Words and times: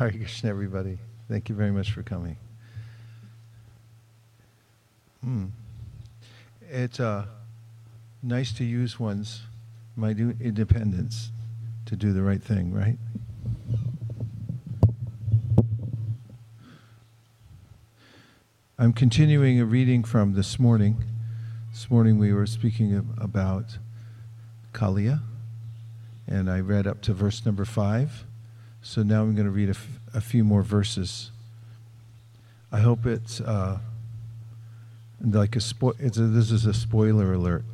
Hare 0.00 0.10
Krishna, 0.12 0.48
everybody. 0.48 0.96
Thank 1.28 1.50
you 1.50 1.54
very 1.54 1.72
much 1.72 1.92
for 1.92 2.02
coming. 2.02 2.38
Mm. 5.22 5.50
It's 6.70 6.98
uh, 6.98 7.26
nice 8.22 8.50
to 8.52 8.64
use 8.64 8.98
one's 8.98 9.42
minute 9.98 10.40
independence 10.40 11.32
to 11.84 11.96
do 11.96 12.14
the 12.14 12.22
right 12.22 12.42
thing, 12.42 12.72
right? 12.72 12.96
I'm 18.78 18.94
continuing 18.94 19.60
a 19.60 19.66
reading 19.66 20.02
from 20.02 20.32
this 20.32 20.58
morning. 20.58 21.04
This 21.72 21.90
morning 21.90 22.16
we 22.16 22.32
were 22.32 22.46
speaking 22.46 23.14
about 23.18 23.76
Kaliya, 24.72 25.20
and 26.26 26.50
I 26.50 26.60
read 26.60 26.86
up 26.86 27.02
to 27.02 27.12
verse 27.12 27.44
number 27.44 27.66
five. 27.66 28.24
So 28.82 29.02
now 29.02 29.22
I'm 29.22 29.34
going 29.34 29.46
to 29.46 29.52
read 29.52 29.68
a, 29.68 29.72
f- 29.72 29.98
a 30.14 30.20
few 30.20 30.44
more 30.44 30.62
verses. 30.62 31.30
I 32.72 32.80
hope 32.80 33.04
it's 33.06 33.40
uh, 33.40 33.78
like 35.20 35.54
a, 35.56 35.58
spo- 35.58 35.96
it's 35.98 36.16
a 36.16 36.22
this 36.22 36.50
is 36.50 36.66
a 36.66 36.72
spoiler 36.72 37.32
alert 37.34 37.64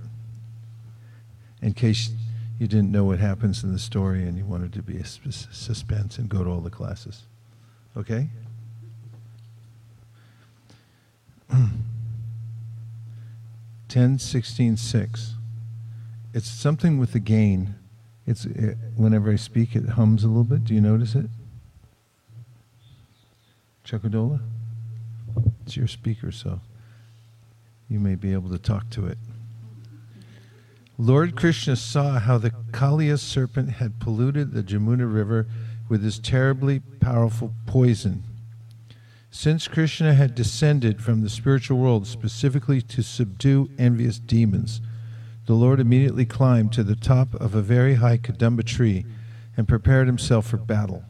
in 1.63 1.73
case 1.75 2.11
you 2.59 2.67
didn't 2.67 2.91
know 2.91 3.05
what 3.05 3.19
happens 3.19 3.63
in 3.63 3.73
the 3.73 3.79
story 3.79 4.23
and 4.23 4.37
you 4.39 4.45
wanted 4.45 4.73
to 4.73 4.83
be 4.83 4.97
a 4.97 5.05
sus- 5.05 5.47
suspense 5.53 6.19
and 6.19 6.29
go 6.29 6.43
to 6.43 6.51
all 6.51 6.61
the 6.61 6.71
classes. 6.71 7.23
Okay? 7.97 8.29
10, 13.89 14.19
16, 14.19 14.77
6. 14.77 15.35
It's 16.35 16.49
something 16.51 16.99
with 16.99 17.13
the 17.13 17.21
gain. 17.21 17.77
It's 18.27 18.45
it, 18.45 18.77
whenever 18.97 19.31
I 19.31 19.37
speak, 19.37 19.77
it 19.77 19.91
hums 19.91 20.25
a 20.25 20.29
little 20.29 20.45
bit. 20.45 20.65
Do 20.65 20.75
you 20.75 20.81
notice 20.81 21.15
it? 21.15 21.27
Chakadola? 23.85 24.41
It's 25.65 25.77
your 25.77 25.87
speaker, 25.87 26.33
so 26.33 26.61
you 27.89 28.01
may 28.01 28.17
be 28.17 28.33
able 28.33 28.51
to 28.51 28.59
talk 28.59 28.91
to 28.91 29.07
it. 29.07 29.19
Lord 30.99 31.37
Krishna 31.37 31.77
saw 31.77 32.19
how 32.19 32.39
the 32.39 32.51
Kaliya 32.73 33.19
serpent 33.19 33.73
had 33.73 34.01
polluted 34.01 34.53
the 34.53 34.63
Jamuna 34.63 35.13
River 35.13 35.47
with 35.89 36.03
his 36.03 36.19
terribly 36.19 36.81
powerful 36.81 37.53
poison. 37.67 38.25
Since 39.31 39.69
Krishna 39.69 40.15
had 40.15 40.35
descended 40.35 41.03
from 41.03 41.21
the 41.21 41.29
spiritual 41.29 41.79
world 41.79 42.07
specifically 42.07 42.81
to 42.83 43.03
subdue 43.03 43.69
envious 43.79 44.19
demons, 44.19 44.81
the 45.47 45.55
Lord 45.55 45.81
immediately 45.81 46.27
climbed 46.27 46.73
to 46.73 46.83
the 46.83 46.97
top 46.97 47.35
of 47.35 47.55
a 47.55 47.63
very 47.63 47.95
high 47.95 48.19
Kadamba 48.19 48.65
tree 48.65 49.07
and 49.57 49.69
prepared 49.69 50.07
himself 50.07 50.47
for 50.47 50.57
battle. 50.57 51.05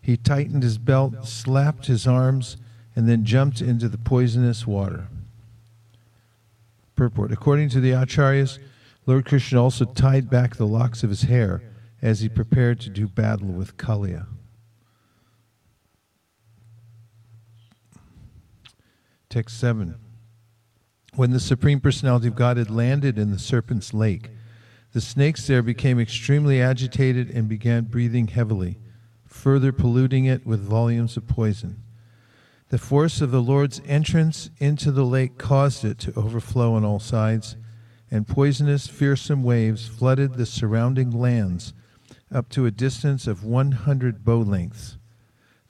He 0.00 0.16
tightened 0.16 0.62
his 0.62 0.78
belt, 0.78 1.26
slapped 1.26 1.86
his 1.86 2.06
arms, 2.06 2.56
and 2.94 3.08
then 3.08 3.24
jumped 3.24 3.60
into 3.60 3.88
the 3.88 3.98
poisonous 3.98 4.66
water. 4.66 5.08
Purport 6.94 7.30
According 7.30 7.68
to 7.70 7.80
the 7.80 7.90
Acharyas, 7.90 8.58
Lord 9.04 9.26
Krishna 9.26 9.62
also 9.62 9.84
tied 9.84 10.30
back 10.30 10.56
the 10.56 10.66
locks 10.66 11.02
of 11.02 11.10
his 11.10 11.22
hair 11.22 11.62
as 12.00 12.20
he 12.20 12.28
prepared 12.28 12.80
to 12.80 12.90
do 12.90 13.06
battle 13.06 13.48
with 13.48 13.76
Kaliya. 13.76 14.26
Text 19.28 19.60
7. 19.60 19.96
When 21.16 21.30
the 21.30 21.40
Supreme 21.40 21.80
Personality 21.80 22.28
of 22.28 22.36
God 22.36 22.58
had 22.58 22.68
landed 22.68 23.18
in 23.18 23.30
the 23.30 23.38
serpent's 23.38 23.94
lake, 23.94 24.28
the 24.92 25.00
snakes 25.00 25.46
there 25.46 25.62
became 25.62 25.98
extremely 25.98 26.60
agitated 26.60 27.30
and 27.30 27.48
began 27.48 27.84
breathing 27.84 28.26
heavily, 28.26 28.78
further 29.24 29.72
polluting 29.72 30.26
it 30.26 30.44
with 30.44 30.60
volumes 30.60 31.16
of 31.16 31.26
poison. 31.26 31.82
The 32.68 32.76
force 32.76 33.22
of 33.22 33.30
the 33.30 33.40
Lord's 33.40 33.80
entrance 33.86 34.50
into 34.58 34.92
the 34.92 35.06
lake 35.06 35.38
caused 35.38 35.86
it 35.86 35.98
to 36.00 36.12
overflow 36.14 36.74
on 36.74 36.84
all 36.84 37.00
sides, 37.00 37.56
and 38.10 38.28
poisonous, 38.28 38.86
fearsome 38.86 39.42
waves 39.42 39.88
flooded 39.88 40.34
the 40.34 40.44
surrounding 40.44 41.10
lands 41.10 41.72
up 42.30 42.50
to 42.50 42.66
a 42.66 42.70
distance 42.70 43.26
of 43.26 43.42
100 43.42 44.22
bow 44.22 44.40
lengths. 44.40 44.98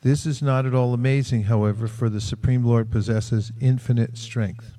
This 0.00 0.26
is 0.26 0.42
not 0.42 0.66
at 0.66 0.74
all 0.74 0.92
amazing, 0.92 1.44
however, 1.44 1.86
for 1.86 2.08
the 2.08 2.20
Supreme 2.20 2.64
Lord 2.64 2.90
possesses 2.90 3.52
infinite 3.60 4.18
strength. 4.18 4.75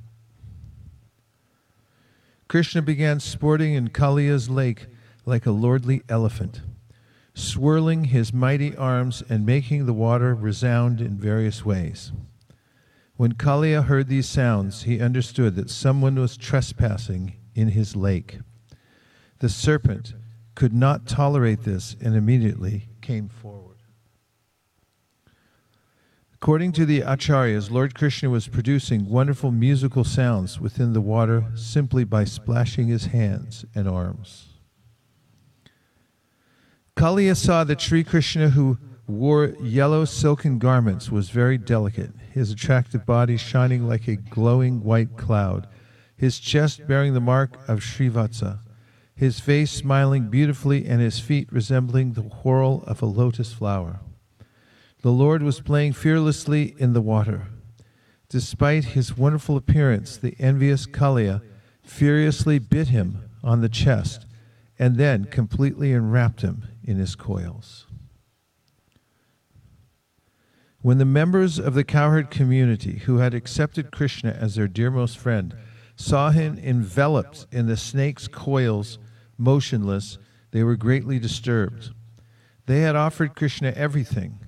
Krishna 2.47 2.81
began 2.81 3.19
sporting 3.19 3.73
in 3.73 3.89
Kaliya's 3.89 4.49
lake 4.49 4.85
like 5.25 5.45
a 5.45 5.51
lordly 5.51 6.01
elephant, 6.07 6.61
swirling 7.33 8.05
his 8.05 8.31
mighty 8.31 8.73
arms 8.75 9.21
and 9.27 9.45
making 9.45 9.85
the 9.85 9.93
water 9.93 10.33
resound 10.33 11.01
in 11.01 11.17
various 11.17 11.65
ways. 11.65 12.13
When 13.17 13.33
Kaliya 13.33 13.85
heard 13.85 14.07
these 14.07 14.29
sounds, 14.29 14.83
he 14.83 15.01
understood 15.01 15.55
that 15.55 15.69
someone 15.69 16.15
was 16.15 16.37
trespassing 16.37 17.35
in 17.53 17.69
his 17.69 17.95
lake. 17.97 18.39
The 19.39 19.49
serpent 19.49 20.13
could 20.55 20.73
not 20.73 21.05
tolerate 21.05 21.63
this 21.63 21.97
and 21.99 22.15
immediately 22.15 22.87
came 23.01 23.27
forward. 23.27 23.56
According 26.47 26.71
to 26.71 26.85
the 26.85 27.01
Acharyas, 27.01 27.69
Lord 27.69 27.93
Krishna 27.93 28.29
was 28.29 28.47
producing 28.47 29.09
wonderful 29.09 29.51
musical 29.51 30.05
sounds 30.05 30.61
within 30.61 30.93
the 30.93 31.01
water 31.01 31.43
simply 31.55 32.05
by 32.05 32.23
splashing 32.23 32.87
his 32.87 33.07
hands 33.07 33.65
and 33.75 33.85
arms. 33.85 34.53
Kaliya 36.95 37.35
saw 37.35 37.65
that 37.65 37.81
Sri 37.81 38.01
Krishna, 38.01 38.51
who 38.51 38.77
wore 39.07 39.57
yellow 39.61 40.05
silken 40.05 40.57
garments, 40.57 41.11
was 41.11 41.31
very 41.31 41.57
delicate, 41.57 42.11
his 42.31 42.49
attractive 42.49 43.05
body 43.05 43.35
shining 43.35 43.85
like 43.85 44.07
a 44.07 44.15
glowing 44.15 44.81
white 44.81 45.17
cloud, 45.17 45.67
his 46.15 46.39
chest 46.39 46.87
bearing 46.87 47.13
the 47.13 47.19
mark 47.19 47.57
of 47.67 47.81
Srivatsa, 47.81 48.59
his 49.13 49.41
face 49.41 49.69
smiling 49.69 50.29
beautifully, 50.29 50.85
and 50.85 51.01
his 51.01 51.19
feet 51.19 51.51
resembling 51.51 52.13
the 52.13 52.21
whorl 52.21 52.85
of 52.87 53.01
a 53.01 53.05
lotus 53.05 53.51
flower. 53.51 53.99
The 55.07 55.13
Lord 55.13 55.41
was 55.41 55.61
playing 55.61 55.93
fearlessly 55.93 56.75
in 56.77 56.91
the 56.91 56.99
water. 56.99 57.47
Despite 58.27 58.83
his 58.83 59.17
wonderful 59.17 59.55
appearance, 59.55 60.17
the 60.17 60.35
envious 60.37 60.85
Kaliya 60.85 61.41
furiously 61.81 62.59
bit 62.59 62.89
him 62.89 63.29
on 63.41 63.61
the 63.61 63.69
chest 63.69 64.25
and 64.77 64.97
then 64.97 65.23
completely 65.23 65.93
enwrapped 65.93 66.41
him 66.41 66.67
in 66.83 66.97
his 66.97 67.15
coils. 67.15 67.87
When 70.81 70.97
the 70.97 71.05
members 71.05 71.57
of 71.57 71.73
the 71.73 71.85
cowherd 71.85 72.29
community 72.29 72.97
who 73.05 73.19
had 73.19 73.33
accepted 73.33 73.93
Krishna 73.93 74.31
as 74.31 74.55
their 74.55 74.67
dearmost 74.67 75.17
friend 75.17 75.55
saw 75.95 76.31
him 76.31 76.59
enveloped 76.61 77.47
in 77.49 77.67
the 77.67 77.77
snake's 77.77 78.27
coils, 78.27 78.99
motionless, 79.37 80.17
they 80.51 80.63
were 80.63 80.75
greatly 80.75 81.17
disturbed. 81.17 81.91
They 82.65 82.81
had 82.81 82.97
offered 82.97 83.37
Krishna 83.37 83.69
everything 83.69 84.41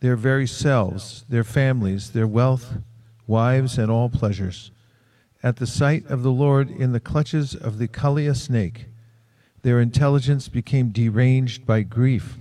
their 0.00 0.16
very 0.16 0.46
selves, 0.46 1.24
their 1.28 1.44
families, 1.44 2.10
their 2.10 2.26
wealth, 2.26 2.78
wives, 3.26 3.78
and 3.78 3.90
all 3.90 4.08
pleasures. 4.08 4.70
At 5.42 5.56
the 5.56 5.66
sight 5.66 6.06
of 6.06 6.22
the 6.22 6.30
Lord 6.30 6.70
in 6.70 6.92
the 6.92 7.00
clutches 7.00 7.54
of 7.54 7.78
the 7.78 7.88
Kaliya 7.88 8.36
snake, 8.36 8.86
their 9.62 9.80
intelligence 9.80 10.48
became 10.48 10.90
deranged 10.90 11.66
by 11.66 11.82
grief, 11.82 12.38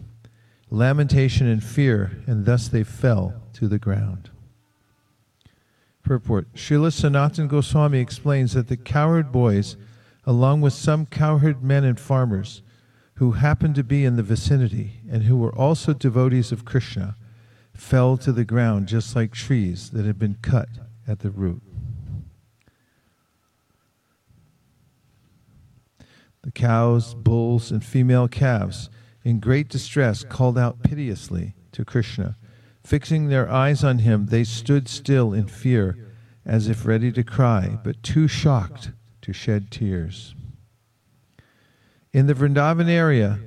lamentation, 0.69 1.47
and 1.47 1.63
fear, 1.63 2.23
and 2.27 2.45
thus 2.45 2.67
they 2.67 2.83
fell 2.83 3.41
to 3.53 3.67
the 3.67 3.79
ground. 3.79 4.29
Purport 6.03 6.53
Srila 6.53 6.93
Sanatan 6.93 7.47
Goswami 7.47 7.99
explains 7.99 8.53
that 8.53 8.67
the 8.67 8.77
cowherd 8.77 9.31
boys, 9.31 9.75
along 10.25 10.61
with 10.61 10.73
some 10.73 11.07
cowherd 11.07 11.63
men 11.63 11.83
and 11.83 11.99
farmers 11.99 12.61
who 13.15 13.31
happened 13.31 13.75
to 13.75 13.83
be 13.83 14.05
in 14.05 14.15
the 14.15 14.23
vicinity 14.23 15.01
and 15.09 15.23
who 15.23 15.37
were 15.37 15.55
also 15.55 15.93
devotees 15.93 16.51
of 16.51 16.65
Krishna, 16.65 17.15
fell 17.75 18.17
to 18.17 18.31
the 18.31 18.45
ground 18.45 18.87
just 18.87 19.15
like 19.15 19.33
trees 19.33 19.91
that 19.91 20.05
had 20.05 20.17
been 20.17 20.37
cut 20.41 20.69
at 21.07 21.19
the 21.19 21.29
root. 21.29 21.61
The 26.41 26.51
cows, 26.51 27.13
bulls, 27.15 27.71
and 27.71 27.83
female 27.83 28.27
calves, 28.27 28.89
in 29.23 29.39
great 29.39 29.67
distress, 29.67 30.23
called 30.23 30.57
out 30.57 30.83
piteously 30.83 31.55
to 31.71 31.83
Krishna. 31.83 32.37
Fixing 32.83 33.27
their 33.27 33.49
eyes 33.49 33.83
on 33.83 33.99
him, 33.99 34.27
they 34.27 34.43
stood 34.43 34.87
still 34.87 35.33
in 35.33 35.47
fear, 35.47 35.97
as 36.45 36.67
if 36.67 36.85
ready 36.85 37.11
to 37.11 37.23
cry, 37.23 37.79
but 37.83 38.03
too 38.03 38.27
shocked 38.27 38.91
to 39.21 39.33
shed 39.33 39.71
tears. 39.71 40.35
In 42.13 42.27
the 42.27 42.35
Vrindavan 42.35 42.87
area, 42.87 43.39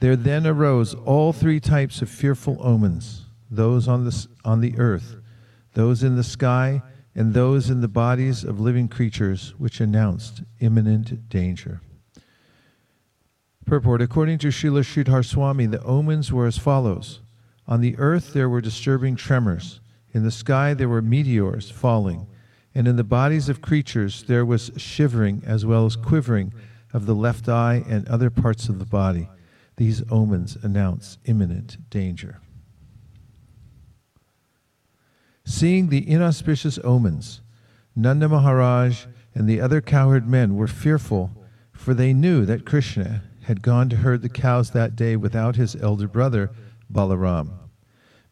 there 0.00 0.16
then 0.16 0.46
arose 0.46 0.94
all 0.94 1.32
three 1.32 1.60
types 1.60 2.02
of 2.02 2.10
fearful 2.10 2.58
omens 2.60 3.26
those 3.52 3.86
on 3.86 4.04
the, 4.04 4.26
on 4.44 4.60
the 4.60 4.78
earth, 4.78 5.16
those 5.74 6.02
in 6.02 6.16
the 6.16 6.24
sky, 6.24 6.82
and 7.14 7.34
those 7.34 7.68
in 7.68 7.80
the 7.80 7.88
bodies 7.88 8.44
of 8.44 8.58
living 8.58 8.88
creatures, 8.88 9.54
which 9.58 9.80
announced 9.80 10.42
imminent 10.60 11.28
danger. 11.28 11.80
Purport 13.66 14.02
According 14.02 14.38
to 14.38 14.48
Srila 14.48 14.82
Sridhar 14.82 15.24
Swami, 15.24 15.66
the 15.66 15.82
omens 15.82 16.32
were 16.32 16.46
as 16.46 16.58
follows. 16.58 17.20
On 17.66 17.80
the 17.80 17.96
earth 17.98 18.32
there 18.32 18.48
were 18.48 18.60
disturbing 18.60 19.16
tremors. 19.16 19.80
In 20.12 20.24
the 20.24 20.30
sky 20.30 20.74
there 20.74 20.88
were 20.88 21.02
meteors 21.02 21.70
falling. 21.70 22.26
And 22.74 22.88
in 22.88 22.96
the 22.96 23.04
bodies 23.04 23.48
of 23.48 23.62
creatures 23.62 24.24
there 24.24 24.44
was 24.44 24.72
shivering 24.76 25.42
as 25.46 25.64
well 25.64 25.86
as 25.86 25.96
quivering 25.96 26.52
of 26.92 27.06
the 27.06 27.14
left 27.14 27.48
eye 27.48 27.84
and 27.88 28.08
other 28.08 28.30
parts 28.30 28.68
of 28.68 28.78
the 28.78 28.86
body. 28.86 29.28
These 29.76 30.02
omens 30.10 30.56
announce 30.62 31.18
imminent 31.24 31.88
danger. 31.88 32.41
Seeing 35.44 35.88
the 35.88 36.08
inauspicious 36.08 36.78
omens, 36.84 37.40
Nanda 37.96 38.28
Maharaj 38.28 39.06
and 39.34 39.48
the 39.48 39.60
other 39.60 39.80
cowherd 39.80 40.28
men 40.28 40.56
were 40.56 40.66
fearful, 40.66 41.30
for 41.72 41.94
they 41.94 42.12
knew 42.12 42.44
that 42.46 42.64
Krishna 42.64 43.22
had 43.42 43.62
gone 43.62 43.88
to 43.88 43.96
herd 43.96 44.22
the 44.22 44.28
cows 44.28 44.70
that 44.70 44.94
day 44.94 45.16
without 45.16 45.56
his 45.56 45.74
elder 45.76 46.06
brother, 46.06 46.50
Balaram. 46.92 47.50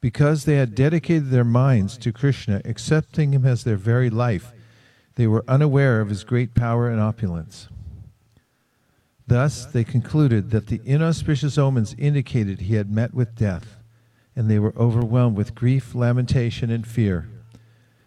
Because 0.01 0.45
they 0.45 0.57
had 0.57 0.75
dedicated 0.75 1.31
their 1.31 1.45
minds 1.45 1.99
to 1.99 2.13
Krishna, 2.13 2.63
accepting 2.65 3.35
him 3.35 3.45
as 3.45 3.65
their 3.65 3.77
very 3.77 4.09
life, 4.09 4.53
they 5.17 5.27
were 5.27 5.45
unaware 5.49 6.01
of 6.01 6.09
his 6.09 6.25
great 6.25 6.55
power 6.55 6.89
and 6.89 7.01
opulence. 7.01 7.69
Thus, 9.27 9.67
they 9.67 9.85
concluded 9.85 10.51
that 10.51 10.69
the 10.69 10.81
inauspicious 10.85 11.59
omens 11.59 11.95
indicated 11.99 12.61
he 12.61 12.75
had 12.77 12.91
met 12.91 13.13
with 13.13 13.35
death, 13.35 13.77
and 14.35 14.51
they 14.51 14.59
were 14.59 14.75
overwhelmed 14.77 15.37
with 15.37 15.55
grief, 15.55 15.95
lamentation, 15.95 16.71
and 16.71 16.87
fear. 16.87 17.29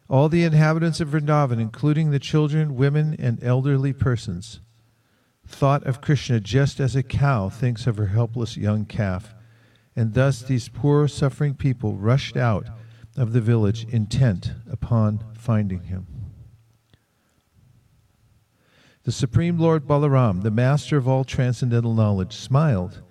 All 0.09 0.29
the 0.29 0.43
inhabitants 0.43 0.99
of 0.99 1.09
Vrindavan, 1.09 1.59
including 1.59 2.11
the 2.11 2.19
children, 2.19 2.75
women, 2.75 3.15
and 3.19 3.43
elderly 3.43 3.93
persons, 3.93 4.59
thought 5.45 5.83
of 5.85 6.01
Krishna 6.01 6.39
just 6.39 6.79
as 6.79 6.95
a 6.95 7.03
cow 7.03 7.49
thinks 7.49 7.87
of 7.87 7.97
her 7.97 8.07
helpless 8.07 8.57
young 8.57 8.85
calf, 8.85 9.33
and 9.95 10.13
thus 10.13 10.41
these 10.41 10.69
poor, 10.69 11.07
suffering 11.07 11.55
people 11.55 11.95
rushed 11.95 12.37
out 12.37 12.67
of 13.17 13.33
the 13.33 13.41
village 13.41 13.85
intent 13.89 14.53
upon 14.69 15.23
finding 15.35 15.83
him. 15.83 16.07
The 19.03 19.11
Supreme 19.11 19.59
Lord 19.59 19.85
Balaram, 19.85 20.43
the 20.43 20.51
master 20.51 20.95
of 20.95 21.07
all 21.07 21.25
transcendental 21.25 21.93
knowledge, 21.93 22.35
smiled 22.35 23.01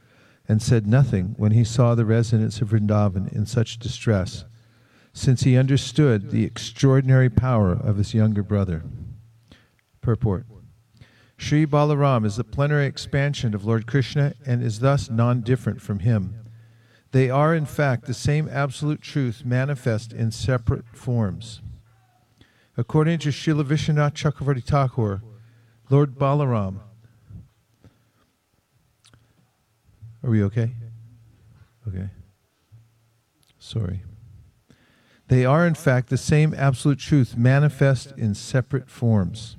and 0.48 0.60
said 0.60 0.86
nothing 0.86 1.34
when 1.36 1.52
he 1.52 1.64
saw 1.64 1.94
the 1.94 2.04
residents 2.04 2.60
of 2.60 2.68
Vrindavan 2.68 3.32
in 3.32 3.46
such 3.46 3.78
distress, 3.78 4.44
since 5.12 5.42
he 5.42 5.56
understood 5.56 6.30
the 6.30 6.44
extraordinary 6.44 7.30
power 7.30 7.72
of 7.72 7.96
his 7.96 8.14
younger 8.14 8.42
brother. 8.42 8.82
Purport 10.00 10.46
Sri 11.36 11.66
Balaram 11.66 12.24
is 12.24 12.36
the 12.36 12.44
plenary 12.44 12.86
expansion 12.86 13.54
of 13.54 13.64
Lord 13.64 13.86
Krishna 13.86 14.34
and 14.46 14.62
is 14.62 14.78
thus 14.78 15.10
non 15.10 15.40
different 15.40 15.82
from 15.82 16.00
him. 16.00 16.36
They 17.10 17.28
are, 17.30 17.54
in 17.54 17.66
fact, 17.66 18.06
the 18.06 18.14
same 18.14 18.48
absolute 18.50 19.02
truth 19.02 19.44
manifest 19.44 20.12
in 20.12 20.30
separate 20.30 20.84
forms. 20.94 21.60
According 22.76 23.18
to 23.20 23.28
Srila 23.28 23.64
Vishwanath 23.64 24.14
Chakravarti 24.14 24.64
Thakur, 24.64 25.22
Lord 25.90 26.14
Balaram. 26.14 26.80
Are 30.22 30.30
we 30.30 30.42
okay? 30.44 30.72
Okay. 31.88 32.08
Sorry. 33.58 34.02
They 35.28 35.44
are, 35.44 35.66
in 35.66 35.74
fact, 35.74 36.10
the 36.10 36.16
same 36.16 36.54
absolute 36.56 36.98
truth 36.98 37.36
manifest 37.36 38.12
in 38.18 38.34
separate 38.34 38.90
forms. 38.90 39.56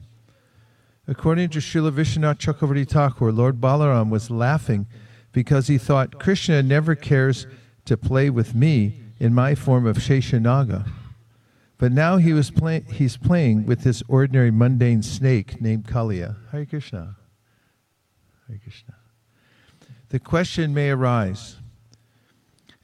According 1.08 1.50
to 1.50 1.60
Srila 1.60 1.92
Vishwanath 1.92 2.38
Chakravarti 2.38 2.88
Thakur, 2.88 3.32
Lord 3.32 3.60
Balaram 3.60 4.10
was 4.10 4.30
laughing 4.30 4.88
because 5.32 5.68
he 5.68 5.78
thought 5.78 6.20
Krishna 6.20 6.64
never 6.64 6.96
cares 6.96 7.48
to 7.86 7.98
play 7.98 8.30
with 8.30 8.56
me 8.56 9.02
in 9.20 9.34
my 9.34 9.56
form 9.56 9.86
of 9.86 9.98
Sheshanaga. 9.98 10.88
But 11.78 11.92
now 11.92 12.18
he 12.18 12.32
was 12.32 12.52
play- 12.52 12.86
he's 12.88 13.18
playing 13.18 13.66
with 13.66 13.82
this 13.82 14.04
ordinary 14.08 14.52
mundane 14.52 15.02
snake 15.02 15.60
named 15.60 15.86
Kaliya. 15.86 16.38
Hare 16.52 16.66
Krishna. 16.66 17.18
Hare 18.48 18.60
Krishna. 18.60 18.93
The 20.14 20.20
question 20.20 20.76
may 20.76 20.92
arise 20.92 21.56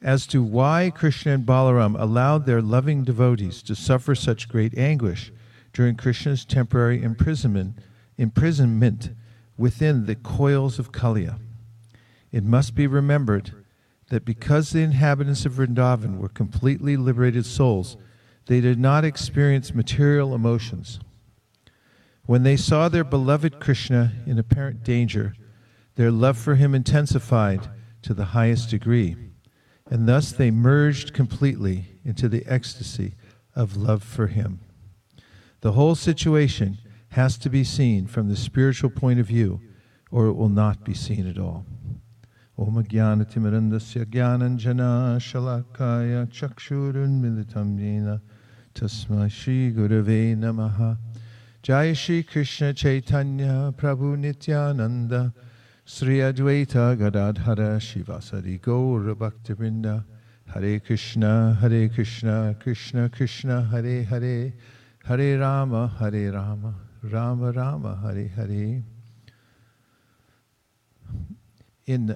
as 0.02 0.26
to 0.26 0.42
why 0.42 0.90
Krishna 0.90 1.34
and 1.34 1.46
Balaram 1.46 1.96
allowed 1.96 2.48
their 2.48 2.60
loving 2.60 3.04
devotees 3.04 3.62
to 3.62 3.76
suffer 3.76 4.16
such 4.16 4.50
great 4.50 4.76
anguish 4.76 5.32
during 5.72 5.96
Krishna's 5.96 6.44
temporary 6.44 7.04
imprisonment 7.04 7.78
imprisonment 8.18 9.12
within 9.60 10.08
the 10.08 10.16
coils 10.16 10.80
of 10.80 10.92
Kaliya. 10.92 11.40
It 12.32 12.44
must 12.44 12.74
be 12.74 12.88
remembered 12.88 13.54
that 14.08 14.26
because 14.26 14.72
the 14.72 14.82
inhabitants 14.82 15.46
of 15.46 15.54
Vrindavan 15.54 16.18
were 16.18 16.30
completely 16.30 16.98
liberated 16.98 17.46
souls, 17.46 17.96
they 18.48 18.60
did 18.60 18.80
not 18.80 19.06
experience 19.06 19.76
material 19.76 20.34
emotions. 20.34 21.00
When 22.26 22.42
they 22.42 22.58
saw 22.58 22.90
their 22.90 23.04
beloved 23.04 23.60
Krishna 23.60 24.14
in 24.26 24.40
apparent 24.40 24.84
danger, 24.84 25.36
their 26.00 26.12
love 26.12 26.38
for 26.38 26.56
him 26.56 26.74
intensified 26.74 27.68
to 28.02 28.14
the 28.14 28.24
highest 28.24 28.70
degree, 28.70 29.18
and 29.92 30.08
thus 30.08 30.32
they 30.32 30.50
merged 30.50 31.14
completely 31.14 32.00
into 32.06 32.30
the 32.30 32.42
ecstasy 32.46 33.16
of 33.54 33.76
love 33.76 34.02
for 34.02 34.28
him. 34.28 34.62
The 35.60 35.74
whole 35.74 35.96
situation 35.96 36.78
has 37.10 37.38
to 37.40 37.50
be 37.50 37.66
seen 37.66 38.08
from 38.08 38.30
the 38.30 38.38
spiritual 38.38 38.90
point 38.90 39.20
of 39.20 39.26
view, 39.26 39.60
or 40.10 40.28
it 40.28 40.36
will 40.36 40.48
not 40.48 40.86
be 40.86 40.94
seen 40.94 41.28
at 41.28 41.38
all. 41.38 41.66
Om 42.58 42.82
Jnana 42.82 43.30
Timirandasya 43.30 44.06
Shalakaya 45.20 46.26
Chakshurun 46.28 47.20
Militam 47.20 47.78
Yena 47.78 48.22
Tasma 48.74 49.30
Shri 49.30 49.74
Gurave 49.74 50.38
Namaha 50.38 50.98
Jai 51.62 51.92
Shri 51.92 52.24
Krishna 52.24 52.74
Chaitanya 52.74 53.74
Prabhu 53.76 54.18
Nityananda 54.18 55.34
Sri 55.92 56.20
Advaita 56.20 56.96
Gadadhara 56.96 57.80
Srivasadi 57.80 58.62
Gaura 58.62 59.16
Bhakta 59.16 59.56
Vrinda 59.56 60.06
Hare 60.46 60.80
Krishna 60.80 61.58
Hare 61.60 61.90
Krishna 61.90 62.56
Krishna 62.60 63.10
Krishna 63.10 63.64
Hare 63.64 64.04
Hare 64.04 64.54
Hare 65.04 65.40
Rama 65.40 65.92
Hare 66.00 66.32
Rama 66.32 66.76
Rama 67.02 67.52
Rama 67.52 68.00
Hare 68.04 68.28
Hare. 68.28 68.84
In 71.88 72.16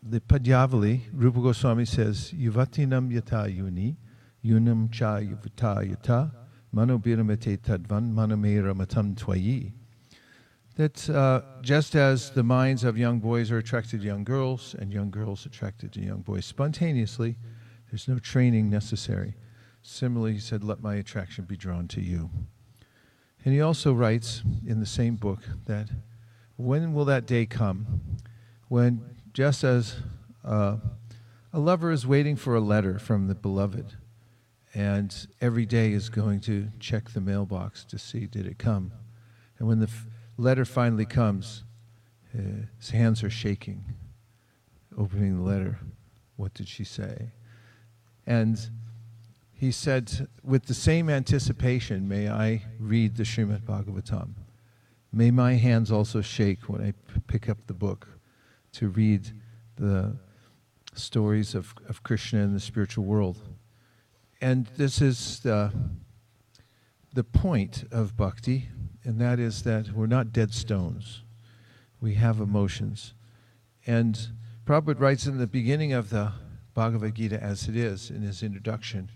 the 0.00 0.20
Padyavali, 0.20 1.00
Rupa 1.12 1.40
Goswami 1.40 1.86
says, 1.86 2.32
Yuvatinam 2.38 3.12
yata 3.12 3.52
yuni, 3.52 3.96
yunam 4.44 4.92
cha 4.92 5.18
yuvata 5.18 5.82
yata, 5.82 6.30
manobiramate 6.72 7.58
tadvan 7.58 8.14
manamera 8.14 8.76
matam 8.76 9.16
twayi. 9.16 9.72
That 10.76 11.08
uh, 11.08 11.40
just 11.62 11.94
as 11.94 12.30
the 12.30 12.42
minds 12.42 12.84
of 12.84 12.98
young 12.98 13.18
boys 13.18 13.50
are 13.50 13.58
attracted 13.58 14.00
to 14.02 14.06
young 14.06 14.24
girls 14.24 14.74
and 14.78 14.92
young 14.92 15.10
girls 15.10 15.46
attracted 15.46 15.92
to 15.94 16.00
young 16.00 16.20
boys 16.20 16.44
spontaneously, 16.44 17.36
there's 17.90 18.08
no 18.08 18.18
training 18.18 18.68
necessary. 18.68 19.34
Similarly, 19.82 20.34
he 20.34 20.38
said, 20.38 20.62
Let 20.62 20.82
my 20.82 20.96
attraction 20.96 21.44
be 21.44 21.56
drawn 21.56 21.88
to 21.88 22.02
you. 22.02 22.30
And 23.44 23.54
he 23.54 23.60
also 23.60 23.92
writes 23.92 24.42
in 24.66 24.80
the 24.80 24.86
same 24.86 25.16
book 25.16 25.40
that 25.66 25.88
when 26.56 26.92
will 26.92 27.04
that 27.06 27.26
day 27.26 27.46
come 27.46 27.86
when, 28.68 29.16
just 29.32 29.62
as 29.62 29.96
uh, 30.44 30.76
a 31.52 31.58
lover 31.58 31.90
is 31.92 32.06
waiting 32.06 32.36
for 32.36 32.56
a 32.56 32.60
letter 32.60 32.98
from 32.98 33.28
the 33.28 33.34
beloved, 33.34 33.94
and 34.74 35.26
every 35.40 35.64
day 35.64 35.92
is 35.92 36.08
going 36.08 36.40
to 36.40 36.68
check 36.80 37.10
the 37.10 37.20
mailbox 37.20 37.84
to 37.84 37.98
see 37.98 38.26
did 38.26 38.46
it 38.46 38.58
come, 38.58 38.92
and 39.58 39.68
when 39.68 39.78
the 39.78 39.86
f- 39.86 40.06
letter 40.36 40.64
finally 40.64 41.06
comes, 41.06 41.64
his 42.78 42.90
hands 42.90 43.22
are 43.22 43.30
shaking, 43.30 43.84
opening 44.96 45.38
the 45.38 45.42
letter. 45.42 45.78
What 46.36 46.52
did 46.52 46.68
she 46.68 46.84
say? 46.84 47.30
And 48.26 48.58
he 49.52 49.70
said, 49.70 50.28
with 50.42 50.66
the 50.66 50.74
same 50.74 51.08
anticipation, 51.08 52.06
may 52.06 52.28
I 52.28 52.64
read 52.78 53.16
the 53.16 53.22
Srimad 53.22 53.62
Bhagavatam. 53.62 54.34
May 55.12 55.30
my 55.30 55.54
hands 55.54 55.90
also 55.90 56.20
shake 56.20 56.68
when 56.68 56.82
I 56.82 56.90
p- 56.90 57.20
pick 57.26 57.48
up 57.48 57.58
the 57.66 57.72
book 57.72 58.06
to 58.72 58.88
read 58.88 59.32
the 59.76 60.18
stories 60.94 61.54
of, 61.54 61.74
of 61.88 62.02
Krishna 62.02 62.40
in 62.40 62.52
the 62.52 62.60
spiritual 62.60 63.04
world. 63.04 63.38
And 64.42 64.66
this 64.76 65.00
is 65.00 65.40
the, 65.40 65.72
the 67.14 67.24
point 67.24 67.84
of 67.90 68.14
bhakti, 68.14 68.68
and 69.06 69.20
that 69.20 69.38
is 69.38 69.62
that 69.62 69.92
we're 69.92 70.08
not 70.08 70.32
dead 70.32 70.52
stones. 70.52 71.22
We 72.00 72.14
have 72.14 72.40
emotions. 72.40 73.14
And 73.86 74.18
Prabhupada 74.66 74.98
writes 74.98 75.26
in 75.26 75.38
the 75.38 75.46
beginning 75.46 75.92
of 75.92 76.10
the 76.10 76.32
Bhagavad 76.74 77.14
Gita, 77.14 77.40
as 77.40 77.68
it 77.68 77.76
is 77.76 78.10
in 78.10 78.22
his 78.22 78.42
introduction, 78.42 79.10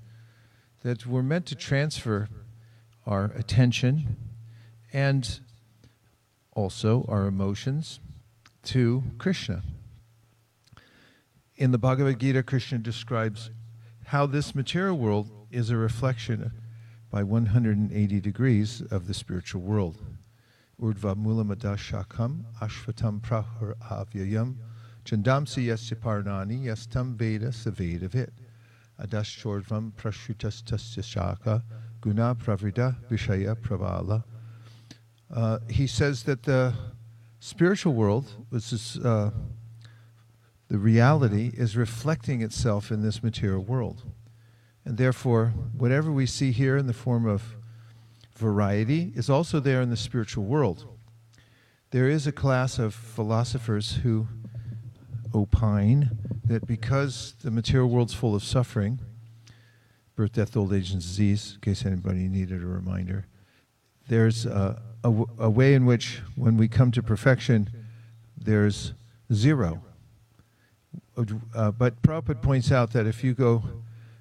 that 0.84 1.06
we're 1.06 1.24
meant 1.24 1.46
to 1.46 1.56
transfer 1.56 2.28
our 3.04 3.32
attention 3.34 4.16
and 4.92 5.40
also 6.52 7.04
our 7.08 7.26
emotions 7.26 7.98
to 8.62 9.02
Krishna. 9.18 9.62
In 11.56 11.72
the 11.72 11.78
Bhagavad 11.78 12.20
Gita, 12.20 12.44
Krishna 12.44 12.78
describes 12.78 13.50
how 14.06 14.26
this 14.26 14.54
material 14.54 14.96
world 14.96 15.30
is 15.50 15.68
a 15.68 15.76
reflection 15.76 16.52
by 17.10 17.22
180 17.22 18.20
degrees 18.20 18.82
of 18.90 19.06
the 19.06 19.14
spiritual 19.14 19.62
world. 19.62 19.98
Urdva 20.80 21.16
mulamadashakam 21.16 22.44
ashvatam 22.62 23.20
prahar 23.20 23.74
avyayam 23.90 24.56
chandamsi 25.04 25.66
yasya 25.66 25.96
parnani 25.96 26.64
yastam 26.64 27.16
veda 27.16 27.48
savedavit 27.48 28.30
adashchordvam 29.00 29.92
prashrutastasya 29.92 31.02
shaka 31.02 31.62
guna 32.00 32.34
pravrida 32.34 32.96
vishaya 33.08 33.54
pravala. 33.54 34.24
Uh, 35.32 35.58
he 35.68 35.86
says 35.86 36.24
that 36.24 36.44
the 36.44 36.74
spiritual 37.40 37.94
world, 37.94 38.32
which 38.50 38.72
is 38.72 38.98
uh, 38.98 39.30
the 40.68 40.78
reality, 40.78 41.50
is 41.54 41.76
reflecting 41.76 42.42
itself 42.42 42.90
in 42.90 43.02
this 43.02 43.22
material 43.22 43.62
world. 43.62 44.04
And 44.84 44.96
therefore, 44.96 45.52
whatever 45.76 46.10
we 46.10 46.26
see 46.26 46.52
here 46.52 46.76
in 46.76 46.86
the 46.86 46.92
form 46.92 47.26
of 47.26 47.56
variety 48.36 49.12
is 49.14 49.28
also 49.28 49.60
there 49.60 49.82
in 49.82 49.90
the 49.90 49.96
spiritual 49.96 50.44
world. 50.44 50.86
There 51.90 52.08
is 52.08 52.26
a 52.26 52.32
class 52.32 52.78
of 52.78 52.94
philosophers 52.94 53.98
who 54.02 54.28
opine 55.34 56.10
that 56.44 56.66
because 56.66 57.34
the 57.42 57.50
material 57.50 57.88
world's 57.88 58.14
full 58.14 58.34
of 58.34 58.42
suffering, 58.42 59.00
birth, 60.16 60.32
death, 60.32 60.56
old 60.56 60.72
age, 60.72 60.92
and 60.92 61.00
disease, 61.00 61.54
in 61.54 61.60
case 61.60 61.84
anybody 61.84 62.28
needed 62.28 62.62
a 62.62 62.66
reminder, 62.66 63.26
there's 64.08 64.46
a, 64.46 64.80
way 65.04 65.74
in 65.74 65.86
which 65.86 66.20
when 66.34 66.56
we 66.56 66.68
come 66.68 66.90
to 66.90 67.02
perfection, 67.02 67.68
there's 68.36 68.92
zero. 69.32 69.82
Uh, 71.54 71.70
but 71.70 72.00
Prabhupada 72.02 72.42
points 72.42 72.72
out 72.72 72.92
that 72.92 73.06
if 73.06 73.22
you 73.22 73.34
go 73.34 73.62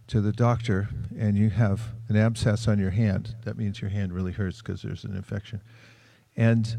to 0.09 0.21
the 0.21 0.31
doctor 0.31 0.89
and 1.17 1.37
you 1.37 1.49
have 1.49 1.93
an 2.07 2.17
abscess 2.17 2.67
on 2.67 2.79
your 2.79 2.89
hand, 2.89 3.35
that 3.45 3.57
means 3.57 3.79
your 3.79 3.91
hand 3.91 4.11
really 4.11 4.31
hurts 4.31 4.57
because 4.57 4.81
there's 4.81 5.03
an 5.03 5.15
infection. 5.15 5.61
And 6.35 6.77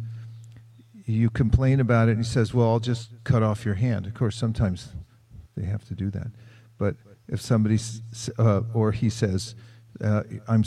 you 1.06 1.30
complain 1.30 1.80
about 1.80 2.08
it, 2.08 2.12
and 2.12 2.20
he 2.20 2.24
says, 2.24 2.52
Well, 2.54 2.68
I'll 2.68 2.80
just 2.80 3.10
cut 3.24 3.42
off 3.42 3.64
your 3.64 3.74
hand. 3.74 4.06
Of 4.06 4.14
course, 4.14 4.36
sometimes 4.36 4.92
they 5.56 5.64
have 5.64 5.86
to 5.88 5.94
do 5.94 6.10
that. 6.10 6.28
But 6.78 6.96
if 7.28 7.40
somebody, 7.40 7.78
uh, 8.38 8.62
or 8.74 8.92
he 8.92 9.10
says, 9.10 9.54
uh, 10.02 10.22
I'm, 10.48 10.64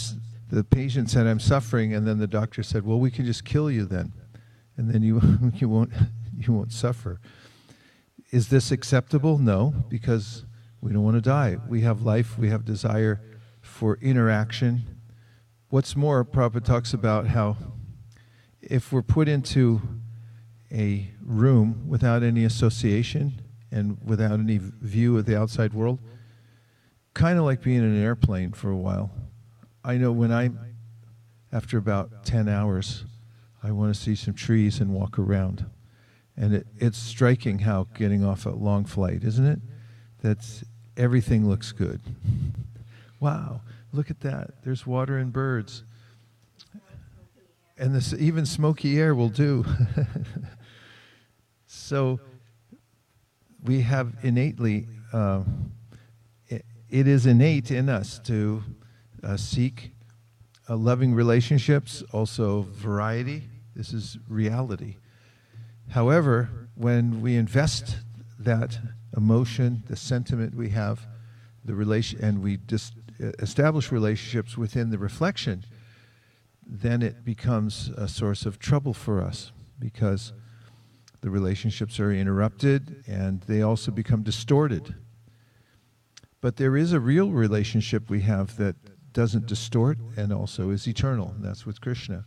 the 0.50 0.64
patient 0.64 1.10
said, 1.10 1.28
I'm 1.28 1.40
suffering, 1.40 1.94
and 1.94 2.08
then 2.08 2.20
the 2.20 2.28
doctor 2.28 2.64
said, 2.64 2.86
Well, 2.86 3.00
we 3.00 3.12
can 3.12 3.26
just 3.26 3.46
kill 3.46 3.70
you 3.70 3.86
then, 3.86 4.14
and 4.78 4.90
then 4.90 5.02
you, 5.02 5.22
you, 5.56 5.70
won't, 5.70 5.92
you 6.38 6.54
won't 6.54 6.72
suffer. 6.72 7.20
Is 8.32 8.50
this 8.50 8.72
acceptable? 8.72 9.38
No, 9.38 9.74
because 9.90 10.46
we 10.84 10.92
don't 10.92 11.04
want 11.04 11.16
to 11.16 11.22
die. 11.22 11.58
We 11.70 11.82
have 11.82 12.02
life, 12.02 12.38
we 12.38 12.50
have 12.50 12.66
desire 12.66 13.22
for 13.62 13.98
interaction. 14.02 14.84
What's 15.70 15.96
more, 15.96 16.26
Prabhupada 16.26 16.66
talks 16.66 16.94
about 16.94 17.28
how 17.28 17.56
if 18.62 18.92
we're 18.92 19.02
put 19.02 19.30
into 19.30 19.82
a 20.72 21.10
room 21.22 21.88
without 21.88 22.22
any 22.22 22.44
association 22.44 23.42
and 23.72 23.98
without 24.04 24.34
any 24.34 24.60
view 24.60 25.18
of 25.18 25.26
the 25.26 25.40
outside 25.40 25.74
world, 25.74 26.00
kind 27.14 27.40
of 27.40 27.46
like 27.46 27.62
being 27.62 27.78
in 27.78 27.86
an 27.86 28.04
airplane 28.04 28.52
for 28.52 28.70
a 28.70 28.76
while. 28.76 29.10
I 29.86 29.96
know 29.96 30.12
when 30.12 30.34
I, 30.34 30.50
after 31.54 31.78
about 31.78 32.26
10 32.26 32.50
hours, 32.50 33.06
I 33.64 33.72
want 33.72 33.96
to 33.96 34.00
see 34.00 34.16
some 34.16 34.34
trees 34.34 34.82
and 34.82 34.94
walk 34.94 35.18
around. 35.18 35.66
And 36.36 36.54
it, 36.56 36.68
it's 36.78 36.98
striking 36.98 37.60
how 37.60 37.88
getting 37.94 38.26
off 38.26 38.46
a 38.46 38.50
long 38.50 38.84
flight, 38.84 39.24
isn't 39.24 39.46
it? 39.46 39.60
That's 40.22 40.64
everything 40.98 41.48
looks 41.48 41.72
good. 41.72 42.02
wow, 43.20 43.62
look 43.92 44.10
at 44.10 44.22
that. 44.22 44.64
There's 44.64 44.86
water 44.86 45.18
and 45.18 45.32
birds. 45.32 45.84
And 47.78 47.96
this 47.96 48.14
even 48.14 48.46
smoky 48.46 49.00
air 49.00 49.16
will 49.16 49.30
do. 49.30 49.66
so 51.68 52.20
we 53.64 53.82
have 53.82 54.14
innately, 54.22 54.88
uh, 55.12 55.44
it, 56.48 56.66
it 56.90 57.08
is 57.08 57.26
innate 57.26 57.72
in 57.72 57.90
us 57.90 58.20
to 58.26 58.64
uh, 59.24 59.38
seek 59.38 59.92
uh, 60.70 60.76
loving 60.76 61.14
relationships, 61.14 62.04
also 62.12 62.68
variety. 62.72 63.44
This 63.76 63.94
is 63.94 64.18
reality. 64.28 64.98
However, 65.90 66.50
when 66.76 67.22
we 67.22 67.36
invest 67.36 67.98
that 68.40 68.78
emotion, 69.16 69.84
the 69.88 69.96
sentiment 69.96 70.56
we 70.56 70.70
have, 70.70 71.08
the 71.66 71.76
relation, 71.76 72.20
and 72.22 72.42
we 72.42 72.58
just 72.68 72.94
establish 73.20 73.92
relationships 73.92 74.58
within 74.58 74.90
the 74.90 74.98
reflection, 74.98 75.64
then 76.66 77.02
it 77.02 77.24
becomes 77.24 77.90
a 77.90 78.08
source 78.08 78.46
of 78.46 78.60
trouble 78.60 78.94
for 78.94 79.22
us 79.22 79.52
because 79.80 80.34
the 81.22 81.30
relationships 81.30 82.00
are 82.00 82.12
interrupted 82.12 83.04
and 83.08 83.42
they 83.42 83.62
also 83.62 83.92
become 83.92 84.24
distorted. 84.24 84.96
But 86.42 86.58
there 86.58 86.76
is 86.76 86.92
a 86.92 87.00
real 87.00 87.32
relationship 87.32 88.10
we 88.10 88.22
have 88.22 88.58
that 88.58 88.76
doesn't 89.14 89.46
distort 89.46 89.98
and 90.18 90.34
also 90.34 90.70
is 90.72 90.88
eternal. 90.88 91.30
And 91.30 91.46
that's 91.46 91.66
with 91.66 91.80
Krishna. 91.80 92.26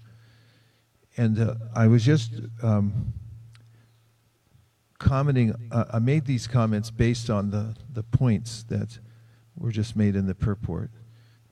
And 1.16 1.38
uh, 1.38 1.54
I 1.74 1.88
was 1.88 2.04
just 2.04 2.32
um, 2.62 3.12
commenting, 4.98 5.54
uh, 5.70 5.84
I 5.92 5.98
made 5.98 6.26
these 6.26 6.46
comments 6.46 6.90
based 6.90 7.30
on 7.30 7.50
the, 7.50 7.76
the 7.92 8.02
points 8.02 8.64
that 8.64 8.98
were 9.56 9.70
just 9.70 9.96
made 9.96 10.16
in 10.16 10.26
the 10.26 10.34
purport. 10.34 10.90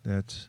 That 0.04 0.48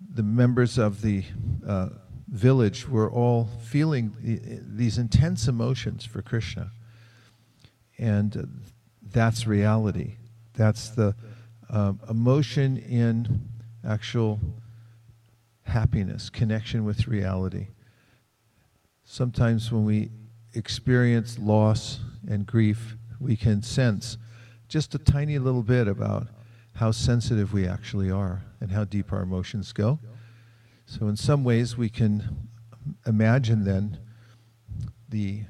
the 0.00 0.22
members 0.22 0.78
of 0.78 1.02
the 1.02 1.24
uh, 1.66 1.88
village 2.28 2.88
were 2.88 3.10
all 3.10 3.48
feeling 3.62 4.14
the, 4.20 4.60
these 4.62 4.98
intense 4.98 5.48
emotions 5.48 6.04
for 6.04 6.22
Krishna. 6.22 6.70
And 7.98 8.62
that's 9.02 9.46
reality. 9.46 10.16
That's 10.54 10.90
the 10.90 11.14
um, 11.70 12.00
emotion 12.08 12.76
in 12.76 13.48
actual 13.84 14.40
happiness, 15.64 16.30
connection 16.30 16.84
with 16.84 17.06
reality. 17.06 17.68
Sometimes 19.04 19.70
when 19.72 19.84
we 19.84 20.10
experience 20.54 21.38
loss 21.38 22.00
and 22.28 22.46
grief, 22.46 22.96
we 23.20 23.36
can 23.36 23.62
sense 23.62 24.18
just 24.68 24.94
a 24.94 24.98
tiny 24.98 25.38
little 25.38 25.62
bit 25.62 25.86
about 25.86 26.28
how 26.76 26.90
sensitive 26.90 27.52
we 27.52 27.66
actually 27.66 28.10
are 28.10 28.42
and 28.60 28.70
how 28.70 28.84
deep 28.84 29.12
our 29.12 29.22
emotions 29.22 29.72
go. 29.72 29.98
So, 30.86 31.08
in 31.08 31.16
some 31.16 31.44
ways, 31.44 31.76
we 31.76 31.88
can 31.88 32.48
imagine 33.06 33.64
then 33.64 33.98
the 35.08 35.42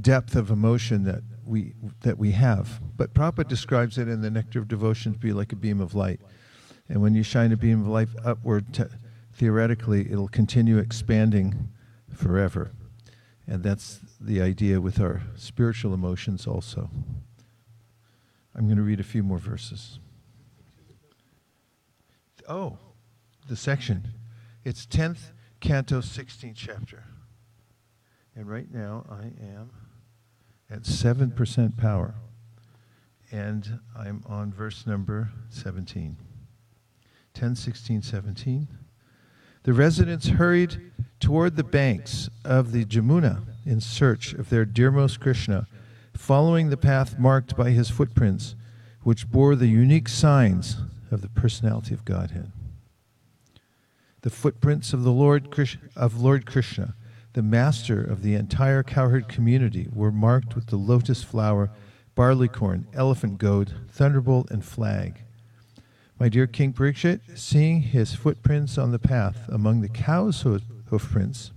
depth 0.00 0.36
of 0.36 0.50
emotion 0.50 1.04
that 1.04 1.22
we 1.44 1.74
that 2.02 2.18
we 2.18 2.32
have. 2.32 2.80
But 2.96 3.14
Prabhupada 3.14 3.48
describes 3.48 3.98
it 3.98 4.08
in 4.08 4.20
the 4.20 4.30
Nectar 4.30 4.58
of 4.58 4.68
Devotion 4.68 5.12
to 5.12 5.18
be 5.18 5.32
like 5.32 5.52
a 5.52 5.56
beam 5.56 5.80
of 5.80 5.94
light. 5.94 6.20
And 6.88 7.00
when 7.00 7.14
you 7.14 7.22
shine 7.22 7.52
a 7.52 7.56
beam 7.56 7.80
of 7.80 7.88
light 7.88 8.08
upward, 8.24 8.66
theoretically, 9.32 10.10
it'll 10.10 10.28
continue 10.28 10.78
expanding 10.78 11.70
forever. 12.16 12.72
And 13.46 13.62
that's 13.62 14.00
the 14.20 14.40
idea 14.40 14.80
with 14.80 15.00
our 15.00 15.22
spiritual 15.36 15.92
emotions 15.92 16.46
also. 16.46 16.90
I'm 18.54 18.66
going 18.66 18.76
to 18.76 18.82
read 18.82 19.00
a 19.00 19.04
few 19.04 19.22
more 19.22 19.38
verses. 19.38 19.98
Oh, 22.48 22.78
the 23.48 23.56
section. 23.56 24.08
It's 24.64 24.86
10th 24.86 25.32
canto, 25.60 26.00
16th 26.00 26.54
chapter. 26.54 27.04
And 28.34 28.48
right 28.48 28.72
now 28.72 29.04
I 29.10 29.24
am 29.24 29.70
at 30.70 30.82
7% 30.82 31.76
power. 31.76 32.14
And 33.30 33.80
I'm 33.96 34.22
on 34.26 34.52
verse 34.52 34.86
number 34.86 35.30
17. 35.50 36.16
10, 37.34 37.56
16, 37.56 38.02
17. 38.02 38.68
The 39.64 39.72
residents 39.72 40.28
hurried 40.28 40.92
toward 41.20 41.56
the 41.56 41.64
banks 41.64 42.28
of 42.44 42.72
the 42.72 42.84
Jamuna 42.84 43.44
in 43.64 43.80
search 43.80 44.34
of 44.34 44.50
their 44.50 44.66
dearmost 44.66 45.20
Krishna, 45.20 45.66
following 46.12 46.68
the 46.68 46.76
path 46.76 47.18
marked 47.18 47.56
by 47.56 47.70
his 47.70 47.88
footprints, 47.88 48.56
which 49.04 49.30
bore 49.30 49.56
the 49.56 49.66
unique 49.66 50.10
signs 50.10 50.76
of 51.10 51.22
the 51.22 51.30
personality 51.30 51.94
of 51.94 52.04
Godhead. 52.04 52.52
The 54.20 54.28
footprints 54.28 54.92
of 54.92 55.02
the 55.02 55.12
Lord 55.12 55.58
of 55.96 56.20
Lord 56.20 56.44
Krishna, 56.44 56.94
the 57.32 57.42
master 57.42 58.04
of 58.04 58.22
the 58.22 58.34
entire 58.34 58.82
cowherd 58.82 59.28
community, 59.28 59.88
were 59.90 60.12
marked 60.12 60.54
with 60.54 60.66
the 60.66 60.76
lotus 60.76 61.22
flower, 61.22 61.70
barleycorn, 62.14 62.86
elephant 62.92 63.38
goad, 63.38 63.72
thunderbolt, 63.90 64.50
and 64.50 64.62
flag. 64.62 65.23
My 66.18 66.28
dear 66.28 66.46
King 66.46 66.72
Parikshit, 66.72 67.36
seeing 67.36 67.82
his 67.82 68.14
footprints 68.14 68.78
on 68.78 68.92
the 68.92 69.00
path 69.00 69.48
among 69.48 69.80
the 69.80 69.88
cows' 69.88 70.42
hoofprints, 70.42 71.50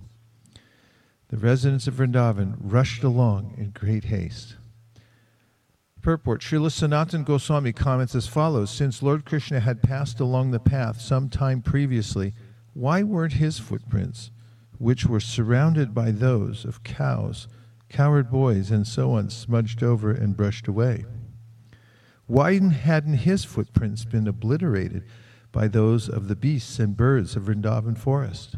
the 1.28 1.36
residents 1.36 1.86
of 1.86 1.94
Vrindavan 1.94 2.56
rushed 2.58 3.04
along 3.04 3.54
in 3.56 3.70
great 3.70 4.04
haste. 4.04 4.56
Purport 6.02 6.40
Srila 6.40 6.72
Sanatan 6.72 7.22
Goswami 7.22 7.72
comments 7.72 8.16
as 8.16 8.26
follows 8.26 8.70
Since 8.70 9.02
Lord 9.02 9.24
Krishna 9.24 9.60
had 9.60 9.82
passed 9.82 10.18
along 10.18 10.50
the 10.50 10.58
path 10.58 11.00
some 11.00 11.28
time 11.28 11.62
previously, 11.62 12.34
why 12.72 13.04
weren't 13.04 13.34
his 13.34 13.60
footprints, 13.60 14.32
which 14.78 15.06
were 15.06 15.20
surrounded 15.20 15.94
by 15.94 16.10
those 16.10 16.64
of 16.64 16.82
cows, 16.82 17.46
cowherd 17.88 18.30
boys, 18.30 18.72
and 18.72 18.86
so 18.86 19.12
on, 19.12 19.30
smudged 19.30 19.84
over 19.84 20.10
and 20.10 20.36
brushed 20.36 20.66
away? 20.66 21.04
Why 22.28 22.58
hadn't 22.58 23.14
his 23.14 23.46
footprints 23.46 24.04
been 24.04 24.28
obliterated 24.28 25.04
by 25.50 25.66
those 25.66 26.10
of 26.10 26.28
the 26.28 26.36
beasts 26.36 26.78
and 26.78 26.94
birds 26.94 27.34
of 27.36 27.44
Vrindavan 27.44 27.96
forest? 27.96 28.56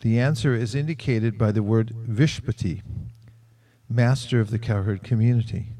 The 0.00 0.20
answer 0.20 0.54
is 0.54 0.76
indicated 0.76 1.36
by 1.36 1.50
the 1.50 1.62
word 1.64 1.92
Vishpati, 2.08 2.82
master 3.88 4.40
of 4.40 4.50
the 4.50 4.60
cowherd 4.60 5.02
community. 5.02 5.72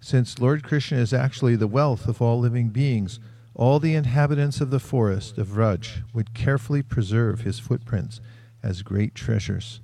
Since 0.00 0.38
Lord 0.38 0.64
Krishna 0.64 0.96
is 0.96 1.12
actually 1.12 1.54
the 1.54 1.66
wealth 1.66 2.08
of 2.08 2.22
all 2.22 2.40
living 2.40 2.70
beings, 2.70 3.20
all 3.54 3.78
the 3.78 3.94
inhabitants 3.94 4.62
of 4.62 4.70
the 4.70 4.80
forest 4.80 5.36
of 5.36 5.48
Vraj 5.48 6.02
would 6.14 6.32
carefully 6.32 6.82
preserve 6.82 7.42
his 7.42 7.58
footprints 7.58 8.22
as 8.62 8.80
great 8.80 9.14
treasures, 9.14 9.82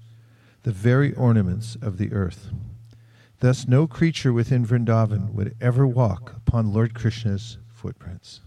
the 0.63 0.73
very 0.73 1.13
ornaments 1.13 1.77
of 1.83 1.99
the 1.99 2.11
earth. 2.15 2.53
Thus, 3.41 3.69
no 3.69 3.87
creature 3.87 4.33
within 4.33 4.65
Vrindavan 4.65 5.33
would 5.33 5.57
ever 5.61 5.87
walk 5.87 6.35
upon 6.37 6.73
Lord 6.73 6.95
Krishna's 6.95 7.59
footprints. 7.69 8.41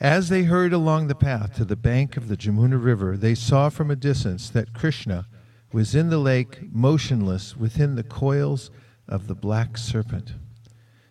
As 0.00 0.28
they 0.28 0.44
hurried 0.44 0.72
along 0.72 1.08
the 1.08 1.16
path 1.16 1.56
to 1.56 1.64
the 1.64 1.74
bank 1.74 2.16
of 2.16 2.28
the 2.28 2.36
Jamuna 2.36 2.82
River, 2.82 3.16
they 3.16 3.34
saw 3.34 3.68
from 3.68 3.90
a 3.90 3.96
distance 3.96 4.48
that 4.50 4.72
Krishna 4.72 5.26
was 5.72 5.94
in 5.94 6.08
the 6.08 6.18
lake, 6.18 6.72
motionless 6.72 7.56
within 7.56 7.96
the 7.96 8.04
coils 8.04 8.70
of 9.08 9.26
the 9.26 9.34
black 9.34 9.76
serpent. 9.76 10.34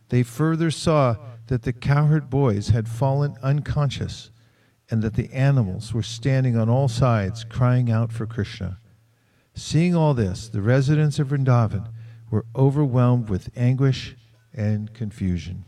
They 0.10 0.24
further 0.24 0.72
saw 0.72 1.18
that 1.48 1.64
the 1.64 1.74
cowherd 1.74 2.30
boys 2.30 2.70
had 2.70 2.88
fallen 2.88 3.36
unconscious 3.44 4.32
and 4.90 5.02
that 5.02 5.16
the 5.16 5.32
animals 5.34 5.94
were 5.94 6.04
standing 6.04 6.56
on 6.56 6.70
all 6.70 6.88
sides 6.88 7.44
crying 7.44 7.92
out 7.92 8.14
for 8.14 8.26
Krishna. 8.26 8.80
Seeing 9.58 9.96
all 9.96 10.14
this, 10.14 10.50
the 10.50 10.62
residents 10.62 11.18
of 11.18 11.30
Vrindavan 11.30 11.88
were 12.30 12.46
overwhelmed 12.56 13.28
with 13.28 13.50
anguish 13.58 14.16
and 14.54 14.94
confusion. 14.94 15.66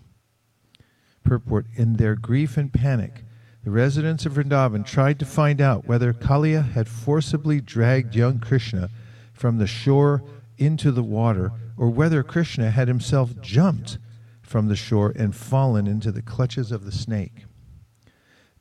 Purport 1.23 1.65
In 1.73 1.93
their 1.93 2.15
grief 2.15 2.55
and 2.55 2.71
panic, 2.71 3.25
the 3.63 3.71
residents 3.71 4.27
of 4.27 4.33
Vrindavan 4.33 4.85
tried 4.85 5.17
to 5.17 5.25
find 5.25 5.59
out 5.59 5.87
whether 5.87 6.13
Kaliya 6.13 6.71
had 6.71 6.87
forcibly 6.87 7.59
dragged 7.61 8.15
young 8.15 8.37
Krishna 8.37 8.91
from 9.33 9.57
the 9.57 9.65
shore 9.65 10.23
into 10.59 10.91
the 10.91 11.03
water, 11.03 11.51
or 11.75 11.89
whether 11.89 12.21
Krishna 12.21 12.69
had 12.69 12.87
himself 12.87 13.41
jumped 13.41 13.97
from 14.43 14.67
the 14.67 14.75
shore 14.75 15.13
and 15.15 15.35
fallen 15.35 15.87
into 15.87 16.11
the 16.11 16.21
clutches 16.21 16.71
of 16.71 16.85
the 16.85 16.91
snake. 16.91 17.45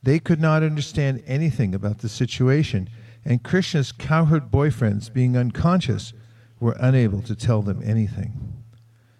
They 0.01 0.17
could 0.17 0.41
not 0.41 0.63
understand 0.63 1.21
anything 1.27 1.75
about 1.75 1.99
the 1.99 2.09
situation, 2.09 2.89
and 3.29 3.43
Krishna's 3.43 3.91
cowherd 3.91 4.49
boyfriends, 4.49 5.13
being 5.13 5.37
unconscious, 5.37 6.13
were 6.59 6.75
unable 6.79 7.21
to 7.21 7.35
tell 7.35 7.61
them 7.61 7.79
anything. 7.85 8.63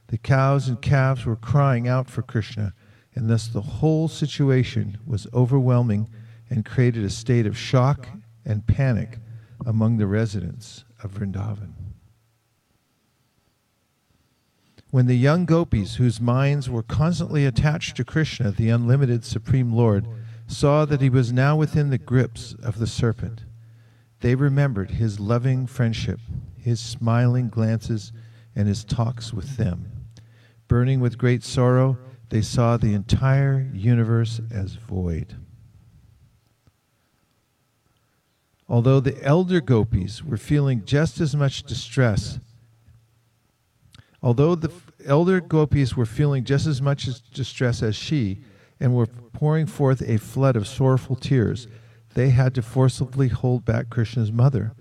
The 0.07 0.17
cows 0.17 0.67
and 0.67 0.81
calves 0.81 1.25
were 1.25 1.35
crying 1.35 1.87
out 1.87 2.09
for 2.09 2.23
Krishna, 2.23 2.73
and 3.13 3.29
thus 3.29 3.47
the 3.47 3.61
whole 3.61 4.07
situation 4.07 4.97
was 5.05 5.27
overwhelming 5.31 6.09
and 6.49 6.65
created 6.65 7.03
a 7.03 7.09
state 7.11 7.45
of 7.45 7.55
shock 7.55 8.09
and 8.43 8.65
panic 8.65 9.19
among 9.63 9.97
the 9.97 10.07
residents 10.07 10.85
of 11.03 11.11
Vrindavan. 11.11 11.75
When 14.89 15.05
the 15.05 15.15
young 15.15 15.45
gopis, 15.45 15.97
whose 15.97 16.19
minds 16.19 16.67
were 16.67 16.81
constantly 16.81 17.45
attached 17.45 17.95
to 17.97 18.03
Krishna, 18.03 18.49
the 18.49 18.69
unlimited 18.69 19.23
Supreme 19.23 19.71
Lord, 19.71 20.07
saw 20.47 20.85
that 20.85 21.01
he 21.01 21.11
was 21.11 21.31
now 21.31 21.55
within 21.55 21.91
the 21.91 21.99
grips 21.99 22.55
of 22.63 22.79
the 22.79 22.87
serpent, 22.87 23.43
they 24.21 24.35
remembered 24.35 24.91
his 24.91 25.19
loving 25.19 25.65
friendship, 25.65 26.19
his 26.57 26.79
smiling 26.79 27.49
glances, 27.49 28.11
and 28.55 28.67
his 28.67 28.83
talks 28.83 29.33
with 29.33 29.57
them. 29.57 29.91
Burning 30.67 30.99
with 30.99 31.17
great 31.17 31.43
sorrow, 31.43 31.97
they 32.29 32.41
saw 32.41 32.77
the 32.77 32.93
entire 32.93 33.69
universe 33.73 34.39
as 34.51 34.73
void. 34.73 35.35
Although 38.67 38.99
the 38.99 39.21
elder 39.23 39.61
gopis 39.61 40.23
were 40.23 40.37
feeling 40.37 40.85
just 40.85 41.19
as 41.19 41.35
much 41.35 41.63
distress, 41.63 42.39
although 44.21 44.53
the 44.53 44.71
elder 45.05 45.41
gopis 45.41 45.97
were 45.97 46.05
feeling 46.05 46.43
just 46.43 46.67
as 46.67 46.81
much 46.81 47.07
distress 47.31 47.81
as 47.81 47.95
she 47.95 48.43
and 48.79 48.93
were 48.93 49.07
pouring 49.07 49.65
forth 49.65 50.03
a 50.07 50.17
flood 50.17 50.55
of 50.55 50.67
sorrowful 50.67 51.15
tears, 51.15 51.67
they 52.13 52.29
had 52.29 52.55
to 52.55 52.61
forcibly 52.61 53.27
hold 53.27 53.65
back 53.65 53.89
Krishna's 53.89 54.31
mother, 54.31 54.73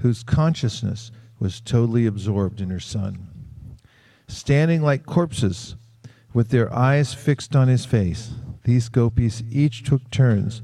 whose 0.00 0.22
consciousness 0.22 1.10
was 1.38 1.60
totally 1.60 2.06
absorbed 2.06 2.60
in 2.60 2.70
her 2.70 2.80
son. 2.80 3.28
Standing 4.28 4.82
like 4.82 5.06
corpses, 5.06 5.76
with 6.32 6.48
their 6.48 6.72
eyes 6.74 7.14
fixed 7.14 7.54
on 7.54 7.68
his 7.68 7.84
face, 7.84 8.32
these 8.64 8.88
gopis 8.88 9.42
each 9.50 9.84
took 9.84 10.10
turns 10.10 10.62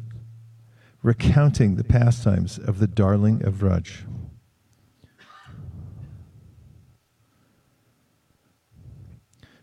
recounting 1.03 1.77
the 1.77 1.85
pastimes 1.85 2.59
of 2.59 2.79
the 2.79 2.87
darling 2.87 3.43
of 3.45 3.55
Vraj. 3.55 4.03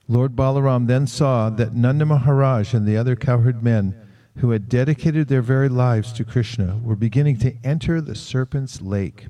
Lord 0.07 0.35
Balaram 0.35 0.87
then 0.87 1.05
saw 1.05 1.49
that 1.49 1.75
Nanda 1.75 2.05
Maharaj 2.05 2.73
and 2.73 2.87
the 2.87 2.95
other 2.95 3.15
cowherd 3.15 3.61
men 3.61 4.06
who 4.37 4.51
had 4.51 4.69
dedicated 4.69 5.27
their 5.27 5.41
very 5.41 5.69
lives 5.69 6.13
to 6.13 6.23
Krishna 6.23 6.79
were 6.83 6.95
beginning 6.95 7.37
to 7.39 7.55
enter 7.63 7.99
the 7.99 8.15
serpent's 8.15 8.81
lake. 8.81 9.27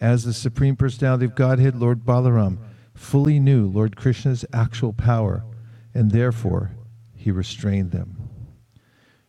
As 0.00 0.24
the 0.24 0.32
Supreme 0.32 0.76
Personality 0.76 1.26
of 1.26 1.34
Godhead, 1.34 1.76
Lord 1.76 2.04
Balaram 2.04 2.58
fully 2.94 3.38
knew 3.38 3.66
Lord 3.66 3.96
Krishna's 3.96 4.44
actual 4.52 4.92
power 4.92 5.44
and 5.92 6.10
therefore 6.10 6.72
he 7.14 7.30
restrained 7.30 7.90
them. 7.90 8.28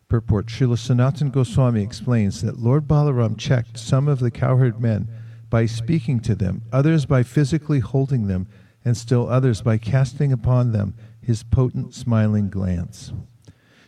Purport 0.07 0.47
Srila 0.47 0.77
Sanatan 0.77 1.29
Goswami 1.29 1.81
explains 1.81 2.41
that 2.41 2.59
Lord 2.59 2.87
Balaram 2.87 3.37
checked 3.37 3.77
some 3.77 4.07
of 4.07 4.19
the 4.19 4.31
cowherd 4.31 4.79
men 4.79 5.07
by 5.49 5.65
speaking 5.65 6.19
to 6.21 6.35
them, 6.35 6.61
others 6.71 7.05
by 7.05 7.23
physically 7.23 7.79
holding 7.79 8.27
them, 8.27 8.47
and 8.83 8.95
still 8.95 9.27
others 9.27 9.61
by 9.61 9.77
casting 9.77 10.31
upon 10.31 10.71
them 10.71 10.95
his 11.21 11.43
potent 11.43 11.93
smiling 11.93 12.49
glance. 12.49 13.11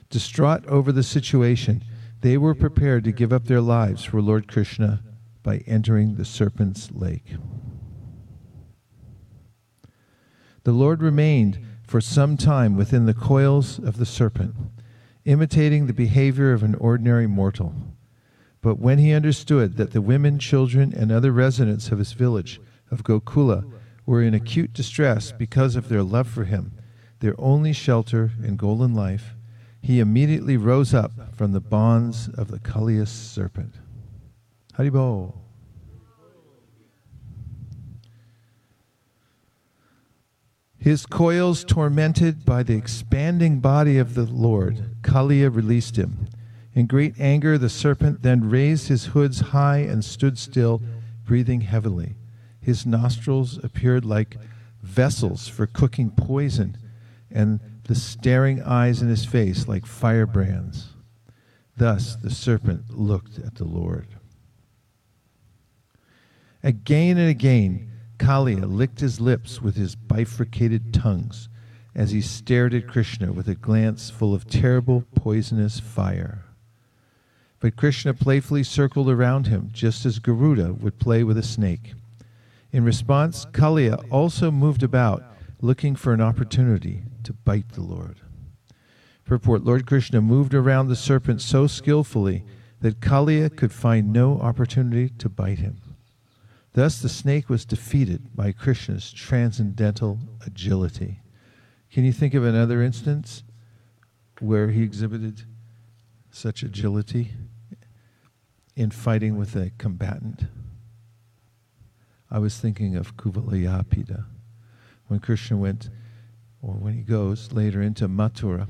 Distraught 0.10 0.66
over 0.68 0.92
the 0.92 1.04
situation, 1.04 1.84
they 2.22 2.38
were 2.38 2.56
prepared 2.56 3.04
to 3.04 3.12
give 3.12 3.34
up 3.34 3.46
their 3.46 3.62
lives 3.62 4.04
for 4.04 4.22
Lord 4.22 4.48
Krishna 4.48 5.04
by 5.44 5.58
entering 5.68 6.16
the 6.16 6.26
serpent's 6.26 6.92
lake. 6.92 7.36
The 10.64 10.72
Lord 10.74 11.02
remained 11.02 11.60
for 11.84 12.02
some 12.02 12.36
time 12.36 12.76
within 12.76 13.06
the 13.06 13.14
coils 13.14 13.80
of 13.80 13.96
the 13.96 14.06
serpent, 14.06 14.56
imitating 15.24 15.88
the 15.88 15.94
behavior 15.94 16.52
of 16.52 16.64
an 16.64 16.76
ordinary 16.76 17.28
mortal. 17.28 17.74
But 18.62 18.80
when 18.80 18.98
he 18.98 19.14
understood 19.14 19.78
that 19.78 19.92
the 19.92 20.02
women, 20.02 20.40
children, 20.40 20.94
and 20.94 21.12
other 21.12 21.32
residents 21.32 21.90
of 21.90 22.00
his 22.00 22.12
village 22.12 22.60
of 22.92 23.04
Gokula 23.04 23.64
were 24.06 24.22
in 24.22 24.34
acute 24.34 24.74
distress 24.74 25.32
because 25.32 25.78
of 25.78 25.88
their 25.88 26.04
love 26.04 26.28
for 26.28 26.44
him, 26.44 26.74
their 27.20 27.36
only 27.38 27.72
shelter 27.72 28.32
and 28.44 28.58
goal 28.58 28.84
in 28.84 28.94
life, 28.94 29.37
he 29.88 30.02
immediately 30.02 30.58
rose 30.58 30.94
up 30.94 31.14
from 31.34 31.54
the 31.54 31.62
bonds 31.62 32.28
of 32.38 32.50
the 32.50 32.60
Kaliya 32.60 33.08
serpent. 33.08 33.76
Haribo. 34.74 35.34
His 40.78 41.06
coils 41.06 41.64
tormented 41.64 42.44
by 42.44 42.64
the 42.64 42.76
expanding 42.76 43.62
body 43.62 43.98
of 43.98 44.14
the 44.14 44.26
Lord, 44.26 45.02
Kaliya 45.04 45.56
released 45.56 45.96
him. 45.96 46.28
In 46.74 46.86
great 46.86 47.18
anger, 47.18 47.58
the 47.58 47.70
serpent 47.70 48.24
then 48.24 48.50
raised 48.50 48.90
his 48.90 49.06
hoods 49.06 49.40
high 49.40 49.78
and 49.78 50.04
stood 50.04 50.38
still, 50.38 50.82
breathing 51.24 51.62
heavily. 51.62 52.18
His 52.60 52.86
nostrils 52.86 53.58
appeared 53.64 54.04
like 54.04 54.36
vessels 54.84 55.48
for 55.48 55.66
cooking 55.66 56.10
poison, 56.12 56.76
and 57.32 57.62
the 57.88 57.96
staring 57.96 58.62
eyes 58.62 59.02
in 59.02 59.08
his 59.08 59.26
face 59.26 59.68
like 59.68 59.86
firebrands. 59.86 60.90
Thus 61.78 62.16
the 62.16 62.30
serpent 62.30 62.98
looked 62.98 63.40
at 63.40 63.56
the 63.56 63.64
Lord. 63.64 64.08
Again 66.64 67.18
and 67.18 67.30
again, 67.30 67.92
Kaliya 68.18 68.66
licked 68.66 69.00
his 69.00 69.22
lips 69.22 69.62
with 69.62 69.76
his 69.76 69.96
bifurcated 69.96 70.94
tongues 70.94 71.50
as 71.96 72.12
he 72.12 72.22
stared 72.22 72.74
at 72.74 72.88
Krishna 72.88 73.32
with 73.32 73.48
a 73.48 73.56
glance 73.56 74.10
full 74.10 74.34
of 74.34 74.48
terrible, 74.48 75.04
poisonous 75.16 75.80
fire. 75.80 76.44
But 77.60 77.76
Krishna 77.76 78.14
playfully 78.14 78.64
circled 78.64 79.10
around 79.10 79.48
him, 79.48 79.70
just 79.72 80.06
as 80.06 80.20
Garuda 80.20 80.74
would 80.74 81.00
play 81.00 81.24
with 81.24 81.38
a 81.38 81.44
snake. 81.44 81.94
In 82.72 82.84
response, 82.84 83.46
Kaliya 83.46 84.06
also 84.12 84.52
moved 84.52 84.84
about 84.84 85.24
looking 85.62 85.96
for 85.96 86.14
an 86.14 86.22
opportunity 86.22 87.04
to 87.28 87.34
bite 87.34 87.74
the 87.74 87.82
Lord. 87.82 88.22
Purport 89.26 89.66
Lord 89.66 89.86
Krishna 89.86 90.22
moved 90.22 90.54
around 90.54 90.88
the 90.88 90.96
serpent 90.96 91.42
so 91.42 91.68
skillfully 91.68 92.46
that 92.80 93.02
Kaliya 93.02 93.54
could 93.54 93.74
find 93.74 94.14
no 94.14 94.40
opportunity 94.40 95.10
to 95.18 95.28
bite 95.28 95.60
him. 95.60 95.82
Thus, 96.72 97.02
the 97.02 97.10
snake 97.10 97.50
was 97.50 97.66
defeated 97.66 98.34
by 98.34 98.54
Krishna's 98.54 99.12
transcendental 99.12 100.20
agility. 100.46 101.20
Can 101.92 102.06
you 102.06 102.14
think 102.14 102.34
of 102.34 102.46
another 102.46 102.82
instance 102.82 103.44
where 104.40 104.70
he 104.70 104.82
exhibited 104.82 105.44
such 106.32 106.64
agility 106.64 107.32
in 108.74 108.90
fighting 108.90 109.36
with 109.36 109.54
a 109.58 109.72
combatant? 109.78 110.46
I 112.32 112.40
was 112.40 112.58
thinking 112.58 112.96
of 112.96 113.18
Kuvalayapida. 113.18 114.24
When 115.08 115.20
Krishna 115.20 115.58
went, 115.58 115.90
or 116.62 116.74
when 116.74 116.94
he 116.94 117.02
goes 117.02 117.52
later 117.52 117.82
into 117.82 118.08
Mathura, 118.08 118.68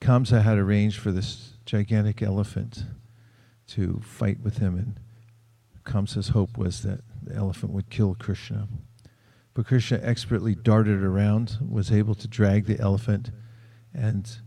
Kamsa 0.00 0.42
had 0.42 0.58
arranged 0.58 0.98
for 0.98 1.12
this 1.12 1.54
gigantic 1.66 2.22
elephant 2.22 2.84
to 3.68 4.00
fight 4.02 4.40
with 4.40 4.58
him, 4.58 4.76
and 4.76 5.00
Kamsa's 5.84 6.28
hope 6.28 6.56
was 6.56 6.82
that 6.82 7.00
the 7.22 7.34
elephant 7.34 7.72
would 7.72 7.90
kill 7.90 8.14
Krishna. 8.14 8.68
But 9.54 9.66
Krishna 9.66 10.00
expertly 10.02 10.54
darted 10.54 11.02
around, 11.02 11.58
was 11.60 11.92
able 11.92 12.14
to 12.14 12.28
drag 12.28 12.66
the 12.66 12.80
elephant 12.80 13.30
and 13.92 14.38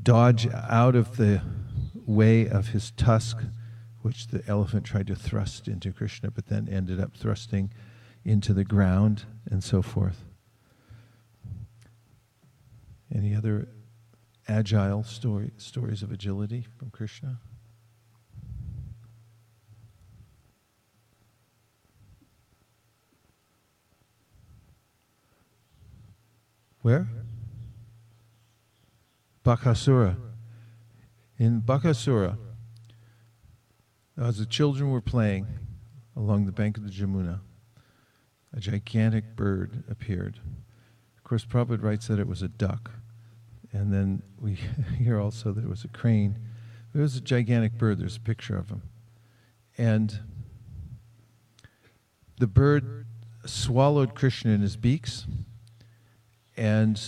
dodge 0.00 0.46
out 0.48 0.94
of 0.94 1.16
the 1.16 1.42
way 2.06 2.48
of 2.48 2.68
his 2.68 2.90
tusk, 2.92 3.38
which 4.02 4.28
the 4.28 4.42
elephant 4.46 4.84
tried 4.84 5.06
to 5.08 5.14
thrust 5.14 5.68
into 5.68 5.92
Krishna, 5.92 6.30
but 6.30 6.46
then 6.46 6.68
ended 6.68 7.00
up 7.00 7.16
thrusting 7.16 7.70
into 8.24 8.52
the 8.52 8.64
ground 8.64 9.24
and 9.50 9.62
so 9.62 9.82
forth. 9.82 10.24
Any 13.14 13.34
other 13.34 13.68
agile 14.48 15.04
story, 15.04 15.52
stories 15.56 16.02
of 16.02 16.12
agility 16.12 16.66
from 16.78 16.90
Krishna? 16.90 17.40
Where? 26.82 27.08
Bakasura. 29.44 30.16
In 31.38 31.62
Bakasura, 31.62 32.36
as 34.16 34.38
the 34.38 34.46
children 34.46 34.90
were 34.90 35.00
playing 35.00 35.46
along 36.16 36.44
the 36.44 36.52
bank 36.52 36.76
of 36.76 36.84
the 36.84 36.90
Jamuna, 36.90 37.40
a 38.54 38.60
gigantic 38.60 39.36
bird 39.36 39.84
appeared. 39.88 40.40
Of 41.16 41.24
course, 41.24 41.44
Prabhupada 41.44 41.82
writes 41.82 42.08
that 42.08 42.18
it 42.18 42.26
was 42.26 42.42
a 42.42 42.48
duck. 42.48 42.90
And 43.72 43.92
then 43.92 44.22
we 44.38 44.58
hear 44.98 45.20
also 45.20 45.52
that 45.52 45.64
it 45.64 45.68
was 45.68 45.84
a 45.84 45.88
crane. 45.88 46.38
It 46.94 46.98
was 46.98 47.16
a 47.16 47.20
gigantic 47.20 47.78
bird. 47.78 47.98
There's 47.98 48.16
a 48.16 48.20
picture 48.20 48.56
of 48.56 48.68
him. 48.68 48.82
And 49.78 50.18
the 52.38 52.46
bird 52.46 53.06
swallowed 53.46 54.14
Krishna 54.14 54.52
in 54.52 54.60
his 54.60 54.76
beaks 54.76 55.26
and 56.56 57.00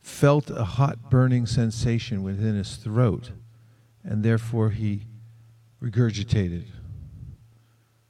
felt 0.00 0.50
a 0.50 0.64
hot 0.64 1.10
burning 1.10 1.46
sensation 1.46 2.22
within 2.22 2.54
his 2.54 2.76
throat, 2.76 3.32
and 4.04 4.22
therefore 4.22 4.70
he 4.70 5.02
regurgitated 5.82 6.66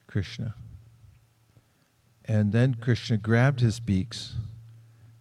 Krishna. 0.07 0.55
And 2.29 2.53
then 2.53 2.75
Krishna 2.75 3.17
grabbed 3.17 3.61
his 3.61 3.81
beaks 3.81 4.35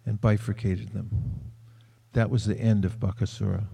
and 0.04 0.20
bifurcated 0.20 0.92
them. 0.92 1.52
That 2.12 2.30
was 2.30 2.46
the 2.46 2.58
end 2.58 2.84
of 2.84 2.98
Bakasura. 2.98 3.66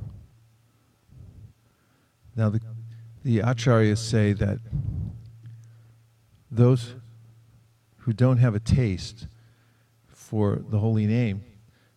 Now, 2.34 2.50
the, 2.50 2.60
the 3.22 3.38
acharyas 3.38 3.98
say 3.98 4.32
that 4.32 4.58
those 6.50 6.94
who 7.98 8.12
don't 8.12 8.38
have 8.38 8.54
a 8.54 8.60
taste 8.60 9.26
for 10.08 10.60
the 10.68 10.78
holy 10.78 11.06
name 11.06 11.44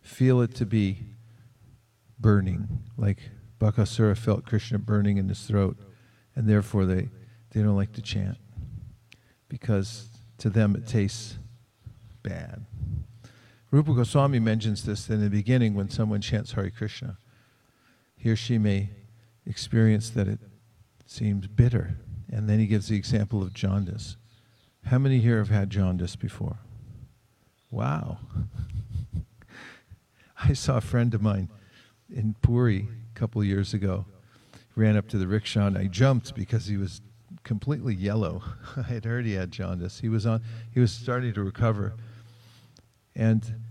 feel 0.00 0.40
it 0.40 0.54
to 0.54 0.66
be 0.66 1.00
burning, 2.18 2.84
like 2.96 3.18
Bakasura 3.58 4.16
felt 4.16 4.46
Krishna 4.46 4.78
burning 4.78 5.16
in 5.16 5.28
his 5.28 5.42
throat, 5.42 5.76
and 6.34 6.48
therefore 6.48 6.86
they, 6.86 7.08
they 7.50 7.62
don't 7.62 7.76
like 7.76 7.92
to 7.94 8.02
chant 8.02 8.38
because 9.48 10.08
to 10.38 10.50
them 10.50 10.74
it 10.76 10.86
tastes 10.86 11.38
bad. 12.22 12.66
Rupa 13.70 13.94
Goswami 13.94 14.38
mentions 14.38 14.84
this 14.84 15.08
in 15.10 15.20
the 15.20 15.30
beginning 15.30 15.74
when 15.74 15.90
someone 15.90 16.20
chants 16.20 16.52
Hare 16.52 16.70
Krishna. 16.70 17.18
He 18.16 18.30
or 18.30 18.36
she 18.36 18.58
may 18.58 18.90
experience 19.44 20.10
that 20.10 20.28
it 20.28 20.40
seems 21.06 21.46
bitter. 21.46 21.96
And 22.30 22.48
then 22.48 22.58
he 22.58 22.66
gives 22.66 22.88
the 22.88 22.96
example 22.96 23.42
of 23.42 23.54
jaundice. 23.54 24.16
How 24.86 24.98
many 24.98 25.18
here 25.18 25.38
have 25.38 25.50
had 25.50 25.70
jaundice 25.70 26.16
before? 26.16 26.58
Wow. 27.70 28.18
I 30.42 30.52
saw 30.52 30.76
a 30.76 30.80
friend 30.80 31.12
of 31.14 31.22
mine 31.22 31.48
in 32.12 32.34
Puri 32.42 32.88
a 33.14 33.18
couple 33.18 33.42
years 33.42 33.74
ago. 33.74 34.06
Ran 34.74 34.96
up 34.96 35.08
to 35.08 35.18
the 35.18 35.26
rickshaw 35.26 35.66
and 35.66 35.78
I 35.78 35.86
jumped 35.86 36.34
because 36.34 36.66
he 36.66 36.76
was 36.76 37.00
completely 37.46 37.94
yellow. 37.94 38.42
I 38.76 38.82
had 38.82 39.04
heard 39.04 39.24
he 39.24 39.34
had 39.34 39.52
jaundice. 39.52 40.00
He 40.00 40.10
was 40.10 40.26
on 40.26 40.42
he 40.74 40.80
was 40.80 40.92
starting 40.92 41.32
to 41.32 41.42
recover. 41.42 41.94
And 43.14 43.62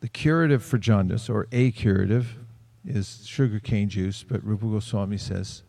the 0.00 0.08
curative 0.08 0.62
for 0.62 0.76
jaundice, 0.76 1.30
or 1.30 1.46
a 1.50 1.70
curative, 1.70 2.36
is 2.84 3.22
sugar 3.24 3.60
cane 3.60 3.88
juice, 3.88 4.22
but 4.22 4.44
Rupa 4.44 4.66
Goswami 4.66 5.16
says 5.16 5.62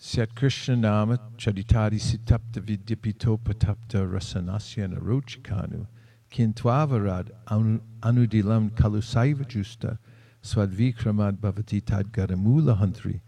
Syat 0.00 0.34
Krishna 0.34 0.76
Nama 0.76 1.20
Charitari 1.36 2.00
Sitapta 2.00 2.60
Vidyapitopatapta 2.60 4.08
Rasanasya 4.10 4.94
Narochikanu 4.94 5.86
Kintwavarad 6.32 7.30
Anudilam 7.48 8.70
Kalusaiva 8.70 9.46
Justa 9.46 9.98
Swadvikramad 10.42 11.38
Bhavati 11.38 11.82
Tadgaramula 11.82 12.78
Hantri. 12.80 13.20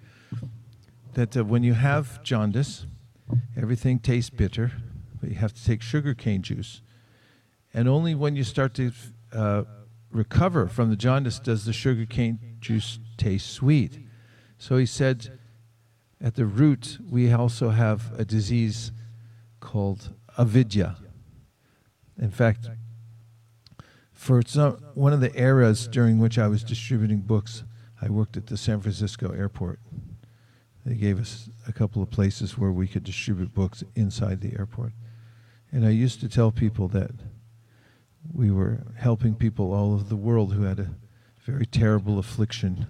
That 1.14 1.36
uh, 1.36 1.44
when 1.44 1.62
you 1.62 1.74
have 1.74 2.22
jaundice, 2.22 2.86
everything 3.56 3.98
tastes 3.98 4.30
bitter, 4.30 4.72
but 5.20 5.30
you 5.30 5.36
have 5.36 5.52
to 5.52 5.64
take 5.64 5.82
sugar 5.82 6.14
cane 6.14 6.42
juice. 6.42 6.82
And 7.74 7.88
only 7.88 8.14
when 8.14 8.36
you 8.36 8.44
start 8.44 8.74
to 8.74 8.92
uh, 9.32 9.64
recover 10.10 10.66
from 10.66 10.90
the 10.90 10.96
jaundice 10.96 11.38
does 11.38 11.64
the 11.64 11.72
sugar 11.72 12.06
cane 12.06 12.38
juice 12.60 12.98
taste 13.16 13.50
sweet. 13.50 13.98
So 14.58 14.76
he 14.76 14.86
said, 14.86 15.38
at 16.20 16.34
the 16.34 16.44
root, 16.44 16.98
we 17.08 17.32
also 17.32 17.70
have 17.70 18.12
a 18.18 18.24
disease 18.24 18.92
called 19.60 20.12
avidya. 20.36 20.96
In 22.20 22.30
fact, 22.30 22.68
for 24.12 24.42
some, 24.46 24.72
one 24.94 25.14
of 25.14 25.20
the 25.20 25.34
eras 25.40 25.88
during 25.88 26.18
which 26.18 26.38
I 26.38 26.46
was 26.46 26.62
distributing 26.62 27.20
books, 27.20 27.64
I 28.02 28.10
worked 28.10 28.36
at 28.36 28.48
the 28.48 28.56
San 28.56 28.80
Francisco 28.80 29.32
airport. 29.32 29.80
They 30.90 30.96
gave 30.96 31.20
us 31.20 31.48
a 31.68 31.72
couple 31.72 32.02
of 32.02 32.10
places 32.10 32.58
where 32.58 32.72
we 32.72 32.88
could 32.88 33.04
distribute 33.04 33.54
books 33.54 33.84
inside 33.94 34.40
the 34.40 34.58
airport. 34.58 34.90
And 35.70 35.86
I 35.86 35.90
used 35.90 36.18
to 36.18 36.28
tell 36.28 36.50
people 36.50 36.88
that 36.88 37.12
we 38.34 38.50
were 38.50 38.80
helping 38.96 39.36
people 39.36 39.72
all 39.72 39.92
over 39.94 40.02
the 40.02 40.16
world 40.16 40.52
who 40.52 40.64
had 40.64 40.80
a 40.80 40.90
very 41.44 41.64
terrible 41.64 42.18
affliction 42.18 42.88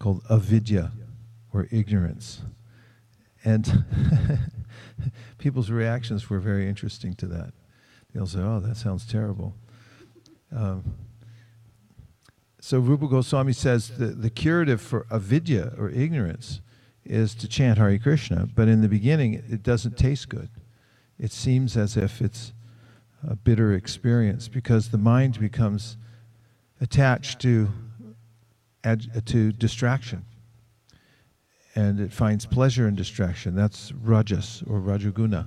called 0.00 0.24
avidya 0.28 0.90
or 1.54 1.68
ignorance. 1.70 2.42
And 3.44 3.84
people's 5.38 5.70
reactions 5.70 6.28
were 6.28 6.40
very 6.40 6.68
interesting 6.68 7.14
to 7.14 7.26
that. 7.26 7.52
They'll 8.12 8.26
say, 8.26 8.40
oh, 8.40 8.58
that 8.58 8.76
sounds 8.76 9.06
terrible. 9.06 9.54
Um, 10.50 10.96
so 12.60 12.80
Rupa 12.80 13.06
Goswami 13.06 13.52
says 13.52 13.98
the, 13.98 14.06
the 14.06 14.30
curative 14.30 14.80
for 14.80 15.06
avidya 15.12 15.74
or 15.78 15.90
ignorance 15.90 16.60
is 17.10 17.34
to 17.34 17.48
chant 17.48 17.78
Hare 17.78 17.98
Krishna, 17.98 18.48
but 18.54 18.68
in 18.68 18.82
the 18.82 18.88
beginning 18.88 19.34
it 19.34 19.62
doesn't 19.62 19.98
taste 19.98 20.28
good. 20.28 20.48
It 21.18 21.32
seems 21.32 21.76
as 21.76 21.96
if 21.96 22.22
it's 22.22 22.52
a 23.26 23.36
bitter 23.36 23.74
experience 23.74 24.48
because 24.48 24.88
the 24.88 24.98
mind 24.98 25.38
becomes 25.38 25.96
attached 26.80 27.40
to, 27.40 27.68
to 29.26 29.52
distraction 29.52 30.24
and 31.74 32.00
it 32.00 32.12
finds 32.12 32.46
pleasure 32.46 32.88
in 32.88 32.94
distraction. 32.94 33.54
That's 33.54 33.92
rajas 33.92 34.62
or 34.66 34.80
rajaguna. 34.80 35.46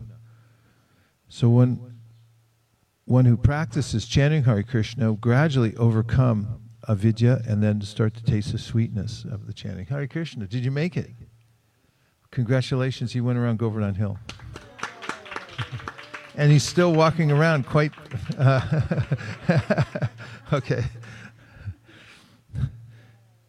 So 1.30 1.49
when 1.49 1.93
one 3.06 3.26
who 3.26 3.36
practices 3.36 4.06
chanting 4.06 4.43
Hare 4.43 4.63
Krishna 4.63 5.13
gradually 5.13 5.76
overcome 5.76 6.62
avidya 6.88 7.41
and 7.47 7.62
then 7.63 7.82
start 7.82 8.13
to 8.15 8.23
taste 8.23 8.52
the 8.52 8.58
sweetness 8.58 9.26
of 9.26 9.47
the 9.47 9.54
chanting. 9.54 9.86
Hare 9.86 10.08
Krishna, 10.08 10.47
did 10.47 10.63
you 10.63 10.71
make 10.71 10.97
it? 10.97 11.12
Congratulations, 12.34 13.13
he 13.13 13.22
went 13.22 13.38
around 13.38 13.60
Govardhan 13.60 13.93
Hill. 13.93 14.17
and 16.36 16.52
he's 16.52 16.63
still 16.63 16.91
walking 16.91 17.32
around 17.32 17.67
quite. 17.67 17.91
Uh, 18.39 19.02
okay. 20.54 20.84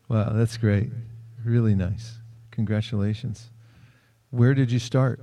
Wow, 0.06 0.34
that's 0.34 0.58
great. 0.58 0.90
Really 1.46 1.74
nice. 1.74 2.18
Congratulations. 2.50 3.48
Where 4.28 4.52
did 4.52 4.70
you 4.70 4.78
start? 4.78 5.18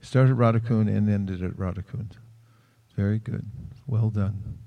Started 0.00 0.32
at 0.32 0.38
Radhakund 0.38 0.88
and 0.88 1.10
ended 1.10 1.42
at 1.42 1.58
Radhakund. 1.58 2.12
Very 2.96 3.18
good. 3.18 3.44
Well 3.86 4.08
done. 4.08 4.58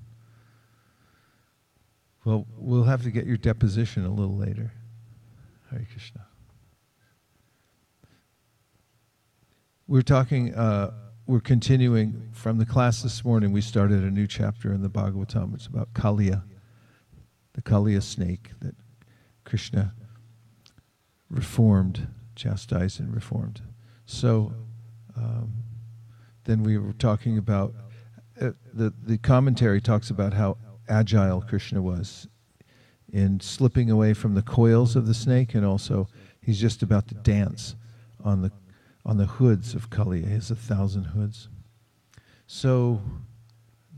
Well, 2.24 2.46
we'll 2.56 2.84
have 2.84 3.02
to 3.02 3.10
get 3.10 3.26
your 3.26 3.36
deposition 3.36 4.04
a 4.04 4.10
little 4.10 4.36
later. 4.36 4.72
Hare 5.70 5.84
Krishna. 5.90 6.29
We're 9.90 10.02
talking, 10.02 10.54
uh, 10.54 10.92
we're 11.26 11.40
continuing 11.40 12.28
from 12.32 12.58
the 12.58 12.64
class 12.64 13.02
this 13.02 13.24
morning. 13.24 13.50
We 13.50 13.60
started 13.60 14.04
a 14.04 14.10
new 14.12 14.28
chapter 14.28 14.72
in 14.72 14.82
the 14.82 14.88
Bhagavatam. 14.88 15.52
It's 15.52 15.66
about 15.66 15.92
Kaliya, 15.94 16.44
the 17.54 17.62
Kaliya 17.62 18.00
snake 18.00 18.50
that 18.60 18.76
Krishna 19.42 19.92
reformed, 21.28 22.06
chastised, 22.36 23.00
and 23.00 23.12
reformed. 23.12 23.62
So 24.06 24.52
um, 25.16 25.54
then 26.44 26.62
we 26.62 26.78
were 26.78 26.92
talking 26.92 27.36
about 27.36 27.74
uh, 28.40 28.50
the 28.72 28.94
the 29.02 29.18
commentary 29.18 29.80
talks 29.80 30.08
about 30.08 30.34
how 30.34 30.56
agile 30.88 31.40
Krishna 31.40 31.82
was 31.82 32.28
in 33.12 33.40
slipping 33.40 33.90
away 33.90 34.14
from 34.14 34.36
the 34.36 34.42
coils 34.42 34.94
of 34.94 35.08
the 35.08 35.14
snake, 35.14 35.52
and 35.52 35.66
also 35.66 36.06
he's 36.40 36.60
just 36.60 36.80
about 36.80 37.08
to 37.08 37.14
dance 37.14 37.74
on 38.22 38.42
the 38.42 38.52
on 39.10 39.16
the 39.16 39.26
hoods 39.26 39.74
of 39.74 39.90
Kali. 39.90 40.22
He 40.22 40.30
has 40.30 40.52
a 40.52 40.54
thousand 40.54 41.02
hoods. 41.02 41.48
So 42.46 43.02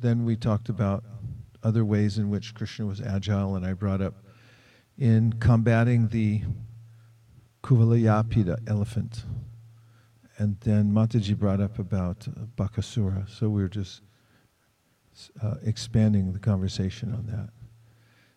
then 0.00 0.24
we 0.24 0.36
talked 0.36 0.70
about 0.70 1.04
other 1.62 1.84
ways 1.84 2.16
in 2.16 2.30
which 2.30 2.54
Krishna 2.54 2.86
was 2.86 2.98
agile, 2.98 3.54
and 3.54 3.66
I 3.66 3.74
brought 3.74 4.00
up 4.00 4.14
in 4.96 5.34
combating 5.34 6.08
the 6.08 6.40
Kuvalayapida 7.62 8.66
elephant. 8.66 9.24
And 10.38 10.58
then 10.60 10.90
Mataji 10.90 11.36
brought 11.36 11.60
up 11.60 11.78
about 11.78 12.26
uh, 12.26 12.46
Bakasura. 12.56 13.28
So 13.28 13.50
we 13.50 13.60
were 13.60 13.68
just 13.68 14.00
uh, 15.42 15.56
expanding 15.62 16.32
the 16.32 16.38
conversation 16.38 17.12
on 17.12 17.26
that. 17.26 17.50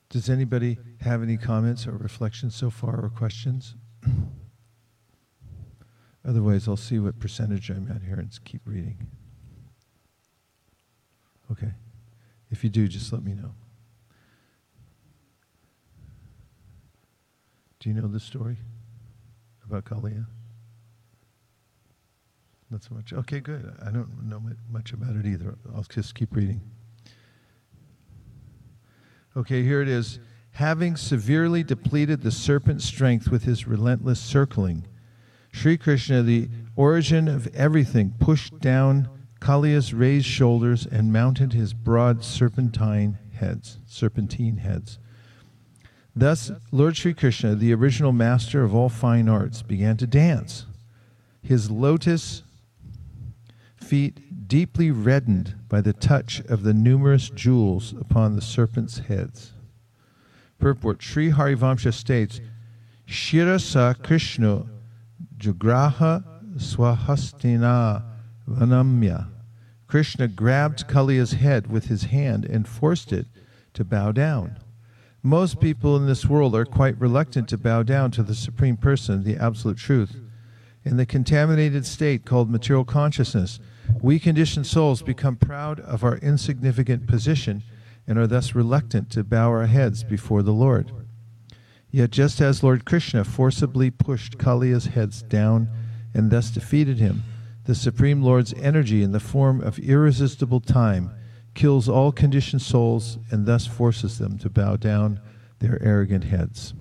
Does 0.10 0.30
anybody 0.30 0.78
have 1.00 1.24
any 1.24 1.38
comments 1.38 1.88
or 1.88 1.94
reflections 1.94 2.54
so 2.54 2.70
far 2.70 3.00
or 3.02 3.10
questions? 3.10 3.76
Otherwise, 6.28 6.68
I'll 6.68 6.76
see 6.76 6.98
what 6.98 7.20
percentage 7.20 7.70
I'm 7.70 7.90
at 7.92 8.02
here 8.02 8.16
and 8.16 8.32
keep 8.46 8.62
reading. 8.66 9.08
Okay. 11.52 11.72
If 12.50 12.64
you 12.64 12.70
do, 12.70 12.88
just 12.88 13.14
let 13.14 13.24
me 13.24 13.34
know. 13.34 13.54
Do 17.80 17.90
you 17.90 17.96
know 17.96 18.08
the 18.08 18.20
story 18.20 18.58
about 19.64 19.86
Kaliya? 19.86 20.26
Not 22.72 22.84
so 22.84 22.96
much. 22.96 23.14
Okay, 23.14 23.40
good. 23.40 23.76
I 23.86 23.92
don't 23.92 24.24
know 24.24 24.42
much 24.72 24.94
about 24.94 25.16
it 25.16 25.28
either. 25.28 25.56
I'll 25.76 25.84
just 25.84 26.16
keep 26.16 26.36
reading. 26.36 26.62
Okay, 29.38 29.62
here 29.62 29.82
it 29.82 29.88
is. 29.88 30.20
Having 30.52 30.96
severely 30.96 31.64
depleted 31.64 32.22
the 32.22 32.32
serpent's 32.32 32.86
strength 32.86 33.30
with 33.30 33.44
his 33.44 33.68
relentless 33.68 34.20
circling, 34.20 34.88
Sri 35.56 35.78
Krishna, 35.78 36.22
the 36.22 36.50
origin 36.76 37.30
of 37.30 37.48
everything, 37.56 38.14
pushed 38.20 38.60
down 38.60 39.08
Kaliya's 39.40 39.94
raised 39.94 40.26
shoulders 40.26 40.86
and 40.86 41.14
mounted 41.14 41.54
his 41.54 41.74
broad 41.74 42.26
serpentine 42.26 43.18
heads, 43.34 43.80
serpentine 43.86 44.58
heads. 44.58 45.00
Thus, 46.14 46.52
Lord 46.72 46.98
Sri 46.98 47.14
Krishna, 47.14 47.56
the 47.56 47.74
original 47.74 48.12
master 48.12 48.64
of 48.64 48.76
all 48.76 48.90
fine 48.90 49.30
arts, 49.30 49.62
began 49.62 49.96
to 49.98 50.06
dance. 50.06 50.66
His 51.42 51.72
lotus 51.72 52.44
feet 53.78 54.48
deeply 54.50 54.92
reddened 54.92 55.56
by 55.70 55.80
the 55.80 55.94
touch 55.94 56.42
of 56.42 56.64
the 56.64 56.74
numerous 56.74 57.30
jewels 57.30 57.94
upon 57.94 58.36
the 58.36 58.42
serpents' 58.42 59.00
heads. 59.00 59.54
Purport 60.60 61.02
Sri 61.02 61.32
Harivamsha 61.32 61.94
states 61.94 62.42
Shirasa 63.08 64.04
Krishna 64.04 64.66
Swahastina 66.58 68.04
Vanamya. 68.50 69.28
Krishna 69.88 70.28
grabbed 70.28 70.88
Kaliya's 70.88 71.34
head 71.34 71.68
with 71.68 71.86
his 71.86 72.06
hand 72.06 72.46
and 72.46 72.68
forced 72.68 73.14
it 73.14 73.28
to 73.74 73.84
bow 73.84 74.12
down. 74.12 74.58
Most 75.22 75.60
people 75.60 75.96
in 75.98 76.06
this 76.06 76.26
world 76.26 76.56
are 76.56 76.66
quite 76.66 77.00
reluctant 77.00 77.48
to 77.50 77.58
bow 77.58 77.84
down 77.84 78.12
to 78.12 78.24
the 78.24 78.36
Supreme 78.36 78.78
Person, 78.78 79.24
the 79.24 79.38
Absolute 79.38 79.78
Truth. 79.78 80.18
In 80.84 80.98
the 80.98 81.06
contaminated 81.06 81.86
state 81.86 82.26
called 82.26 82.50
material 82.50 82.86
consciousness, 82.86 83.60
we 84.02 84.20
conditioned 84.20 84.68
souls 84.68 85.02
become 85.02 85.36
proud 85.36 85.80
of 85.80 86.04
our 86.04 86.18
insignificant 86.18 87.08
position 87.08 87.64
and 88.08 88.20
are 88.20 88.28
thus 88.28 88.54
reluctant 88.54 89.10
to 89.12 89.24
bow 89.24 89.50
our 89.50 89.66
heads 89.66 90.04
before 90.04 90.44
the 90.44 90.54
Lord. 90.54 90.92
Yet, 91.96 92.12
just 92.12 92.42
as 92.42 92.62
Lord 92.62 92.84
Krishna 92.84 93.24
forcibly 93.24 93.90
pushed 93.90 94.38
Kaliya's 94.38 94.88
heads 94.88 95.22
down 95.22 95.70
and 96.14 96.30
thus 96.30 96.52
defeated 96.52 96.98
him, 96.98 97.24
the 97.64 97.74
Supreme 97.74 98.22
Lord's 98.22 98.54
energy 98.56 99.02
in 99.02 99.14
the 99.14 99.20
form 99.22 99.62
of 99.62 99.80
irresistible 99.80 100.60
time 100.60 101.12
kills 101.54 101.88
all 101.88 102.12
conditioned 102.12 102.62
souls 102.62 103.18
and 103.32 103.46
thus 103.46 103.66
forces 103.66 104.18
them 104.18 104.38
to 104.40 104.50
bow 104.50 104.76
down 104.76 105.22
their 105.60 105.82
arrogant 105.82 106.26
heads. 106.26 106.74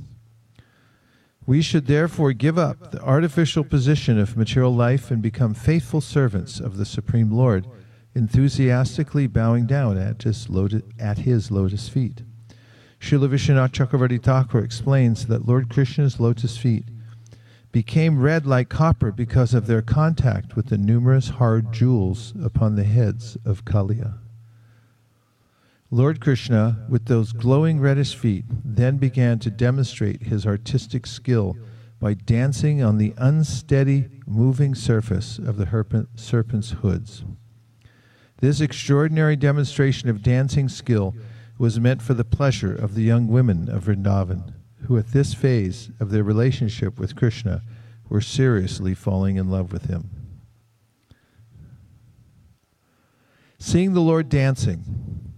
We 1.47 1.63
should 1.63 1.87
therefore 1.87 2.33
give 2.33 2.59
up 2.59 2.91
the 2.91 3.01
artificial 3.01 3.63
position 3.63 4.19
of 4.19 4.37
material 4.37 4.75
life 4.75 5.13
and 5.13 5.23
become 5.23 5.55
faithful 5.55 6.01
servants 6.01 6.59
of 6.59 6.77
the 6.77 6.85
Supreme 6.85 7.31
Lord, 7.31 7.69
enthusiastically 8.17 9.29
bowing 9.29 9.67
down 9.67 9.97
at 9.97 10.25
his 10.25 10.51
lotus, 10.51 10.83
at 10.99 11.19
his 11.19 11.53
lotus 11.53 11.89
feet. 11.89 12.23
Srila 13.05 13.29
Vishwanath 13.29 13.73
Chakravarti 13.73 14.19
Thakur 14.19 14.61
explains 14.61 15.27
that 15.27 15.47
Lord 15.47 15.69
Krishna's 15.69 16.19
lotus 16.19 16.57
feet 16.57 16.87
became 17.71 18.19
red 18.19 18.47
like 18.47 18.71
copper 18.71 19.13
because 19.13 19.53
of 19.53 19.67
their 19.67 19.83
contact 19.83 20.57
with 20.57 20.69
the 20.69 20.79
numerous 20.79 21.29
hard 21.29 21.71
jewels 21.71 22.33
upon 22.43 22.77
the 22.77 22.85
heads 22.85 23.37
of 23.45 23.67
Kaliya. 23.67 24.15
Lord 25.91 26.19
Krishna, 26.19 26.87
with 26.89 27.05
those 27.05 27.33
glowing 27.33 27.79
reddish 27.79 28.15
feet, 28.15 28.47
then 28.49 28.97
began 28.97 29.39
to 29.41 29.51
demonstrate 29.51 30.23
his 30.23 30.47
artistic 30.47 31.07
skill 31.07 31.59
by 32.01 32.15
dancing 32.15 32.83
on 32.83 32.97
the 32.97 33.13
unsteady, 33.19 34.09
moving 34.27 34.75
surface 34.75 35.37
of 35.37 35.59
the 35.59 36.07
serpent's 36.17 36.71
hoods. 36.71 37.23
This 38.39 38.63
extraordinary 38.63 39.37
demonstration 39.37 40.09
of 40.09 40.23
dancing 40.23 40.71
skill 40.71 41.15
was 41.59 41.81
meant 41.81 42.03
for 42.03 42.15
the 42.15 42.25
pleasure 42.25 42.75
of 42.75 42.95
the 42.95 43.03
young 43.03 43.29
women 43.29 43.69
of 43.69 43.85
Vrindavan, 43.85 44.55
who 44.87 44.99
at 44.99 45.13
this 45.13 45.35
phase 45.35 45.91
of 46.01 46.11
their 46.11 46.25
relationship 46.25 46.99
with 46.99 47.17
Krishna 47.17 47.63
were 48.09 48.21
seriously 48.21 48.95
falling 48.95 49.37
in 49.37 49.51
love 49.51 49.73
with 49.73 49.87
him. 49.87 50.11
Seeing 53.59 53.95
the 53.95 54.01
Lord 54.01 54.29
dancing, 54.29 55.33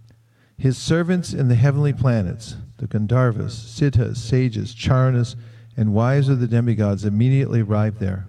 his 0.58 0.78
servants 0.78 1.32
in 1.32 1.48
the 1.48 1.54
heavenly 1.54 1.92
planets, 1.92 2.56
the 2.78 2.88
Gandharvas, 2.88 3.52
Siddhas, 3.52 4.16
sages, 4.16 4.74
Charanas, 4.74 5.36
and 5.76 5.94
wives 5.94 6.28
of 6.28 6.40
the 6.40 6.48
demigods, 6.48 7.04
immediately 7.04 7.60
arrived 7.60 8.00
there. 8.00 8.26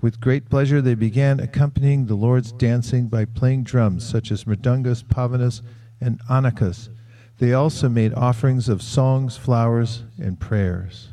With 0.00 0.20
great 0.20 0.50
pleasure, 0.50 0.82
they 0.82 0.94
began 0.94 1.40
accompanying 1.40 2.06
the 2.06 2.14
Lord's 2.14 2.52
dancing 2.52 3.08
by 3.08 3.24
playing 3.24 3.64
drums 3.64 4.06
such 4.06 4.30
as 4.30 4.44
mridungas, 4.44 5.02
pavanas, 5.02 5.62
and 6.00 6.20
anakas. 6.28 6.90
They 7.38 7.52
also 7.52 7.88
made 7.88 8.14
offerings 8.14 8.68
of 8.68 8.82
songs, 8.82 9.36
flowers, 9.36 10.04
and 10.18 10.38
prayers. 10.38 11.08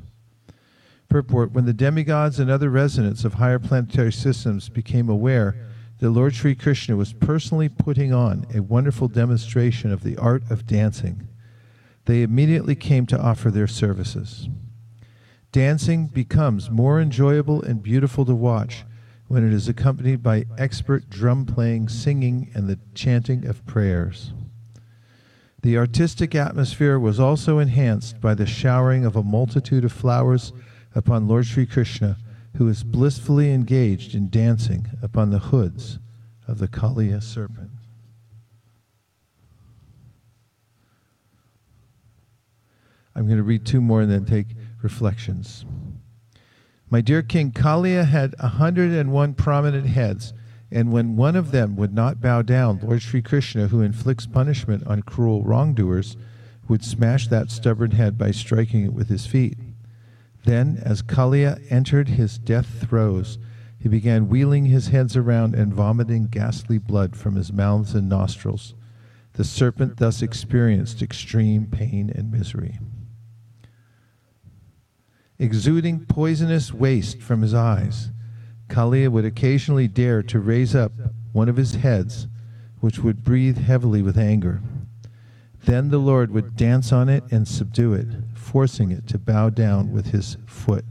Purport 1.10 1.52
When 1.52 1.66
the 1.66 1.74
demigods 1.74 2.40
and 2.40 2.50
other 2.50 2.70
residents 2.70 3.26
of 3.26 3.36
higher 3.36 3.60
planetary 3.60 4.14
systems 4.14 4.70
became 4.70 5.10
aware 5.10 5.56
that 6.00 6.10
Lord 6.10 6.34
Sri 6.34 6.56
Krishna 6.56 6.96
was 6.96 7.14
personally 7.14 7.70
putting 7.70 8.14
on 8.14 8.46
a 8.54 8.62
wonderful 8.62 9.08
demonstration 9.08 9.92
of 9.92 10.04
the 10.04 10.18
art 10.18 10.44
of 10.50 10.66
dancing. 10.66 11.28
They 12.06 12.24
immediately 12.24 12.76
came 12.76 13.06
to 13.08 13.20
offer 13.20 13.52
their 13.52 13.68
services. 13.68 14.50
Dancing 15.52 16.08
becomes 16.08 16.72
more 16.72 17.02
enjoyable 17.02 17.62
and 17.62 17.84
beautiful 17.84 18.26
to 18.26 18.34
watch 18.34 18.86
when 19.28 19.46
it 19.46 19.54
is 19.54 19.68
accompanied 19.68 20.24
by 20.24 20.46
expert 20.58 21.10
drum 21.10 21.46
playing, 21.46 21.90
singing, 21.90 22.50
and 22.54 22.68
the 22.68 22.80
chanting 22.96 23.46
of 23.46 23.66
prayers. 23.66 24.34
The 25.62 25.78
artistic 25.78 26.34
atmosphere 26.34 26.98
was 26.98 27.20
also 27.20 27.60
enhanced 27.60 28.20
by 28.20 28.34
the 28.34 28.48
showering 28.48 29.06
of 29.06 29.16
a 29.16 29.24
multitude 29.24 29.86
of 29.86 29.92
flowers 29.92 30.54
upon 30.96 31.28
Lord 31.28 31.46
Sri 31.46 31.66
Krishna 31.66 32.18
who 32.58 32.66
was 32.66 32.84
blissfully 32.84 33.54
engaged 33.54 34.16
in 34.16 34.30
dancing 34.30 34.88
upon 35.02 35.30
the 35.30 35.40
hoods 35.40 36.00
of 36.48 36.58
the 36.58 36.68
Kaliya 36.68 37.22
serpent. 37.22 37.70
I'm 43.16 43.26
going 43.26 43.38
to 43.38 43.44
read 43.44 43.66
two 43.66 43.82
more 43.82 44.02
and 44.02 44.12
then 44.12 44.26
take 44.26 44.48
reflections. 44.82 45.66
My 46.90 47.02
dear 47.02 47.22
king, 47.22 47.52
Kaliya 47.52 48.06
had 48.06 48.36
101 48.40 49.34
prominent 49.36 49.86
heads, 49.86 50.34
and 50.72 50.92
when 50.92 51.18
one 51.18 51.36
of 51.36 51.52
them 51.52 51.76
would 51.76 51.94
not 51.94 52.22
bow 52.22 52.42
down, 52.42 52.80
Lord 52.82 53.02
Sri 53.02 53.22
Krishna, 53.22 53.68
who 53.68 53.82
inflicts 53.82 54.26
punishment 54.26 54.88
on 54.88 55.04
cruel 55.04 55.44
wrongdoers, 55.44 56.16
would 56.68 56.84
smash 56.84 57.28
that 57.28 57.52
stubborn 57.52 57.92
head 57.92 58.18
by 58.18 58.32
striking 58.32 58.86
it 58.86 58.94
with 58.94 59.10
his 59.10 59.26
feet. 59.26 59.58
Then, 60.46 60.82
as 60.82 61.02
Kaliya 61.02 61.60
entered 61.70 62.10
his 62.10 62.38
death 62.38 62.88
throes, 62.88 63.38
he 63.78 63.90
began 63.90 64.30
wheeling 64.30 64.68
his 64.68 64.88
heads 64.88 65.18
around 65.18 65.56
and 65.56 65.74
vomiting 65.74 66.28
ghastly 66.28 66.78
blood 66.78 67.16
from 67.16 67.36
his 67.36 67.52
mouths 67.52 67.94
and 67.94 68.08
nostrils. 68.08 68.74
The 69.34 69.44
serpent 69.44 69.98
thus 69.98 70.22
experienced 70.22 71.02
extreme 71.02 71.68
pain 71.68 72.12
and 72.14 72.32
misery. 72.32 72.80
Exuding 75.40 76.06
poisonous 76.06 76.72
waste 76.74 77.22
from 77.22 77.42
his 77.42 77.54
eyes, 77.54 78.12
Kaliya 78.72 79.10
would 79.10 79.26
occasionally 79.26 79.90
dare 79.90 80.24
to 80.24 80.40
raise 80.40 80.74
up 80.74 80.94
one 81.34 81.50
of 81.50 81.58
his 81.58 81.76
heads, 81.76 82.28
which 82.80 83.00
would 83.00 83.24
breathe 83.24 83.58
heavily 83.58 84.02
with 84.02 84.18
anger. 84.18 84.62
Then 85.66 85.90
the 85.90 85.98
Lord 85.98 86.32
would 86.32 86.56
dance 86.56 86.94
on 86.94 87.10
it 87.10 87.26
and 87.32 87.46
subdue 87.46 87.94
it, 87.94 88.08
forcing 88.34 88.90
it 88.90 89.08
to 89.08 89.20
bow 89.20 89.50
down 89.50 89.92
with 89.92 90.08
his 90.08 90.38
foot. 90.46 90.86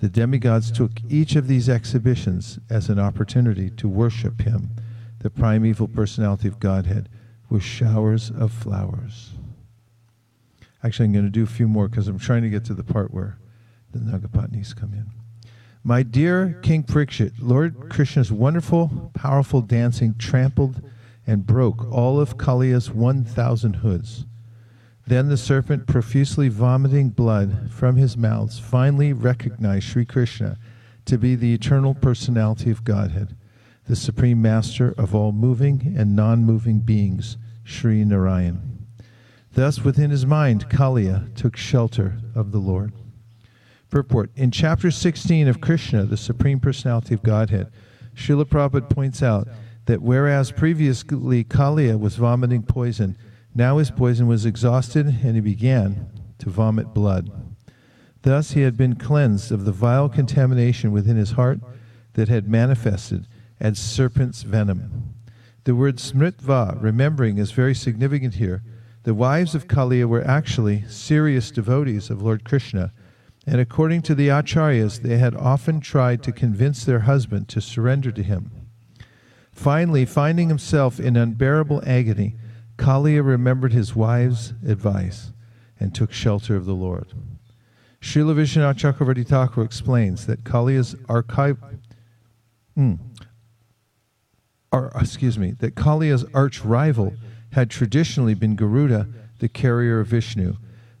The 0.00 0.08
demigods 0.08 0.70
took 0.72 0.92
each 1.08 1.36
of 1.36 1.48
these 1.48 1.68
exhibitions 1.68 2.58
as 2.70 2.88
an 2.88 2.98
opportunity 2.98 3.68
to 3.70 3.88
worship 3.88 4.40
him, 4.40 4.70
the 5.18 5.30
primeval 5.30 5.88
personality 5.88 6.48
of 6.48 6.58
Godhead, 6.58 7.10
with 7.50 7.62
showers 7.62 8.30
of 8.30 8.52
flowers. 8.52 9.34
Actually, 10.82 11.06
I'm 11.06 11.12
going 11.12 11.24
to 11.26 11.30
do 11.30 11.44
a 11.44 11.46
few 11.46 11.68
more 11.68 11.88
because 11.88 12.08
I'm 12.08 12.18
trying 12.18 12.42
to 12.42 12.50
get 12.50 12.64
to 12.64 12.74
the 12.74 12.82
part 12.82 13.12
where 13.12 13.38
the 13.92 13.98
Nagapatnis 13.98 14.74
come 14.74 14.94
in. 14.94 15.10
My 15.86 16.02
dear 16.02 16.58
King 16.62 16.82
Parikshit, 16.82 17.34
Lord 17.38 17.90
Krishna's 17.90 18.32
wonderful, 18.32 19.12
powerful 19.14 19.60
dancing 19.60 20.16
trampled 20.18 20.82
and 21.28 21.46
broke 21.46 21.92
all 21.92 22.18
of 22.18 22.36
Kaliya's 22.36 22.90
1,000 22.90 23.74
hoods. 23.74 24.26
Then 25.06 25.28
the 25.28 25.36
serpent, 25.36 25.86
profusely 25.86 26.48
vomiting 26.48 27.10
blood 27.10 27.70
from 27.70 27.94
his 27.94 28.16
mouths, 28.16 28.58
finally 28.58 29.12
recognized 29.12 29.84
Sri 29.84 30.04
Krishna 30.04 30.58
to 31.04 31.18
be 31.18 31.36
the 31.36 31.54
eternal 31.54 31.94
personality 31.94 32.72
of 32.72 32.82
Godhead, 32.82 33.36
the 33.86 33.94
supreme 33.94 34.42
master 34.42 34.92
of 34.98 35.14
all 35.14 35.30
moving 35.30 35.94
and 35.96 36.16
non 36.16 36.42
moving 36.42 36.80
beings, 36.80 37.36
Sri 37.62 38.04
Narayan. 38.04 38.88
Thus, 39.52 39.84
within 39.84 40.10
his 40.10 40.26
mind, 40.26 40.68
Kaliya 40.68 41.32
took 41.36 41.56
shelter 41.56 42.18
of 42.34 42.50
the 42.50 42.58
Lord. 42.58 42.92
Purport 43.90 44.30
In 44.34 44.50
chapter 44.50 44.90
16 44.90 45.46
of 45.46 45.60
Krishna, 45.60 46.04
the 46.04 46.16
Supreme 46.16 46.58
Personality 46.58 47.14
of 47.14 47.22
Godhead, 47.22 47.70
Srila 48.14 48.44
Prabhupada 48.44 48.90
points 48.90 49.22
out 49.22 49.48
that 49.84 50.02
whereas 50.02 50.50
previously 50.50 51.44
Kaliya 51.44 51.98
was 51.98 52.16
vomiting 52.16 52.62
poison, 52.62 53.16
now 53.54 53.78
his 53.78 53.90
poison 53.90 54.26
was 54.26 54.44
exhausted 54.44 55.06
and 55.06 55.34
he 55.34 55.40
began 55.40 56.08
to 56.38 56.50
vomit 56.50 56.92
blood. 56.92 57.30
Thus 58.22 58.52
he 58.52 58.62
had 58.62 58.76
been 58.76 58.96
cleansed 58.96 59.52
of 59.52 59.64
the 59.64 59.72
vile 59.72 60.08
contamination 60.08 60.90
within 60.90 61.16
his 61.16 61.32
heart 61.32 61.60
that 62.14 62.28
had 62.28 62.48
manifested 62.48 63.28
as 63.60 63.78
serpent's 63.78 64.42
venom. 64.42 65.14
The 65.64 65.76
word 65.76 65.96
smritva, 65.96 66.82
remembering, 66.82 67.38
is 67.38 67.52
very 67.52 67.74
significant 67.74 68.34
here. 68.34 68.62
The 69.04 69.14
wives 69.14 69.54
of 69.54 69.68
Kaliya 69.68 70.06
were 70.06 70.26
actually 70.26 70.84
serious 70.88 71.52
devotees 71.52 72.10
of 72.10 72.22
Lord 72.22 72.44
Krishna, 72.44 72.92
and 73.46 73.60
according 73.60 74.02
to 74.02 74.14
the 74.14 74.28
acharyas, 74.28 75.02
they 75.02 75.18
had 75.18 75.36
often 75.36 75.80
tried 75.80 76.22
to 76.24 76.32
convince 76.32 76.84
their 76.84 77.00
husband 77.00 77.48
to 77.48 77.60
surrender 77.60 78.10
to 78.10 78.22
him. 78.22 78.50
Finally, 79.52 80.04
finding 80.04 80.48
himself 80.48 80.98
in 80.98 81.16
unbearable 81.16 81.82
agony, 81.86 82.34
Kaliya 82.76 83.24
remembered 83.24 83.72
his 83.72 83.94
wife's 83.94 84.52
advice 84.66 85.32
and 85.78 85.94
took 85.94 86.12
shelter 86.12 86.56
of 86.56 86.66
the 86.66 86.74
Lord. 86.74 87.06
Srila 88.00 88.34
Vishwanath 88.34 88.78
Chakravarti 88.78 89.26
Thakur 89.26 89.62
explains 89.62 90.26
that 90.26 90.44
Kaliya's 90.44 90.96
archive, 91.08 91.58
mm, 92.76 92.98
or, 94.72 94.92
excuse 94.94 95.38
me, 95.38 95.52
that 95.52 95.74
Kaliya's 95.74 96.24
arch 96.34 96.64
rival 96.64 97.14
had 97.52 97.70
traditionally 97.70 98.34
been 98.34 98.56
Garuda, 98.56 99.08
the 99.38 99.48
carrier 99.48 100.00
of 100.00 100.08
Vishnu. 100.08 100.56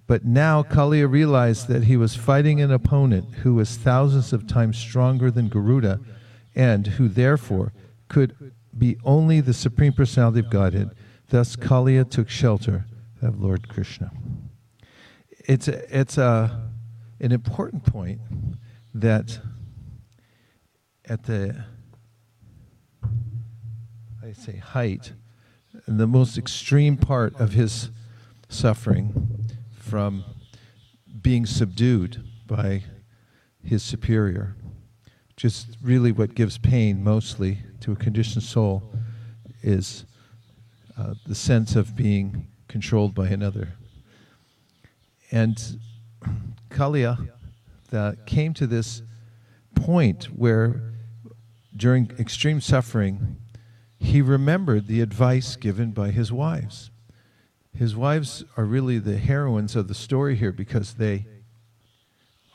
But 0.06 0.24
now 0.24 0.62
Kaliya 0.62 1.10
realized 1.10 1.68
that 1.68 1.84
he 1.84 1.96
was 1.96 2.14
fighting 2.14 2.60
an 2.60 2.70
opponent 2.70 3.34
who 3.36 3.54
was 3.54 3.76
thousands 3.76 4.32
of 4.32 4.46
times 4.46 4.78
stronger 4.78 5.30
than 5.30 5.48
Garuda 5.48 6.00
and 6.54 6.86
who 6.86 7.08
therefore 7.08 7.72
could 8.08 8.52
be 8.76 8.96
only 9.04 9.40
the 9.40 9.54
Supreme 9.54 9.92
Personality 9.92 10.40
of 10.40 10.50
Godhead. 10.50 10.90
Thus, 11.28 11.56
Kaliya 11.56 12.08
took 12.08 12.28
shelter 12.28 12.86
of 13.20 13.40
Lord 13.40 13.68
Krishna. 13.68 14.12
It's 15.30 15.66
a, 15.66 15.98
it's 15.98 16.18
a, 16.18 16.70
an 17.20 17.32
important 17.32 17.84
point 17.84 18.20
that 18.94 19.40
at 21.04 21.24
the 21.24 21.64
I 24.22 24.32
say 24.32 24.56
height, 24.56 25.12
the 25.86 26.06
most 26.06 26.36
extreme 26.36 26.96
part 26.96 27.34
of 27.36 27.52
his 27.52 27.90
suffering 28.48 29.45
from 29.88 30.24
being 31.22 31.46
subdued 31.46 32.22
by 32.46 32.82
his 33.62 33.82
superior, 33.82 34.56
just 35.36 35.76
really 35.82 36.12
what 36.12 36.34
gives 36.34 36.58
pain 36.58 37.02
mostly 37.04 37.58
to 37.80 37.92
a 37.92 37.96
conditioned 37.96 38.42
soul 38.42 38.92
is 39.62 40.04
uh, 40.98 41.14
the 41.26 41.34
sense 41.34 41.76
of 41.76 41.94
being 41.94 42.46
controlled 42.68 43.14
by 43.14 43.28
another. 43.28 43.74
And 45.30 45.56
Kaliya 46.70 47.28
came 48.26 48.54
to 48.54 48.66
this 48.66 49.02
point 49.74 50.24
where, 50.26 50.80
during 51.76 52.10
extreme 52.18 52.60
suffering, 52.60 53.36
he 53.98 54.20
remembered 54.20 54.86
the 54.86 55.00
advice 55.00 55.56
given 55.56 55.92
by 55.92 56.10
his 56.10 56.32
wives. 56.32 56.90
His 57.76 57.94
wives 57.94 58.42
are 58.56 58.64
really 58.64 58.98
the 58.98 59.18
heroines 59.18 59.76
of 59.76 59.86
the 59.86 59.94
story 59.94 60.36
here 60.36 60.50
because 60.50 60.94
they 60.94 61.26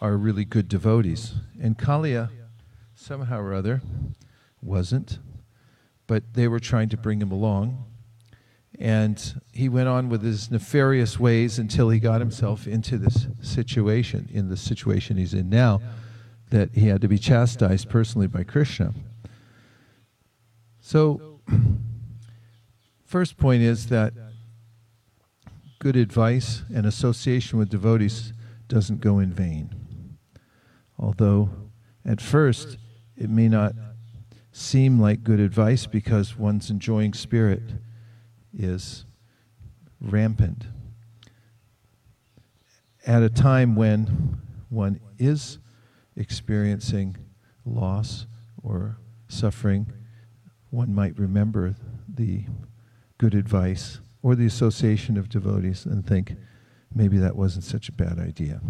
are 0.02 0.18
really 0.18 0.46
good 0.46 0.68
devotees. 0.68 1.36
And 1.62 1.78
Kaliya, 1.78 2.30
somehow 2.96 3.40
or 3.40 3.54
other, 3.54 3.82
wasn't, 4.64 5.20
but 6.08 6.34
they 6.34 6.48
were 6.48 6.60
trying 6.60 6.90
to 6.90 6.98
bring 6.98 7.22
him 7.22 7.32
along. 7.32 7.86
And 8.80 9.42
he 9.54 9.70
went 9.70 9.88
on 9.88 10.10
with 10.10 10.24
his 10.24 10.50
nefarious 10.50 11.20
ways 11.20 11.60
until 11.60 11.90
he 11.90 12.00
got 12.00 12.20
himself 12.20 12.66
into 12.66 12.98
this 12.98 13.28
situation, 13.44 14.28
in 14.34 14.50
the 14.50 14.58
situation 14.58 15.18
he's 15.18 15.36
in 15.36 15.52
now, 15.52 15.82
that 16.50 16.74
he 16.74 16.88
had 16.88 17.00
to 17.02 17.08
be 17.08 17.20
chastised 17.20 17.90
personally 17.90 18.26
by 18.26 18.44
Krishna. 18.44 18.96
So, 20.80 21.42
first 23.06 23.38
point 23.38 23.62
is 23.62 23.86
that 23.90 24.14
good 25.82 25.96
advice 25.96 26.62
and 26.72 26.86
association 26.86 27.58
with 27.58 27.68
devotees 27.68 28.34
doesn't 28.68 29.02
go 29.02 29.18
in 29.18 29.34
vain. 29.34 29.74
Although, 31.00 31.50
at 32.06 32.22
first, 32.22 32.78
it 33.18 33.32
may 33.32 33.50
not 33.50 33.74
seem 34.52 35.00
like 35.00 35.24
good 35.24 35.40
advice 35.40 35.88
because 35.88 36.38
one's 36.38 36.70
enjoying 36.70 37.14
spirit 37.14 37.64
is 38.56 39.06
rampant. 40.00 40.68
At 43.08 43.24
a 43.24 43.30
time 43.30 43.76
when 43.76 44.40
one 44.70 45.00
is 45.18 45.58
experiencing 46.16 47.18
loss 47.66 48.28
or 48.62 49.00
suffering, 49.28 49.92
one 50.70 50.94
might 50.94 51.18
remember 51.18 51.74
the 52.08 52.46
good 53.18 53.34
advice 53.34 54.00
or 54.24 54.36
the 54.36 54.46
association 54.46 55.18
of 55.18 55.30
devotees 55.30 55.86
and 55.86 56.06
think 56.06 56.36
maybe 56.94 57.18
that 57.18 57.36
wasn't 57.36 57.64
such 57.64 57.90
a 57.90 57.94
bad 57.94 58.20
idea. 58.20 58.62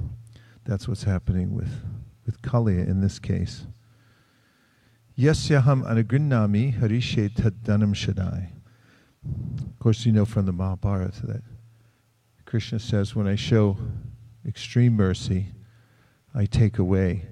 That's 0.65 0.87
what's 0.87 1.03
happening 1.03 1.53
with, 1.53 1.83
with 2.25 2.41
Kaliya 2.41 2.87
in 2.87 3.01
this 3.01 3.19
case. 3.19 3.65
Yasyaham 5.17 5.83
anagrinnami 5.83 6.79
harishe 6.79 7.29
taddanam 7.33 7.93
shadai. 7.93 8.51
Of 9.23 9.79
course, 9.79 10.05
you 10.05 10.11
know 10.11 10.25
from 10.25 10.45
the 10.45 10.53
Mahabharata 10.53 11.25
that 11.27 11.43
Krishna 12.45 12.79
says, 12.79 13.15
when 13.15 13.27
I 13.27 13.35
show 13.35 13.77
extreme 14.47 14.93
mercy, 14.93 15.47
I 16.33 16.45
take 16.45 16.79
away 16.79 17.27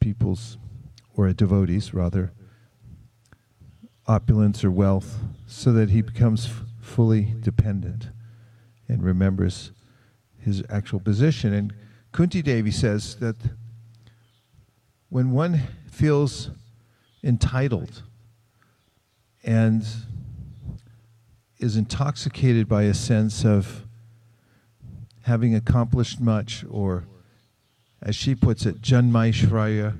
people's, 0.00 0.56
or 1.14 1.26
a 1.26 1.34
devotee's 1.34 1.92
rather, 1.92 2.32
opulence 4.06 4.62
or 4.62 4.70
wealth, 4.70 5.18
so 5.46 5.72
that 5.72 5.90
he 5.90 6.00
becomes 6.00 6.46
f- 6.46 6.62
fully 6.86 7.34
dependent 7.40 8.08
and 8.88 9.02
remembers 9.02 9.72
his 10.38 10.62
actual 10.70 11.00
position. 11.00 11.52
And 11.52 11.74
Kunti 12.12 12.40
Devi 12.40 12.70
says 12.70 13.16
that 13.16 13.36
when 15.08 15.32
one 15.32 15.60
feels 15.90 16.50
entitled 17.22 18.02
and 19.44 19.84
is 21.58 21.76
intoxicated 21.76 22.68
by 22.68 22.82
a 22.82 22.94
sense 22.94 23.44
of 23.44 23.84
having 25.22 25.54
accomplished 25.54 26.20
much, 26.20 26.64
or 26.70 27.04
as 28.00 28.14
she 28.14 28.34
puts 28.34 28.66
it, 28.66 28.80
Janmaishvarya, 28.80 29.98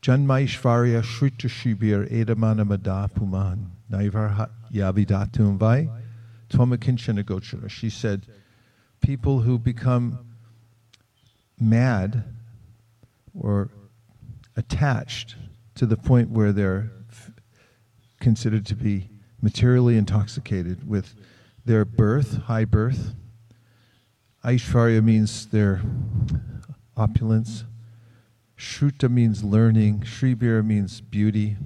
Janmaishvarya 0.00 1.02
Shrita 1.02 1.48
Shibir 1.48 2.10
Edamana 2.10 2.66
Mada 2.66 3.08
Puman, 3.14 3.70
Naivar 3.90 4.50
Yavidatum 4.72 5.56
Vai, 5.56 5.88
Twamakinchana 6.50 7.24
Gochara. 7.24 7.68
She 7.68 7.90
said, 7.90 8.26
people 9.00 9.40
who 9.40 9.58
become 9.58 10.26
mad 11.60 12.24
or 13.34 13.70
attached 14.56 15.36
to 15.74 15.86
the 15.86 15.96
point 15.96 16.30
where 16.30 16.52
they're 16.52 16.90
f- 17.10 17.30
considered 18.20 18.64
to 18.66 18.74
be 18.74 19.10
materially 19.42 19.96
intoxicated 19.96 20.88
with 20.88 21.14
their 21.64 21.84
birth, 21.84 22.42
high 22.44 22.64
birth. 22.64 23.14
Aishvarya 24.44 25.02
means 25.02 25.46
their 25.46 25.82
opulence. 26.96 27.64
Shruta 28.56 29.10
means 29.10 29.44
learning. 29.44 30.00
Shribira 30.00 30.64
means 30.64 31.00
beauty. 31.00 31.56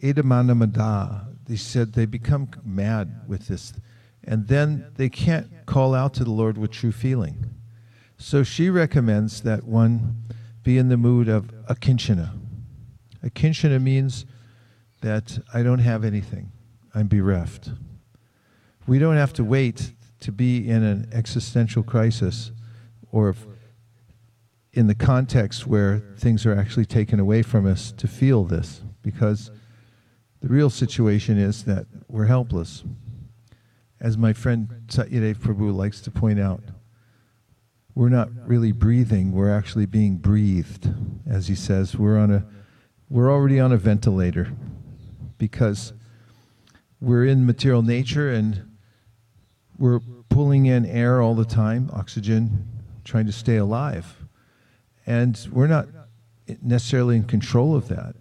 Edamanamada, 0.00 1.33
they 1.46 1.56
said 1.56 1.92
they 1.92 2.06
become 2.06 2.48
mad 2.64 3.22
with 3.26 3.48
this. 3.48 3.72
And 4.22 4.48
then 4.48 4.90
they 4.96 5.08
can't 5.08 5.66
call 5.66 5.94
out 5.94 6.14
to 6.14 6.24
the 6.24 6.30
Lord 6.30 6.56
with 6.56 6.70
true 6.70 6.92
feeling. 6.92 7.44
So 8.16 8.42
she 8.42 8.70
recommends 8.70 9.42
that 9.42 9.64
one 9.64 10.24
be 10.62 10.78
in 10.78 10.88
the 10.88 10.96
mood 10.96 11.28
of 11.28 11.46
akinchana. 11.68 12.30
Akinchana 13.22 13.80
means 13.82 14.24
that 15.02 15.38
I 15.52 15.62
don't 15.62 15.80
have 15.80 16.04
anything, 16.04 16.50
I'm 16.94 17.08
bereft. 17.08 17.70
We 18.86 18.98
don't 18.98 19.16
have 19.16 19.32
to 19.34 19.44
wait 19.44 19.92
to 20.20 20.32
be 20.32 20.68
in 20.68 20.82
an 20.82 21.08
existential 21.12 21.82
crisis 21.82 22.52
or 23.12 23.34
in 24.72 24.86
the 24.86 24.94
context 24.94 25.66
where 25.66 26.02
things 26.16 26.46
are 26.46 26.54
actually 26.54 26.86
taken 26.86 27.20
away 27.20 27.42
from 27.42 27.66
us 27.66 27.92
to 27.92 28.08
feel 28.08 28.44
this, 28.44 28.80
because 29.02 29.50
the 30.44 30.50
real 30.50 30.68
situation 30.68 31.38
is 31.38 31.64
that 31.64 31.86
we're 32.06 32.26
helpless. 32.26 32.84
As 33.98 34.18
my 34.18 34.34
friend 34.34 34.68
Satyadev 34.88 35.38
Prabhu 35.38 35.74
likes 35.74 36.02
to 36.02 36.10
point 36.10 36.38
out, 36.38 36.62
we're 37.94 38.10
not 38.10 38.28
really 38.46 38.70
breathing, 38.70 39.32
we're 39.32 39.50
actually 39.50 39.86
being 39.86 40.16
breathed. 40.16 40.92
As 41.26 41.48
he 41.48 41.54
says, 41.54 41.96
we're 41.96 42.18
on 42.18 42.30
a 42.30 42.44
we're 43.08 43.32
already 43.32 43.58
on 43.58 43.72
a 43.72 43.78
ventilator 43.78 44.52
because 45.38 45.94
we're 47.00 47.24
in 47.24 47.46
material 47.46 47.80
nature 47.80 48.30
and 48.30 48.76
we're 49.78 50.00
pulling 50.28 50.66
in 50.66 50.84
air 50.84 51.22
all 51.22 51.34
the 51.34 51.46
time, 51.46 51.88
oxygen, 51.94 52.68
trying 53.02 53.24
to 53.24 53.32
stay 53.32 53.56
alive. 53.56 54.26
And 55.06 55.40
we're 55.50 55.68
not 55.68 55.88
necessarily 56.60 57.16
in 57.16 57.24
control 57.24 57.74
of 57.74 57.88
that, 57.88 58.14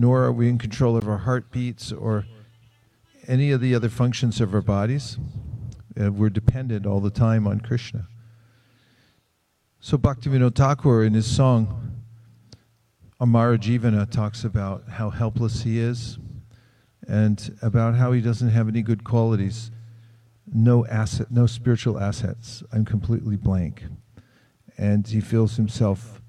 nor 0.00 0.24
are 0.24 0.32
we 0.32 0.48
in 0.48 0.56
control 0.56 0.96
of 0.96 1.06
our 1.06 1.18
heartbeats 1.18 1.92
or 1.92 2.24
any 3.28 3.50
of 3.50 3.60
the 3.60 3.74
other 3.74 3.90
functions 3.90 4.40
of 4.40 4.54
our 4.54 4.62
bodies. 4.62 5.18
Uh, 6.00 6.10
we're 6.10 6.30
dependent 6.30 6.86
all 6.86 7.00
the 7.00 7.10
time 7.10 7.46
on 7.46 7.60
Krishna. 7.60 8.08
So 9.78 9.98
Bhaktivinoda 9.98 10.54
Thakur 10.54 11.04
in 11.04 11.12
his 11.12 11.26
song 11.26 12.02
Amara 13.20 13.58
Jivana 13.58 14.10
talks 14.10 14.42
about 14.42 14.88
how 14.88 15.10
helpless 15.10 15.64
he 15.64 15.78
is 15.78 16.18
and 17.06 17.58
about 17.60 17.94
how 17.94 18.12
he 18.12 18.22
doesn't 18.22 18.48
have 18.48 18.68
any 18.68 18.80
good 18.80 19.04
qualities, 19.04 19.70
no 20.50 20.86
asset, 20.86 21.26
no 21.30 21.44
spiritual 21.44 22.00
assets. 22.00 22.62
I'm 22.72 22.86
completely 22.86 23.36
blank. 23.36 23.84
And 24.78 25.06
he 25.06 25.20
feels 25.20 25.56
himself 25.56 26.19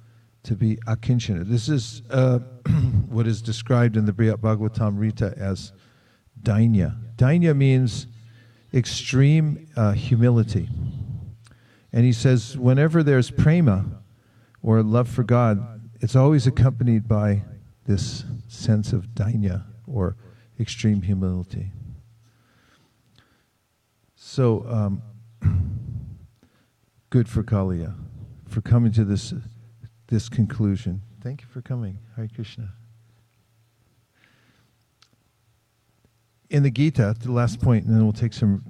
to 0.44 0.56
be 0.56 0.78
akinchana. 0.88 1.46
This 1.46 1.70
is 1.70 2.02
uh, 2.10 2.40
what 3.10 3.28
is 3.28 3.42
described 3.42 3.96
in 3.96 4.06
the 4.06 4.14
Brihad 4.14 4.38
Bhagavatamrita 4.38 5.38
as 5.38 5.72
dainya. 6.42 6.98
Dainya 7.16 7.56
means 7.56 8.08
extreme 8.74 9.68
uh, 9.76 9.92
humility. 9.92 10.68
And 11.94 12.06
he 12.06 12.14
says, 12.14 12.58
whenever 12.58 13.04
there's 13.04 13.30
prema 13.30 13.86
or 14.64 14.82
love 14.82 15.10
for 15.10 15.24
God, 15.24 15.90
it's 16.00 16.16
always 16.16 16.48
accompanied 16.48 17.08
by 17.08 17.44
this 17.86 18.24
sense 18.48 18.94
of 18.94 19.14
dainya 19.14 19.66
or 19.86 20.16
extreme 20.60 21.02
humility. 21.02 21.72
So, 24.16 24.66
um, 24.68 25.02
good 27.10 27.28
for 27.28 27.44
Kaliya 27.44 27.96
for 28.48 28.62
coming 28.62 28.92
to 28.94 29.04
this 29.04 29.34
this 30.12 30.30
conclusion. 30.30 31.02
Thank 31.24 31.42
you 31.42 31.48
for 31.48 31.62
coming. 31.62 31.98
Hare 32.16 32.28
Krishna. 32.36 32.74
In 36.50 36.64
the 36.64 36.70
Gita, 36.70 37.16
the 37.18 37.32
last 37.32 37.62
point, 37.62 37.86
and 37.86 37.96
then 37.96 38.04
we'll 38.04 38.12
take 38.12 38.34
some. 38.34 38.62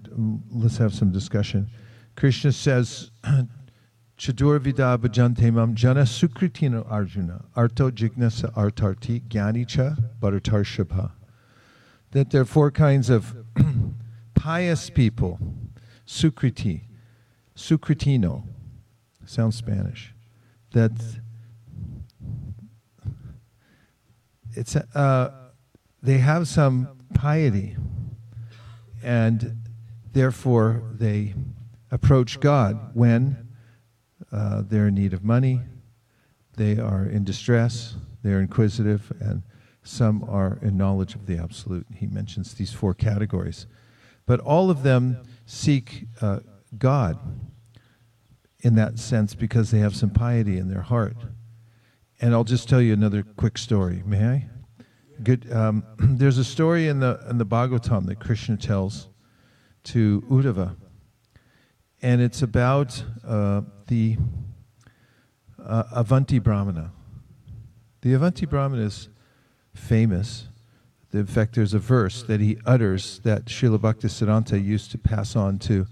Let's 0.51 0.77
have 0.77 0.93
some 0.93 1.11
discussion. 1.11 1.67
Krishna 2.15 2.51
says, 2.51 3.09
Chadur 4.17 4.59
vida 4.59 4.99
bhajante 5.01 5.51
mam 5.51 5.73
jana 5.73 6.03
sukritina 6.03 6.89
arjuna, 6.89 7.45
arto 7.57 7.89
jignasa 7.89 8.53
artarti 8.53 9.21
gyanicha 9.27 9.97
bharatar. 10.19 11.11
That 12.11 12.29
there 12.29 12.41
are 12.41 12.45
four 12.45 12.69
kinds 12.69 13.09
of 13.09 13.35
pious 14.35 14.91
people. 14.91 15.39
Sukriti, 16.05 16.81
sukritino, 17.55 18.43
sounds 19.25 19.55
Spanish. 19.55 20.13
That 20.73 20.91
it's 24.53 24.75
uh, 24.75 25.31
they 26.01 26.17
have 26.17 26.47
some 26.47 26.89
piety, 27.13 27.77
and 29.03 29.61
therefore 30.13 30.83
they 30.93 31.33
approach 31.91 32.39
God 32.39 32.91
when 32.93 33.47
uh, 34.31 34.63
they're 34.65 34.87
in 34.87 34.95
need 34.95 35.13
of 35.13 35.23
money, 35.23 35.61
they 36.55 36.77
are 36.77 37.05
in 37.05 37.23
distress, 37.23 37.95
they're 38.23 38.39
inquisitive, 38.39 39.11
and 39.19 39.43
some 39.83 40.23
are 40.29 40.59
in 40.61 40.77
knowledge 40.77 41.15
of 41.15 41.25
the 41.25 41.37
absolute. 41.37 41.85
He 41.95 42.07
mentions 42.07 42.53
these 42.53 42.71
four 42.71 42.93
categories. 42.93 43.67
But 44.25 44.39
all 44.39 44.69
of 44.69 44.83
them 44.83 45.23
seek 45.45 46.05
uh, 46.21 46.39
God 46.77 47.19
in 48.59 48.75
that 48.75 48.99
sense 48.99 49.33
because 49.33 49.71
they 49.71 49.79
have 49.79 49.95
some 49.95 50.11
piety 50.11 50.57
in 50.57 50.69
their 50.69 50.81
heart. 50.81 51.17
And 52.21 52.33
I'll 52.33 52.43
just 52.43 52.69
tell 52.69 52.81
you 52.81 52.93
another 52.93 53.23
quick 53.23 53.57
story. 53.57 54.03
May 54.05 54.25
I? 54.25 54.49
Good. 55.23 55.51
Um, 55.51 55.83
there's 55.97 56.37
a 56.37 56.45
story 56.45 56.87
in 56.87 56.99
the 56.99 57.19
in 57.29 57.37
the 57.37 57.45
Bhagavatam 57.45 58.05
that 58.05 58.19
Krishna 58.19 58.57
tells 58.57 59.09
to 59.83 60.21
Uddhava 60.29 60.75
and 62.01 62.21
it's 62.21 62.41
about 62.41 63.03
uh, 63.25 63.61
the 63.87 64.17
uh, 65.63 65.83
Avanti 65.91 66.39
Brahmana. 66.39 66.91
The 68.01 68.13
Avanti 68.13 68.45
Brahmana 68.45 68.83
is 68.83 69.09
famous. 69.75 70.47
In 71.13 71.27
fact, 71.27 71.55
there's 71.55 71.73
a 71.73 71.79
verse 71.79 72.23
that 72.23 72.39
he 72.39 72.57
utters 72.65 73.19
that 73.19 73.45
Srila 73.45 73.77
Bhaktisiddhanta 73.77 74.63
used 74.63 74.91
to 74.91 74.97
pass 74.97 75.35
on 75.35 75.59
to 75.59 75.85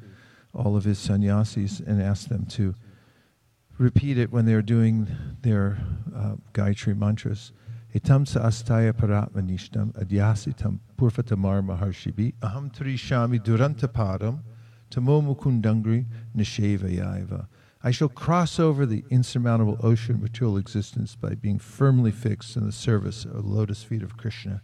all 0.54 0.76
of 0.76 0.84
his 0.84 0.98
sannyasis 0.98 1.80
and 1.80 2.02
ask 2.02 2.28
them 2.30 2.46
to 2.48 2.74
repeat 3.80 4.18
it 4.18 4.32
when 4.32 4.46
they're 4.46 4.62
doing 4.62 5.08
their 5.42 5.80
uh, 6.16 6.36
Gayatri 6.54 6.96
mantras. 6.96 7.54
Itam 7.96 8.28
sa 8.28 8.42
astaya 8.42 8.94
paratmanishtam 8.94 9.94
adyasitam 9.94 10.80
purvatamar 10.98 11.66
maharshibi 11.66 12.34
aham 12.42 12.72
trishami 12.72 13.40
mukundangri 14.92 16.06
nishevayaiva. 16.36 17.48
I 17.82 17.92
shall 17.92 18.10
cross 18.10 18.60
over 18.60 18.86
the 18.86 19.06
insurmountable 19.10 19.78
ocean 19.82 20.16
of 20.16 20.22
material 20.22 20.58
existence 20.58 21.16
by 21.16 21.36
being 21.36 21.58
firmly 21.58 22.12
fixed 22.12 22.58
in 22.58 22.66
the 22.66 22.74
service 22.74 23.24
of 23.24 23.32
the 23.32 23.50
lotus 23.50 23.84
feet 23.84 24.04
of 24.04 24.18
Krishna. 24.18 24.62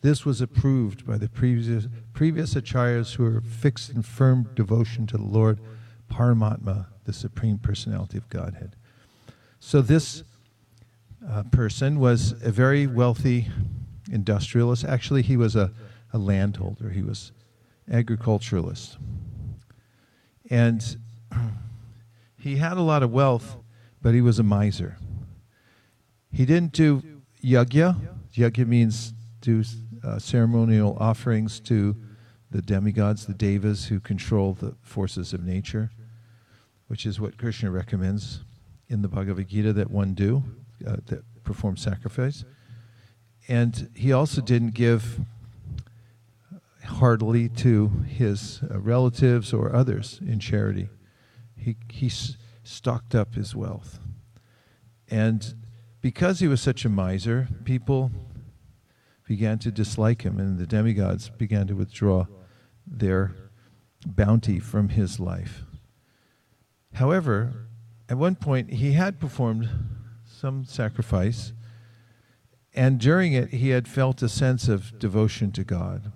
This 0.00 0.24
was 0.24 0.40
approved 0.40 1.06
by 1.06 1.18
the 1.18 1.28
previous, 1.28 1.86
previous 2.12 2.54
acharyas 2.54 3.14
who 3.14 3.22
were 3.22 3.40
fixed 3.40 3.90
in 3.90 4.02
firm 4.02 4.48
devotion 4.54 5.06
to 5.06 5.16
the 5.16 5.24
Lord 5.24 5.60
Paramatma, 6.10 6.86
the 7.08 7.12
Supreme 7.14 7.56
Personality 7.56 8.18
of 8.18 8.28
Godhead. 8.28 8.76
So 9.60 9.80
this 9.80 10.24
uh, 11.26 11.42
person 11.44 11.98
was 11.98 12.32
a 12.42 12.50
very 12.50 12.86
wealthy 12.86 13.48
industrialist. 14.12 14.84
Actually, 14.84 15.22
he 15.22 15.34
was 15.34 15.56
a, 15.56 15.72
a 16.12 16.18
landholder, 16.18 16.90
he 16.90 17.00
was 17.00 17.32
agriculturalist. 17.90 18.98
And 20.50 20.98
he 22.38 22.56
had 22.56 22.76
a 22.76 22.82
lot 22.82 23.02
of 23.02 23.10
wealth, 23.10 23.56
but 24.02 24.12
he 24.12 24.20
was 24.20 24.38
a 24.38 24.42
miser. 24.42 24.98
He 26.30 26.44
didn't 26.44 26.72
do 26.72 27.22
yajna. 27.42 27.96
Yajna 28.34 28.66
means 28.66 29.14
do 29.40 29.64
uh, 30.04 30.18
ceremonial 30.18 30.94
offerings 31.00 31.58
to 31.60 31.96
the 32.50 32.60
demigods, 32.60 33.24
the 33.24 33.32
devas 33.32 33.86
who 33.86 33.98
control 33.98 34.52
the 34.52 34.74
forces 34.82 35.32
of 35.32 35.42
nature, 35.42 35.90
which 36.88 37.06
is 37.06 37.20
what 37.20 37.38
Krishna 37.38 37.70
recommends 37.70 38.40
in 38.88 39.02
the 39.02 39.08
Bhagavad 39.08 39.48
Gita 39.48 39.72
that 39.74 39.90
one 39.90 40.14
do, 40.14 40.42
uh, 40.86 40.96
that 41.06 41.22
perform 41.44 41.76
sacrifice. 41.76 42.44
And 43.46 43.90
he 43.94 44.12
also 44.12 44.40
didn't 44.40 44.74
give 44.74 45.20
heartily 46.84 47.48
to 47.48 47.88
his 48.06 48.60
uh, 48.70 48.78
relatives 48.80 49.52
or 49.52 49.74
others 49.74 50.20
in 50.26 50.40
charity. 50.40 50.88
He, 51.56 51.76
he 51.90 52.10
stocked 52.62 53.14
up 53.14 53.34
his 53.34 53.54
wealth. 53.54 53.98
And 55.10 55.54
because 56.00 56.40
he 56.40 56.48
was 56.48 56.60
such 56.60 56.84
a 56.84 56.88
miser, 56.88 57.48
people 57.64 58.10
began 59.26 59.58
to 59.58 59.70
dislike 59.70 60.22
him, 60.22 60.38
and 60.38 60.58
the 60.58 60.66
demigods 60.66 61.28
began 61.28 61.66
to 61.66 61.74
withdraw 61.74 62.26
their 62.86 63.34
bounty 64.06 64.58
from 64.58 64.90
his 64.90 65.20
life. 65.20 65.64
However, 66.98 67.52
at 68.08 68.18
one 68.18 68.34
point, 68.34 68.70
he 68.72 68.94
had 68.94 69.20
performed 69.20 69.68
some 70.26 70.64
sacrifice, 70.64 71.52
and 72.74 72.98
during 72.98 73.34
it, 73.34 73.50
he 73.50 73.68
had 73.68 73.86
felt 73.86 74.20
a 74.20 74.28
sense 74.28 74.66
of 74.66 74.98
devotion 74.98 75.52
to 75.52 75.62
God. 75.62 76.10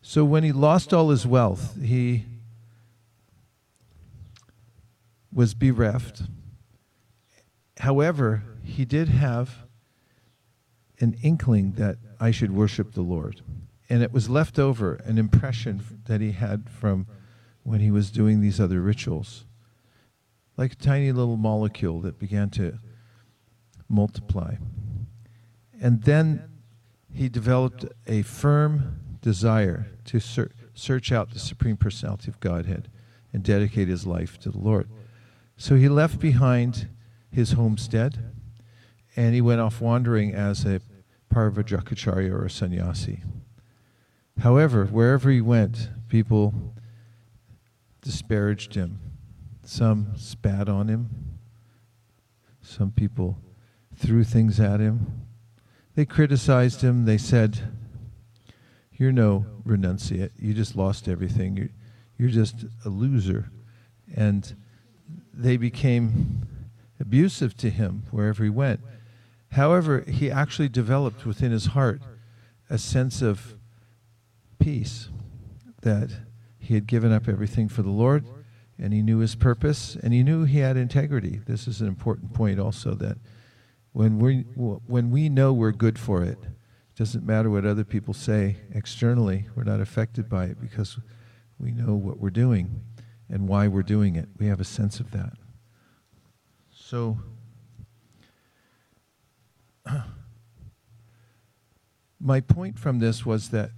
So 0.00 0.24
when 0.24 0.42
he 0.42 0.52
lost 0.52 0.94
all 0.94 1.10
his 1.10 1.26
wealth, 1.26 1.76
he 1.82 2.24
was 5.30 5.52
bereft. 5.52 6.22
However, 7.80 8.44
he 8.64 8.86
did 8.86 9.08
have 9.08 9.66
an 10.98 11.14
inkling 11.22 11.72
that 11.72 11.98
I 12.18 12.30
should 12.30 12.52
worship 12.52 12.94
the 12.94 13.02
Lord. 13.02 13.42
And 13.90 14.02
it 14.02 14.12
was 14.12 14.30
left 14.30 14.58
over, 14.58 14.94
an 15.04 15.18
impression 15.18 15.82
that 16.06 16.22
he 16.22 16.32
had 16.32 16.70
from 16.70 17.06
when 17.64 17.80
he 17.80 17.90
was 17.90 18.10
doing 18.10 18.40
these 18.40 18.58
other 18.58 18.80
rituals. 18.80 19.44
Like 20.58 20.72
a 20.72 20.76
tiny 20.76 21.12
little 21.12 21.38
molecule 21.38 22.00
that 22.02 22.18
began 22.18 22.50
to 22.50 22.78
multiply. 23.88 24.56
And 25.80 26.02
then 26.02 26.42
he 27.14 27.28
developed 27.28 27.86
a 28.06 28.22
firm 28.22 28.98
desire 29.22 29.86
to 30.06 30.20
ser- 30.20 30.50
search 30.74 31.12
out 31.12 31.30
the 31.30 31.38
Supreme 31.38 31.76
Personality 31.76 32.30
of 32.30 32.40
Godhead 32.40 32.90
and 33.32 33.42
dedicate 33.42 33.88
his 33.88 34.06
life 34.06 34.38
to 34.40 34.50
the 34.50 34.58
Lord. 34.58 34.88
So 35.56 35.76
he 35.76 35.88
left 35.88 36.18
behind 36.18 36.88
his 37.30 37.52
homestead 37.52 38.32
and 39.16 39.34
he 39.34 39.40
went 39.40 39.60
off 39.60 39.80
wandering 39.80 40.34
as 40.34 40.64
a 40.64 40.80
Parivrajakacharya 41.32 42.32
or 42.32 42.46
a 42.46 42.50
sannyasi. 42.50 43.22
However, 44.40 44.86
wherever 44.86 45.30
he 45.30 45.40
went, 45.40 45.88
people 46.08 46.74
disparaged 48.00 48.74
him. 48.74 49.07
Some 49.68 50.14
spat 50.16 50.66
on 50.66 50.88
him. 50.88 51.10
Some 52.62 52.90
people 52.90 53.36
threw 53.94 54.24
things 54.24 54.58
at 54.58 54.80
him. 54.80 55.26
They 55.94 56.06
criticized 56.06 56.80
him. 56.80 57.04
They 57.04 57.18
said, 57.18 57.70
You're 58.94 59.12
no 59.12 59.44
renunciate. 59.66 60.30
You 60.38 60.54
just 60.54 60.74
lost 60.74 61.06
everything. 61.06 61.58
You're, 61.58 61.68
you're 62.16 62.30
just 62.30 62.64
a 62.86 62.88
loser. 62.88 63.50
And 64.16 64.56
they 65.34 65.58
became 65.58 66.48
abusive 66.98 67.54
to 67.58 67.68
him 67.68 68.04
wherever 68.10 68.44
he 68.44 68.50
went. 68.50 68.80
However, 69.52 70.00
he 70.08 70.30
actually 70.30 70.70
developed 70.70 71.26
within 71.26 71.52
his 71.52 71.66
heart 71.66 72.00
a 72.70 72.78
sense 72.78 73.20
of 73.20 73.58
peace 74.58 75.10
that 75.82 76.08
he 76.58 76.72
had 76.72 76.86
given 76.86 77.12
up 77.12 77.28
everything 77.28 77.68
for 77.68 77.82
the 77.82 77.90
Lord 77.90 78.24
and 78.78 78.92
he 78.92 79.02
knew 79.02 79.18
his 79.18 79.34
purpose 79.34 79.96
and 79.96 80.12
he 80.12 80.22
knew 80.22 80.44
he 80.44 80.58
had 80.58 80.76
integrity. 80.76 81.40
This 81.46 81.66
is 81.66 81.80
an 81.80 81.88
important 81.88 82.32
point 82.32 82.60
also 82.60 82.94
that 82.94 83.18
when 83.92 84.18
we 84.18 84.42
when 84.86 85.10
we 85.10 85.28
know 85.28 85.52
we're 85.52 85.72
good 85.72 85.98
for 85.98 86.22
it, 86.22 86.38
it 86.42 86.96
doesn't 86.96 87.26
matter 87.26 87.50
what 87.50 87.64
other 87.64 87.84
people 87.84 88.14
say 88.14 88.58
externally, 88.72 89.46
we're 89.56 89.64
not 89.64 89.80
affected 89.80 90.28
by 90.28 90.44
it 90.44 90.60
because 90.60 90.98
we 91.58 91.72
know 91.72 91.94
what 91.94 92.18
we're 92.18 92.30
doing 92.30 92.82
and 93.28 93.48
why 93.48 93.66
we're 93.66 93.82
doing 93.82 94.14
it. 94.16 94.28
We 94.38 94.46
have 94.46 94.60
a 94.60 94.64
sense 94.64 95.00
of 95.00 95.10
that. 95.10 95.32
So 96.70 97.18
my 102.20 102.40
point 102.40 102.78
from 102.78 103.00
this 103.00 103.26
was 103.26 103.50
that 103.50 103.70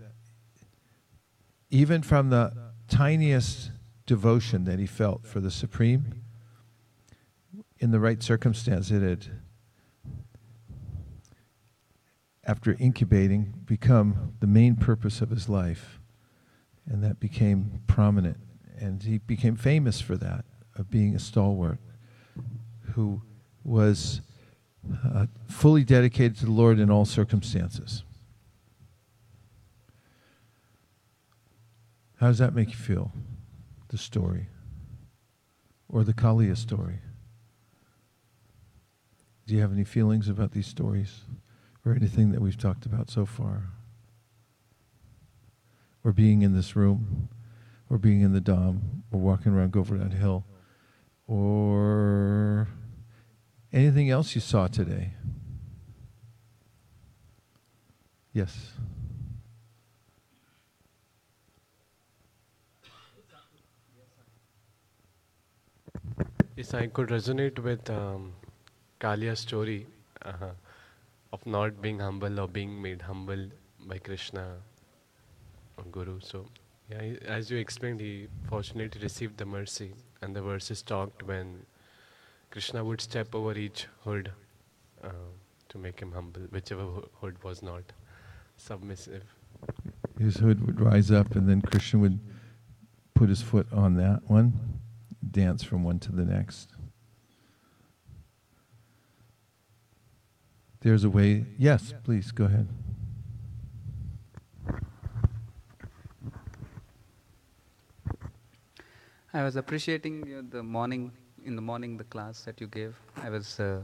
even 1.70 2.02
from 2.02 2.30
the 2.30 2.52
tiniest 2.88 3.70
devotion 4.10 4.64
that 4.64 4.80
he 4.80 4.86
felt 4.86 5.24
for 5.24 5.38
the 5.38 5.52
Supreme, 5.52 6.24
in 7.78 7.92
the 7.92 8.00
right 8.00 8.20
circumstance, 8.20 8.90
it 8.90 9.02
had, 9.02 9.26
after 12.42 12.76
incubating, 12.80 13.54
become 13.64 14.32
the 14.40 14.48
main 14.48 14.74
purpose 14.74 15.20
of 15.20 15.30
his 15.30 15.48
life. 15.48 16.00
And 16.86 17.04
that 17.04 17.20
became 17.20 17.82
prominent. 17.86 18.38
And 18.80 19.00
he 19.00 19.18
became 19.18 19.54
famous 19.54 20.00
for 20.00 20.16
that, 20.16 20.44
of 20.74 20.90
being 20.90 21.14
a 21.14 21.20
stalwart 21.20 21.78
who 22.94 23.22
was 23.62 24.22
uh, 25.14 25.26
fully 25.46 25.84
dedicated 25.84 26.36
to 26.38 26.46
the 26.46 26.50
Lord 26.50 26.80
in 26.80 26.90
all 26.90 27.04
circumstances. 27.04 28.02
How 32.16 32.26
does 32.26 32.38
that 32.38 32.56
make 32.56 32.70
you 32.70 32.76
feel? 32.76 33.12
The 33.90 33.98
story. 33.98 34.48
Or 35.88 36.02
the 36.02 36.14
Kaliya 36.14 36.56
story? 36.56 37.00
Do 39.46 39.54
you 39.54 39.60
have 39.60 39.72
any 39.72 39.84
feelings 39.84 40.28
about 40.28 40.52
these 40.52 40.66
stories? 40.66 41.20
Or 41.84 41.92
anything 41.92 42.32
that 42.32 42.40
we've 42.40 42.58
talked 42.58 42.86
about 42.86 43.10
so 43.10 43.24
far? 43.26 43.70
Or 46.02 46.12
being 46.12 46.42
in 46.42 46.54
this 46.56 46.74
room? 46.74 47.28
Or 47.88 47.98
being 47.98 48.22
in 48.22 48.32
the 48.32 48.40
Dham? 48.40 49.02
Or 49.12 49.20
walking 49.20 49.52
around 49.52 49.72
Govardhan 49.72 50.12
Hill? 50.12 50.44
Or 51.26 52.68
Anything 53.72 54.10
else 54.10 54.34
you 54.34 54.40
saw 54.40 54.66
today? 54.66 55.12
Yes. 58.32 58.72
Yes, 66.60 66.74
I 66.74 66.88
could 66.88 67.08
resonate 67.08 67.58
with 67.58 67.88
um, 67.88 68.34
Kaliya's 69.00 69.40
story 69.40 69.86
uh, 70.20 70.50
of 71.32 71.46
not 71.46 71.80
being 71.80 72.00
humble 72.00 72.38
or 72.38 72.48
being 72.48 72.82
made 72.82 73.00
humble 73.00 73.46
by 73.86 73.96
Krishna 73.96 74.56
or 75.78 75.84
Guru. 75.84 76.20
So, 76.20 76.44
yeah, 76.90 77.14
as 77.24 77.50
you 77.50 77.56
explained, 77.56 78.00
he 78.00 78.26
fortunately 78.50 79.00
received 79.00 79.38
the 79.38 79.46
mercy, 79.46 79.94
and 80.20 80.36
the 80.36 80.42
verses 80.42 80.82
talked 80.82 81.22
when 81.22 81.64
Krishna 82.50 82.84
would 82.84 83.00
step 83.00 83.34
over 83.34 83.54
each 83.54 83.86
hood 84.04 84.30
uh, 85.02 85.30
to 85.70 85.78
make 85.78 85.98
him 85.98 86.12
humble, 86.12 86.42
whichever 86.50 86.84
hood 87.22 87.42
was 87.42 87.62
not 87.62 87.84
submissive. 88.58 89.22
His 90.18 90.36
hood 90.36 90.66
would 90.66 90.78
rise 90.78 91.10
up, 91.10 91.34
and 91.36 91.48
then 91.48 91.62
Krishna 91.62 92.00
would 92.00 92.18
put 93.14 93.30
his 93.30 93.40
foot 93.40 93.66
on 93.72 93.94
that 93.94 94.20
one, 94.28 94.79
dance 95.28 95.62
from 95.62 95.84
one 95.84 95.98
to 96.00 96.12
the 96.12 96.24
next. 96.24 96.70
There's 100.80 101.04
a 101.04 101.10
way. 101.10 101.44
Yes, 101.58 101.92
please 102.04 102.30
go 102.32 102.44
ahead. 102.44 102.68
I 109.32 109.44
was 109.44 109.56
appreciating 109.56 110.48
the 110.50 110.62
morning 110.62 111.12
in 111.44 111.56
the 111.56 111.62
morning 111.62 111.96
the 111.96 112.04
class 112.04 112.42
that 112.42 112.60
you 112.60 112.66
gave. 112.66 112.96
I 113.16 113.30
was, 113.30 113.60
uh, 113.60 113.80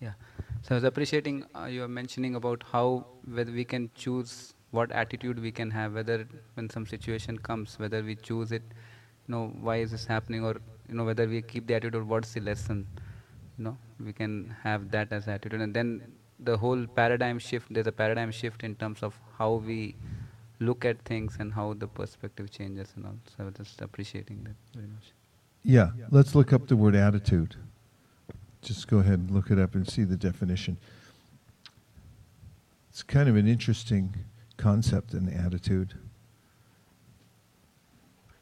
yeah. 0.00 0.12
So 0.62 0.74
I 0.74 0.74
was 0.74 0.84
appreciating 0.84 1.44
uh, 1.54 1.66
you 1.66 1.80
were 1.80 1.88
mentioning 1.88 2.34
about 2.34 2.64
how 2.72 3.06
whether 3.24 3.52
we 3.52 3.64
can 3.64 3.90
choose 3.94 4.54
what 4.70 4.90
attitude 4.92 5.38
we 5.38 5.52
can 5.52 5.70
have, 5.70 5.94
whether 5.94 6.26
when 6.54 6.70
some 6.70 6.86
situation 6.86 7.38
comes, 7.38 7.78
whether 7.78 8.02
we 8.02 8.16
choose 8.16 8.52
it, 8.52 8.62
you 9.28 9.34
know, 9.34 9.52
why 9.60 9.76
is 9.78 9.90
this 9.90 10.06
happening, 10.06 10.44
or 10.44 10.56
you 10.88 10.94
know, 10.94 11.04
whether 11.04 11.26
we 11.26 11.42
keep 11.42 11.66
the 11.66 11.74
attitude, 11.74 11.94
or 11.94 12.04
what's 12.04 12.32
the 12.32 12.40
lesson. 12.40 12.86
you 13.58 13.64
know 13.64 13.76
we 14.06 14.12
can 14.12 14.32
have 14.62 14.90
that 14.94 15.12
as 15.16 15.26
attitude 15.34 15.62
and 15.66 15.74
then 15.76 15.90
the 16.48 16.56
whole 16.62 16.82
paradigm 16.96 17.38
shift 17.38 17.70
there's 17.76 17.86
a 17.86 17.92
paradigm 18.00 18.30
shift 18.30 18.64
in 18.68 18.74
terms 18.82 19.02
of 19.02 19.14
how 19.38 19.46
we 19.68 19.78
look 20.60 20.84
at 20.84 21.00
things 21.10 21.38
and 21.40 21.54
how 21.58 21.72
the 21.84 21.88
perspective 22.00 22.50
changes 22.50 22.92
and 22.96 23.06
all 23.06 23.16
so 23.36 23.50
just 23.60 23.80
appreciating 23.86 24.42
that 24.44 24.58
very 24.74 24.88
much 24.96 25.08
Yeah, 25.62 25.90
let's 26.10 26.34
look 26.36 26.52
up 26.52 26.68
the 26.68 26.76
word 26.76 26.94
attitude. 26.94 27.56
Just 28.62 28.86
go 28.86 28.98
ahead 28.98 29.18
and 29.18 29.30
look 29.32 29.50
it 29.50 29.58
up 29.58 29.74
and 29.74 29.88
see 29.88 30.04
the 30.04 30.16
definition. 30.16 30.76
It's 32.90 33.02
kind 33.02 33.28
of 33.28 33.36
an 33.36 33.48
interesting 33.48 34.14
concept, 34.56 35.12
an 35.12 35.28
attitude. 35.28 35.94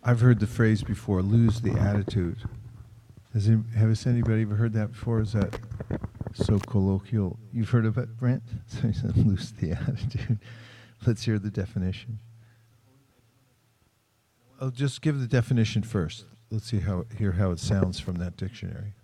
I've 0.04 0.20
heard 0.20 0.38
the 0.38 0.46
phrase 0.46 0.82
before, 0.82 1.22
lose 1.22 1.62
the 1.62 1.72
attitude. 1.72 2.36
Has 3.32 3.48
any, 3.48 3.62
has 3.74 4.06
anybody 4.06 4.42
ever 4.42 4.56
heard 4.56 4.74
that 4.74 4.92
before? 4.92 5.22
Is 5.22 5.32
that 5.32 5.58
so 6.34 6.58
colloquial? 6.58 7.38
You've 7.52 7.70
heard 7.70 7.86
of 7.86 7.96
it, 7.96 8.16
Brent? 8.16 8.42
So 8.68 8.88
he 8.88 8.92
said, 8.92 9.16
lose 9.16 9.52
the 9.52 9.72
attitude. 9.72 10.38
Let's 11.06 11.24
hear 11.24 11.38
the 11.38 11.50
definition. 11.50 12.18
I'll 14.60 14.70
just 14.70 15.00
give 15.00 15.20
the 15.20 15.26
definition 15.26 15.82
first. 15.82 16.26
Let's 16.50 16.66
see 16.66 16.80
how 16.80 17.04
hear 17.18 17.32
how 17.32 17.50
it 17.50 17.58
sounds 17.58 17.98
from 17.98 18.16
that 18.16 18.36
dictionary. 18.36 18.94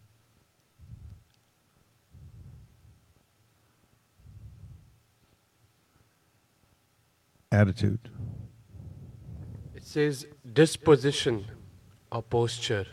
Attitude. 7.50 8.10
It 9.90 9.94
says 9.94 10.26
disposition 10.52 11.46
or 12.12 12.22
posture. 12.22 12.86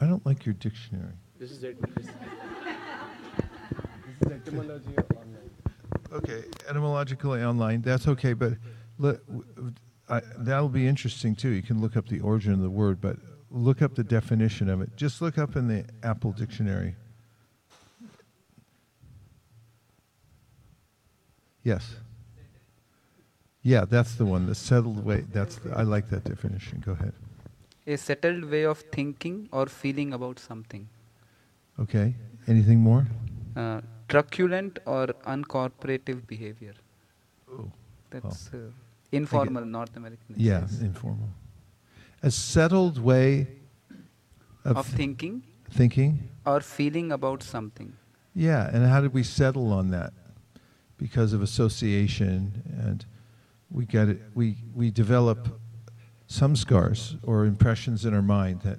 I 0.00 0.06
don't 0.06 0.26
like 0.26 0.44
your 0.44 0.54
dictionary. 0.54 1.12
This 1.38 1.52
is 1.52 1.62
it. 1.62 1.80
This, 1.94 2.06
this 2.06 2.14
is 4.20 4.32
etymology 4.32 4.96
online. 5.14 5.50
Okay, 6.12 6.42
etymologically 6.68 7.44
online, 7.44 7.82
that's 7.82 8.08
okay, 8.08 8.32
but 8.32 8.54
let, 8.98 9.18
I, 10.08 10.22
that'll 10.38 10.68
be 10.68 10.88
interesting 10.88 11.36
too. 11.36 11.50
You 11.50 11.62
can 11.62 11.80
look 11.80 11.96
up 11.96 12.08
the 12.08 12.18
origin 12.18 12.52
of 12.52 12.58
the 12.58 12.70
word, 12.70 13.00
but 13.00 13.16
look 13.48 13.80
up 13.80 13.94
the 13.94 14.02
definition 14.02 14.68
of 14.68 14.80
it. 14.80 14.90
Just 14.96 15.22
look 15.22 15.38
up 15.38 15.54
in 15.54 15.68
the 15.68 15.84
Apple 16.02 16.32
dictionary. 16.32 16.96
Yes. 21.62 21.94
Yeah, 23.62 23.84
that's 23.84 24.14
the 24.16 24.24
one. 24.24 24.46
The 24.46 24.54
settled 24.54 25.04
way. 25.04 25.24
That's 25.32 25.56
the, 25.56 25.70
I 25.76 25.82
like 25.82 26.08
that 26.10 26.24
definition. 26.24 26.82
Go 26.84 26.92
ahead. 26.92 27.12
a 27.86 27.96
settled 27.96 28.44
way 28.50 28.64
of 28.64 28.78
thinking 28.96 29.48
or 29.52 29.66
feeling 29.66 30.12
about 30.16 30.38
something 30.38 30.82
Okay. 31.84 32.14
Anything 32.46 32.80
more? 32.80 33.06
uh, 33.56 33.80
truculent 34.08 34.78
or 34.86 35.06
uncooperative 35.34 36.20
behavior 36.32 36.74
Oh. 37.56 37.66
that's 38.10 38.44
uh, 38.54 38.60
informal 39.20 39.64
north 39.76 39.96
american 40.02 40.34
Yeah, 40.36 40.60
says. 40.66 40.82
informal. 40.82 41.28
A 42.22 42.30
settled 42.30 42.98
way 43.10 43.48
of, 44.64 44.76
of 44.76 44.86
thinking 45.00 45.42
thinking. 45.80 46.12
or 46.46 46.60
feeling 46.60 47.10
about 47.18 47.42
something 47.42 47.92
Yeah, 48.34 48.70
and 48.72 48.86
how 48.92 49.00
did 49.06 49.12
we 49.20 49.24
settle 49.24 49.72
on 49.80 49.90
that? 49.90 50.12
Because 51.04 51.32
of 51.36 51.42
association, 51.42 52.38
and 52.86 53.04
we 53.72 53.86
get 53.86 54.08
it. 54.08 54.20
We 54.34 54.56
we 54.74 54.90
develop 54.90 55.60
some 56.26 56.54
scars 56.56 57.16
or 57.22 57.44
impressions 57.46 58.04
in 58.04 58.14
our 58.14 58.22
mind 58.22 58.60
that. 58.62 58.78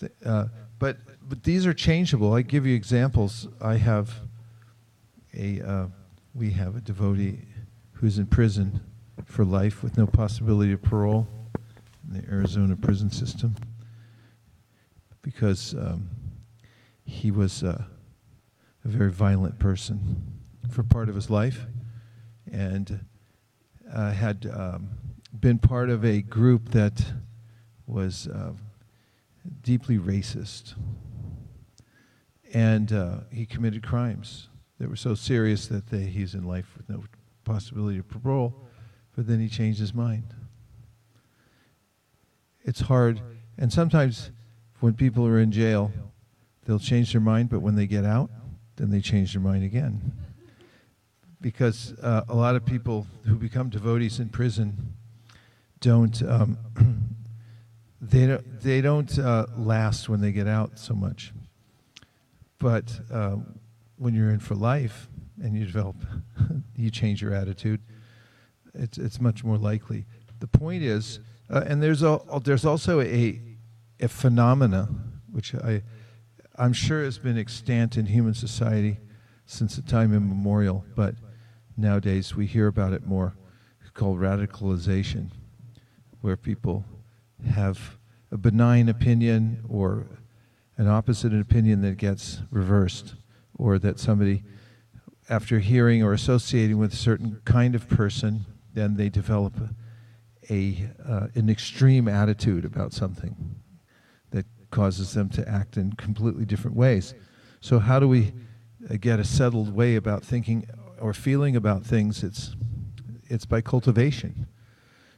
th- 0.00 0.12
Uh, 0.24 0.46
but 0.78 0.98
but 1.28 1.42
these 1.44 1.66
are 1.66 1.74
changeable. 1.74 2.34
I 2.34 2.42
give 2.42 2.66
you 2.66 2.74
examples. 2.74 3.48
I 3.60 3.76
have 3.76 4.20
a 5.32 5.60
uh, 5.62 5.86
we 6.34 6.50
have 6.50 6.76
a 6.76 6.80
devotee 6.80 7.38
who's 7.92 8.18
in 8.18 8.26
prison 8.26 8.80
for 9.24 9.44
life 9.44 9.82
with 9.82 9.96
no 9.96 10.06
possibility 10.06 10.72
of 10.72 10.82
parole 10.82 11.26
in 12.06 12.20
the 12.20 12.28
Arizona 12.28 12.76
prison 12.76 13.10
system 13.10 13.54
because 15.22 15.74
um, 15.74 16.08
he 17.04 17.30
was 17.30 17.62
uh, 17.62 17.84
a 18.84 18.88
very 18.88 19.10
violent 19.10 19.58
person 19.58 20.40
for 20.68 20.82
part 20.82 21.08
of 21.08 21.14
his 21.14 21.30
life 21.30 21.66
and 22.52 23.00
uh, 23.92 24.12
had 24.12 24.50
um, 24.52 24.90
been 25.38 25.58
part 25.58 25.90
of 25.90 26.04
a 26.04 26.22
group 26.22 26.70
that 26.70 27.04
was 27.86 28.28
uh, 28.28 28.52
deeply 29.62 29.98
racist. 29.98 30.74
And 32.52 32.92
uh, 32.92 33.20
he 33.32 33.46
committed 33.46 33.82
crimes 33.82 34.48
that 34.78 34.88
were 34.88 34.96
so 34.96 35.14
serious 35.14 35.66
that 35.68 35.88
they, 35.88 36.04
he's 36.04 36.34
in 36.34 36.44
life 36.44 36.66
with 36.76 36.88
no 36.88 37.04
possibility 37.44 37.98
of 37.98 38.08
parole, 38.08 38.54
but 39.16 39.26
then 39.26 39.40
he 39.40 39.48
changed 39.48 39.80
his 39.80 39.94
mind. 39.94 40.34
It's 42.64 42.80
hard, 42.80 43.20
and 43.58 43.72
sometimes 43.72 44.30
when 44.80 44.94
people 44.94 45.26
are 45.26 45.38
in 45.38 45.52
jail, 45.52 45.92
they'll 46.64 46.78
change 46.78 47.12
their 47.12 47.20
mind, 47.20 47.50
but 47.50 47.60
when 47.60 47.74
they 47.74 47.86
get 47.86 48.04
out, 48.04 48.30
then 48.76 48.90
they 48.90 49.00
change 49.00 49.32
their 49.32 49.42
mind 49.42 49.64
again. 49.64 50.12
Because 51.44 51.92
uh, 52.00 52.22
a 52.26 52.34
lot 52.34 52.56
of 52.56 52.64
people 52.64 53.06
who 53.26 53.34
become 53.34 53.68
devotees 53.68 54.18
in 54.18 54.30
prison 54.30 54.94
don't 55.78 56.22
um, 56.22 56.56
they 58.00 58.26
don't 58.26 58.60
they 58.62 58.80
don't 58.80 59.18
uh, 59.18 59.44
last 59.54 60.08
when 60.08 60.22
they 60.22 60.32
get 60.32 60.46
out 60.46 60.78
so 60.78 60.94
much. 60.94 61.34
But 62.58 62.98
uh, 63.12 63.36
when 63.98 64.14
you're 64.14 64.30
in 64.30 64.38
for 64.38 64.54
life 64.54 65.06
and 65.42 65.54
you 65.54 65.66
develop, 65.66 65.96
you 66.76 66.90
change 66.90 67.20
your 67.20 67.34
attitude. 67.34 67.82
It's 68.72 68.96
it's 68.96 69.20
much 69.20 69.44
more 69.44 69.58
likely. 69.58 70.06
The 70.40 70.48
point 70.48 70.82
is, 70.82 71.20
uh, 71.50 71.64
and 71.66 71.82
there's 71.82 72.02
a, 72.02 72.20
there's 72.42 72.64
also 72.64 73.02
a 73.02 73.38
a 74.00 74.08
phenomena 74.08 74.88
which 75.30 75.54
I 75.54 75.82
I'm 76.56 76.72
sure 76.72 77.04
has 77.04 77.18
been 77.18 77.36
extant 77.36 77.98
in 77.98 78.06
human 78.06 78.32
society 78.32 78.96
since 79.44 79.76
the 79.76 79.82
time 79.82 80.14
immemorial, 80.14 80.86
but 80.96 81.16
nowadays 81.76 82.34
we 82.34 82.46
hear 82.46 82.66
about 82.66 82.92
it 82.92 83.06
more, 83.06 83.34
called 83.94 84.18
radicalization, 84.18 85.30
where 86.20 86.36
people 86.36 86.84
have 87.48 87.96
a 88.32 88.36
benign 88.36 88.88
opinion 88.88 89.64
or 89.68 90.06
an 90.76 90.88
opposite 90.88 91.32
opinion 91.32 91.80
that 91.82 91.96
gets 91.96 92.42
reversed, 92.50 93.14
or 93.56 93.78
that 93.78 94.00
somebody, 94.00 94.42
after 95.28 95.60
hearing 95.60 96.02
or 96.02 96.12
associating 96.12 96.76
with 96.76 96.92
a 96.92 96.96
certain 96.96 97.40
kind 97.44 97.76
of 97.76 97.88
person, 97.88 98.44
then 98.72 98.96
they 98.96 99.08
develop 99.08 99.54
a, 100.50 100.90
uh, 101.08 101.28
an 101.36 101.48
extreme 101.48 102.08
attitude 102.08 102.64
about 102.64 102.92
something 102.92 103.54
that 104.30 104.44
causes 104.70 105.14
them 105.14 105.28
to 105.28 105.48
act 105.48 105.76
in 105.76 105.92
completely 105.92 106.44
different 106.44 106.76
ways. 106.76 107.14
So 107.60 107.78
how 107.78 108.00
do 108.00 108.08
we 108.08 108.32
uh, 108.90 108.96
get 109.00 109.20
a 109.20 109.24
settled 109.24 109.72
way 109.72 109.94
about 109.94 110.24
thinking 110.24 110.66
or 111.04 111.12
feeling 111.12 111.54
about 111.54 111.84
things? 111.84 112.24
It's 112.24 112.56
it's 113.34 113.46
by 113.54 113.60
cultivation. 113.60 114.46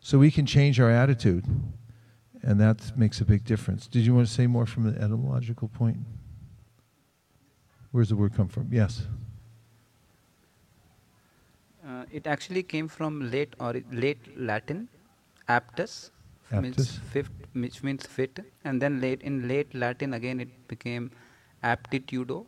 So 0.00 0.18
we 0.18 0.30
can 0.36 0.46
change 0.46 0.80
our 0.80 0.90
attitude, 0.90 1.44
and 2.42 2.60
that 2.60 2.78
makes 3.02 3.20
a 3.20 3.24
big 3.24 3.44
difference. 3.44 3.86
Did 3.86 4.02
you 4.06 4.12
want 4.14 4.26
to 4.26 4.32
say 4.32 4.46
more 4.48 4.66
from 4.66 4.86
an 4.86 4.96
etymological 4.96 5.68
point? 5.68 5.98
Where's 7.92 8.08
the 8.08 8.16
word 8.16 8.34
come 8.34 8.48
from? 8.48 8.68
Yes. 8.70 9.06
Uh, 11.86 12.04
it 12.10 12.26
actually 12.26 12.64
came 12.64 12.88
from 12.88 13.30
late 13.30 13.54
or 13.60 13.74
late 13.92 14.18
Latin, 14.36 14.88
aptus, 15.48 16.10
means 16.50 16.76
Aptus. 16.76 16.98
fit, 17.12 17.26
which 17.52 17.82
means 17.84 18.06
fit, 18.06 18.40
and 18.64 18.82
then 18.82 19.00
late 19.00 19.22
in 19.22 19.46
late 19.46 19.72
Latin 19.72 20.14
again 20.14 20.40
it 20.40 20.52
became 20.66 21.10
aptitudo, 21.62 22.44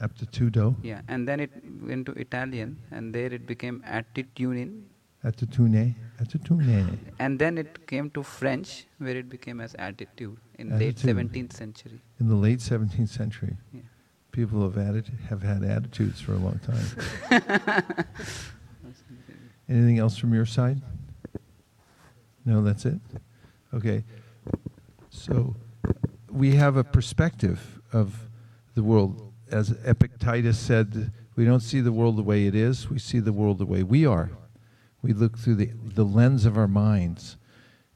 Aptitudo. 0.00 0.74
yeah, 0.82 1.00
and 1.08 1.26
then 1.28 1.40
it 1.40 1.50
went 1.82 2.06
to 2.06 2.12
Italian, 2.12 2.76
and 2.90 3.14
there 3.14 3.32
it 3.32 3.46
became 3.46 3.82
attitudine, 3.86 4.82
Attitudine. 5.24 5.94
Attitudine. 6.20 6.98
and 7.18 7.38
then 7.38 7.56
it 7.56 7.86
came 7.86 8.10
to 8.10 8.22
French, 8.22 8.86
where 8.98 9.16
it 9.16 9.28
became 9.28 9.60
as 9.60 9.74
attitude 9.78 10.36
in 10.58 10.78
late 10.78 10.96
17th 10.96 11.52
century. 11.52 12.00
In 12.20 12.28
the 12.28 12.34
late 12.34 12.58
17th 12.58 13.08
century, 13.08 13.56
Yeah. 13.72 13.80
people 14.32 14.62
have, 14.62 14.76
added, 14.76 15.10
have 15.30 15.42
had 15.42 15.62
attitudes 15.64 16.20
for 16.20 16.32
a 16.34 16.38
long 16.38 16.58
time. 16.58 16.86
Anything 19.68 19.98
else 19.98 20.16
from 20.18 20.34
your 20.34 20.44
side? 20.46 20.82
No, 22.44 22.62
that's 22.62 22.84
it? 22.84 23.00
Okay. 23.72 24.04
So 25.08 25.56
we 26.30 26.54
have 26.56 26.76
a 26.76 26.84
perspective 26.84 27.80
of 27.92 28.28
the 28.74 28.82
world. 28.82 29.32
As 29.54 29.70
Epictetus 29.84 30.58
said, 30.58 31.12
we 31.36 31.44
don't 31.44 31.60
see 31.60 31.80
the 31.80 31.92
world 31.92 32.16
the 32.16 32.24
way 32.24 32.48
it 32.48 32.56
is, 32.56 32.90
we 32.90 32.98
see 32.98 33.20
the 33.20 33.32
world 33.32 33.58
the 33.58 33.64
way 33.64 33.84
we 33.84 34.04
are. 34.04 34.32
We 35.00 35.12
look 35.12 35.38
through 35.38 35.54
the, 35.54 35.70
the 35.94 36.04
lens 36.04 36.44
of 36.44 36.58
our 36.58 36.66
minds, 36.66 37.36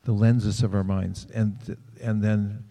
the 0.04 0.12
lenses 0.12 0.62
of 0.62 0.72
our 0.72 0.84
minds. 0.84 1.26
And, 1.34 1.76
and 2.00 2.22
then 2.22 2.62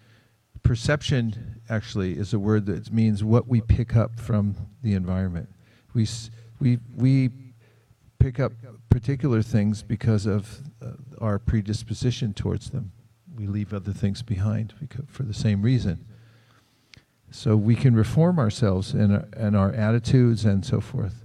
perception 0.63 1.59
actually 1.69 2.17
is 2.17 2.33
a 2.33 2.39
word 2.39 2.65
that 2.67 2.93
means 2.93 3.25
what 3.25 3.45
we 3.49 3.59
pick 3.59 3.97
up 3.97 4.21
from 4.21 4.55
the 4.81 4.93
environment. 4.93 5.49
We, 5.93 6.07
we, 6.61 6.79
we 6.95 7.29
pick 8.19 8.39
up 8.39 8.53
particular 8.89 9.41
things 9.41 9.83
because 9.83 10.25
of 10.25 10.61
uh, 10.81 10.91
our 11.19 11.39
predisposition 11.39 12.33
towards 12.33 12.69
them. 12.69 12.93
We 13.35 13.47
leave 13.47 13.73
other 13.73 13.91
things 13.91 14.21
behind 14.21 14.73
for 15.09 15.23
the 15.23 15.33
same 15.33 15.61
reason. 15.61 16.05
So 17.29 17.55
we 17.57 17.75
can 17.75 17.95
reform 17.95 18.39
ourselves 18.39 18.93
and 18.93 19.25
and 19.35 19.55
our 19.55 19.71
attitudes 19.73 20.45
and 20.45 20.65
so 20.65 20.79
forth. 20.79 21.23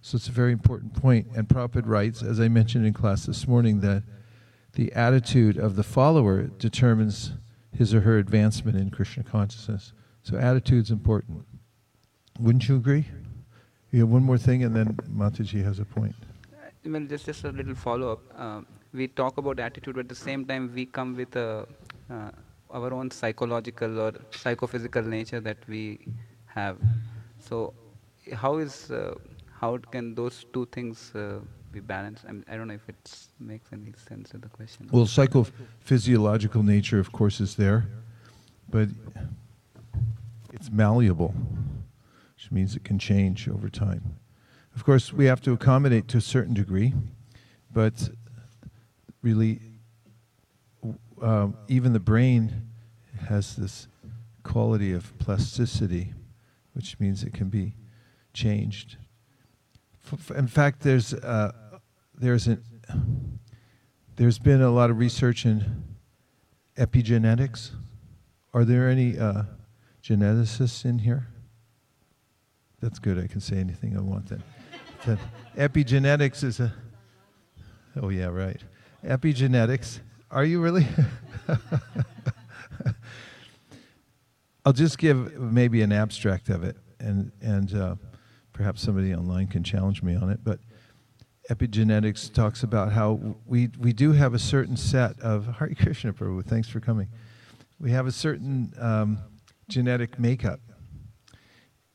So 0.00 0.16
it's 0.16 0.28
a 0.28 0.32
very 0.32 0.52
important 0.52 0.94
point. 0.94 1.28
And 1.36 1.46
Prabhupada 1.46 1.86
writes, 1.86 2.22
as 2.22 2.40
I 2.40 2.48
mentioned 2.48 2.86
in 2.86 2.92
class 2.92 3.24
this 3.26 3.46
morning, 3.46 3.80
that 3.80 4.02
the 4.72 4.92
attitude 4.94 5.56
of 5.56 5.76
the 5.76 5.84
follower 5.84 6.44
determines 6.44 7.32
his 7.76 7.94
or 7.94 8.00
her 8.00 8.18
advancement 8.18 8.76
in 8.76 8.90
Krishna 8.90 9.22
consciousness. 9.22 9.92
So 10.22 10.36
attitude's 10.36 10.90
important. 10.90 11.44
Wouldn't 12.40 12.68
you 12.68 12.76
agree? 12.76 13.06
You 13.90 14.00
have 14.00 14.08
one 14.08 14.22
more 14.22 14.38
thing, 14.38 14.64
and 14.64 14.74
then 14.74 14.94
Mataji 15.10 15.62
has 15.64 15.78
a 15.78 15.84
point. 15.84 16.14
Well, 16.84 17.02
just 17.02 17.26
just 17.26 17.44
a 17.44 17.50
little 17.50 17.74
follow 17.74 18.12
up. 18.12 18.40
Um, 18.40 18.66
we 18.92 19.06
talk 19.08 19.38
about 19.38 19.60
attitude, 19.60 19.94
but 19.94 20.00
at 20.00 20.08
the 20.08 20.14
same 20.14 20.44
time, 20.44 20.72
we 20.74 20.86
come 20.86 21.14
with 21.14 21.36
a, 21.36 21.66
uh, 22.10 22.30
our 22.72 22.92
own 22.92 23.10
psychological 23.10 24.00
or 24.00 24.12
psychophysical 24.30 25.02
nature 25.02 25.40
that 25.40 25.58
we 25.68 26.00
have. 26.46 26.78
So, 27.38 27.74
how 28.32 28.58
is 28.58 28.90
uh, 28.90 29.14
how 29.60 29.78
can 29.90 30.14
those 30.14 30.46
two 30.52 30.66
things 30.66 31.12
uh, 31.14 31.40
be 31.70 31.80
balanced? 31.80 32.24
I, 32.28 32.32
mean, 32.32 32.44
I 32.48 32.56
don't 32.56 32.68
know 32.68 32.74
if 32.74 32.88
it 32.88 33.16
makes 33.38 33.72
any 33.72 33.92
sense 34.08 34.32
of 34.32 34.40
the 34.40 34.48
question. 34.48 34.88
Well, 34.90 35.04
psychophysiological 35.04 36.64
nature, 36.64 36.98
of 36.98 37.12
course, 37.12 37.40
is 37.40 37.56
there, 37.56 37.86
but 38.68 38.88
it's 40.52 40.70
malleable, 40.70 41.34
which 42.34 42.50
means 42.50 42.74
it 42.76 42.84
can 42.84 42.98
change 42.98 43.48
over 43.48 43.68
time. 43.68 44.16
Of 44.74 44.84
course, 44.84 45.12
we 45.12 45.26
have 45.26 45.40
to 45.42 45.52
accommodate 45.52 46.08
to 46.08 46.18
a 46.18 46.22
certain 46.22 46.54
degree, 46.54 46.94
but 47.72 48.10
really, 49.22 49.60
um, 51.22 51.56
even 51.68 51.92
the 51.92 52.00
brain 52.00 52.68
has 53.28 53.56
this 53.56 53.86
quality 54.42 54.92
of 54.92 55.16
plasticity, 55.18 56.12
which 56.74 56.98
means 56.98 57.22
it 57.22 57.32
can 57.32 57.48
be 57.48 57.74
changed. 58.34 58.96
F- 60.12 60.30
In 60.32 60.48
fact, 60.48 60.80
there's 60.80 61.14
uh, 61.14 61.52
there's 62.18 62.48
an 62.48 62.62
there's 64.16 64.38
been 64.38 64.60
a 64.60 64.70
lot 64.70 64.90
of 64.90 64.98
research 64.98 65.46
in 65.46 65.84
epigenetics. 66.76 67.70
Are 68.52 68.64
there 68.64 68.88
any 68.88 69.18
uh, 69.18 69.44
geneticists 70.02 70.84
in 70.84 70.98
here? 70.98 71.28
That's 72.80 72.98
good. 72.98 73.18
I 73.18 73.26
can 73.28 73.40
say 73.40 73.56
anything 73.56 73.96
I 73.96 74.00
want 74.00 74.26
then. 74.28 74.42
then 75.06 75.18
epigenetics 75.56 76.42
is 76.42 76.58
a. 76.60 76.72
Oh 77.96 78.08
yeah, 78.08 78.26
right. 78.26 78.60
Epigenetics. 79.04 80.00
Are 80.32 80.44
you 80.46 80.60
really? 80.62 80.86
I'll 84.64 84.72
just 84.72 84.96
give 84.96 85.38
maybe 85.38 85.82
an 85.82 85.92
abstract 85.92 86.48
of 86.48 86.64
it, 86.64 86.78
and 86.98 87.32
and 87.42 87.74
uh, 87.74 87.96
perhaps 88.54 88.80
somebody 88.80 89.14
online 89.14 89.46
can 89.48 89.62
challenge 89.62 90.02
me 90.02 90.16
on 90.16 90.30
it. 90.30 90.40
But 90.42 90.60
epigenetics 91.50 92.32
talks 92.32 92.62
about 92.62 92.92
how 92.92 93.36
we 93.44 93.68
we 93.78 93.92
do 93.92 94.12
have 94.12 94.32
a 94.32 94.38
certain 94.38 94.74
set 94.74 95.20
of 95.20 95.58
Hare 95.58 95.74
Krishna 95.78 96.14
Prabhu. 96.14 96.42
Thanks 96.42 96.66
for 96.66 96.80
coming. 96.80 97.08
We 97.78 97.90
have 97.90 98.06
a 98.06 98.12
certain 98.12 98.72
um, 98.80 99.18
genetic 99.68 100.18
makeup, 100.18 100.60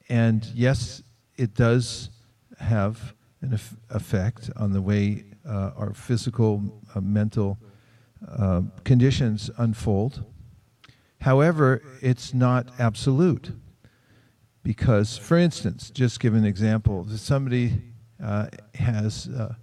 and 0.09 0.45
yes, 0.53 1.01
it 1.38 1.55
does 1.55 2.11
have 2.59 3.15
an 3.41 3.59
effect 3.89 4.51
on 4.55 4.73
the 4.73 4.81
way 4.81 5.23
uh, 5.43 5.71
our 5.75 5.95
physical, 5.95 6.83
uh, 6.93 7.01
mental 7.01 7.57
uh, 8.28 8.61
conditions 8.84 9.49
unfold. 9.57 10.24
However, 11.22 11.82
it's 12.01 12.34
not 12.34 12.70
absolute. 12.80 13.51
Because, 14.63 15.18
for 15.18 15.38
instance, 15.38 15.89
just 15.89 16.20
give 16.20 16.34
an 16.34 16.43
example, 16.43 17.07
if 17.09 17.20
somebody 17.20 17.82
uh, 18.22 18.47
has 18.76 19.30
uh, 19.30 19.55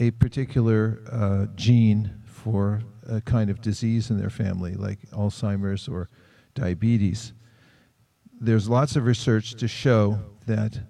a 0.00 0.10
particular 0.10 1.02
uh, 1.10 1.46
gene 1.54 2.10
for 2.24 2.80
a 3.08 3.20
kind 3.20 3.48
of 3.48 3.60
disease 3.60 4.10
in 4.10 4.18
their 4.18 4.30
family, 4.30 4.74
like 4.74 4.98
Alzheimer's 5.10 5.86
or 5.86 6.08
diabetes, 6.54 7.32
there's 8.40 8.68
lots 8.68 8.96
of 8.96 9.04
research 9.04 9.54
to 9.54 9.68
show 9.68 10.18
that 10.46 10.80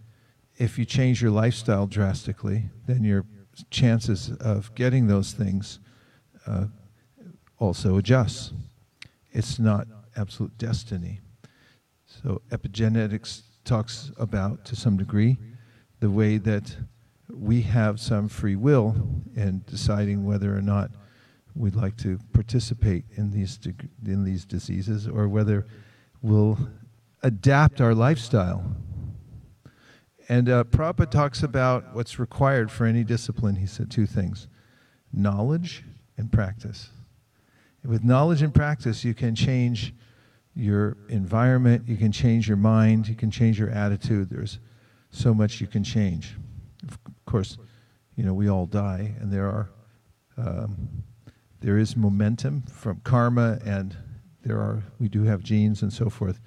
if 0.57 0.79
you 0.79 0.85
change 0.85 1.21
your 1.21 1.33
lifestyle 1.33 1.87
drastically, 1.87 2.71
then 2.87 3.05
your 3.05 3.27
chances 3.71 4.31
of 4.41 4.75
getting 4.75 5.07
those 5.07 5.33
things 5.33 5.81
uh, 6.47 6.67
also 7.59 7.97
adjusts. 7.97 8.53
It's 9.33 9.59
not 9.59 9.87
absolute 10.17 10.57
destiny. 10.59 11.21
So 12.07 12.43
epigenetics 12.51 13.43
talks 13.65 14.11
about, 14.17 14.65
to 14.67 14.77
some 14.77 14.97
degree, 14.97 15.39
the 16.01 16.11
way 16.11 16.39
that 16.39 16.77
we 17.33 17.63
have 17.63 18.01
some 18.01 18.29
free 18.29 18.57
will 18.57 19.23
in 19.37 19.63
deciding 19.67 20.25
whether 20.25 20.57
or 20.57 20.63
not 20.63 20.91
we'd 21.55 21.77
like 21.77 21.97
to 21.99 22.19
participate 22.33 23.05
in 23.17 23.31
these 23.31 23.57
deg- 23.57 23.89
in 24.07 24.25
these 24.25 24.45
diseases, 24.45 25.07
or 25.07 25.29
whether 25.29 25.67
we'll 26.23 26.59
adapt 27.23 27.81
our 27.81 27.95
lifestyle. 27.95 28.77
And 30.29 30.49
uh, 30.49 30.65
Prabhupada 30.65 31.11
talks 31.11 31.43
about 31.43 31.95
what's 31.95 32.19
required 32.19 32.71
for 32.71 32.87
any 32.87 33.05
discipline. 33.05 33.57
He 33.57 33.67
said 33.67 33.91
two 33.91 34.07
things 34.07 34.49
knowledge 35.13 35.85
and 36.21 36.31
practice. 36.31 36.91
With 37.85 38.05
knowledge 38.05 38.43
and 38.43 38.55
practice, 38.55 39.05
you 39.05 39.15
can 39.15 39.35
change 39.35 39.95
your 40.55 40.97
environment, 41.09 41.89
you 41.89 41.97
can 41.97 42.13
change 42.13 42.47
your 42.47 42.57
mind, 42.57 43.09
you 43.09 43.15
can 43.15 43.31
change 43.31 43.59
your 43.59 43.71
attitude. 43.71 44.29
There's 44.29 44.59
so 45.11 45.33
much 45.33 45.61
you 45.61 45.67
can 45.67 45.83
change. 45.83 46.37
Of 46.87 46.99
course, 47.25 47.57
you 48.17 48.25
know, 48.25 48.35
we 48.35 48.49
all 48.49 48.67
die, 48.67 49.15
and 49.21 49.33
there 49.33 49.47
are. 49.47 49.71
Um, 50.37 51.05
there 51.61 51.77
is 51.77 51.97
momentum 51.97 52.63
from 52.63 53.01
karma, 53.05 53.59
and 53.65 53.95
there 54.43 54.59
are 54.59 54.83
we 54.99 55.09
do 55.09 55.25
have 55.25 55.43
genes 55.43 55.83
and 55.83 55.93
so 55.93 56.09
forth, 56.09 56.41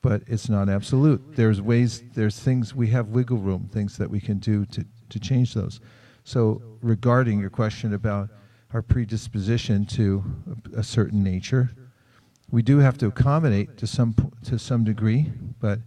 but 0.00 0.22
it's 0.26 0.48
not 0.48 0.70
absolute. 0.70 1.36
There's 1.36 1.60
ways, 1.60 2.02
there's 2.14 2.38
things 2.40 2.74
we 2.74 2.86
have 2.88 3.08
wiggle 3.08 3.36
room, 3.36 3.68
things 3.70 3.98
that 3.98 4.08
we 4.08 4.20
can 4.20 4.38
do 4.38 4.64
to 4.66 4.86
to 5.10 5.20
change 5.20 5.54
those. 5.54 5.80
So, 6.24 6.62
regarding 6.80 7.40
your 7.40 7.50
question 7.50 7.94
about 7.94 8.30
our 8.72 8.82
predisposition 8.82 9.86
to 9.86 10.22
a, 10.76 10.82
certain 10.82 11.22
nature, 11.22 11.70
we 12.50 12.62
do 12.62 12.78
have 12.78 12.98
to 12.98 13.06
accommodate 13.06 13.76
to 13.78 13.86
some 13.86 14.14
to 14.44 14.58
some 14.58 14.84
degree, 14.84 15.32
but 15.60 15.80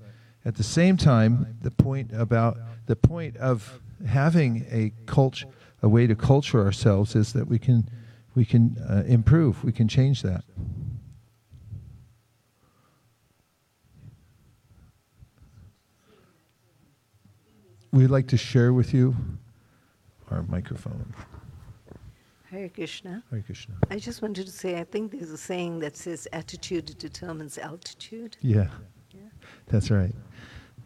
at 0.45 0.55
the 0.55 0.63
same 0.63 0.97
time, 0.97 1.57
the 1.61 1.71
point 1.71 2.11
about 2.13 2.57
the 2.87 2.95
point 2.95 3.37
of 3.37 3.79
having 4.07 4.65
a 4.71 4.91
culture, 5.05 5.47
a 5.81 5.89
way 5.89 6.07
to 6.07 6.15
culture 6.15 6.63
ourselves, 6.63 7.15
is 7.15 7.33
that 7.33 7.47
we 7.47 7.59
can 7.59 7.89
we 8.33 8.45
can 8.45 8.77
uh, 8.89 9.03
improve, 9.07 9.63
we 9.63 9.71
can 9.71 9.87
change 9.87 10.23
that. 10.23 10.43
We'd 17.91 18.07
like 18.07 18.27
to 18.29 18.37
share 18.37 18.71
with 18.71 18.93
you 18.93 19.15
our 20.29 20.43
microphone. 20.43 21.13
Hare 22.51 22.69
Krishna. 22.69 23.23
Hare 23.31 23.41
Krishna. 23.41 23.75
I 23.89 23.97
just 23.97 24.21
wanted 24.21 24.45
to 24.45 24.51
say, 24.51 24.77
I 24.79 24.83
think 24.83 25.11
there's 25.13 25.31
a 25.31 25.37
saying 25.37 25.79
that 25.79 25.95
says 25.95 26.27
attitude 26.33 26.97
determines 26.97 27.57
altitude. 27.57 28.35
Yeah, 28.41 28.67
Yeah. 29.13 29.21
that's 29.67 29.89
right. 29.89 30.13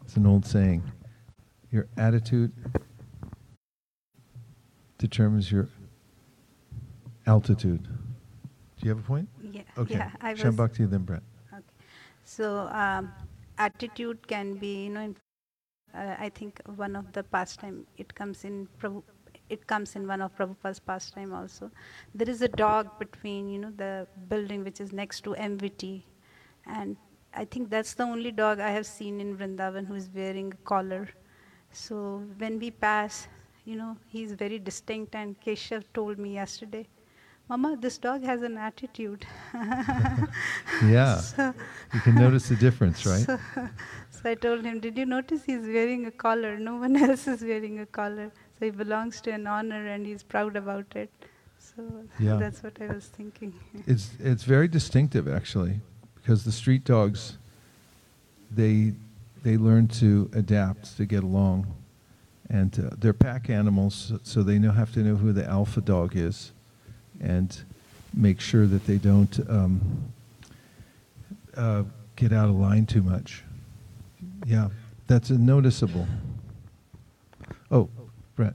It's 0.04 0.16
an 0.16 0.26
old 0.26 0.46
saying. 0.46 0.82
Your 1.72 1.88
attitude 1.96 2.52
determines 4.98 5.50
your 5.50 5.68
altitude. 7.26 7.82
Do 7.82 8.82
you 8.86 8.90
have 8.90 9.00
a 9.00 9.02
point? 9.02 9.28
Yeah, 9.42 9.62
Okay. 9.76 9.94
yeah. 9.94 10.10
I 10.20 10.32
was, 10.32 10.40
Shambhakti, 10.40 10.88
then 10.88 11.02
Brett. 11.02 11.22
okay. 11.52 11.62
So 12.24 12.68
um, 12.68 13.12
attitude 13.58 14.26
can 14.28 14.54
be, 14.54 14.84
you 14.84 14.90
know, 14.90 15.00
in, 15.00 15.16
uh, 15.94 16.14
I 16.18 16.28
think 16.28 16.60
one 16.76 16.94
of 16.94 17.12
the 17.12 17.24
pastime. 17.24 17.86
It 17.96 18.14
comes 18.14 18.44
in 18.44 18.68
it 19.48 19.66
comes 19.66 19.96
in 19.96 20.06
one 20.06 20.20
of 20.20 20.36
Prabhupada's 20.36 20.78
pastime 20.80 21.32
also. 21.32 21.70
There 22.14 22.28
is 22.28 22.42
a 22.42 22.48
dog 22.48 22.98
between, 22.98 23.48
you 23.48 23.58
know, 23.58 23.72
the 23.76 24.06
building 24.28 24.64
which 24.64 24.80
is 24.80 24.92
next 24.92 25.22
to 25.24 25.30
MVT, 25.34 26.02
and 26.66 26.96
I 27.34 27.44
think 27.44 27.70
that's 27.70 27.94
the 27.94 28.02
only 28.04 28.32
dog 28.32 28.60
I 28.60 28.70
have 28.70 28.86
seen 28.86 29.20
in 29.20 29.36
Vrindavan 29.36 29.86
who 29.86 29.94
is 29.94 30.08
wearing 30.14 30.52
a 30.52 30.56
collar. 30.64 31.08
So 31.70 32.22
when 32.38 32.58
we 32.58 32.70
pass, 32.70 33.28
you 33.64 33.76
know, 33.76 33.96
he's 34.08 34.32
very 34.32 34.58
distinct. 34.58 35.14
And 35.14 35.38
Keshav 35.40 35.84
told 35.92 36.18
me 36.18 36.32
yesterday, 36.34 36.86
Mama, 37.48 37.76
this 37.78 37.98
dog 37.98 38.22
has 38.24 38.42
an 38.42 38.56
attitude. 38.56 39.26
Yeah. 40.82 41.16
So- 41.20 41.54
You 41.94 42.00
can 42.00 42.14
notice 42.16 42.48
the 42.48 42.56
difference, 42.56 43.04
right? 43.06 43.24
So, 43.26 43.38
so 44.10 44.30
I 44.30 44.34
told 44.34 44.64
him, 44.64 44.80
Did 44.80 44.96
you 44.98 45.06
notice 45.06 45.44
he's 45.44 45.66
wearing 45.66 46.06
a 46.06 46.10
collar? 46.10 46.58
No 46.58 46.76
one 46.76 46.96
else 46.96 47.26
is 47.28 47.42
wearing 47.42 47.80
a 47.80 47.86
collar. 47.86 48.32
So 48.58 48.64
he 48.64 48.70
belongs 48.70 49.20
to 49.22 49.30
an 49.32 49.46
honor 49.46 49.86
and 49.86 50.06
he's 50.06 50.22
proud 50.22 50.56
about 50.56 50.86
it. 50.96 51.10
So 51.58 51.82
Yeah. 52.18 52.36
that's 52.36 52.62
what 52.62 52.80
I 52.80 52.86
was 52.94 53.06
thinking. 53.06 53.52
It's 53.86 54.10
it's 54.18 54.44
very 54.44 54.68
distinctive 54.68 55.28
actually, 55.28 55.80
because 56.14 56.44
the 56.44 56.52
street 56.52 56.84
dogs, 56.84 57.38
they 58.50 58.94
they 59.42 59.56
learn 59.56 59.88
to 59.88 60.30
adapt 60.32 60.96
to 60.96 61.04
get 61.06 61.22
along, 61.22 61.66
and 62.50 62.78
uh, 62.78 62.96
they're 62.98 63.12
pack 63.12 63.50
animals, 63.50 64.12
so- 64.22 64.42
they 64.42 64.58
know 64.58 64.72
have 64.72 64.92
to 64.92 65.00
know 65.00 65.16
who 65.16 65.32
the 65.32 65.44
alpha 65.48 65.80
dog 65.80 66.16
is, 66.16 66.52
and 67.20 67.64
make 68.14 68.40
sure 68.40 68.66
that 68.66 68.86
they 68.86 68.96
don't 68.98 69.38
um, 69.50 69.80
uh, 71.56 71.82
get 72.16 72.32
out 72.32 72.48
of 72.48 72.54
line 72.56 72.86
too 72.86 73.02
much. 73.02 73.44
Yeah, 74.46 74.68
that's 75.06 75.30
a 75.30 75.38
noticeable. 75.38 76.06
Oh, 77.70 77.88
Brett. 78.36 78.54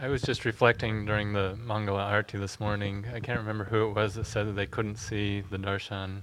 I 0.00 0.08
was 0.08 0.22
just 0.22 0.44
reflecting 0.44 1.04
during 1.04 1.32
the 1.32 1.58
Mangala 1.66 2.02
Arti 2.10 2.38
this 2.38 2.58
morning. 2.58 3.04
I 3.14 3.20
can't 3.20 3.38
remember 3.38 3.64
who 3.64 3.88
it 3.88 3.94
was 3.94 4.14
that 4.14 4.26
said 4.26 4.46
that 4.48 4.52
they 4.52 4.66
couldn't 4.66 4.96
see 4.96 5.42
the 5.42 5.58
darshan. 5.58 6.22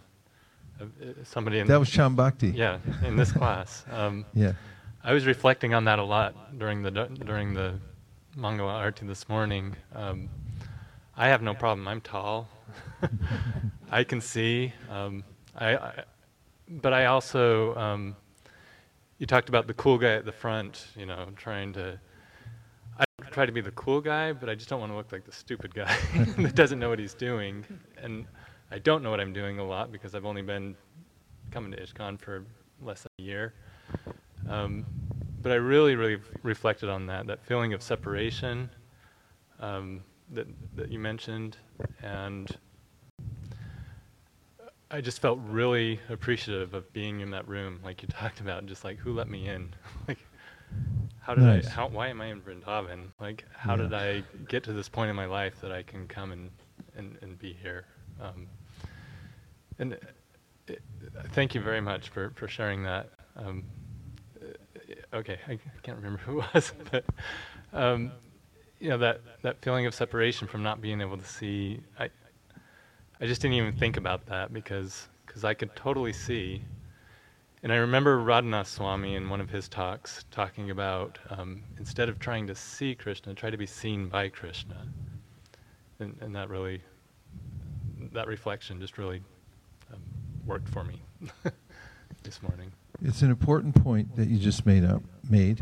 Uh, 0.82 0.86
Somebody 1.23 1.59
in 1.59 1.67
That 1.67 1.80
was 1.80 1.88
Sham 1.88 2.15
Bhakti. 2.15 2.49
yeah 2.49 2.80
in 3.05 3.15
this 3.15 3.32
class. 3.39 3.86
Um, 3.91 4.25
Yeah. 4.34 4.53
I 5.03 5.13
was 5.13 5.25
reflecting 5.25 5.73
on 5.73 5.86
that 5.86 5.99
a 5.99 6.03
lot 6.03 6.57
during 6.59 6.82
the 6.82 6.91
du- 6.91 7.07
during 7.23 7.53
the 7.53 7.75
Mangala 8.38 8.73
Arti 8.73 9.05
this 9.05 9.30
morning. 9.30 9.75
Um, 9.95 10.30
I 11.15 11.28
have 11.30 11.41
no 11.41 11.53
problem. 11.53 11.88
I'm 11.88 12.01
tall. 12.01 12.49
I 13.91 14.03
can 14.03 14.19
see. 14.21 14.73
Um, 14.89 15.23
I, 15.55 15.78
I, 15.78 16.03
but 16.67 16.93
I 16.93 17.05
also. 17.05 17.75
Um, 17.75 18.15
you 19.17 19.25
talked 19.25 19.49
about 19.49 19.65
the 19.65 19.73
cool 19.73 19.97
guy 19.97 20.13
at 20.15 20.25
the 20.25 20.32
front. 20.32 20.88
You 20.95 21.05
know, 21.05 21.28
trying 21.38 21.73
to. 21.73 21.99
Try 23.32 23.45
to 23.45 23.51
be 23.51 23.61
the 23.61 23.71
cool 23.71 24.01
guy, 24.01 24.34
but 24.34 24.49
I 24.49 24.55
just 24.55 24.69
don't 24.69 24.80
want 24.80 24.91
to 24.91 24.95
look 24.95 25.11
like 25.11 25.25
the 25.25 25.32
stupid 25.32 25.73
guy 25.73 25.95
that 26.38 26.55
doesn't 26.55 26.80
know 26.80 26.89
what 26.89 26.99
he's 26.99 27.13
doing. 27.13 27.65
And 28.01 28.25
I 28.71 28.80
don't 28.80 29.03
know 29.03 29.11
what 29.11 29.19
I'm 29.19 29.34
doing 29.34 29.59
a 29.59 29.65
lot 29.65 29.91
because 29.91 30.15
I've 30.15 30.25
only 30.25 30.41
been 30.41 30.75
coming 31.51 31.71
to 31.71 31.78
ISKCON 31.82 32.19
for 32.19 32.45
less 32.82 33.03
than 33.03 33.11
a 33.19 33.23
year. 33.23 33.53
Um, 34.49 34.86
but 35.41 35.51
I 35.51 35.55
really, 35.55 35.95
really 35.95 36.19
reflected 36.43 36.89
on 36.89 37.05
that, 37.07 37.28
that 37.28 37.45
feeling 37.45 37.73
of 37.73 37.82
separation 37.82 38.69
um, 39.59 40.03
that, 40.32 40.47
that 40.75 40.91
you 40.91 40.99
mentioned. 40.99 41.57
And 42.01 42.55
I 44.89 45.01
just 45.01 45.21
felt 45.21 45.39
really 45.43 45.99
appreciative 46.09 46.73
of 46.73 46.91
being 46.93 47.19
in 47.19 47.32
that 47.32 47.47
room, 47.47 47.80
like 47.84 48.01
you 48.01 48.07
talked 48.07 48.39
about, 48.39 48.65
just 48.65 48.84
like, 48.84 48.97
who 48.97 49.13
let 49.13 49.30
me 49.30 49.47
in? 49.47 49.73
like, 50.07 50.19
how 51.28 51.36
did 51.36 51.43
Nice. 51.43 51.67
I, 51.67 51.69
how, 51.69 51.88
why 51.89 52.07
am 52.07 52.21
I 52.21 52.28
in 52.28 52.41
Vrindavan? 52.41 53.09
Like, 53.19 53.43
how 53.53 53.75
Yeah. 53.75 53.84
did 53.84 53.93
I 53.93 54.23
get 54.47 54.63
to 54.63 54.71
this 54.73 54.88
point 54.88 55.09
in 55.09 55.15
my 55.17 55.25
life 55.25 55.59
that 55.61 55.73
I 55.73 55.84
can 55.84 56.07
come 56.07 56.32
and, 56.32 56.49
and, 56.95 57.17
and 57.21 57.38
be 57.38 57.51
here? 57.61 57.86
Um, 58.21 58.47
and 59.78 59.93
uh, 59.95 59.97
it, 60.69 60.82
thank 61.34 61.53
you 61.53 61.59
very 61.59 61.82
much 61.82 62.07
for, 62.09 62.32
for 62.38 62.47
sharing 62.47 62.82
that. 62.84 63.09
Um, 63.36 63.65
uh, 64.41 65.17
okay, 65.17 65.38
I 65.49 65.59
can't 65.84 65.97
remember 65.97 66.19
who 66.19 66.39
it 66.41 66.45
was, 66.53 66.73
but 66.91 67.03
um, 67.73 68.13
you 68.80 68.89
know 68.89 68.97
that 68.99 69.19
that 69.41 69.61
feeling 69.61 69.86
of 69.86 69.93
separation 69.93 70.47
from 70.47 70.63
not 70.63 70.82
being 70.82 71.01
able 71.01 71.17
to 71.17 71.25
see. 71.25 71.82
I 71.99 72.09
I 73.19 73.25
just 73.25 73.41
didn't 73.41 73.55
even 73.55 73.73
think 73.73 73.97
about 73.97 74.25
that 74.28 74.53
because 74.53 75.09
because 75.25 75.43
I 75.43 75.53
could 75.53 75.75
totally 75.75 76.13
see. 76.13 76.63
And 77.64 77.74
I 77.74 77.78
remember 77.78 78.20
Radhanath 78.20 78.68
Swami 78.68 79.16
in 79.16 79.30
one 79.30 79.41
of 79.41 79.49
his 79.49 79.68
talks 79.68 80.26
talking 80.30 80.70
about 80.70 81.18
um, 81.32 81.64
instead 81.80 82.08
of 82.08 82.20
trying 82.20 82.45
to 82.47 82.55
see 82.55 82.93
Krishna, 82.93 83.34
try 83.34 83.49
to 83.49 83.58
be 83.58 83.66
seen 83.66 84.10
by 84.10 84.30
Krishna. 84.30 84.88
And, 85.99 86.16
and 86.22 86.36
that 86.36 86.49
really, 86.49 86.82
that 88.14 88.28
reflection 88.28 88.80
just 88.80 88.99
really 88.99 89.24
um, 89.91 89.99
worked 90.45 90.70
for 90.70 90.84
me 90.84 91.01
this 92.24 92.43
morning. 92.43 92.72
It's 93.03 93.24
an 93.24 93.32
important 93.32 93.84
point 93.84 94.16
that 94.16 94.28
you 94.28 94.38
just 94.38 94.66
made 94.68 94.84
up 94.84 95.01
made. 95.28 95.62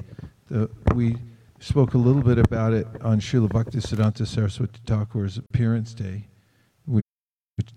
The, 0.49 0.69
we 0.93 1.15
spoke 1.59 1.93
a 1.93 1.97
little 1.97 2.21
bit 2.21 2.37
about 2.37 2.73
it 2.73 2.87
on 3.01 3.21
Srila 3.21 3.47
Bhaktisiddhanta 3.47 4.27
Saraswati 4.27 4.79
Thakur's 4.85 5.37
appearance 5.37 5.93
day, 5.93 6.27
which, 6.85 7.05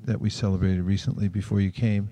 that 0.04 0.20
we 0.20 0.28
celebrated 0.28 0.82
recently 0.82 1.28
before 1.28 1.60
you 1.60 1.70
came. 1.70 2.10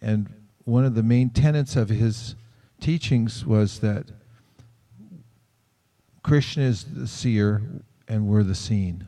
And 0.00 0.28
one 0.64 0.84
of 0.84 0.94
the 0.94 1.02
main 1.02 1.30
tenets 1.30 1.76
of 1.76 1.88
his 1.88 2.34
teachings 2.80 3.44
was 3.44 3.80
that 3.80 4.06
Krishna 6.22 6.62
is 6.64 6.84
the 6.84 7.06
seer 7.06 7.62
and 8.08 8.26
we're 8.26 8.42
the 8.42 8.54
seen. 8.54 9.06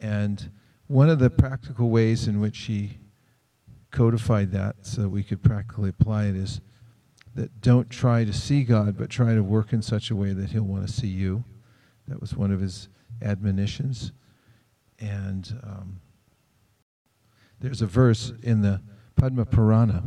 And 0.00 0.50
one 0.86 1.08
of 1.08 1.18
the 1.18 1.30
practical 1.30 1.90
ways 1.90 2.26
in 2.26 2.40
which 2.40 2.58
he 2.60 2.98
codified 3.90 4.50
that 4.52 4.76
so 4.82 5.02
that 5.02 5.08
we 5.08 5.22
could 5.22 5.42
practically 5.42 5.90
apply 5.90 6.26
it 6.26 6.36
is 6.36 6.60
that 7.34 7.60
don't 7.60 7.90
try 7.90 8.24
to 8.24 8.32
see 8.32 8.64
God, 8.64 8.96
but 8.96 9.10
try 9.10 9.34
to 9.34 9.42
work 9.42 9.72
in 9.72 9.82
such 9.82 10.10
a 10.10 10.16
way 10.16 10.32
that 10.32 10.50
He'll 10.50 10.62
want 10.62 10.86
to 10.86 10.92
see 10.92 11.08
you. 11.08 11.44
That 12.06 12.20
was 12.20 12.36
one 12.36 12.52
of 12.52 12.60
his 12.60 12.88
admonitions. 13.22 14.12
And 15.00 15.60
um, 15.64 16.00
there's 17.60 17.82
a 17.82 17.86
verse 17.86 18.32
in 18.42 18.62
the 18.62 18.80
Padma 19.16 19.46
Purana 19.46 20.04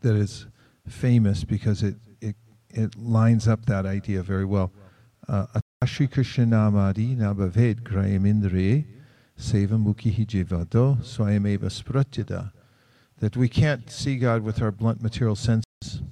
that 0.00 0.16
is 0.16 0.46
famous 0.88 1.44
because 1.44 1.82
it, 1.82 1.96
it, 2.20 2.36
it 2.70 2.96
lines 2.96 3.46
up 3.48 3.66
that 3.66 3.86
idea 3.86 4.22
very 4.22 4.44
well. 4.44 4.72
Uh, 5.28 5.46
Ashri 5.82 6.10
Krishna 6.10 6.44
namadi 6.44 7.16
nabhaved 7.16 7.82
grayamindriye 7.82 8.84
seva 9.38 9.78
mukhihi 9.78 10.26
jivado 10.26 10.98
swayameva 11.02 11.70
spratyada. 11.70 12.52
That 13.18 13.36
we 13.36 13.48
can't 13.48 13.90
see 13.90 14.16
God 14.16 14.42
with 14.42 14.62
our 14.62 14.70
blunt 14.70 15.02
material 15.02 15.36
senses. 15.36 16.02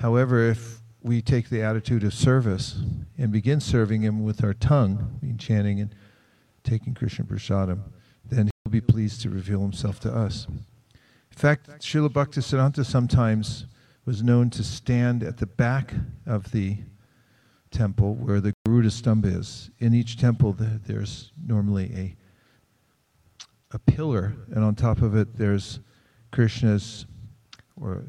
However, 0.00 0.48
if 0.48 0.80
we 1.02 1.20
take 1.20 1.50
the 1.50 1.62
attitude 1.62 2.04
of 2.04 2.14
service 2.14 2.78
and 3.18 3.30
begin 3.30 3.60
serving 3.60 4.02
Him 4.02 4.22
with 4.24 4.42
our 4.42 4.54
tongue, 4.54 5.20
chanting 5.38 5.80
and 5.80 5.94
taking 6.62 6.94
Krishna 6.94 7.24
Prasadam, 7.24 7.82
then 8.24 8.50
He'll 8.64 8.72
be 8.72 8.80
pleased 8.80 9.20
to 9.22 9.30
reveal 9.30 9.60
Himself 9.60 10.00
to 10.00 10.14
us. 10.14 10.46
In 11.34 11.40
fact, 11.40 11.68
Srila 11.80 12.10
Bhaktisiddhanta 12.10 12.86
sometimes 12.86 13.66
was 14.04 14.22
known 14.22 14.50
to 14.50 14.62
stand 14.62 15.24
at 15.24 15.38
the 15.38 15.46
back 15.46 15.92
of 16.26 16.52
the 16.52 16.78
temple 17.72 18.14
where 18.14 18.40
the 18.40 18.54
Garuda 18.64 18.88
Stamba 18.88 19.36
is. 19.36 19.68
In 19.80 19.94
each 19.94 20.16
temple, 20.16 20.54
there's 20.56 21.32
normally 21.44 21.92
a 21.94 22.16
a 23.74 23.78
pillar, 23.80 24.36
and 24.52 24.62
on 24.62 24.76
top 24.76 25.02
of 25.02 25.16
it, 25.16 25.36
there's 25.36 25.80
Krishna's 26.30 27.06
or 27.78 28.04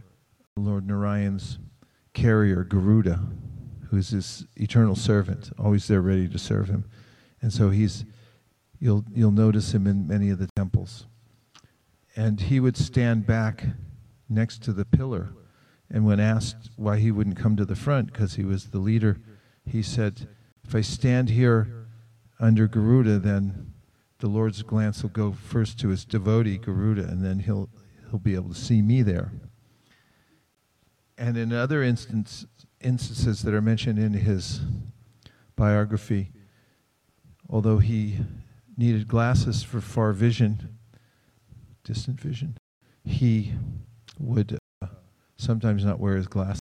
Lord 0.56 0.86
Narayan's 0.86 1.58
carrier, 2.14 2.64
Garuda, 2.64 3.20
who's 3.90 4.10
his 4.10 4.46
eternal 4.56 4.96
servant, 4.96 5.50
always 5.58 5.88
there 5.88 6.02
ready 6.02 6.30
to 6.30 6.38
serve 6.38 6.68
him. 6.68 6.86
And 7.42 7.52
so 7.52 7.72
he's, 7.72 8.06
you'll, 8.80 9.04
you'll 9.12 9.32
notice 9.32 9.74
him 9.74 9.88
in 9.88 10.08
many 10.08 10.30
of 10.30 10.38
the 10.38 10.48
temples. 10.56 11.08
And 12.16 12.40
he 12.40 12.60
would 12.60 12.78
stand 12.78 13.26
back 13.26 13.66
next 14.30 14.64
to 14.64 14.74
the 14.74 14.86
pillar. 14.86 15.34
And 15.90 16.06
when 16.06 16.20
asked 16.20 16.70
why 16.76 16.98
he 16.98 17.12
wouldn't 17.12 17.38
come 17.38 17.56
to 17.58 17.66
the 17.66 17.76
front, 17.76 18.12
because 18.12 18.36
he 18.36 18.44
was 18.44 18.68
the 18.68 18.80
leader, 18.80 19.18
he 19.66 19.82
said, 19.82 20.28
If 20.64 20.74
I 20.74 20.82
stand 20.82 21.30
here 21.30 21.88
under 22.40 22.68
Garuda, 22.68 23.20
then 23.20 23.74
the 24.20 24.28
Lord's 24.28 24.64
glance 24.64 25.04
will 25.04 25.10
go 25.10 25.34
first 25.34 25.80
to 25.80 25.90
his 25.90 26.06
devotee, 26.06 26.58
Garuda, 26.58 27.04
and 27.04 27.24
then 27.24 27.40
he'll, 27.40 27.70
he'll 28.10 28.20
be 28.20 28.36
able 28.36 28.50
to 28.50 28.60
see 28.60 28.82
me 28.82 29.02
there. 29.02 29.32
And 31.18 31.38
in 31.38 31.54
other 31.54 31.84
instance, 31.84 32.46
instances 32.82 33.42
that 33.44 33.54
are 33.54 33.62
mentioned 33.62 34.00
in 34.00 34.14
his 34.14 34.62
biography, 35.56 36.32
although 37.50 37.80
he 37.80 38.20
needed 38.78 39.08
glasses 39.08 39.64
for 39.64 39.80
far 39.80 40.12
vision, 40.12 40.75
distant 41.86 42.20
vision, 42.20 42.58
he 43.06 43.54
would 44.20 44.58
uh, 44.82 44.88
sometimes 45.38 45.86
not 45.86 46.00
wear 46.00 46.18
his 46.18 46.28
glasses. 46.28 46.62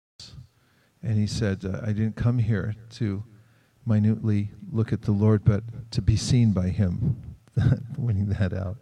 And 1.01 1.17
he 1.17 1.26
said, 1.26 1.65
uh, 1.65 1.80
I 1.82 1.88
didn't 1.88 2.15
come 2.15 2.38
here 2.38 2.76
to 2.91 3.24
minutely 3.86 4.51
look 4.71 4.93
at 4.93 5.01
the 5.01 5.11
Lord, 5.11 5.43
but 5.43 5.63
to 5.91 6.01
be 6.01 6.15
seen 6.15 6.51
by 6.51 6.69
him, 6.69 7.21
pointing 7.95 8.28
that 8.30 8.53
out. 8.53 8.78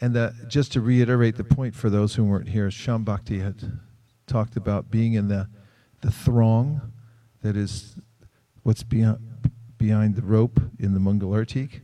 And 0.00 0.14
that, 0.14 0.48
just 0.48 0.72
to 0.72 0.80
reiterate 0.80 1.36
the 1.36 1.44
point 1.44 1.74
for 1.74 1.90
those 1.90 2.14
who 2.14 2.24
weren't 2.24 2.48
here, 2.48 2.70
Sham 2.70 3.04
Bhakti 3.04 3.38
had 3.38 3.78
talked 4.26 4.56
about 4.56 4.90
being 4.90 5.14
in 5.14 5.28
the 5.28 5.48
the 6.00 6.10
throng 6.10 6.92
that 7.42 7.56
is 7.56 7.96
what's 8.62 8.82
beyond, 8.82 9.18
behind 9.78 10.16
the 10.16 10.22
rope 10.22 10.60
in 10.78 10.94
the 10.94 11.00
Mangalartik, 11.00 11.80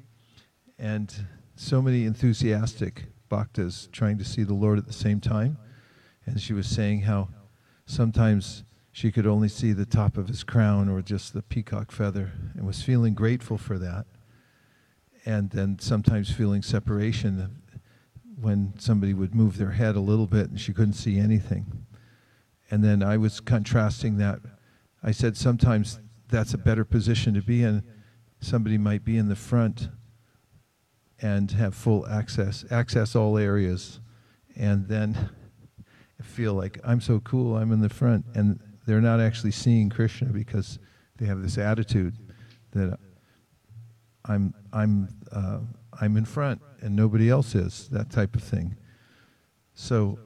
and 0.79 1.27
so 1.57 1.81
many 1.81 2.05
enthusiastic 2.05 3.07
bhaktas 3.31 3.89
trying 3.93 4.19
to 4.19 4.25
see 4.25 4.43
the 4.43 4.55
Lord 4.55 4.79
at 4.79 4.87
the 4.87 4.93
same 4.93 5.21
time. 5.21 5.59
And 6.27 6.41
she 6.41 6.53
was 6.53 6.67
saying 6.67 7.03
how 7.03 7.29
sometimes 7.87 8.65
she 8.93 9.11
could 9.11 9.27
only 9.27 9.49
see 9.49 9.73
the 9.73 9.87
top 9.87 10.17
of 10.17 10.29
his 10.29 10.45
crown 10.45 10.89
or 10.89 11.03
just 11.03 11.35
the 11.35 11.43
peacock 11.43 11.91
feather 11.91 12.33
and 12.55 12.67
was 12.67 12.83
feeling 12.83 13.15
grateful 13.15 13.59
for 13.59 13.79
that. 13.79 14.07
And 15.27 15.51
then 15.51 15.79
sometimes 15.79 16.31
feeling 16.31 16.63
separation 16.63 17.61
when 18.41 18.75
somebody 18.79 19.15
would 19.15 19.35
move 19.35 19.59
their 19.59 19.73
head 19.73 19.97
a 19.97 20.01
little 20.01 20.27
bit 20.27 20.51
and 20.51 20.61
she 20.61 20.73
couldn't 20.73 20.95
see 20.95 21.19
anything. 21.19 21.87
And 22.71 22.83
then 22.83 23.03
I 23.03 23.17
was 23.17 23.41
contrasting 23.41 24.19
that. 24.19 24.41
I 25.03 25.11
said 25.11 25.37
sometimes 25.37 26.01
that's 26.29 26.55
a 26.55 26.59
better 26.59 26.85
position 26.85 27.35
to 27.35 27.43
be 27.43 27.63
in. 27.63 27.83
Somebody 28.41 28.79
might 28.79 29.05
be 29.05 29.17
in 29.17 29.29
the 29.29 29.37
front 29.37 29.89
and 31.21 31.51
have 31.53 31.75
full 31.75 32.07
access, 32.07 32.65
access 32.71 33.15
all 33.15 33.39
areas, 33.39 34.01
and 34.57 34.89
then 34.89 35.31
feel 36.23 36.55
like 36.55 36.81
I'm 36.85 37.01
so 37.01 37.21
cool, 37.21 37.57
I'm 37.57 37.73
in 37.73 37.81
the 37.81 37.89
front, 37.89 38.25
and 38.35 38.59
they're 38.87 39.01
not 39.01 39.21
actually 39.21 39.53
seeing 39.53 39.91
Krishna 39.91 40.29
because 40.29 40.79
they 41.17 41.27
have 41.27 41.43
this 41.43 41.59
attitude 41.59 42.17
that 42.73 42.99
I'm 44.25 44.55
I'm 44.73 45.09
uh, 45.31 45.61
I'm 46.01 46.17
in 46.17 46.25
front 46.25 46.61
and 46.81 46.97
nobody 46.97 47.31
else 47.31 47.55
is 47.55 47.89
that 47.91 48.11
type 48.11 48.35
of 48.35 48.43
thing. 48.43 48.77
So 49.75 50.19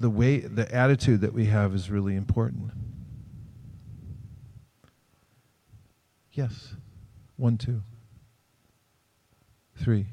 the 0.00 0.10
way 0.10 0.38
the 0.40 0.72
attitude 0.74 1.20
that 1.20 1.32
we 1.32 1.46
have 1.46 1.74
is 1.74 1.90
really 1.90 2.16
important. 2.16 2.72
Yes, 6.32 6.74
one, 7.36 7.58
two, 7.58 7.82
three. 9.82 10.06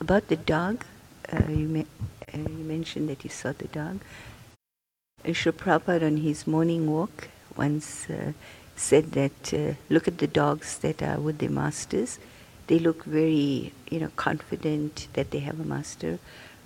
About 0.00 0.28
the 0.28 0.36
dog, 0.36 0.84
uh, 1.32 1.42
you, 1.48 1.86
uh, 2.32 2.36
you 2.36 2.64
mentioned 2.64 3.08
that 3.08 3.24
you 3.24 3.30
saw 3.30 3.52
the 3.52 3.68
dog. 3.68 4.00
Srila 5.24 6.02
on 6.02 6.18
his 6.18 6.46
morning 6.46 6.90
walk 6.90 7.28
once 7.56 8.10
uh, 8.10 8.32
said 8.76 9.12
that 9.12 9.54
uh, 9.54 9.74
look 9.88 10.06
at 10.06 10.18
the 10.18 10.26
dogs 10.26 10.78
that 10.78 11.02
are 11.02 11.18
with 11.18 11.38
their 11.38 11.50
masters. 11.50 12.18
They 12.66 12.78
look 12.78 13.04
very, 13.04 13.72
you 13.90 14.00
know, 14.00 14.10
confident 14.16 15.08
that 15.14 15.30
they 15.30 15.38
have 15.38 15.58
a 15.58 15.64
master, 15.64 16.18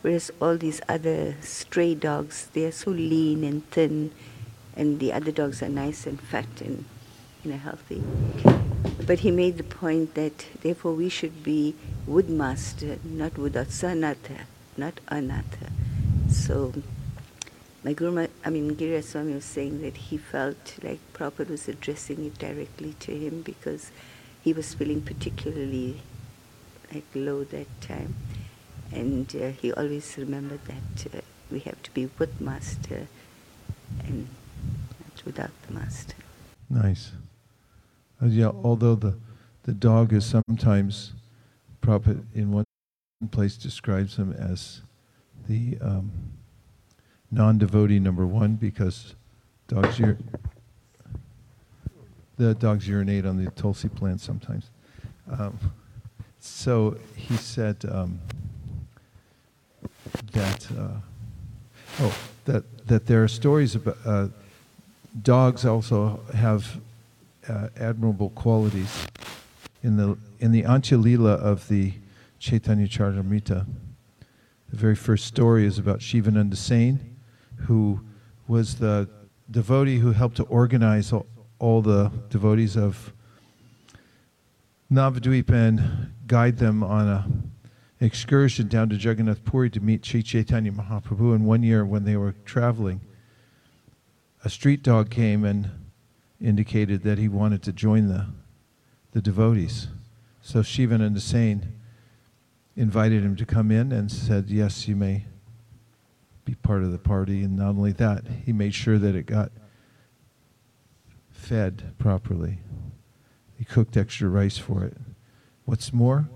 whereas 0.02 0.32
all 0.40 0.56
these 0.56 0.80
other 0.88 1.36
stray 1.40 1.94
dogs, 1.94 2.48
they 2.52 2.64
are 2.64 2.72
so 2.72 2.90
lean 2.90 3.44
and 3.44 3.68
thin, 3.70 4.10
and 4.78 5.00
the 5.00 5.12
other 5.12 5.32
dogs 5.32 5.60
are 5.62 5.68
nice 5.68 6.06
and 6.06 6.20
fat 6.20 6.46
and, 6.60 6.84
you 7.42 7.50
know, 7.50 7.58
healthy. 7.58 8.02
But 9.04 9.18
he 9.20 9.30
made 9.32 9.58
the 9.58 9.64
point 9.64 10.14
that 10.14 10.46
therefore 10.62 10.92
we 10.92 11.08
should 11.08 11.42
be 11.42 11.74
with 12.06 12.28
master, 12.28 12.98
not 13.02 13.36
with 13.36 13.54
asanatha, 13.54 14.42
not 14.76 15.00
anatha. 15.08 15.72
So 16.30 16.72
my 17.82 17.92
Guru, 17.92 18.28
I 18.44 18.50
mean 18.50 18.74
Giri 18.74 19.02
Swami 19.02 19.34
was 19.34 19.44
saying 19.44 19.82
that 19.82 19.96
he 19.96 20.16
felt 20.16 20.76
like 20.82 21.00
Prabhupada 21.12 21.50
was 21.50 21.68
addressing 21.68 22.24
it 22.24 22.38
directly 22.38 22.94
to 23.00 23.16
him 23.16 23.42
because 23.42 23.90
he 24.42 24.52
was 24.52 24.74
feeling 24.74 25.02
particularly 25.02 26.00
like 26.92 27.06
low 27.14 27.42
that 27.44 27.80
time. 27.80 28.14
And 28.92 29.34
uh, 29.34 29.50
he 29.50 29.72
always 29.72 30.16
remembered 30.16 30.60
that 30.66 31.14
uh, 31.14 31.20
we 31.50 31.60
have 31.60 31.82
to 31.82 31.90
be 31.90 32.08
with 32.18 32.40
master 32.40 33.08
and 34.04 34.28
without 35.24 35.50
the 35.66 35.74
master. 35.74 36.14
Nice. 36.70 37.12
Uh, 38.22 38.26
yeah, 38.26 38.50
although 38.62 38.94
the, 38.94 39.16
the 39.64 39.72
dog 39.72 40.12
is 40.12 40.24
sometimes, 40.24 41.12
Prabhupada 41.82 42.24
in 42.34 42.52
one 42.52 42.64
place 43.30 43.56
describes 43.56 44.16
him 44.16 44.32
as 44.32 44.82
the 45.48 45.78
um, 45.80 46.10
non 47.30 47.58
devotee 47.58 47.98
number 47.98 48.26
one 48.26 48.54
because 48.54 49.14
dogs 49.66 50.00
ur- 50.00 50.18
the 52.36 52.54
dogs 52.54 52.86
urinate 52.86 53.26
on 53.26 53.42
the 53.42 53.50
tulsi 53.52 53.88
plant 53.88 54.20
sometimes. 54.20 54.70
Um, 55.30 55.58
so 56.38 56.96
he 57.16 57.36
said 57.36 57.76
um, 57.90 58.20
that 60.32 60.66
uh, 60.78 60.88
oh 62.00 62.16
that 62.44 62.86
that 62.86 63.06
there 63.06 63.22
are 63.22 63.28
stories 63.28 63.74
about 63.74 63.98
uh, 64.04 64.28
dogs 65.22 65.64
also 65.64 66.20
have 66.34 66.80
uh, 67.48 67.68
admirable 67.78 68.30
qualities. 68.30 69.06
In 69.82 69.96
the 69.96 70.18
in 70.40 70.52
the 70.52 70.62
Antya-lila 70.62 71.34
of 71.34 71.68
the 71.68 71.92
Chaitanya 72.38 72.86
Charitamrita, 72.86 73.66
the 74.70 74.76
very 74.76 74.96
first 74.96 75.26
story 75.26 75.66
is 75.66 75.78
about 75.78 76.02
Shivananda 76.02 76.56
Sain, 76.56 77.16
who 77.56 78.00
was 78.46 78.76
the 78.76 79.08
devotee 79.50 79.98
who 79.98 80.12
helped 80.12 80.36
to 80.36 80.44
organize 80.44 81.12
all, 81.12 81.26
all 81.58 81.80
the 81.80 82.10
devotees 82.28 82.76
of 82.76 83.12
Navadvip 84.90 85.50
and 85.50 86.12
guide 86.26 86.58
them 86.58 86.82
on 86.82 87.08
a 87.08 87.26
excursion 88.00 88.68
down 88.68 88.88
to 88.88 88.96
Jagannath 88.96 89.44
Puri 89.44 89.70
to 89.70 89.80
meet 89.80 90.02
Chaitanya 90.02 90.72
Mahaprabhu. 90.72 91.34
And 91.34 91.46
one 91.46 91.62
year 91.62 91.84
when 91.84 92.04
they 92.04 92.16
were 92.16 92.34
traveling, 92.44 93.00
a 94.48 94.50
street 94.50 94.82
dog 94.82 95.10
came 95.10 95.44
and 95.44 95.70
indicated 96.40 97.02
that 97.02 97.18
he 97.18 97.28
wanted 97.28 97.62
to 97.62 97.70
join 97.70 98.08
the, 98.08 98.24
the 99.12 99.20
devotees. 99.20 99.88
So 100.40 100.62
Shivananda 100.62 101.20
Sain 101.20 101.74
invited 102.74 103.22
him 103.22 103.36
to 103.36 103.44
come 103.44 103.70
in 103.70 103.92
and 103.92 104.10
said, 104.10 104.48
Yes, 104.48 104.88
you 104.88 104.96
may 104.96 105.26
be 106.46 106.54
part 106.54 106.82
of 106.82 106.92
the 106.92 106.98
party. 106.98 107.42
And 107.42 107.56
not 107.56 107.68
only 107.68 107.92
that, 107.92 108.24
he 108.46 108.54
made 108.54 108.72
sure 108.72 108.96
that 108.96 109.14
it 109.14 109.26
got 109.26 109.52
fed 111.30 111.92
properly. 111.98 112.60
He 113.54 113.66
cooked 113.66 113.98
extra 113.98 114.30
rice 114.30 114.56
for 114.56 114.82
it. 114.82 114.96
What's 115.66 115.92
more, 115.92 116.26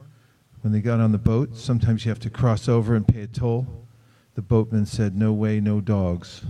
when 0.61 0.75
they 0.75 0.83
got 0.83 1.01
on 1.01 1.13
the 1.13 1.19
boat, 1.19 1.57
sometimes 1.57 2.05
you 2.05 2.11
have 2.11 2.21
to 2.21 2.29
cross 2.29 2.69
over 2.69 2.95
and 2.95 3.09
pay 3.09 3.23
a 3.23 3.27
toll. 3.27 3.87
The 4.35 4.43
boatman 4.43 4.85
said, 4.85 5.17
No 5.17 5.33
way, 5.33 5.61
no 5.61 5.81
dogs. 5.81 6.43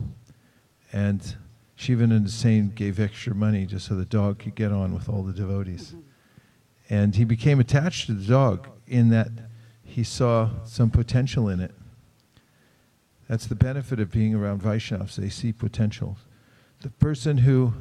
And 0.92 1.36
Shivananda 1.82 2.30
Sain 2.30 2.68
gave 2.68 3.00
extra 3.00 3.34
money 3.34 3.66
just 3.66 3.88
so 3.88 3.96
the 3.96 4.04
dog 4.04 4.38
could 4.38 4.54
get 4.54 4.70
on 4.70 4.94
with 4.94 5.08
all 5.08 5.24
the 5.24 5.32
devotees. 5.32 5.96
And 6.88 7.16
he 7.16 7.24
became 7.24 7.58
attached 7.58 8.06
to 8.06 8.12
the 8.12 8.24
dog 8.24 8.68
in 8.86 9.08
that 9.08 9.30
he 9.82 10.04
saw 10.04 10.50
some 10.64 10.90
potential 10.90 11.48
in 11.48 11.58
it. 11.58 11.72
That's 13.28 13.46
the 13.46 13.56
benefit 13.56 13.98
of 13.98 14.12
being 14.12 14.32
around 14.32 14.62
Vaishnavas. 14.62 15.16
They 15.16 15.28
see 15.28 15.52
potential. 15.52 16.16
The 16.82 16.90
person 16.90 17.38
who 17.38 17.72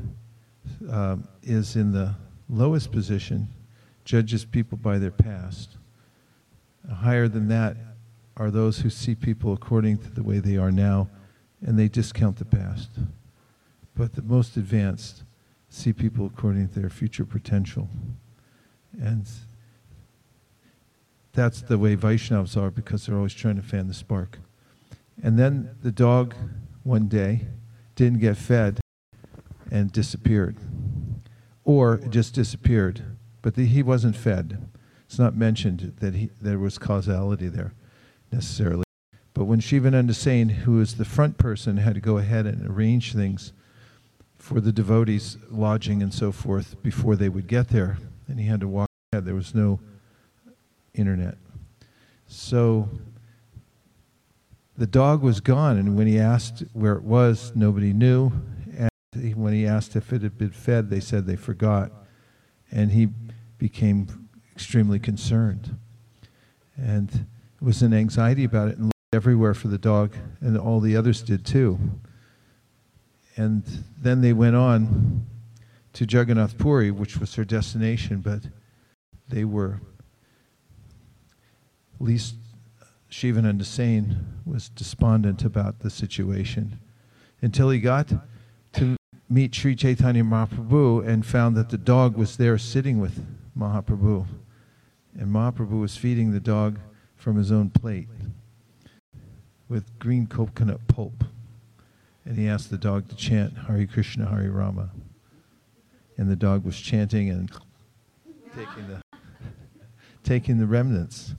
um, 0.90 1.28
is 1.44 1.76
in 1.76 1.92
the 1.92 2.16
lowest 2.50 2.92
position 2.92 3.50
judges 4.04 4.46
people 4.46 4.80
by 4.80 4.98
their 4.98 5.12
past. 5.12 5.78
Higher 6.92 7.28
than 7.28 7.50
that 7.50 7.78
are 8.36 8.50
those 8.50 8.80
who 8.80 8.90
see 8.90 9.14
people 9.14 9.54
according 9.54 10.00
to 10.00 10.10
the 10.10 10.24
way 10.24 10.40
they 10.40 10.58
are 10.58 10.72
now, 10.72 11.08
and 11.64 11.78
they 11.78 11.88
discount 11.88 12.38
the 12.38 12.46
past. 12.46 12.90
But 13.96 14.14
the 14.14 14.22
most 14.22 14.58
advanced 14.58 15.24
see 15.70 15.94
people 15.94 16.26
according 16.26 16.68
to 16.70 16.80
their 16.80 16.90
future 16.90 17.26
potential. 17.26 17.90
And 19.00 19.26
that's 21.34 21.62
the 21.62 21.78
way 21.78 21.96
Vaishnavas 21.96 22.58
are 22.58 22.70
because 22.70 23.06
they're 23.06 23.16
always 23.16 23.34
trying 23.34 23.56
to 23.56 23.62
fan 23.62 23.88
the 23.88 23.94
spark. 23.94 24.40
And 25.24 25.40
then 25.40 25.76
the 25.82 25.92
dog 25.92 26.36
one 26.84 27.08
day 27.08 27.48
didn't 27.96 28.20
get 28.20 28.38
fed 28.38 28.80
and 29.70 29.92
disappeared. 29.92 30.58
Or 31.64 31.98
just 31.98 32.34
disappeared, 32.34 33.04
but 33.42 33.56
the, 33.56 33.66
he 33.66 33.84
wasn't 33.84 34.16
fed. 34.16 34.68
It's 35.06 35.20
not 35.20 35.36
mentioned 35.36 35.94
that 36.00 36.16
he, 36.16 36.32
there 36.42 36.60
was 36.60 36.78
causality 36.78 37.48
there 37.48 37.74
necessarily. 38.32 38.84
But 39.34 39.46
when 39.46 39.60
Shivananda 39.60 40.14
Sain, 40.14 40.50
who 40.50 40.82
is 40.82 40.96
the 40.96 41.06
front 41.06 41.38
person, 41.38 41.78
had 41.78 41.96
to 41.96 42.02
go 42.02 42.18
ahead 42.18 42.46
and 42.46 42.68
arrange 42.68 43.14
things 43.14 43.54
for 44.42 44.60
the 44.60 44.72
devotees' 44.72 45.38
lodging 45.50 46.02
and 46.02 46.14
so 46.14 46.32
forth 46.32 46.82
before 46.82 47.16
they 47.16 47.30
would 47.30 47.48
get 47.48 47.70
there, 47.70 47.98
and 48.28 48.40
he 48.40 48.48
had 48.48 48.60
to 48.60 48.68
walk 48.68 48.90
ahead, 49.14 49.24
there 49.24 49.36
was 49.36 49.54
no 49.54 49.80
internet. 50.94 51.38
So 52.28 52.90
the 54.78 54.88
dog 54.88 55.22
was 55.22 55.42
gone, 55.42 55.78
and 55.78 55.96
when 55.96 56.08
he 56.08 56.20
asked 56.20 56.64
where 56.74 56.94
it 56.94 57.04
was, 57.04 57.52
nobody 57.56 57.94
knew. 57.94 58.32
And 58.78 58.90
when 59.36 59.54
he 59.54 59.68
asked 59.68 59.96
if 59.96 60.12
it 60.12 60.24
had 60.24 60.38
been 60.38 60.52
fed, 60.52 60.90
they 60.90 61.02
said 61.02 61.28
they 61.28 61.36
forgot. 61.36 61.92
And 62.72 62.92
he 62.92 63.10
became 63.58 64.28
extremely 64.56 64.98
concerned. 64.98 65.78
And 66.76 67.28
was 67.62 67.84
in 67.84 67.94
anxiety 67.94 68.44
about 68.44 68.70
it 68.70 68.78
and 68.78 68.86
looked 68.86 68.96
everywhere 69.14 69.54
for 69.54 69.68
the 69.68 69.78
dog, 69.78 70.16
and 70.40 70.58
all 70.58 70.80
the 70.80 70.96
others 70.98 71.22
did 71.22 71.46
too. 71.46 71.78
And 73.36 73.64
then 73.98 74.22
they 74.22 74.34
went 74.34 74.56
on 74.56 75.26
to 75.94 76.06
Jagannath 76.06 76.58
Puri, 76.58 76.92
which 76.92 77.18
was 77.18 77.36
their 77.36 77.46
destination, 77.46 78.22
but 78.22 78.44
they 79.30 79.46
were, 79.46 79.82
at 81.96 82.02
least 82.02 82.36
Shivananda 83.10 83.66
Sain 83.66 84.18
was 84.46 84.70
despondent 84.70 85.44
about 85.44 85.80
the 85.80 85.90
situation 85.90 86.80
until 87.42 87.70
he 87.70 87.80
got 87.80 88.12
to 88.74 88.96
meet 89.30 89.54
Sri 89.56 89.76
Chaitanya 89.76 90.24
Mahaprabhu 90.24 91.08
and 91.08 91.26
found 91.26 91.56
that 91.58 91.70
the 91.70 91.78
dog 91.78 92.18
was 92.18 92.38
there 92.38 92.58
sitting 92.58 93.00
with 93.00 93.26
Mahaprabhu. 93.58 94.26
And 95.18 95.28
Mahaprabhu 95.28 95.82
was 95.82 95.98
feeding 95.98 96.32
the 96.32 96.40
dog 96.40 96.80
from 97.16 97.36
his 97.36 97.52
own 97.52 97.70
plate 97.70 98.08
with 99.68 99.98
green 100.00 100.28
coconut 100.28 100.88
pulp. 100.88 101.24
And 102.26 102.38
he 102.38 102.48
asked 102.48 102.70
the 102.70 102.78
dog 102.78 103.10
to 103.10 103.16
chant 103.16 103.58
Hare 103.68 103.86
Krishna, 103.86 104.28
Hare 104.28 104.52
Rama. 104.52 104.92
And 106.18 106.30
the 106.30 106.36
dog 106.36 106.64
was 106.64 106.80
chanting 106.80 107.30
and 107.30 107.52
taking 108.56 108.88
the, 108.88 109.02
taking 110.24 110.58
the 110.60 110.68
remnants. 110.68 111.34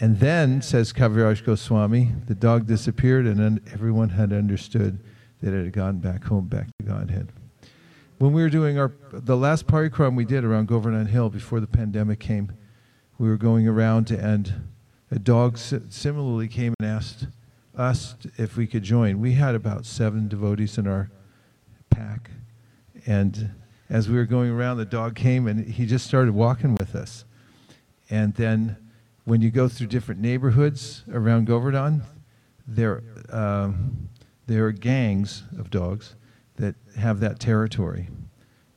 And 0.00 0.20
then, 0.20 0.62
says 0.62 0.92
Kaviraj 0.92 1.44
Goswami, 1.44 2.12
the 2.26 2.34
dog 2.34 2.66
disappeared 2.66 3.26
and 3.26 3.60
everyone 3.72 4.10
had 4.10 4.32
understood 4.32 5.00
that 5.42 5.52
it 5.52 5.64
had 5.64 5.72
gone 5.72 5.98
back 5.98 6.24
home, 6.24 6.46
back 6.46 6.68
to 6.78 6.84
Godhead. 6.84 7.32
When 8.18 8.32
we 8.32 8.42
were 8.42 8.50
doing 8.50 8.78
our, 8.78 8.92
the 9.12 9.36
last 9.36 9.66
parikram 9.66 10.16
we 10.16 10.24
did 10.24 10.44
around 10.44 10.68
Govardhan 10.68 11.06
Hill 11.06 11.30
before 11.30 11.60
the 11.60 11.66
pandemic 11.66 12.20
came, 12.20 12.52
we 13.16 13.28
were 13.28 13.36
going 13.36 13.66
around 13.66 14.10
and 14.10 14.68
a 15.10 15.18
dog 15.18 15.56
similarly 15.56 16.48
came 16.48 16.74
and 16.78 16.88
asked 16.88 17.26
us 17.78 18.16
if 18.36 18.56
we 18.56 18.66
could 18.66 18.82
join. 18.82 19.20
We 19.20 19.32
had 19.34 19.54
about 19.54 19.86
seven 19.86 20.28
devotees 20.28 20.78
in 20.78 20.86
our 20.86 21.10
pack. 21.90 22.30
And 23.06 23.50
as 23.88 24.08
we 24.08 24.16
were 24.16 24.24
going 24.24 24.50
around, 24.50 24.76
the 24.76 24.84
dog 24.84 25.14
came 25.14 25.46
and 25.46 25.64
he 25.66 25.86
just 25.86 26.06
started 26.06 26.34
walking 26.34 26.74
with 26.74 26.94
us. 26.94 27.24
And 28.10 28.34
then 28.34 28.76
when 29.24 29.40
you 29.40 29.50
go 29.50 29.68
through 29.68 29.88
different 29.88 30.20
neighborhoods 30.20 31.04
around 31.12 31.46
Govardhan, 31.46 32.02
there, 32.66 33.02
um, 33.30 34.08
there 34.46 34.66
are 34.66 34.72
gangs 34.72 35.44
of 35.58 35.70
dogs 35.70 36.14
that 36.56 36.74
have 36.96 37.20
that 37.20 37.38
territory. 37.38 38.08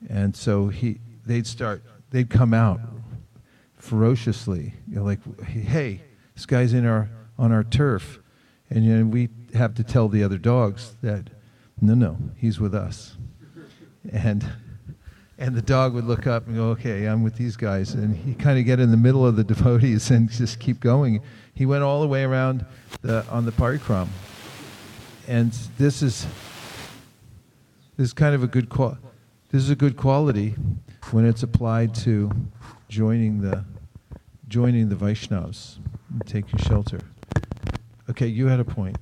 And 0.10 0.36
so 0.36 0.68
he, 0.68 1.00
they'd 1.26 1.48
start, 1.48 1.84
they'd 2.10 2.30
come 2.30 2.54
out 2.54 2.80
ferociously, 3.76 4.74
you 4.88 4.96
know, 4.96 5.04
like, 5.04 5.20
hey, 5.44 6.02
this 6.36 6.46
guy's 6.46 6.74
in 6.74 6.86
our, 6.86 7.10
on 7.38 7.52
our 7.52 7.64
turf. 7.64 8.20
And 8.72 8.86
you 8.86 8.98
know, 8.98 9.06
we 9.06 9.28
have 9.54 9.76
to 9.76 9.84
tell 9.84 10.08
the 10.08 10.24
other 10.24 10.38
dogs 10.38 10.96
that, 11.02 11.30
no, 11.82 11.94
no, 11.94 12.18
he's 12.38 12.58
with 12.58 12.74
us. 12.74 13.18
And, 14.14 14.50
and 15.38 15.56
the 15.56 15.62
dog 15.62 15.94
would 15.94 16.06
look 16.06 16.26
up 16.26 16.48
and 16.48 16.56
go, 16.56 16.70
okay, 16.70 17.06
I'm 17.06 17.22
with 17.22 17.36
these 17.36 17.58
guys. 17.58 17.94
And 17.94 18.16
he 18.16 18.34
kind 18.34 18.58
of 18.58 18.64
get 18.64 18.80
in 18.80 18.90
the 18.90 18.98
middle 18.98 19.28
of 19.28 19.36
the 19.36 19.44
devotees 19.44 20.10
and 20.10 20.32
just 20.32 20.60
keep 20.60 20.80
going. 20.80 21.22
He 21.54 21.66
went 21.66 21.84
all 21.84 22.00
the 22.02 22.08
way 22.08 22.24
around 22.24 22.66
the, 23.02 23.28
on 23.28 23.46
the 23.46 23.52
parikram. 23.52 24.08
And 25.28 25.52
this 25.78 26.02
is, 26.02 26.26
this 27.98 28.08
is 28.08 28.14
kind 28.14 28.34
of 28.34 28.42
a 28.42 28.48
good 28.48 28.70
qual- 28.70 28.98
this 29.50 29.62
is 29.62 29.70
a 29.70 29.76
good 29.76 29.98
quality 29.98 30.56
when 31.12 31.26
it's 31.26 31.44
applied 31.44 31.94
to 31.94 32.32
joining 32.88 33.42
the 33.42 33.66
joining 34.48 34.90
the 34.90 34.96
Vaishnavas 34.96 35.78
and 36.10 36.26
taking 36.26 36.58
shelter. 36.60 37.00
Okay, 38.10 38.28
you 38.28 38.48
had 38.48 38.60
a 38.60 38.66
point. 38.66 38.98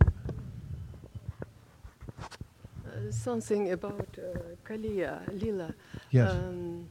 Uh, 2.85 3.11
something 3.11 3.71
about 3.71 4.07
uh, 4.17 4.39
Kaliya, 4.67 5.21
Lila. 5.41 5.73
Yes. 6.11 6.31
Um, 6.31 6.87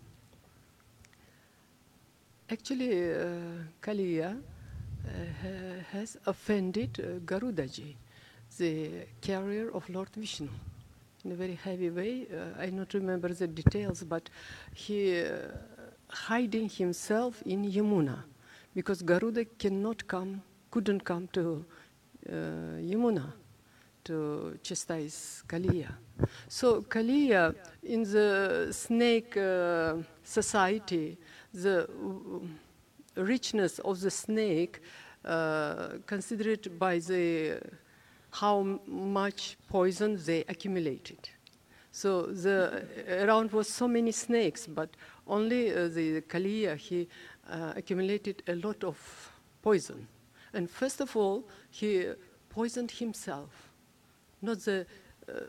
actually, 2.51 3.13
uh, 3.13 3.25
Kaliya 3.83 4.37
uh, 4.37 5.11
ha- 5.43 5.85
has 5.93 6.17
offended 6.27 6.99
uh, 6.99 7.19
Garudaji, 7.25 7.95
the 8.59 8.91
carrier 9.21 9.71
of 9.75 9.89
Lord 9.91 10.09
Vishnu, 10.17 10.49
in 11.25 11.33
a 11.33 11.35
very 11.35 11.55
heavy 11.55 11.91
way. 11.91 12.27
Uh, 12.33 12.61
I 12.63 12.71
not 12.71 12.95
remember 12.95 13.29
the 13.29 13.47
details, 13.47 14.03
but 14.03 14.29
he 14.75 15.21
uh, 15.21 15.27
hiding 16.09 16.69
himself 16.71 17.43
in 17.45 17.71
Yamuna 17.71 18.25
because 18.75 19.03
Garuda 19.03 19.45
cannot 19.59 20.07
come, 20.09 20.43
couldn't 20.71 21.05
come 21.05 21.29
to 21.35 21.65
Yamuna 22.31 23.33
to 24.05 24.59
chastise 24.63 25.43
Kaliya. 25.47 25.89
So 26.49 26.83
Kaliya 26.83 27.55
in 27.83 28.03
the 28.05 28.69
snake 28.73 29.37
uh, 29.37 29.97
society, 30.25 31.19
the 31.53 31.87
w- 31.87 32.49
richness 33.17 33.79
of 33.81 34.01
the 34.01 34.11
snake 34.11 34.81
uh, 35.25 35.89
considered 36.07 36.79
by 36.79 36.99
the 36.99 37.61
how 38.31 38.79
much 38.87 39.57
poison 39.69 40.19
they 40.25 40.45
accumulated. 40.49 41.29
So 41.93 42.23
the 42.27 42.85
around 43.25 43.53
was 43.53 43.69
so 43.69 43.89
many 43.89 44.13
snakes, 44.13 44.67
but 44.67 44.91
only 45.27 45.75
uh, 45.75 45.89
the 45.89 46.21
Kaliya 46.23 46.77
he 46.77 47.09
uh, 47.51 47.73
accumulated 47.77 48.43
a 48.47 48.55
lot 48.55 48.85
of 48.85 48.97
poison. 49.63 50.07
And 50.53 50.71
first 50.71 51.01
of 51.01 51.17
all, 51.17 51.45
he 51.71 52.13
poisoned 52.49 52.91
himself, 52.91 53.71
not 54.41 54.61
the 54.61 54.87
uh, 55.29 55.41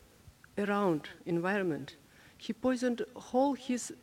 around 0.58 1.10
environment. 1.26 1.96
He 2.38 2.54
poisoned 2.54 3.06
whole 3.16 3.54
his 3.54 3.94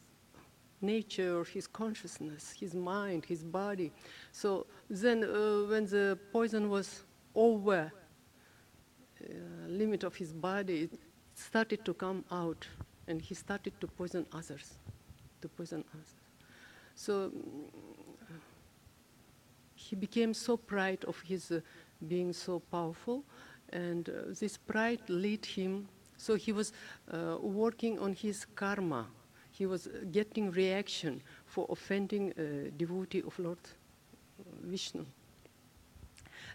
nature, 0.81 1.45
his 1.45 1.67
consciousness, 1.67 2.55
his 2.59 2.75
mind, 2.75 3.25
his 3.25 3.43
body. 3.43 3.93
So 4.33 4.67
then, 4.89 5.25
uh, 5.25 5.69
when 5.69 5.87
the 5.87 6.19
poison 6.33 6.69
was 6.69 7.03
over 7.35 7.93
uh, 9.23 9.33
limit 9.69 10.05
of 10.05 10.15
his 10.15 10.33
body, 10.33 10.83
it 10.85 10.99
started 11.35 11.85
to 11.85 11.95
come 11.95 12.25
out, 12.31 12.67
and 13.09 13.21
he 13.21 13.35
started 13.35 13.73
to 13.81 13.87
poison 13.87 14.27
others, 14.33 14.75
to 15.43 15.49
poison 15.49 15.85
others. 15.95 16.15
So 16.95 17.33
he 19.91 19.97
became 19.97 20.35
so 20.35 20.57
proud 20.57 21.05
of 21.05 21.21
his 21.21 21.51
uh, 21.51 21.61
being 22.09 22.33
so 22.33 22.59
powerful, 22.59 23.25
and 23.71 24.09
uh, 24.09 24.13
this 24.41 24.57
pride 24.57 25.01
led 25.09 25.45
him. 25.45 25.89
So 26.17 26.35
he 26.35 26.53
was 26.53 26.73
uh, 27.13 27.37
working 27.41 27.99
on 27.99 28.15
his 28.15 28.47
karma. 28.55 29.07
He 29.51 29.67
was 29.67 29.87
uh, 29.87 29.91
getting 30.11 30.51
reaction 30.51 31.23
for 31.47 31.67
offending 31.69 32.33
a 32.37 32.71
devotee 32.71 33.23
of 33.27 33.39
Lord 33.39 33.59
Vishnu. 34.63 35.05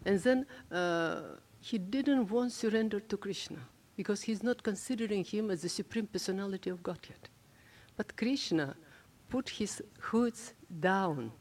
And 0.06 0.20
then 0.20 0.46
uh, 0.72 1.22
he 1.60 1.78
didn't 1.78 2.30
want 2.30 2.52
surrender 2.52 3.00
to 3.00 3.18
Krishna 3.18 3.60
because 3.96 4.22
he's 4.24 4.44
not 4.44 4.64
considering 4.64 5.24
him 5.24 5.52
as 5.52 5.62
the 5.62 5.70
supreme 5.70 6.08
personality 6.08 6.70
of 6.70 6.82
Godhead. 6.82 7.30
But 7.98 8.18
Krishna 8.18 8.76
put 9.30 9.50
his 9.50 9.82
hoods 10.00 10.54
down 10.80 11.32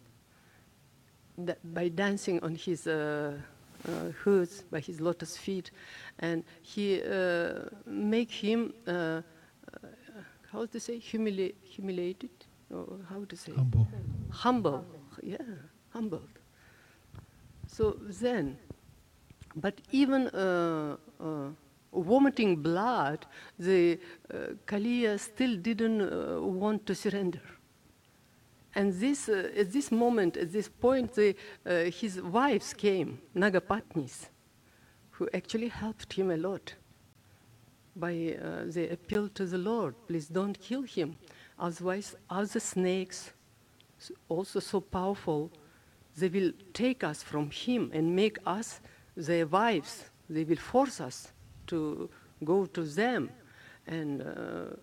by 1.72 1.88
dancing 1.88 2.42
on 2.42 2.54
his 2.54 2.86
uh, 2.86 3.32
uh, 3.88 3.90
hoods, 4.24 4.62
by 4.70 4.80
his 4.80 5.00
lotus 5.00 5.36
feet, 5.36 5.70
and 6.18 6.44
he 6.62 7.02
uh, 7.02 7.64
make 7.86 8.30
him 8.30 8.72
uh, 8.86 8.90
uh, 8.90 9.22
how 10.52 10.66
to 10.66 10.78
say 10.80 10.98
humili- 10.98 11.54
humiliated 11.62 12.30
or 12.70 12.98
how 13.08 13.24
to 13.24 13.36
say 13.36 13.52
Humble. 13.52 13.86
humble, 14.30 14.84
yeah, 15.22 15.38
humbled. 15.92 16.28
So 17.66 17.96
then, 18.20 18.58
but 19.56 19.80
even 19.92 20.28
uh, 20.28 20.96
uh, 21.20 21.48
vomiting 21.94 22.56
blood, 22.62 23.26
the 23.58 23.98
uh, 24.32 24.36
Kaliya 24.66 25.18
still 25.18 25.56
didn't 25.56 26.00
uh, 26.02 26.40
want 26.40 26.86
to 26.86 26.94
surrender. 26.94 27.40
And 28.74 28.92
this, 28.94 29.28
uh, 29.28 29.50
at 29.56 29.72
this 29.72 29.90
moment, 29.90 30.36
at 30.36 30.52
this 30.52 30.68
point, 30.68 31.14
the, 31.14 31.34
uh, 31.66 31.90
his 31.90 32.20
wives 32.20 32.72
came, 32.72 33.20
Nagapatnis, 33.34 34.28
who 35.10 35.28
actually 35.34 35.68
helped 35.68 36.12
him 36.12 36.30
a 36.30 36.36
lot 36.36 36.74
by 37.96 38.36
uh, 38.42 38.62
they 38.66 38.88
appeal 38.88 39.28
to 39.28 39.44
the 39.44 39.58
Lord, 39.58 39.94
please 40.06 40.28
don't 40.28 40.58
kill 40.58 40.82
him. 40.82 41.16
Otherwise, 41.58 42.16
other 42.28 42.60
snakes, 42.60 43.32
also 44.28 44.60
so 44.60 44.80
powerful, 44.80 45.50
they 46.16 46.28
will 46.28 46.52
take 46.72 47.04
us 47.04 47.22
from 47.22 47.50
him 47.50 47.90
and 47.92 48.14
make 48.14 48.38
us 48.46 48.80
their 49.16 49.46
wives. 49.46 50.04
They 50.28 50.44
will 50.44 50.56
force 50.56 51.00
us 51.00 51.32
to 51.66 52.08
go 52.44 52.66
to 52.66 52.82
them. 52.82 53.30
And 53.86 54.22
uh, 54.22 54.76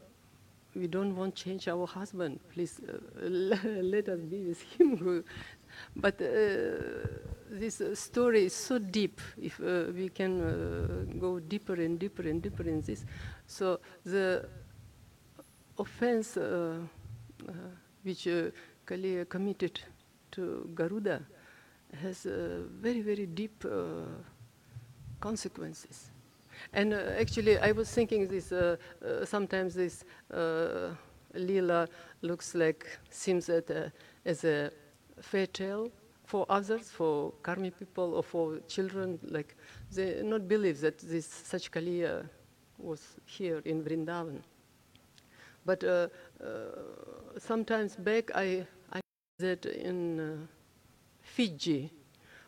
we 0.77 0.87
don't 0.87 1.15
want 1.15 1.35
to 1.35 1.43
change 1.43 1.67
our 1.67 1.87
husband. 1.87 2.39
Please 2.53 2.79
uh, 2.87 2.97
let 3.27 4.09
us 4.09 4.19
be 4.19 4.43
with 4.45 4.61
him. 4.61 5.23
but 5.95 6.21
uh, 6.21 6.25
this 7.49 7.81
uh, 7.81 7.95
story 7.95 8.45
is 8.45 8.53
so 8.53 8.77
deep. 8.77 9.19
If 9.41 9.59
uh, 9.59 9.91
we 9.93 10.09
can 10.09 11.17
go 11.19 11.39
deeper 11.39 11.73
and 11.73 11.99
deeper 11.99 12.23
and 12.23 12.41
deeper 12.41 12.63
in 12.63 12.81
this, 12.81 13.05
so 13.45 13.79
the 14.05 14.47
offense 15.77 16.37
which 18.03 18.27
uh, 18.27 18.51
committed 19.29 19.79
to 20.31 20.69
Garuda 20.73 21.21
has 22.01 22.23
very, 22.23 23.01
very 23.01 23.25
deep 23.25 23.65
consequences. 25.19 26.11
And 26.73 26.93
uh, 26.93 26.97
actually, 27.19 27.57
I 27.57 27.71
was 27.71 27.89
thinking 27.89 28.27
this, 28.27 28.51
uh, 28.51 28.75
uh, 29.03 29.25
sometimes 29.25 29.73
this 29.73 30.03
uh, 30.33 30.89
lila 31.33 31.87
looks 32.21 32.55
like, 32.55 32.85
seems 33.09 33.49
uh, 33.49 33.89
as 34.25 34.43
a 34.43 34.71
fairy 35.21 35.47
tale 35.47 35.91
for 36.25 36.45
others, 36.49 36.89
for 36.89 37.33
karmi 37.41 37.71
people 37.71 38.15
or 38.15 38.23
for 38.23 38.59
children, 38.67 39.17
like 39.23 39.55
they 39.93 40.21
not 40.23 40.47
believe 40.47 40.81
that 40.81 40.99
this 40.99 41.25
such 41.25 41.71
Kaliya 41.71 42.27
was 42.77 43.15
here 43.25 43.61
in 43.65 43.83
Vrindavan. 43.83 44.41
But 45.65 45.83
uh, 45.83 46.07
sometimes 47.37 47.95
back, 47.95 48.31
I, 48.35 48.65
I 48.91 48.99
that 49.39 49.65
in 49.65 50.47
Fiji, 51.21 51.91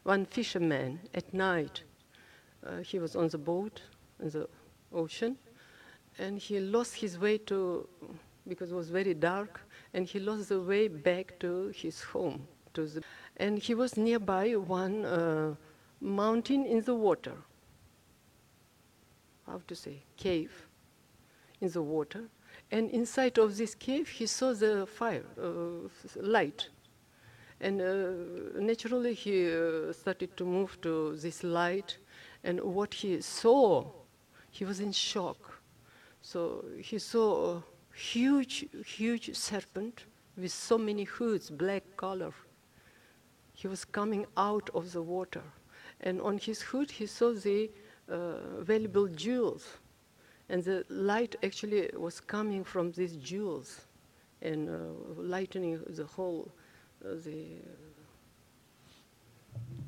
one 0.04 0.26
fisherman 0.26 1.00
at 1.14 1.34
night, 1.34 1.84
uh, 2.66 2.78
he 2.78 3.00
was 3.00 3.16
on 3.16 3.28
the 3.30 3.38
boat 3.38 3.82
in 4.22 4.30
the 4.30 4.48
ocean, 4.94 5.38
and 6.18 6.38
he 6.38 6.60
lost 6.60 6.96
his 6.96 7.18
way 7.18 7.38
to, 7.38 7.88
because 8.48 8.72
it 8.72 8.76
was 8.76 8.90
very 8.90 9.14
dark, 9.14 9.62
and 9.94 10.06
he 10.06 10.20
lost 10.20 10.50
the 10.50 10.60
way 10.62 10.88
back 10.88 11.40
to 11.40 11.72
his 11.76 12.02
home. 12.02 12.48
To 12.74 12.86
the, 12.86 13.04
and 13.38 13.58
he 13.58 13.74
was 13.74 13.98
nearby 13.98 14.52
one 14.56 15.06
uh, 15.06 15.56
mountain 16.02 16.66
in 16.66 16.82
the 16.82 16.96
water. 16.96 17.34
How 19.48 19.62
to 19.68 19.76
say? 19.76 20.04
Cave 20.18 20.52
in 21.62 21.70
the 21.72 21.82
water. 21.82 22.26
And 22.72 22.91
inside 22.91 23.40
of 23.40 23.58
this 23.58 23.74
cave, 23.74 24.08
he 24.08 24.28
saw 24.28 24.54
the 24.54 24.86
fire, 24.86 25.24
uh, 25.41 25.90
light. 26.16 26.70
And 27.60 27.82
uh, 27.82 28.60
naturally, 28.60 29.14
he 29.16 29.52
uh, 29.52 29.91
started 29.91 30.38
to 30.38 30.46
move 30.46 30.80
to 30.82 31.16
this 31.16 31.44
light. 31.44 31.98
And 32.44 32.62
what 32.62 32.94
he 32.94 33.22
saw, 33.22 33.86
he 34.52 34.66
was 34.66 34.80
in 34.80 34.92
shock. 34.92 35.62
So 36.22 36.66
he 36.78 37.00
saw 37.00 37.58
a 37.58 37.64
huge, 37.96 38.66
huge 38.86 39.36
serpent 39.36 40.06
with 40.38 40.52
so 40.52 40.78
many 40.78 41.04
hoods, 41.04 41.50
black 41.50 41.84
color. 41.98 42.34
He 43.54 43.68
was 43.68 43.86
coming 43.86 44.26
out 44.38 44.70
of 44.74 44.92
the 44.92 45.02
water. 45.02 45.44
And 46.02 46.22
on 46.22 46.38
his 46.38 46.62
hood, 46.62 46.92
he 46.92 47.06
saw 47.06 47.34
the 47.34 47.70
uh, 48.10 48.62
valuable 48.62 49.08
jewels. 49.08 49.68
And 50.50 50.64
the 50.64 50.86
light 50.90 51.36
actually 51.44 51.90
was 51.96 52.20
coming 52.20 52.64
from 52.64 52.92
these 52.92 53.18
jewels 53.18 53.82
and 54.42 54.70
uh, 54.70 54.74
lightening 55.16 55.80
the 55.88 56.06
whole, 56.06 56.52
uh, 57.06 57.16
the 57.26 57.58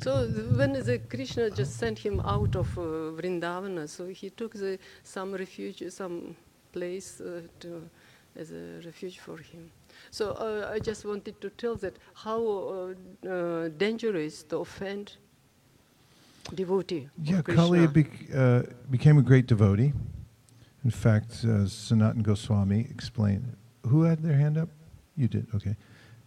so 0.02 0.28
when 0.58 0.74
the 0.74 1.00
Krishna 1.10 1.50
just 1.50 1.78
sent 1.78 2.00
him 2.00 2.20
out 2.22 2.56
of 2.56 2.78
uh, 2.78 2.82
Vrindavana, 3.18 3.88
so 3.88 4.08
he 4.08 4.30
took 4.30 4.54
the, 4.54 4.80
some 5.04 5.34
refuge, 5.34 5.84
some 5.90 6.36
place 6.72 7.22
uh, 7.22 7.42
to, 7.60 7.90
as 8.36 8.52
a 8.52 8.82
refuge 8.86 9.20
for 9.20 9.38
him. 9.38 9.72
So 10.10 10.32
uh, 10.32 10.72
I 10.74 10.80
just 10.80 11.06
wanted 11.06 11.40
to 11.42 11.50
tell 11.52 11.76
that 11.76 11.98
how 12.14 12.40
uh, 12.42 13.30
uh, 13.30 13.70
dangerous 13.78 14.44
to 14.44 14.58
offend 14.58 15.18
devotee. 16.56 17.10
Yeah. 17.24 17.42
Kali 17.42 17.88
bec- 17.88 18.34
uh, 18.36 18.64
became 18.90 19.18
a 19.18 19.22
great 19.22 19.48
devotee. 19.48 19.94
In 20.84 20.92
fact, 20.92 21.46
uh, 21.46 21.68
Sanatan 21.68 22.24
Goswami 22.24 22.88
explained. 22.90 23.56
Who 23.88 24.04
had 24.04 24.24
their 24.24 24.38
hand 24.38 24.58
up? 24.58 24.70
You 25.16 25.28
did. 25.28 25.48
Okay. 25.54 25.76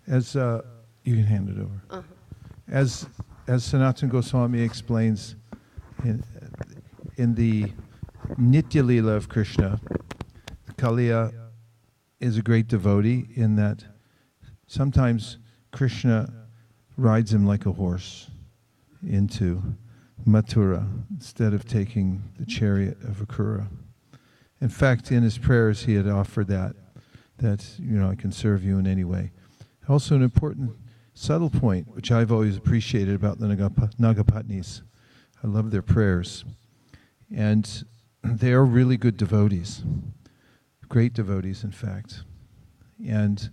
As 0.07 0.37
uh, 0.37 0.63
you 1.05 1.15
can 1.17 1.25
hand 1.25 1.49
it 1.49 1.59
over. 1.59 1.83
Uh-huh. 1.91 2.03
As 2.69 3.07
as 3.47 3.65
Sanatan 3.65 4.09
Goswami 4.09 4.63
explains 4.63 5.37
in 6.05 6.25
in 7.17 7.35
the 7.35 7.73
Nitya 8.39 8.83
Leela 8.83 9.17
of 9.17 9.29
Krishna, 9.29 9.81
Kaliya 10.77 11.33
is 12.21 12.39
a 12.39 12.43
great 12.43 12.69
devotee 12.69 13.29
in 13.35 13.57
that 13.57 13.85
sometimes 14.67 15.39
Krishna 15.73 16.33
rides 16.97 17.33
him 17.33 17.47
like 17.47 17.67
a 17.67 17.73
horse 17.73 18.31
into 19.07 19.63
Mathura 20.27 20.89
instead 21.11 21.53
of 21.53 21.67
taking 21.67 22.23
the 22.39 22.47
chariot 22.47 22.97
of 23.03 23.17
Akrura. 23.17 23.69
In 24.61 24.69
fact, 24.69 25.13
in 25.13 25.23
his 25.23 25.37
prayers, 25.37 25.85
he 25.85 25.95
had 25.95 26.09
offered 26.09 26.49
that, 26.49 26.75
that, 27.39 27.69
you 27.79 27.99
know, 27.99 28.09
I 28.09 28.15
can 28.15 28.33
serve 28.33 28.65
you 28.65 28.79
in 28.79 28.87
any 28.87 29.05
way. 29.05 29.33
Also, 29.89 30.15
an 30.15 30.23
important 30.23 30.73
subtle 31.15 31.51
point, 31.51 31.89
which 31.95 32.11
I've 32.11 32.33
always 32.33 32.57
appreciated 32.57 33.15
about 33.15 33.39
the 33.39 33.47
Nagapa- 33.47 33.95
Nagapatnis. 33.97 34.83
I 35.43 35.47
love 35.47 35.71
their 35.71 35.83
prayers. 35.83 36.45
And 37.35 37.85
they 38.23 38.53
are 38.53 38.65
really 38.65 38.97
good 38.97 39.17
devotees, 39.17 39.83
great 40.89 41.15
devotees, 41.15 41.65
in 41.65 41.71
fact. 41.71 42.25
And 43.07 43.51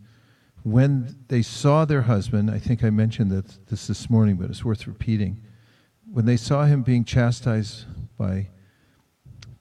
when 0.63 1.15
they 1.27 1.41
saw 1.41 1.85
their 1.85 2.03
husband, 2.03 2.51
I 2.51 2.59
think 2.59 2.83
I 2.83 2.89
mentioned 2.89 3.31
that 3.31 3.67
this 3.67 3.87
this 3.87 4.09
morning, 4.09 4.35
but 4.35 4.49
it's 4.49 4.65
worth 4.65 4.87
repeating. 4.87 5.41
When 6.11 6.25
they 6.25 6.37
saw 6.37 6.65
him 6.65 6.83
being 6.83 7.05
chastised 7.05 7.85
by 8.17 8.49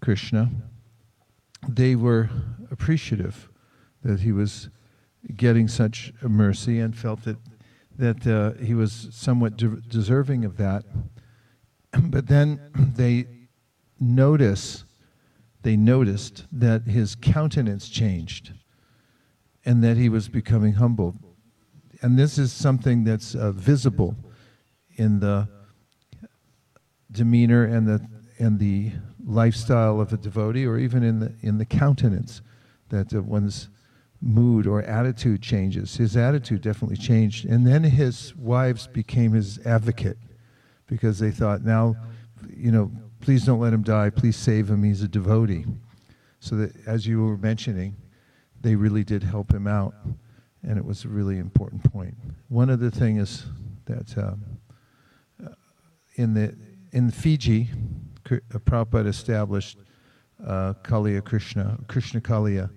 Krishna, 0.00 0.50
they 1.68 1.94
were 1.94 2.30
appreciative 2.70 3.48
that 4.02 4.20
he 4.20 4.32
was 4.32 4.68
getting 5.36 5.68
such 5.68 6.12
mercy 6.22 6.80
and 6.80 6.96
felt 6.96 7.24
that 7.24 7.36
that 8.00 8.26
uh, 8.26 8.52
he 8.62 8.74
was 8.74 9.08
somewhat 9.12 9.56
de- 9.56 9.80
deserving 9.88 10.44
of 10.44 10.56
that. 10.56 10.84
But 12.02 12.26
then 12.28 12.60
they 12.96 13.26
notice 13.98 14.84
they 15.62 15.76
noticed 15.76 16.46
that 16.52 16.84
his 16.86 17.14
countenance 17.14 17.88
changed 17.90 18.54
and 19.66 19.84
that 19.84 19.98
he 19.98 20.08
was 20.08 20.28
becoming 20.28 20.74
humble. 20.74 21.14
And 22.00 22.18
this 22.18 22.38
is 22.38 22.50
something 22.50 23.04
that's 23.04 23.34
uh, 23.34 23.52
visible 23.52 24.16
in 24.96 25.20
the 25.20 25.48
demeanor 27.12 27.64
and 27.64 27.86
the 27.86 28.06
and 28.38 28.58
the 28.58 28.92
lifestyle 29.22 30.00
of 30.00 30.14
a 30.14 30.16
devotee, 30.16 30.64
or 30.64 30.78
even 30.78 31.02
in 31.02 31.18
the 31.20 31.34
in 31.42 31.58
the 31.58 31.66
countenance 31.66 32.40
that 32.88 33.14
uh, 33.14 33.20
one's 33.20 33.68
mood 34.20 34.66
or 34.66 34.82
attitude 34.82 35.42
changes. 35.42 35.96
His 35.96 36.16
attitude 36.16 36.60
definitely 36.60 36.96
changed, 36.96 37.46
and 37.46 37.66
then 37.66 37.82
his 37.84 38.34
wives 38.36 38.86
became 38.86 39.32
his 39.32 39.58
advocate 39.66 40.18
because 40.86 41.18
they 41.18 41.30
thought, 41.30 41.62
now, 41.62 41.96
you 42.54 42.70
know, 42.70 42.90
please 43.20 43.44
don't 43.44 43.60
let 43.60 43.72
him 43.72 43.82
die. 43.82 44.10
Please 44.10 44.36
save 44.36 44.68
him. 44.68 44.82
He's 44.82 45.02
a 45.02 45.08
devotee. 45.08 45.64
So 46.40 46.56
that, 46.56 46.72
as 46.86 47.06
you 47.06 47.22
were 47.22 47.36
mentioning, 47.36 47.96
they 48.60 48.74
really 48.74 49.04
did 49.04 49.22
help 49.22 49.52
him 49.52 49.66
out, 49.66 49.94
and 50.62 50.78
it 50.78 50.84
was 50.84 51.04
a 51.04 51.08
really 51.08 51.38
important 51.38 51.90
point. 51.90 52.14
One 52.48 52.70
other 52.70 52.90
thing 52.90 53.18
is 53.18 53.44
that 53.86 54.16
uh, 54.18 54.34
in 56.16 56.34
the 56.34 56.54
in 56.92 57.10
Fiji, 57.10 57.70
uh, 58.30 58.36
Prabhupada 58.58 59.06
established 59.06 59.78
uh, 60.44 60.74
Kaliya 60.82 61.24
Krishna, 61.24 61.78
Krishna 61.88 62.20
Kaliya 62.20 62.70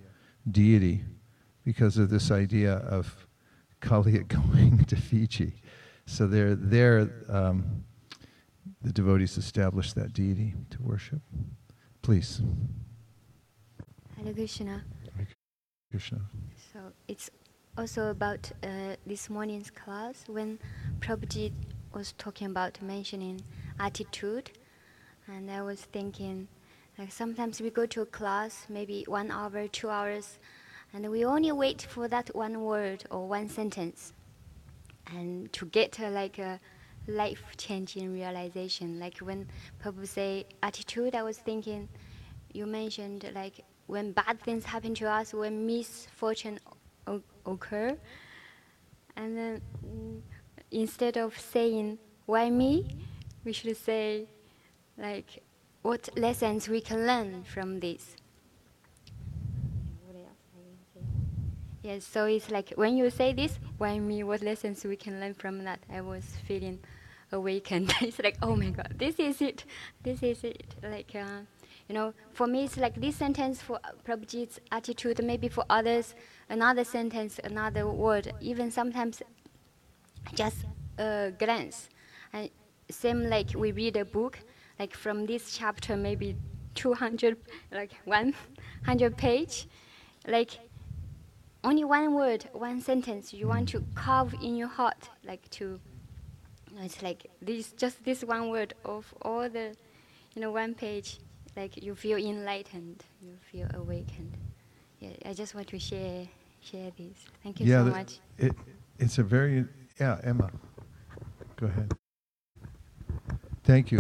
deity, 0.50 1.04
because 1.64 1.98
of 1.98 2.10
this 2.10 2.32
idea 2.32 2.74
of 2.74 3.28
Kaliya 3.82 4.28
going 4.52 4.86
to 4.86 4.96
Fiji. 4.96 5.54
So 6.06 6.28
there, 6.28 6.56
there, 6.56 7.10
um, 7.30 7.84
the 8.82 8.92
devotees 8.92 9.38
established 9.38 9.96
that 9.96 10.14
deity 10.14 10.54
to 10.72 10.82
worship. 10.82 11.22
Please, 12.02 12.42
Hare 14.22 14.34
Krishna. 14.34 14.84
Krishna. 15.90 16.22
So 16.74 16.80
it's 17.08 17.30
also 17.78 18.10
about 18.10 18.52
uh, 18.64 18.96
this 19.06 19.30
morning's 19.30 19.72
class 19.72 20.26
when 20.28 20.60
Prabhuji 21.00 21.52
was 21.94 22.14
talking 22.18 22.48
about 22.48 22.82
mentioning 22.82 23.42
attitude, 23.80 24.52
and 25.28 25.50
I 25.50 25.62
was 25.62 25.82
thinking, 25.82 26.48
like 26.98 27.12
sometimes 27.12 27.62
we 27.62 27.70
go 27.70 27.86
to 27.86 28.02
a 28.02 28.06
class, 28.06 28.66
maybe 28.70 29.06
one 29.08 29.32
hour, 29.32 29.68
two 29.68 29.90
hours, 29.90 30.40
and 30.94 31.10
we 31.10 31.26
only 31.26 31.52
wait 31.52 31.82
for 31.82 32.08
that 32.08 32.30
one 32.36 32.62
word 32.62 33.04
or 33.10 33.28
one 33.28 33.50
sentence, 33.50 34.14
and 35.08 35.52
to 35.54 35.66
get 35.66 36.00
uh, 36.00 36.10
like 36.10 36.40
a 36.40 36.60
life-changing 37.08 38.14
realization. 38.14 39.00
Like 39.00 39.18
when 39.18 39.48
Prabhu 39.84 40.08
say 40.08 40.46
attitude, 40.62 41.16
I 41.16 41.24
was 41.24 41.38
thinking, 41.38 41.90
you 42.54 42.66
mentioned 42.66 43.30
like 43.34 43.66
when 43.88 44.12
bad 44.14 44.40
things 44.42 44.64
happen 44.64 44.94
to 44.96 45.06
us, 45.10 45.34
when 45.34 45.66
misfortune 45.66 46.60
o- 47.08 47.22
occur, 47.46 47.98
and 49.18 49.38
then 49.38 49.62
mm, 49.86 50.22
instead 50.72 51.18
of 51.18 51.38
saying 51.38 51.98
why 52.26 52.50
me, 52.50 52.86
we 53.44 53.52
should 53.52 53.76
say 53.76 54.28
like 54.98 55.44
what 55.82 56.08
lessons 56.18 56.70
we 56.70 56.80
can 56.80 57.06
learn 57.06 57.44
from 57.44 57.80
this. 57.82 58.16
What 60.06 60.16
else 60.16 60.40
I 60.56 60.60
can 60.62 60.78
say? 60.94 61.02
Yes, 61.84 62.06
so 62.06 62.28
it's 62.28 62.50
like 62.50 62.72
when 62.78 62.96
you 62.96 63.10
say 63.10 63.34
this, 63.34 63.60
why 63.78 64.00
me? 64.00 64.24
What 64.24 64.42
lessons 64.42 64.86
we 64.86 64.96
can 64.96 65.20
learn 65.20 65.34
from 65.34 65.66
that? 65.66 65.82
I 65.94 66.00
was 66.00 66.24
feeling 66.48 66.80
awakened. 67.34 67.94
it's 68.02 68.20
like, 68.20 68.38
oh 68.42 68.56
my 68.56 68.70
God, 68.70 68.94
this 68.98 69.20
is 69.20 69.42
it. 69.42 69.66
This 70.02 70.24
is 70.24 70.46
it. 70.46 70.76
Like, 70.82 71.14
uh, 71.14 71.42
you 71.90 71.96
know, 71.96 72.14
for 72.32 72.48
me, 72.48 72.64
it's 72.64 72.78
like 72.78 72.96
this 72.96 73.18
sentence 73.18 73.62
for 73.62 73.82
Prabhupada's 74.08 74.62
attitude. 74.72 75.22
Maybe 75.26 75.50
for 75.50 75.66
others, 75.70 76.16
another 76.50 76.86
sentence, 76.86 77.38
another 77.44 77.86
word. 77.86 78.32
Even 78.40 78.72
sometimes, 78.72 79.22
just 80.36 80.64
a 80.98 81.34
glance. 81.38 81.90
And 82.32 82.50
same 82.90 83.30
like 83.30 83.50
we 83.58 83.74
read 83.74 83.98
a 83.98 84.06
book, 84.06 84.40
like 84.80 84.96
from 84.96 85.26
this 85.26 85.58
chapter, 85.58 85.98
maybe 85.98 86.38
200, 86.76 87.36
like 87.74 87.92
100 88.06 89.18
page, 89.18 89.68
like 90.26 90.60
only 91.64 91.84
one 91.84 92.14
word, 92.14 92.50
one 92.54 92.82
sentence 92.82 93.34
you 93.34 93.48
want 93.48 93.70
to 93.70 93.84
carve 93.96 94.34
in 94.42 94.56
your 94.56 94.68
heart, 94.68 95.10
like 95.26 95.50
to. 95.52 95.80
you 96.70 96.76
know, 96.78 96.84
It's 96.84 97.02
like 97.02 97.30
this, 97.42 97.72
just 97.74 98.04
this 98.04 98.24
one 98.24 98.50
word 98.50 98.74
of 98.84 99.14
all 99.22 99.50
the, 99.50 99.76
you 100.36 100.42
know, 100.42 100.52
one 100.52 100.74
page. 100.74 101.20
Like 101.56 101.84
you 101.84 101.94
feel 101.94 102.18
enlightened, 102.18 103.04
you 103.22 103.38
feel 103.52 103.68
awakened. 103.76 104.36
Yeah, 105.00 105.12
I 105.26 105.34
just 105.34 105.54
want 105.54 105.68
to 105.68 105.80
share 105.80 106.28
share 106.62 106.92
this. 106.98 107.18
Thank 107.44 107.60
you 107.60 107.68
yeah, 107.68 107.84
so 107.84 107.92
much. 107.92 108.20
It, 108.38 108.54
it's 108.98 109.18
a 109.20 109.24
very, 109.24 109.66
yeah, 110.00 110.20
Emma. 110.24 110.50
Go 111.58 111.68
ahead. 111.68 111.94
Thank 113.64 113.92
you. 113.92 114.00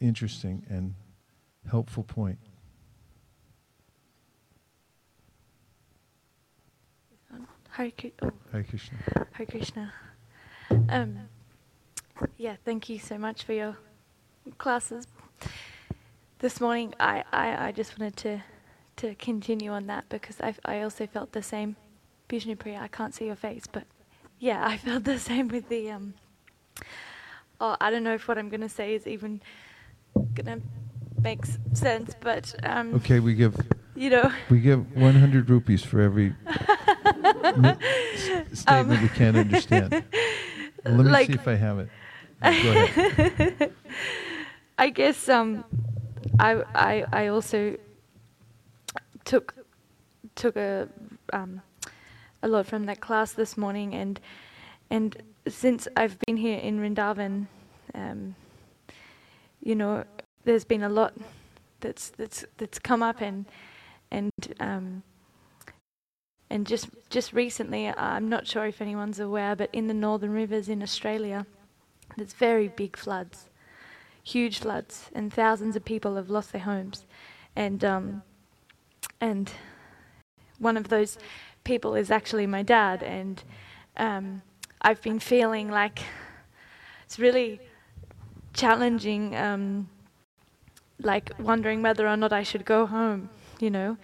Interesting 0.00 0.64
and 0.68 0.94
helpful 1.70 2.02
point. 2.02 2.38
Hare, 7.76 7.92
oh, 8.22 8.30
Hare 8.52 8.62
Krishna. 8.64 8.98
Hare 9.32 9.46
Krishna. 9.46 9.92
Um, 10.88 11.18
yeah, 12.38 12.56
thank 12.64 12.88
you 12.88 12.98
so 12.98 13.18
much 13.18 13.42
for 13.44 13.52
your 13.52 13.76
classes. 14.58 15.06
This 16.38 16.60
morning, 16.60 16.94
I, 16.98 17.24
I, 17.32 17.68
I 17.68 17.72
just 17.72 17.98
wanted 17.98 18.16
to, 18.18 18.42
to 18.96 19.14
continue 19.16 19.72
on 19.72 19.86
that 19.88 20.08
because 20.08 20.40
I, 20.40 20.54
I 20.64 20.80
also 20.82 21.06
felt 21.06 21.32
the 21.32 21.42
same. 21.42 21.76
Vishnu 22.30 22.56
Priya, 22.56 22.80
I 22.82 22.88
can't 22.88 23.14
see 23.14 23.26
your 23.26 23.36
face, 23.36 23.64
but 23.70 23.84
yeah, 24.38 24.66
I 24.66 24.76
felt 24.78 25.04
the 25.04 25.18
same 25.18 25.48
with 25.48 25.68
the. 25.68 25.90
Um, 25.90 26.14
oh, 27.60 27.76
I 27.80 27.90
don't 27.90 28.02
know 28.04 28.14
if 28.14 28.26
what 28.26 28.38
I'm 28.38 28.48
going 28.48 28.62
to 28.62 28.68
say 28.68 28.94
is 28.94 29.06
even 29.06 29.40
going 30.34 30.60
to 30.60 30.62
make 31.20 31.44
s- 31.44 31.58
sense, 31.74 32.14
but 32.20 32.54
um, 32.64 32.94
Okay, 32.96 33.20
we 33.20 33.34
give 33.34 33.54
you 33.94 34.10
know. 34.10 34.32
we 34.50 34.60
give 34.60 34.96
100 34.96 35.48
rupees 35.50 35.82
for 35.84 36.00
every 36.00 36.34
statement 38.52 39.02
we 39.02 39.08
can't 39.08 39.36
understand. 39.36 39.92
Let 39.92 40.94
me 40.94 41.00
Um, 41.00 41.06
like- 41.06 41.26
see 41.28 41.34
if 41.34 41.48
I 41.48 41.54
have 41.54 41.78
it. 41.80 41.88
Go 42.42 42.48
ahead. 42.48 43.72
I 44.78 44.90
guess 44.90 45.28
um, 45.28 45.64
I, 46.38 46.62
I 46.74 47.04
I 47.12 47.26
also 47.28 47.76
took 49.24 49.54
took 50.34 50.56
a 50.56 50.88
um, 51.32 51.62
a 52.42 52.48
lot 52.48 52.66
from 52.66 52.84
that 52.86 53.00
class 53.00 53.32
this 53.32 53.56
morning, 53.56 53.94
and 53.94 54.20
and 54.90 55.16
since 55.48 55.88
I've 55.96 56.18
been 56.26 56.36
here 56.36 56.58
in 56.58 56.78
Vrindavan, 56.78 57.46
um, 57.94 58.34
you 59.62 59.74
know, 59.74 60.04
there's 60.44 60.64
been 60.64 60.82
a 60.82 60.88
lot 60.90 61.14
that's 61.80 62.10
that's 62.10 62.44
that's 62.58 62.78
come 62.78 63.02
up, 63.02 63.22
and 63.22 63.46
and 64.10 64.30
um, 64.60 65.02
and 66.50 66.66
just 66.66 66.88
just 67.10 67.32
recently, 67.32 67.88
I'm 67.88 68.28
not 68.28 68.46
sure 68.46 68.66
if 68.66 68.80
anyone's 68.80 69.20
aware, 69.20 69.56
but 69.56 69.70
in 69.72 69.86
the 69.86 69.94
northern 69.94 70.32
rivers 70.32 70.68
in 70.68 70.82
Australia, 70.82 71.46
there's 72.16 72.32
very 72.32 72.68
big 72.68 72.96
floods 72.96 73.48
huge 74.26 74.58
floods, 74.58 75.08
and 75.14 75.32
thousands 75.32 75.76
of 75.76 75.84
people 75.84 76.16
have 76.16 76.28
lost 76.28 76.50
their 76.50 76.62
homes. 76.62 77.06
And 77.54 77.84
um, 77.84 78.22
and 79.20 79.50
one 80.58 80.76
of 80.76 80.88
those 80.88 81.16
people 81.62 81.94
is 81.94 82.10
actually 82.10 82.46
my 82.46 82.62
dad, 82.62 83.02
and 83.02 83.42
um, 83.96 84.42
I've 84.82 85.00
been 85.00 85.20
feeling 85.20 85.70
like 85.70 86.00
it's 87.04 87.18
really 87.18 87.60
challenging, 88.52 89.36
um, 89.36 89.88
like 91.00 91.30
wondering 91.38 91.82
whether 91.82 92.08
or 92.08 92.16
not 92.16 92.32
I 92.32 92.42
should 92.42 92.64
go 92.64 92.84
home, 92.84 93.30
you 93.60 93.70
know. 93.70 93.96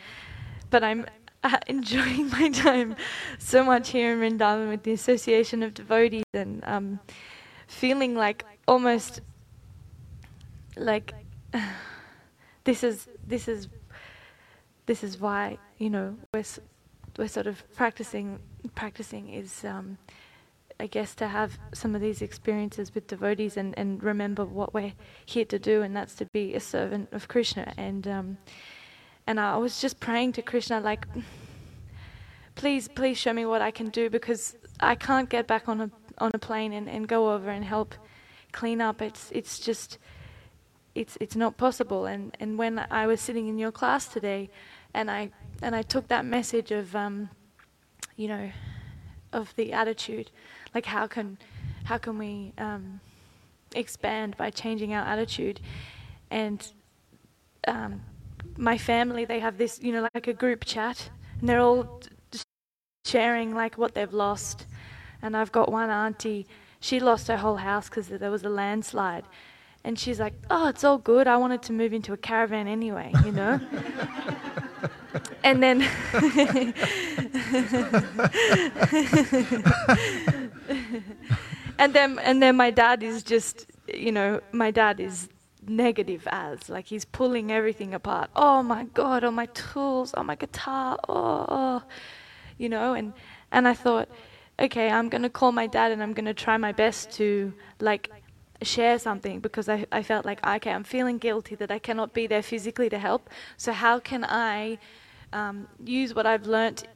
But 0.70 0.85
I'm 0.85 1.05
uh, 1.43 1.59
enjoying 1.66 2.31
my 2.31 2.51
time 2.51 2.97
so 3.39 3.64
much 3.64 3.90
here 3.90 4.12
in 4.12 4.39
Vrindavan 4.39 4.69
with 4.69 4.82
the 4.82 4.93
Association 4.93 5.62
of 5.62 5.74
Devotees, 5.74 6.24
and 6.35 6.62
um, 6.64 7.01
feeling 7.66 8.14
like 8.14 8.44
almost 8.69 9.20
like 10.77 11.14
this 12.64 12.85
is 12.85 13.09
this 13.27 13.48
is 13.48 13.69
this 14.86 15.05
is 15.05 15.19
why 15.19 15.59
you 15.78 15.90
know 15.90 16.16
we're 16.32 16.44
we're 17.19 17.28
sort 17.28 17.47
of 17.47 17.62
practicing 17.74 18.39
practicing 18.74 19.28
is 19.28 19.64
um, 19.64 19.98
I 20.81 20.86
guess 20.86 21.14
to 21.16 21.28
have 21.28 21.59
some 21.73 21.94
of 21.94 22.01
these 22.01 22.23
experiences 22.23 22.94
with 22.94 23.06
devotees 23.06 23.56
and, 23.56 23.78
and 23.78 24.02
remember 24.02 24.44
what 24.44 24.74
we're 24.74 24.94
here 25.24 25.44
to 25.44 25.59
do 25.59 25.82
and 25.82 25.94
that's 25.94 26.14
to 26.16 26.27
be 26.32 26.55
a 26.55 26.60
servant 26.60 27.09
of 27.12 27.28
Krishna 27.28 27.73
and 27.77 28.09
um, 28.09 28.39
and 29.27 29.39
I 29.40 29.57
was 29.57 29.81
just 29.81 30.01
praying 30.01 30.32
to 30.32 30.43
Krishna 30.43 30.81
like 30.81 31.07
please 32.55 32.89
please 32.89 33.19
show 33.19 33.32
me 33.32 33.44
what 33.47 33.62
I 33.62 33.70
can 33.70 33.89
do 33.90 34.11
because 34.11 34.57
I 34.81 34.94
can't 34.94 35.28
get 35.28 35.47
back 35.47 35.69
on 35.69 35.81
a 35.81 35.90
on 36.19 36.31
a 36.35 36.39
plane 36.39 36.73
and, 36.73 36.89
and 36.89 37.09
go 37.09 37.32
over 37.32 37.51
and 37.51 37.65
help 37.65 37.94
clean 38.53 38.81
up 38.81 39.01
it's 39.01 39.31
it's 39.32 39.59
just 39.59 39.99
it's 40.94 41.16
it's 41.20 41.36
not 41.36 41.57
possible. 41.57 42.07
And 42.07 42.36
and 42.40 42.59
when 42.59 42.78
I 42.90 43.07
was 43.07 43.20
sitting 43.20 43.49
in 43.49 43.59
your 43.59 43.73
class 43.73 44.07
today, 44.07 44.51
and 44.94 45.11
I 45.11 45.31
and 45.62 45.74
I 45.74 45.82
took 45.82 46.09
that 46.09 46.24
message 46.24 46.70
of 46.70 46.94
um, 46.94 47.31
you 48.16 48.28
know, 48.28 48.51
of 49.32 49.55
the 49.57 49.73
attitude, 49.73 50.31
like 50.74 50.86
how 50.86 51.07
can 51.07 51.39
how 51.85 51.99
can 51.99 52.19
we 52.19 52.53
um, 52.59 53.01
expand 53.74 54.36
by 54.36 54.51
changing 54.51 54.93
our 54.93 55.07
attitude, 55.07 55.61
and 56.31 56.73
um, 57.66 58.03
my 58.57 58.79
family 58.79 59.24
they 59.24 59.41
have 59.41 59.59
this 59.59 59.81
you 59.83 59.93
know 59.93 60.09
like 60.15 60.27
a 60.29 60.33
group 60.33 60.65
chat, 60.65 61.11
and 61.41 61.49
they're 61.49 61.61
all 61.61 62.01
sharing 63.05 63.55
like 63.55 63.77
what 63.79 63.95
they've 63.95 64.12
lost, 64.12 64.66
and 65.23 65.37
I've 65.37 65.53
got 65.53 65.70
one 65.70 65.91
auntie. 65.91 66.47
She 66.81 66.99
lost 67.01 67.29
her 67.29 67.37
whole 67.37 67.57
house 67.57 67.89
because 67.89 68.09
there 68.09 68.31
was 68.31 68.45
a 68.45 68.49
landslide, 68.49 69.24
and 69.85 69.99
she's 69.99 70.20
like, 70.20 70.35
"Oh, 70.51 70.69
it's 70.69 70.85
all 70.85 70.99
good. 70.99 71.27
I 71.27 71.37
wanted 71.37 71.62
to 71.62 71.73
move 71.73 71.93
into 71.93 72.12
a 72.12 72.16
caravan 72.16 72.66
anyway, 72.69 73.12
you 73.24 73.33
know." 73.33 73.61
and 75.45 75.62
then 75.62 75.83
and 81.79 81.93
then 81.95 82.19
and 82.20 82.43
then 82.43 82.57
my 82.57 82.70
dad 82.70 83.03
is 83.03 83.23
just, 83.23 83.66
you 83.93 84.12
know, 84.12 84.41
my 84.53 84.70
dad 84.70 85.01
is 85.01 85.29
negative 85.66 86.26
as 86.30 86.68
like 86.68 86.86
he's 86.86 87.05
pulling 87.05 87.52
everything 87.52 87.94
apart. 87.94 88.30
Oh 88.34 88.62
my 88.62 88.84
god, 88.84 89.24
oh 89.24 89.30
my 89.30 89.47
tools, 89.47 90.14
oh 90.16 90.22
my 90.22 90.34
guitar, 90.34 90.98
oh, 91.09 91.47
oh. 91.48 91.82
you 92.59 92.68
know, 92.68 92.94
and 92.94 93.12
and 93.51 93.68
I 93.68 93.74
thought, 93.74 94.09
okay, 94.59 94.90
I'm 94.90 95.09
gonna 95.09 95.30
call 95.30 95.52
my 95.52 95.66
dad 95.66 95.93
and 95.93 96.02
I'm 96.02 96.12
gonna 96.12 96.34
try 96.34 96.56
my 96.56 96.72
best 96.72 97.12
to 97.12 97.52
like 97.80 98.10
share 98.64 98.98
something 98.98 99.40
because 99.40 99.68
I, 99.68 99.86
I 99.93 100.02
felt 100.02 100.24
like 100.24 100.44
okay 100.47 100.70
I'm 100.70 100.84
feeling 100.84 101.18
guilty 101.18 101.55
that 101.56 101.70
I 101.70 101.78
cannot 101.78 102.12
be 102.12 102.26
there 102.26 102.43
physically 102.43 102.89
to 102.90 102.98
help 102.98 103.28
so 103.56 103.72
how 103.72 103.98
can 103.98 104.24
I 104.24 104.78
um, 105.32 105.66
use 105.84 106.14
what 106.14 106.26
I've 106.26 106.47
learnt 106.47 106.86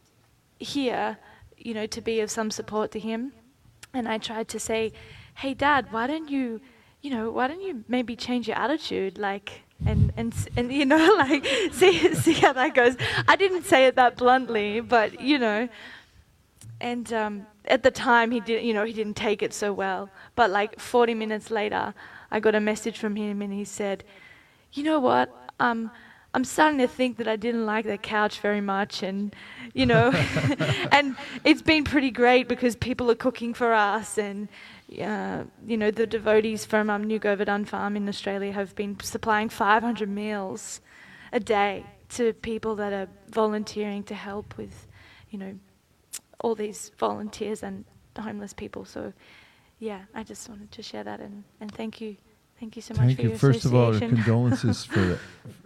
here 0.59 1.18
you 1.59 1.74
know 1.74 1.86
to 1.86 2.01
be 2.01 2.20
of 2.20 2.30
some 2.30 2.51
support 2.51 2.90
to 2.93 3.01
him 3.01 3.32
and 3.93 4.09
I 4.09 4.18
tried 4.18 4.48
to 4.48 4.60
say 4.60 4.93
hey 5.36 5.55
dad 5.55 5.88
why 5.90 6.06
don't 6.06 6.30
you 6.30 6.60
you 7.07 7.12
know 7.15 7.31
why 7.31 7.47
don't 7.47 7.62
you 7.62 7.85
maybe 7.87 8.16
change 8.16 8.49
your 8.49 8.59
attitude 8.59 9.16
like 9.16 9.62
and 9.87 10.12
and 10.16 10.35
and 10.57 10.73
you 10.73 10.85
know 10.85 11.15
like 11.19 11.47
see 11.70 12.12
see 12.15 12.33
how 12.33 12.53
that 12.53 12.74
goes. 12.74 12.97
I 13.28 13.37
didn't 13.37 13.62
say 13.62 13.87
it 13.87 13.95
that 13.95 14.16
bluntly 14.16 14.81
but 14.81 15.20
you 15.20 15.39
know 15.39 15.69
and 16.81 17.12
um, 17.12 17.47
at 17.65 17.85
the 17.85 17.93
time 17.93 18.33
he 18.33 18.41
did 18.41 18.65
you 18.65 18.74
know 18.74 18.85
he 18.85 18.93
didn't 18.93 19.16
take 19.16 19.41
it 19.41 19.55
so 19.55 19.73
well. 19.73 20.11
But 20.35 20.51
like 20.51 20.81
40 20.81 21.15
minutes 21.15 21.51
later 21.51 21.95
i 22.28 22.41
got 22.41 22.57
a 22.57 22.61
message 22.61 22.99
from 22.99 23.15
him 23.15 23.41
and 23.41 23.53
he 23.53 23.65
said 23.65 24.03
you 24.73 24.83
know 24.83 25.01
what? 25.01 25.35
Um, 25.59 25.91
I'm 26.35 26.45
starting 26.45 26.78
to 26.81 26.89
think 26.89 27.16
that 27.16 27.27
I 27.27 27.37
didn't 27.37 27.65
like 27.65 27.87
the 27.87 27.97
couch 27.97 28.41
very 28.41 28.61
much, 28.61 29.03
and 29.03 29.35
you 29.73 29.87
know, 29.87 30.11
and 30.93 31.16
it's 31.45 31.62
been 31.62 31.83
pretty 31.83 32.11
great 32.11 32.47
because 32.47 32.77
people 32.77 33.11
are 33.11 33.15
cooking 33.15 33.55
for 33.55 33.73
us, 33.73 34.19
and 34.19 34.49
uh, 35.00 35.44
you 35.66 35.76
know, 35.76 35.90
the 35.90 36.06
devotees 36.06 36.64
from 36.64 36.90
um, 36.90 37.04
New 37.04 37.18
Govardhan 37.18 37.64
Farm 37.64 37.96
in 37.96 38.08
Australia 38.08 38.52
have 38.52 38.74
been 38.74 38.98
supplying 39.00 39.48
500 39.48 40.08
meals 40.08 40.80
a 41.32 41.40
day 41.40 41.84
to 42.10 42.32
people 42.32 42.76
that 42.76 42.92
are 42.92 43.08
volunteering 43.30 44.04
to 44.04 44.14
help 44.14 44.56
with, 44.56 44.86
you 45.30 45.38
know, 45.38 45.54
all 46.40 46.54
these 46.54 46.92
volunteers 46.98 47.62
and 47.62 47.84
homeless 48.18 48.52
people. 48.52 48.84
So, 48.84 49.12
yeah, 49.80 50.02
I 50.14 50.22
just 50.22 50.48
wanted 50.48 50.70
to 50.72 50.82
share 50.82 51.02
that 51.04 51.20
and, 51.20 51.42
and 51.60 51.72
thank 51.72 52.00
you. 52.00 52.16
Thank 52.60 52.76
you 52.76 52.80
so 52.80 52.94
much 52.94 53.04
Thank 53.04 53.16
for 53.16 53.22
you. 53.22 53.28
your 53.30 53.38
First 53.38 53.66
of 53.66 53.74
all, 53.74 53.98
condolences 53.98 54.84
for 54.86 55.18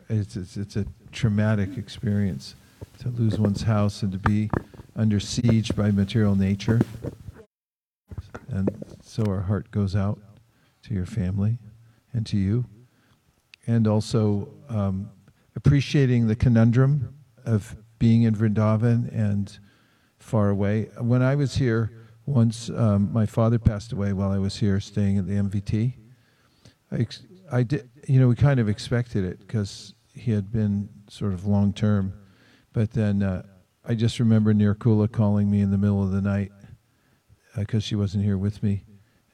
it's, 0.08 0.34
it's, 0.34 0.56
it's 0.56 0.76
a 0.76 0.84
traumatic 1.12 1.76
experience 1.76 2.56
to 2.98 3.08
lose 3.10 3.38
one's 3.38 3.62
house 3.62 4.02
and 4.02 4.10
to 4.10 4.18
be 4.18 4.50
under 4.96 5.20
siege 5.20 5.74
by 5.76 5.92
material 5.92 6.34
nature. 6.34 6.80
And 8.48 8.68
so 9.10 9.24
our 9.26 9.40
heart 9.40 9.72
goes 9.72 9.96
out 9.96 10.20
to 10.84 10.94
your 10.94 11.04
family 11.04 11.58
and 12.12 12.24
to 12.24 12.36
you. 12.36 12.64
And 13.66 13.88
also 13.88 14.48
um, 14.68 15.10
appreciating 15.56 16.28
the 16.28 16.36
conundrum 16.36 17.16
of 17.44 17.76
being 17.98 18.22
in 18.22 18.36
Vrindavan 18.36 19.12
and 19.12 19.58
far 20.18 20.48
away. 20.48 20.90
When 21.00 21.22
I 21.22 21.34
was 21.34 21.56
here, 21.56 21.90
once 22.24 22.70
um, 22.70 23.12
my 23.12 23.26
father 23.26 23.58
passed 23.58 23.92
away 23.92 24.12
while 24.12 24.30
I 24.30 24.38
was 24.38 24.56
here 24.56 24.78
staying 24.78 25.18
at 25.18 25.26
the 25.26 25.34
MVT. 25.34 25.94
I, 26.92 26.96
ex- 26.96 27.24
I 27.50 27.64
did, 27.64 27.90
you 28.06 28.20
know, 28.20 28.28
we 28.28 28.36
kind 28.36 28.60
of 28.60 28.68
expected 28.68 29.24
it 29.24 29.40
because 29.40 29.94
he 30.14 30.30
had 30.30 30.52
been 30.52 30.88
sort 31.08 31.32
of 31.32 31.46
long 31.46 31.72
term. 31.72 32.12
But 32.72 32.92
then 32.92 33.24
uh, 33.24 33.42
I 33.84 33.94
just 33.94 34.20
remember 34.20 34.54
Nirkula 34.54 35.10
calling 35.10 35.50
me 35.50 35.62
in 35.62 35.72
the 35.72 35.78
middle 35.78 36.00
of 36.00 36.12
the 36.12 36.22
night 36.22 36.52
because 37.56 37.82
she 37.82 37.96
wasn't 37.96 38.22
here 38.22 38.38
with 38.38 38.62
me 38.62 38.84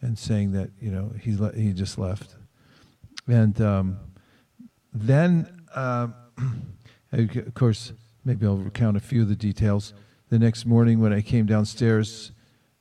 and 0.07 0.17
saying 0.17 0.53
that, 0.53 0.71
you 0.81 0.91
know, 0.91 1.11
he, 1.21 1.37
le- 1.37 1.53
he 1.53 1.73
just 1.73 1.99
left. 1.99 2.37
And 3.27 3.61
um, 3.61 3.99
then, 4.95 5.63
uh, 5.75 6.09
of 7.13 7.55
course, 7.55 7.93
maybe 8.25 8.47
I'll 8.47 8.57
recount 8.57 8.97
a 8.97 9.01
few 9.01 9.23
of 9.23 9.29
the 9.29 9.35
details. 9.35 9.95
The 10.29 10.39
next 10.39 10.65
morning 10.65 11.01
when 11.01 11.13
I 11.13 11.23
came 11.23 11.45
downstairs, 11.45 12.31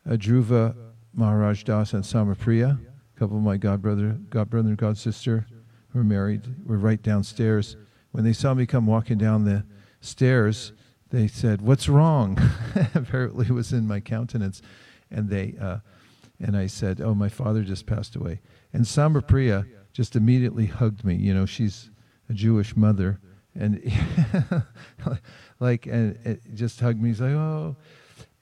uh, 0.08 0.14
Dhruva, 0.14 0.76
Maharaj 1.16 1.64
Das, 1.64 1.94
and 1.94 2.04
Samapriya, 2.04 2.78
a 2.78 3.20
couple 3.20 3.38
of 3.38 3.44
my 3.44 3.58
godbrother, 3.58 4.24
godbrother 4.30 4.70
and 4.70 4.78
godsister, 4.78 5.46
who 5.90 6.00
were 6.00 6.06
married, 6.06 6.44
were 6.64 6.78
right 6.78 7.02
downstairs. 7.02 7.76
When 8.12 8.24
they 8.24 8.34
saw 8.34 8.54
me 8.54 8.68
come 8.68 8.86
walking 8.86 9.18
down 9.18 9.46
the 9.46 9.66
stairs, 10.00 10.74
they 11.10 11.28
said, 11.28 11.62
"What's 11.62 11.90
wrong?" 11.90 12.38
Apparently, 12.94 13.48
it 13.48 13.52
was 13.52 13.74
in 13.74 13.88
my 13.88 14.00
countenance, 14.00 14.62
and 15.10 15.30
they, 15.30 15.56
uh, 15.60 15.78
and 16.40 16.56
I 16.58 16.68
said, 16.68 17.02
"Oh, 17.02 17.14
my 17.14 17.30
father 17.30 17.64
just 17.64 17.86
passed 17.86 18.16
away." 18.16 18.42
And 18.74 18.86
Samapriya 18.86 19.68
just 19.94 20.16
immediately 20.16 20.66
hugged 20.66 21.04
me. 21.04 21.16
You 21.16 21.34
know, 21.34 21.46
she's 21.46 21.90
a 22.30 22.34
Jewish 22.34 22.76
mother, 22.76 23.20
and 23.54 23.82
like, 25.60 25.86
and 25.86 26.18
it 26.26 26.42
just 26.54 26.80
hugged 26.80 27.02
me. 27.02 27.10
He's 27.10 27.22
like, 27.22 27.32
"Oh," 27.32 27.78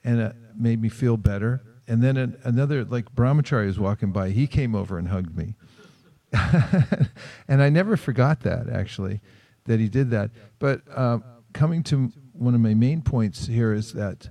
and 0.03 0.20
it 0.20 0.36
made 0.56 0.82
me 0.82 0.90
feel 0.90 1.18
better. 1.18 1.64
And 1.88 2.02
then 2.02 2.18
an, 2.18 2.38
another, 2.44 2.86
like 2.86 3.14
Brahmachari 3.14 3.68
was 3.68 3.80
walking 3.80 4.11
by, 4.11 4.30
he 4.30 4.48
came 4.48 4.74
over 4.74 4.98
and 4.98 5.10
hugged 5.10 5.36
me. 5.36 5.56
and 7.48 7.61
I 7.61 7.70
never 7.70 7.98
forgot 7.98 8.41
that, 8.41 8.70
actually, 8.70 9.22
that 9.65 9.80
he 9.80 9.90
did 9.90 10.10
that. 10.11 10.32
But 10.60 10.82
uh, 10.94 11.20
coming 11.53 11.84
to 11.84 12.11
one 12.32 12.56
of 12.56 12.61
my 12.61 12.74
main 12.74 13.02
points 13.02 13.48
here 13.48 13.74
is 13.74 13.94
that 13.94 14.30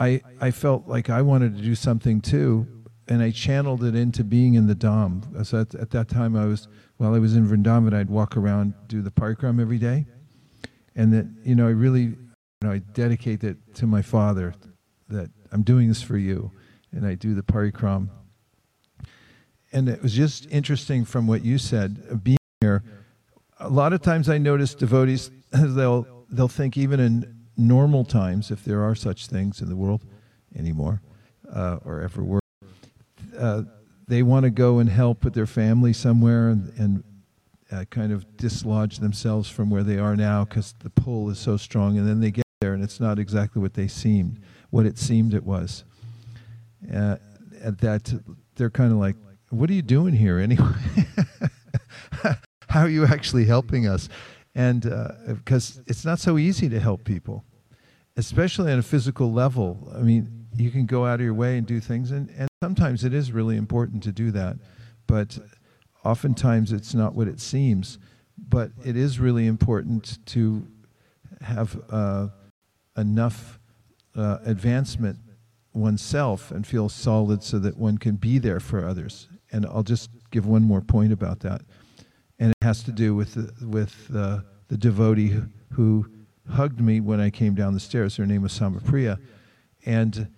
I, 0.00 0.22
I 0.40 0.50
felt 0.50 0.88
like 0.88 1.10
I 1.10 1.20
wanted 1.20 1.56
to 1.58 1.62
do 1.62 1.74
something 1.74 2.22
too, 2.22 2.66
and 3.06 3.22
I 3.22 3.30
channeled 3.30 3.84
it 3.84 3.94
into 3.94 4.24
being 4.24 4.54
in 4.54 4.66
the 4.66 4.74
Dham. 4.74 5.44
So 5.44 5.60
at, 5.60 5.74
at 5.74 5.90
that 5.90 6.08
time, 6.08 6.34
I 6.34 6.46
was, 6.46 6.68
while 6.96 7.14
I 7.14 7.18
was 7.18 7.36
in 7.36 7.46
Vrindavan, 7.46 7.92
I'd 7.92 8.08
walk 8.08 8.36
around, 8.36 8.72
do 8.88 9.02
the 9.02 9.10
parikram 9.10 9.60
every 9.60 9.78
day. 9.78 10.06
And 10.96 11.12
that, 11.12 11.26
you 11.44 11.54
know, 11.54 11.66
I 11.66 11.70
really, 11.70 12.02
you 12.02 12.18
know, 12.62 12.72
I 12.72 12.78
dedicate 12.78 13.44
it 13.44 13.58
to 13.74 13.86
my 13.86 14.00
father 14.00 14.54
that 15.08 15.30
I'm 15.52 15.62
doing 15.62 15.88
this 15.88 16.02
for 16.02 16.16
you. 16.16 16.50
And 16.92 17.06
I 17.06 17.14
do 17.14 17.34
the 17.34 17.42
parikram. 17.42 18.08
And 19.70 19.88
it 19.88 20.02
was 20.02 20.14
just 20.14 20.46
interesting 20.50 21.04
from 21.04 21.26
what 21.26 21.44
you 21.44 21.58
said, 21.58 22.02
uh, 22.10 22.14
being 22.14 22.38
here. 22.60 22.82
A 23.58 23.68
lot 23.68 23.92
of 23.92 24.00
times 24.00 24.28
I 24.28 24.38
notice 24.38 24.74
devotees, 24.74 25.30
they'll, 25.50 26.24
they'll 26.30 26.48
think 26.48 26.76
even 26.78 27.00
in 27.00 27.39
normal 27.56 28.04
times, 28.04 28.50
if 28.50 28.64
there 28.64 28.82
are 28.82 28.94
such 28.94 29.26
things 29.26 29.60
in 29.60 29.68
the 29.68 29.76
world 29.76 30.04
anymore, 30.56 31.02
uh, 31.52 31.78
or 31.84 32.00
ever 32.00 32.22
were, 32.22 32.40
uh, 33.38 33.62
they 34.08 34.22
want 34.22 34.44
to 34.44 34.50
go 34.50 34.78
and 34.78 34.88
help 34.88 35.24
with 35.24 35.34
their 35.34 35.46
family 35.46 35.92
somewhere 35.92 36.48
and, 36.48 36.72
and 36.78 37.04
uh, 37.70 37.84
kind 37.90 38.12
of 38.12 38.36
dislodge 38.36 38.98
themselves 38.98 39.48
from 39.48 39.70
where 39.70 39.84
they 39.84 39.98
are 39.98 40.16
now 40.16 40.44
because 40.44 40.74
the 40.80 40.90
pull 40.90 41.30
is 41.30 41.38
so 41.38 41.56
strong. 41.56 41.96
And 41.98 42.08
then 42.08 42.20
they 42.20 42.30
get 42.30 42.44
there 42.60 42.74
and 42.74 42.82
it's 42.82 43.00
not 43.00 43.18
exactly 43.18 43.62
what 43.62 43.74
they 43.74 43.86
seemed, 43.86 44.40
what 44.70 44.86
it 44.86 44.98
seemed 44.98 45.34
it 45.34 45.44
was. 45.44 45.84
Uh, 46.92 47.16
at 47.62 47.78
that, 47.78 48.12
they're 48.56 48.70
kind 48.70 48.92
of 48.92 48.98
like, 48.98 49.16
what 49.50 49.70
are 49.70 49.74
you 49.74 49.82
doing 49.82 50.14
here 50.14 50.38
anyway? 50.38 50.66
How 52.68 52.82
are 52.82 52.88
you 52.88 53.04
actually 53.04 53.44
helping 53.44 53.86
us? 53.86 54.08
And 54.60 54.82
because 55.26 55.80
it's 55.86 56.04
not 56.04 56.18
so 56.18 56.36
easy 56.36 56.68
to 56.68 56.78
help 56.78 57.04
people, 57.04 57.44
especially 58.16 58.70
on 58.70 58.78
a 58.78 58.82
physical 58.82 59.32
level. 59.32 59.90
I 59.94 60.00
mean, 60.00 60.46
you 60.54 60.70
can 60.70 60.84
go 60.84 61.06
out 61.06 61.14
of 61.14 61.24
your 61.24 61.32
way 61.32 61.56
and 61.56 61.66
do 61.66 61.80
things, 61.80 62.10
and, 62.10 62.28
and 62.36 62.48
sometimes 62.62 63.02
it 63.02 63.14
is 63.14 63.32
really 63.32 63.56
important 63.56 64.02
to 64.02 64.12
do 64.12 64.30
that. 64.32 64.56
But 65.06 65.38
oftentimes 66.04 66.72
it's 66.72 66.94
not 66.94 67.14
what 67.14 67.26
it 67.26 67.40
seems. 67.40 67.98
But 68.36 68.72
it 68.84 68.96
is 68.96 69.18
really 69.18 69.46
important 69.46 70.18
to 70.26 70.66
have 71.40 71.80
uh, 71.90 72.28
enough 72.98 73.58
uh, 74.14 74.38
advancement 74.44 75.18
oneself 75.72 76.50
and 76.50 76.66
feel 76.66 76.90
solid 76.90 77.42
so 77.42 77.58
that 77.60 77.78
one 77.78 77.96
can 77.96 78.16
be 78.16 78.38
there 78.38 78.60
for 78.60 78.84
others. 78.84 79.28
And 79.52 79.64
I'll 79.64 79.82
just 79.82 80.10
give 80.30 80.46
one 80.46 80.62
more 80.62 80.82
point 80.82 81.12
about 81.12 81.40
that. 81.40 81.62
And 82.40 82.50
it 82.50 82.64
has 82.64 82.82
to 82.84 82.92
do 82.92 83.14
with 83.14 83.34
the, 83.34 83.66
with 83.66 84.10
uh, 84.12 84.40
the 84.66 84.76
devotee 84.76 85.28
who, 85.28 85.44
who, 85.72 86.06
hugged 86.50 86.80
me 86.80 87.00
when 87.00 87.20
I 87.20 87.30
came 87.30 87.54
down 87.54 87.74
the 87.74 87.80
stairs. 87.80 88.16
Her 88.16 88.26
name 88.26 88.42
was 88.42 88.52
Samapriya. 88.52 89.18
And 89.86 90.28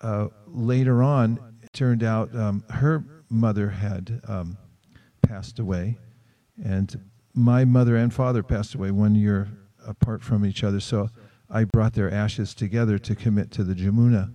uh, 0.00 0.28
later 0.46 1.02
on, 1.02 1.38
it 1.62 1.72
turned 1.72 2.02
out 2.02 2.34
um, 2.34 2.64
her 2.68 3.04
mother 3.30 3.68
had 3.68 4.20
um, 4.26 4.58
passed 5.22 5.58
away. 5.58 5.98
And 6.62 7.00
my 7.34 7.64
mother 7.64 7.96
and 7.96 8.12
father 8.12 8.42
passed 8.42 8.74
away 8.74 8.90
one 8.90 9.14
year 9.14 9.48
apart 9.86 10.22
from 10.22 10.44
each 10.44 10.64
other. 10.64 10.80
So 10.80 11.10
I 11.48 11.64
brought 11.64 11.94
their 11.94 12.12
ashes 12.12 12.54
together 12.54 12.98
to 12.98 13.14
commit 13.14 13.50
to 13.52 13.64
the 13.64 13.74
Jamuna. 13.74 14.32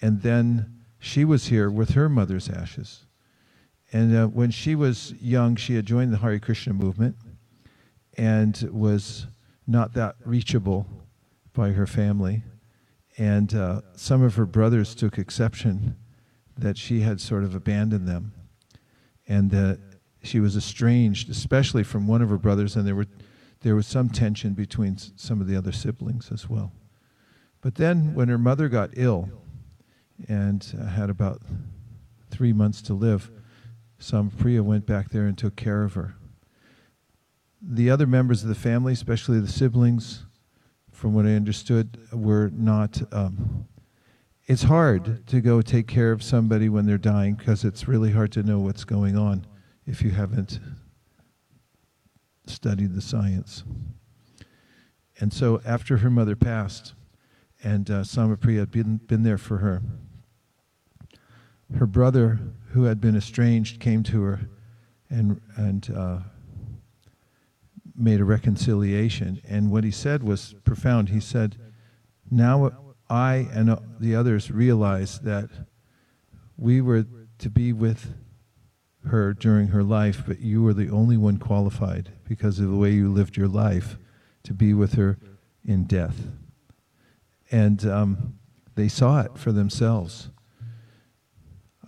And 0.00 0.22
then 0.22 0.82
she 0.98 1.24
was 1.24 1.48
here 1.48 1.70
with 1.70 1.90
her 1.90 2.08
mother's 2.08 2.48
ashes. 2.48 3.06
And 3.92 4.16
uh, 4.16 4.26
when 4.26 4.50
she 4.50 4.74
was 4.74 5.14
young, 5.20 5.56
she 5.56 5.74
had 5.74 5.86
joined 5.86 6.12
the 6.12 6.18
Hare 6.18 6.38
Krishna 6.38 6.72
movement 6.72 7.16
and 8.16 8.68
was 8.72 9.26
not 9.66 9.94
that 9.94 10.16
reachable 10.24 10.86
by 11.52 11.70
her 11.70 11.86
family. 11.86 12.42
And 13.18 13.54
uh, 13.54 13.80
some 13.96 14.22
of 14.22 14.36
her 14.36 14.46
brothers 14.46 14.94
took 14.94 15.18
exception 15.18 15.96
that 16.56 16.78
she 16.78 17.00
had 17.00 17.20
sort 17.20 17.44
of 17.44 17.54
abandoned 17.54 18.06
them 18.06 18.32
and 19.26 19.50
that 19.50 19.80
she 20.22 20.40
was 20.40 20.56
estranged, 20.56 21.30
especially 21.30 21.82
from 21.82 22.06
one 22.06 22.22
of 22.22 22.28
her 22.28 22.38
brothers, 22.38 22.76
and 22.76 22.86
there, 22.86 22.94
were, 22.94 23.06
there 23.60 23.74
was 23.74 23.86
some 23.86 24.08
tension 24.08 24.52
between 24.52 24.98
some 24.98 25.40
of 25.40 25.46
the 25.46 25.56
other 25.56 25.72
siblings 25.72 26.30
as 26.30 26.48
well. 26.48 26.72
But 27.62 27.76
then, 27.76 28.14
when 28.14 28.28
her 28.28 28.38
mother 28.38 28.68
got 28.68 28.90
ill 28.94 29.30
and 30.28 30.66
uh, 30.78 30.86
had 30.86 31.10
about 31.10 31.42
three 32.30 32.52
months 32.52 32.82
to 32.82 32.94
live, 32.94 33.30
Samapriya 34.00 34.62
went 34.62 34.86
back 34.86 35.10
there 35.10 35.26
and 35.26 35.36
took 35.36 35.56
care 35.56 35.84
of 35.84 35.94
her. 35.94 36.14
The 37.62 37.90
other 37.90 38.06
members 38.06 38.42
of 38.42 38.48
the 38.48 38.54
family, 38.54 38.94
especially 38.94 39.38
the 39.38 39.48
siblings, 39.48 40.24
from 40.90 41.14
what 41.14 41.26
I 41.26 41.34
understood, 41.34 41.98
were 42.12 42.50
not. 42.52 43.02
Um, 43.12 43.66
it's 44.46 44.64
hard 44.64 45.26
to 45.28 45.40
go 45.40 45.62
take 45.62 45.86
care 45.86 46.10
of 46.10 46.22
somebody 46.22 46.68
when 46.68 46.86
they're 46.86 46.98
dying 46.98 47.34
because 47.34 47.62
it's 47.62 47.86
really 47.86 48.10
hard 48.10 48.32
to 48.32 48.42
know 48.42 48.58
what's 48.58 48.84
going 48.84 49.16
on 49.16 49.46
if 49.86 50.02
you 50.02 50.10
haven't 50.10 50.58
studied 52.46 52.94
the 52.94 53.00
science. 53.00 53.62
And 55.20 55.32
so 55.32 55.60
after 55.64 55.98
her 55.98 56.10
mother 56.10 56.34
passed, 56.34 56.94
and 57.62 57.90
uh, 57.90 58.00
Samapriya 58.00 58.60
had 58.60 58.70
been, 58.70 58.96
been 58.96 59.22
there 59.22 59.38
for 59.38 59.58
her, 59.58 59.82
her 61.78 61.86
brother, 61.86 62.40
who 62.72 62.84
had 62.84 63.00
been 63.00 63.16
estranged, 63.16 63.80
came 63.80 64.02
to 64.04 64.22
her 64.22 64.40
and, 65.08 65.40
and 65.56 65.92
uh, 65.94 66.18
made 67.96 68.20
a 68.20 68.24
reconciliation. 68.24 69.40
And 69.48 69.70
what 69.70 69.84
he 69.84 69.90
said 69.90 70.22
was 70.22 70.54
profound. 70.64 71.10
He 71.10 71.20
said, 71.20 71.56
Now 72.30 72.72
I 73.08 73.48
and 73.52 73.76
the 73.98 74.14
others 74.14 74.50
realize 74.50 75.20
that 75.20 75.50
we 76.56 76.80
were 76.80 77.06
to 77.38 77.50
be 77.50 77.72
with 77.72 78.14
her 79.06 79.32
during 79.32 79.68
her 79.68 79.82
life, 79.82 80.22
but 80.26 80.40
you 80.40 80.62
were 80.62 80.74
the 80.74 80.90
only 80.90 81.16
one 81.16 81.38
qualified 81.38 82.12
because 82.28 82.58
of 82.58 82.68
the 82.68 82.76
way 82.76 82.90
you 82.90 83.10
lived 83.10 83.36
your 83.36 83.48
life 83.48 83.96
to 84.42 84.52
be 84.52 84.74
with 84.74 84.94
her 84.94 85.18
in 85.64 85.84
death. 85.84 86.28
And 87.50 87.84
um, 87.86 88.38
they 88.74 88.88
saw 88.88 89.22
it 89.22 89.38
for 89.38 89.52
themselves. 89.52 90.30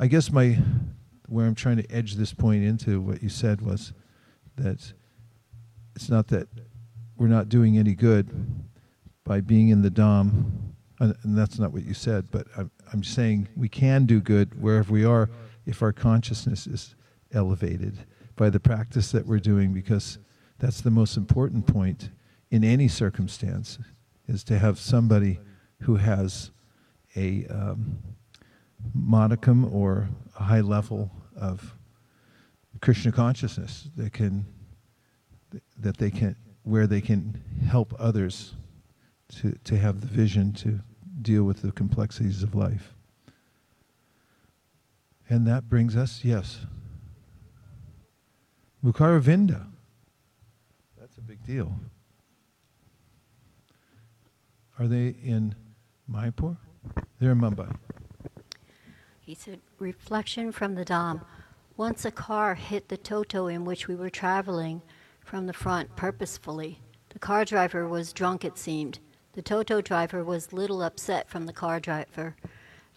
I 0.03 0.09
guess 0.09 0.33
my 0.33 0.59
where 1.29 1.47
I'm 1.47 1.55
trying 1.55 1.77
to 1.77 1.89
edge 1.89 2.17
this 2.17 2.35
point 2.35 2.65
into 2.65 3.01
what 3.01 3.23
you 3.23 3.29
said 3.29 3.61
was 3.61 3.93
that 4.57 4.93
it's 5.95 6.11
not 6.11 6.27
that 6.27 6.49
we're 7.17 7.29
not 7.29 7.49
doing 7.49 7.79
any 7.79 7.95
good 7.95 8.29
by 9.23 9.41
being 9.41 9.69
in 9.69 9.83
the 9.83 9.93
Dham, 9.93 10.73
and 10.99 11.39
that's 11.39 11.61
not 11.61 11.73
what 11.73 11.85
you 11.85 11.95
said, 11.95 12.33
but 12.33 12.49
I'm, 12.57 12.73
I'm 12.93 13.05
saying 13.05 13.47
we 13.55 13.69
can 13.69 14.05
do 14.05 14.21
good 14.21 14.61
wherever 14.61 14.93
we 14.93 15.05
are 15.05 15.31
if 15.67 15.83
our 15.83 15.93
consciousness 15.93 16.67
is 16.67 16.97
elevated 17.33 17.97
by 18.35 18.51
the 18.51 18.59
practice 18.59 19.13
that 19.13 19.25
we're 19.25 19.39
doing, 19.39 19.73
because 19.73 20.19
that's 20.59 20.81
the 20.81 20.91
most 20.91 21.17
important 21.17 21.69
point 21.69 22.11
in 22.51 22.65
any 22.65 22.89
circumstance, 22.89 23.79
is 24.27 24.43
to 24.43 24.59
have 24.59 24.81
somebody 24.81 25.39
who 25.83 25.95
has 25.95 26.51
a 27.15 27.47
um, 27.47 27.99
modicum 28.95 29.73
or 29.73 30.09
a 30.39 30.43
high 30.43 30.61
level 30.61 31.11
of 31.37 31.75
Krishna 32.81 33.13
consciousness 33.13 33.89
that 33.97 34.13
can 34.13 34.47
that 35.79 35.99
they 35.99 36.11
can 36.11 36.37
where 36.63 36.87
they 36.87 37.01
can 37.01 37.43
help 37.67 37.95
others 37.99 38.55
to, 39.29 39.53
to 39.65 39.77
have 39.77 40.01
the 40.01 40.07
vision 40.07 40.53
to 40.53 40.81
deal 41.21 41.45
with 41.45 41.63
the 41.63 41.73
complexities 41.73 42.43
of 42.43 42.55
life. 42.55 42.95
And 45.29 45.47
that 45.47 45.69
brings 45.69 45.97
us, 45.97 46.21
yes. 46.25 46.67
Mukaravinda. 48.85 49.67
That's 51.01 51.17
a 51.17 51.21
big 51.21 51.45
deal. 51.45 51.75
Are 54.79 54.87
they 54.87 55.15
in 55.23 55.55
Mayapur? 56.11 56.57
They're 57.19 57.33
in 57.33 57.41
Mumbai. 57.41 57.75
Said, 59.35 59.61
reflection 59.79 60.53
from 60.53 60.75
the 60.75 60.85
Dham. 60.85 61.23
Once 61.77 62.05
a 62.05 62.11
car 62.11 62.55
hit 62.55 62.89
the 62.89 62.97
Toto 62.97 63.47
in 63.47 63.65
which 63.65 63.89
we 63.89 63.95
were 63.95 64.11
traveling 64.11 64.83
from 65.25 65.47
the 65.47 65.53
front 65.53 65.97
purposefully. 65.97 66.81
The 67.09 67.19
car 67.19 67.45
driver 67.45 67.89
was 67.89 68.13
drunk, 68.13 68.45
it 68.45 68.59
seemed. 68.59 68.99
The 69.33 69.43
Toto 69.43 69.81
driver 69.81 70.23
was 70.23 70.53
little 70.53 70.83
upset 70.83 71.31
from 71.31 71.47
the 71.47 71.53
car 71.53 71.81
driver. 71.81 72.37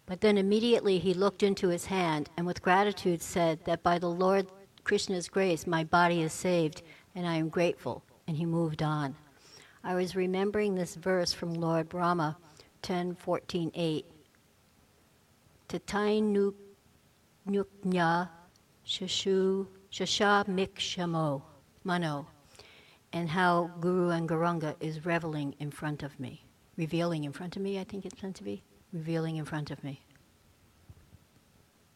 But 0.05 0.21
then 0.21 0.37
immediately 0.37 0.99
he 0.99 1.13
looked 1.13 1.41
into 1.41 1.69
his 1.69 1.85
hand 1.85 2.29
and 2.35 2.45
with 2.45 2.61
gratitude 2.61 3.21
said 3.21 3.63
that 3.65 3.81
by 3.81 3.97
the 3.97 4.09
Lord 4.09 4.47
Krishna's 4.83 5.29
grace 5.29 5.65
my 5.65 5.83
body 5.83 6.21
is 6.21 6.33
saved 6.33 6.81
and 7.15 7.25
I 7.25 7.35
am 7.35 7.49
grateful. 7.49 8.03
And 8.27 8.35
he 8.35 8.45
moved 8.45 8.83
on. 8.83 9.15
I 9.83 9.95
was 9.95 10.15
remembering 10.15 10.75
this 10.75 10.95
verse 10.95 11.31
from 11.31 11.53
Lord 11.53 11.87
Brahma 11.87 12.37
10 12.81 13.15
14 15.69 15.79
8. 15.79 15.87
Tatain 15.87 16.53
nuknya 17.47 18.29
shashu 18.85 19.67
shasha 19.91 20.45
mikshamo 20.47 21.41
mano. 21.83 22.27
And 23.13 23.29
how 23.29 23.71
Guru 23.79 24.09
and 24.09 24.27
Gauranga 24.27 24.75
is 24.81 25.05
reveling 25.05 25.55
in 25.59 25.71
front 25.71 26.03
of 26.03 26.19
me. 26.19 26.43
Revealing 26.75 27.23
in 27.23 27.31
front 27.31 27.55
of 27.55 27.61
me, 27.61 27.79
I 27.79 27.85
think 27.85 28.05
it's 28.05 28.21
meant 28.21 28.35
to 28.35 28.43
be. 28.43 28.61
Revealing 28.91 29.37
in 29.37 29.45
front 29.45 29.71
of 29.71 29.81
me. 29.83 30.01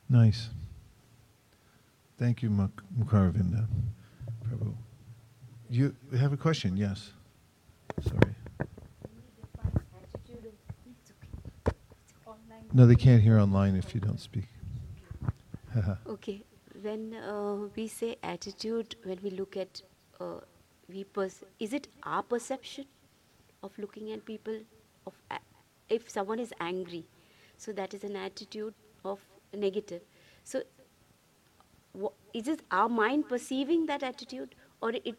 Nice. 0.07 0.49
Thank 2.17 2.41
you, 2.41 2.49
Mukaravinda. 2.49 3.67
Prabhu. 4.47 4.73
You 5.69 5.93
have 6.17 6.31
a 6.31 6.37
question? 6.37 6.77
Yes. 6.77 7.11
Sorry. 8.01 8.33
No, 12.73 12.85
they 12.85 12.95
can't 12.95 13.21
hear 13.21 13.39
online 13.39 13.75
if 13.75 13.93
you 13.95 14.01
don't 14.01 14.19
speak. 14.19 14.47
okay. 16.07 16.43
When 16.81 17.15
uh, 17.15 17.67
we 17.75 17.87
say 17.87 18.15
attitude, 18.23 18.95
when 19.03 19.19
we 19.23 19.31
look 19.31 19.57
at, 19.57 19.81
uh, 20.19 20.39
we 20.87 21.03
pers- 21.03 21.43
is 21.59 21.73
it 21.73 21.87
our 22.03 22.23
perception 22.23 22.85
of 23.63 23.77
looking 23.77 24.11
at 24.11 24.23
people? 24.25 24.59
Of 25.07 25.13
a- 25.31 25.39
if 25.89 26.09
someone 26.09 26.39
is 26.39 26.53
angry, 26.59 27.05
so 27.57 27.71
that 27.73 27.93
is 27.93 28.03
an 28.03 28.15
attitude 28.15 28.73
of 29.03 29.19
negative. 29.53 30.01
So, 30.43 30.61
wh- 31.99 32.13
is 32.33 32.47
it 32.47 32.61
our 32.71 32.87
mind 32.87 33.27
perceiving 33.27 33.87
that 33.87 34.03
attitude, 34.03 34.55
or 34.81 34.91
it, 34.91 35.15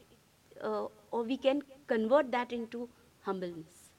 uh, 0.62 0.86
or 1.10 1.24
we 1.24 1.36
can 1.36 1.62
convert 1.88 2.30
that 2.30 2.52
into 2.52 2.88
humbleness? 3.22 3.90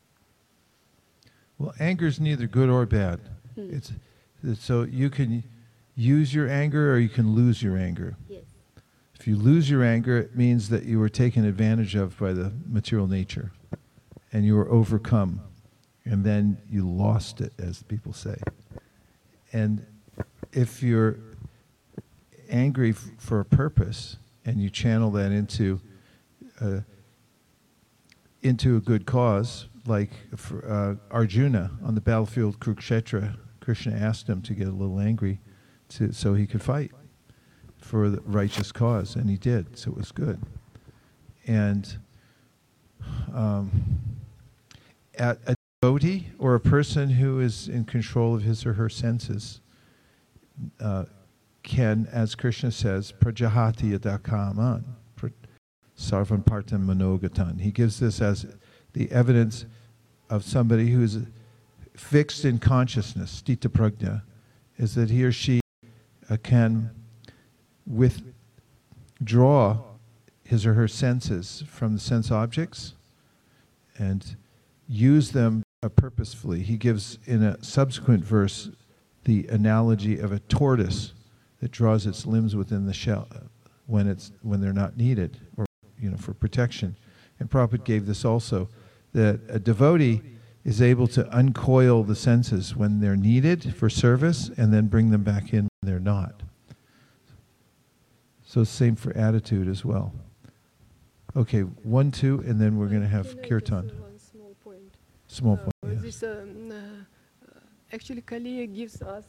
Well, 1.58 1.74
anger 1.80 2.08
is 2.08 2.20
neither 2.20 2.48
good 2.48 2.70
or 2.70 2.86
bad. 2.86 3.20
Hmm. 3.56 3.74
It's, 3.74 3.92
it's 4.44 4.64
so 4.64 4.84
you 4.84 5.10
can 5.10 5.44
use 5.96 6.34
your 6.34 6.50
anger 6.50 6.94
or 6.94 7.00
you 7.00 7.10
can 7.10 7.36
lose 7.36 7.62
your 7.62 7.78
anger. 7.78 8.16
Yes. 8.30 8.44
If 9.20 9.28
you 9.28 9.36
lose 9.36 9.70
your 9.70 9.84
anger, 9.84 10.18
it 10.18 10.36
means 10.36 10.70
that 10.70 10.84
you 10.84 11.00
were 11.00 11.10
taken 11.10 11.46
advantage 11.46 11.96
of 11.96 12.18
by 12.18 12.34
the 12.34 12.52
material 12.68 13.08
nature 13.08 13.52
and 14.34 14.46
you 14.46 14.56
were 14.56 14.70
overcome. 14.70 15.42
And 16.06 16.24
then 16.24 16.58
you 16.68 16.90
lost 16.90 17.42
it, 17.42 17.54
as 17.60 17.84
people 17.84 18.14
say. 18.14 18.36
And 19.54 19.86
if 20.52 20.82
you're 20.82 21.20
angry 22.50 22.90
f- 22.92 23.12
for 23.20 23.40
a 23.40 23.46
purpose 23.46 24.18
and 24.44 24.60
you 24.60 24.72
channel 24.72 25.12
that 25.12 25.32
into 25.32 25.80
uh, 26.60 26.80
into 28.42 28.76
a 28.76 28.80
good 28.80 29.06
cause, 29.06 29.68
like 29.86 30.12
for, 30.36 30.66
uh, 30.70 31.14
Arjuna 31.14 31.72
on 31.84 31.96
the 31.96 32.02
battlefield 32.02 32.60
Kurukshetra, 32.60 33.38
Krishna 33.60 33.94
asked 33.94 34.28
him 34.28 34.42
to 34.44 34.54
get 34.54 34.68
a 34.68 34.72
little 34.72 35.00
angry 35.00 35.40
to, 35.90 36.12
so 36.12 36.34
he 36.34 36.48
could 36.48 36.62
fight 36.62 36.92
for 37.78 38.10
the 38.10 38.22
righteous 38.22 38.72
cause, 38.72 39.16
and 39.16 39.30
he 39.30 39.38
did, 39.38 39.78
so 39.78 39.92
it 39.92 39.98
was 39.98 40.12
good. 40.12 40.40
And 41.48 41.98
um, 43.34 43.72
at 45.18 45.40
a 45.48 45.56
devotee 45.82 46.28
or 46.38 46.56
a 46.56 46.60
person 46.60 47.10
who 47.10 47.40
is 47.40 47.68
in 47.68 47.86
control 47.86 48.36
of 48.36 48.44
his 48.44 48.66
or 48.66 48.74
her 48.74 48.90
senses 48.90 49.62
uh, 50.80 51.06
can, 51.64 52.08
as 52.12 52.36
Krishna 52.36 52.72
says, 52.72 53.12
prajahati 53.12 53.98
adakaman, 53.98 54.84
sarvan 55.98 56.44
partam 56.44 56.86
manogatan. 56.86 57.62
He 57.62 57.72
gives 57.72 58.00
this 58.00 58.22
as 58.22 58.46
the 58.94 59.12
evidence 59.12 59.66
of 60.30 60.44
somebody 60.44 60.92
who's 60.92 61.18
fixed 61.96 62.46
in 62.46 62.60
consciousness, 62.60 63.42
sthita 63.42 63.70
prajna, 63.70 64.24
is 64.78 64.96
that 64.96 65.10
he 65.10 65.24
or 65.24 65.32
she 65.32 65.62
uh, 66.30 66.38
can 66.42 66.90
withdraw 67.86 68.32
his 70.44 70.66
or 70.66 70.74
her 70.74 70.88
senses 70.88 71.64
from 71.68 71.94
the 71.94 72.00
sense 72.00 72.32
objects 72.32 72.94
and 73.98 74.36
use 74.88 75.32
them 75.32 75.64
uh, 75.84 75.90
purposefully. 75.90 76.62
He 76.62 76.78
gives 76.78 77.20
in 77.26 77.44
a 77.44 77.64
subsequent 77.64 78.24
verse 78.24 78.70
the 79.24 79.48
analogy 79.48 80.20
of 80.20 80.32
a 80.32 80.40
tortoise 80.40 81.14
that 81.60 81.72
draws 81.72 82.06
its 82.06 82.26
limbs 82.26 82.56
within 82.56 82.86
the 82.86 82.94
shell 82.94 83.28
when 83.86 84.08
it's 84.08 84.32
when 84.42 84.62
they're 84.62 84.74
not 84.74 84.98
needed 84.98 85.38
or 85.58 85.66
you 86.00 86.10
know 86.10 86.18
for 86.18 86.34
protection. 86.34 86.98
And 87.40 87.50
Prabhupada 87.50 87.84
gave 87.84 88.06
this 88.06 88.26
also 88.26 88.70
that 89.14 89.40
a 89.50 89.60
devotee 89.60 90.22
is 90.64 90.82
able 90.82 91.08
to 91.08 91.28
uncoil 91.36 92.04
the 92.04 92.16
senses 92.16 92.76
when 92.76 93.00
they're 93.00 93.16
needed 93.16 93.74
for 93.76 93.90
service 93.90 94.50
and 94.58 94.74
then 94.74 94.88
bring 94.88 95.10
them 95.10 95.24
back 95.24 95.54
in 95.54 95.62
when 95.62 95.92
they're 95.92 96.00
not. 96.00 96.44
So 98.44 98.64
same 98.64 98.96
for 98.96 99.16
attitude 99.18 99.68
as 99.68 99.84
well. 99.84 100.14
Okay, 101.36 101.62
one, 101.62 102.12
two, 102.12 102.44
and 102.46 102.60
then 102.60 102.78
we're 102.78 102.88
going 102.88 103.02
to 103.02 103.08
have 103.08 103.42
kirtan. 103.42 103.90
One 104.00 104.20
small 104.20 104.56
point. 104.64 104.94
Small 105.28 105.54
uh, 105.54 105.58
point. 105.58 105.94
Yes. 105.94 106.02
This, 106.02 106.24
um, 106.24 106.72
uh, 106.72 107.60
actually, 107.94 108.22
Kali 108.22 108.68
gives 108.68 109.02
us. 109.02 109.24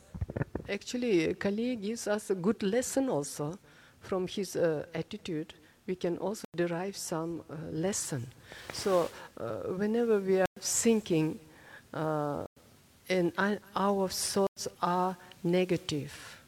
Actually, 0.69 1.35
Kali 1.35 1.77
gives 1.77 2.09
us 2.09 2.31
a 2.31 2.35
good 2.35 2.63
lesson 2.65 3.09
also 3.09 3.57
from 4.01 4.27
his 4.27 4.57
uh, 4.57 4.85
attitude. 4.95 5.55
We 5.87 5.97
can 5.97 6.17
also 6.19 6.45
derive 6.57 6.97
some 6.97 7.43
uh, 7.51 7.55
lesson. 7.73 8.27
So, 8.73 9.11
uh, 9.39 9.75
whenever 9.77 10.19
we 10.21 10.41
are 10.41 10.47
thinking 10.61 11.41
uh, 11.93 12.45
and 13.09 13.33
our 13.75 14.09
thoughts 14.09 14.69
are 14.81 15.17
negative, 15.43 16.43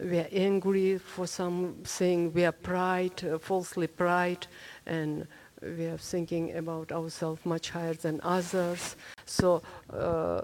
we 0.00 0.18
are 0.18 0.28
angry 0.30 0.98
for 0.98 1.26
something, 1.26 2.32
we 2.32 2.44
are 2.44 2.52
pride, 2.52 3.24
uh, 3.24 3.38
falsely 3.38 3.86
pride, 3.86 4.46
and 4.86 5.26
we 5.62 5.86
are 5.86 5.98
thinking 5.98 6.56
about 6.56 6.92
ourselves 6.92 7.44
much 7.44 7.70
higher 7.70 7.94
than 7.94 8.20
others. 8.22 8.96
So, 9.24 9.62
uh, 9.90 10.42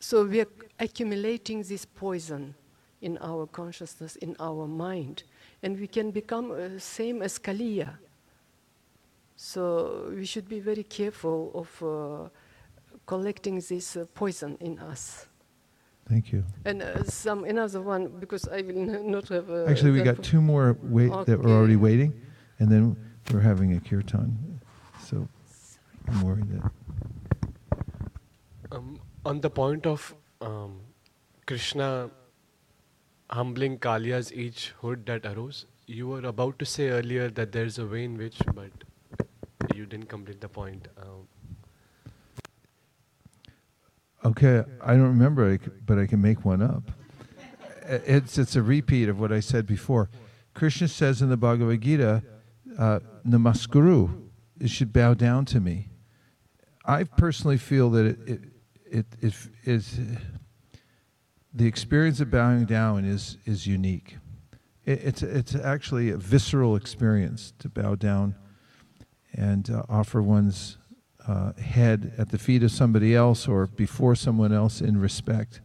so 0.00 0.24
we 0.24 0.40
are 0.40 0.48
accumulating 0.80 1.62
this 1.62 1.84
poison 1.84 2.54
in 3.02 3.18
our 3.20 3.46
consciousness, 3.46 4.16
in 4.16 4.34
our 4.40 4.66
mind, 4.66 5.24
and 5.64 5.80
we 5.80 5.86
can 5.86 6.10
become 6.10 6.50
uh, 6.52 6.78
same 6.78 7.22
as 7.22 7.38
Kaliya. 7.38 7.96
So 9.34 10.12
we 10.14 10.26
should 10.26 10.48
be 10.48 10.60
very 10.60 10.84
careful 10.84 11.50
of 11.54 11.68
uh, 11.82 12.28
collecting 13.06 13.56
this 13.56 13.96
uh, 13.96 14.04
poison 14.14 14.56
in 14.60 14.78
us. 14.78 15.26
Thank 16.08 16.32
you. 16.32 16.44
And 16.66 16.82
uh, 16.82 17.02
some 17.04 17.44
another 17.44 17.80
one 17.80 18.08
because 18.20 18.46
I 18.46 18.60
will 18.60 18.78
n- 18.78 19.10
not 19.10 19.28
have. 19.28 19.48
Uh, 19.50 19.64
Actually, 19.64 19.92
we 19.92 20.02
got 20.02 20.22
two 20.22 20.40
more 20.40 20.76
wait 20.82 21.10
that 21.26 21.38
were 21.42 21.50
already 21.50 21.76
waiting, 21.76 22.12
and 22.58 22.68
then 22.70 22.94
we're 23.32 23.40
having 23.40 23.72
a 23.74 23.80
kirtan. 23.80 24.60
So 25.02 25.26
I'm 26.08 26.20
worried 26.20 26.48
that. 26.52 26.70
Um, 28.70 29.00
on 29.24 29.40
the 29.40 29.48
point 29.48 29.86
of 29.86 30.14
um, 30.42 30.80
Krishna 31.46 32.10
humbling 33.34 33.78
Kaliya's 33.78 34.32
each 34.32 34.72
hood 34.80 35.06
that 35.06 35.26
arose, 35.26 35.66
you 35.86 36.08
were 36.08 36.24
about 36.24 36.58
to 36.60 36.64
say 36.64 36.88
earlier 36.88 37.28
that 37.30 37.52
there's 37.52 37.78
a 37.78 37.86
way 37.86 38.04
in 38.04 38.16
which, 38.16 38.38
but 38.54 38.72
you 39.74 39.86
didn't 39.86 40.08
complete 40.08 40.40
the 40.40 40.48
point. 40.48 40.88
Um, 40.96 41.28
Okay, 44.26 44.64
I 44.80 44.94
don't 44.94 45.08
remember, 45.08 45.58
but 45.84 45.98
I 45.98 46.06
can 46.06 46.22
make 46.22 46.46
one 46.46 46.62
up. 46.62 46.92
It's 47.86 48.38
it's 48.38 48.56
a 48.56 48.62
repeat 48.62 49.10
of 49.10 49.20
what 49.20 49.30
I 49.30 49.40
said 49.40 49.66
before. 49.66 50.08
Krishna 50.54 50.88
says 50.88 51.20
in 51.20 51.28
the 51.28 51.36
Bhagavad 51.36 51.82
Gita, 51.82 52.22
uh, 52.78 53.00
"Namaskuru," 53.26 54.22
you 54.58 54.68
should 54.68 54.94
bow 54.94 55.12
down 55.12 55.44
to 55.46 55.60
me. 55.60 55.90
I 56.86 57.04
personally 57.04 57.58
feel 57.58 57.90
that 57.90 58.06
it 58.06 58.18
it 58.26 58.40
it, 58.88 59.06
it 59.20 59.34
is 59.64 60.00
the 61.54 61.66
experience 61.66 62.20
of 62.20 62.30
bowing 62.30 62.64
down 62.64 63.04
is 63.04 63.38
is 63.46 63.66
unique. 63.66 64.16
It, 64.84 65.00
it's 65.04 65.22
it's 65.22 65.54
actually 65.54 66.10
a 66.10 66.16
visceral 66.16 66.76
experience 66.76 67.52
to 67.60 67.68
bow 67.68 67.94
down 67.94 68.34
and 69.32 69.70
uh, 69.70 69.84
offer 69.88 70.20
one's 70.20 70.78
uh, 71.26 71.52
head 71.54 72.12
at 72.18 72.30
the 72.30 72.38
feet 72.38 72.62
of 72.62 72.70
somebody 72.70 73.14
else 73.14 73.48
or 73.48 73.66
before 73.66 74.14
someone 74.14 74.52
else 74.52 74.80
in 74.80 75.00
respect. 75.00 75.60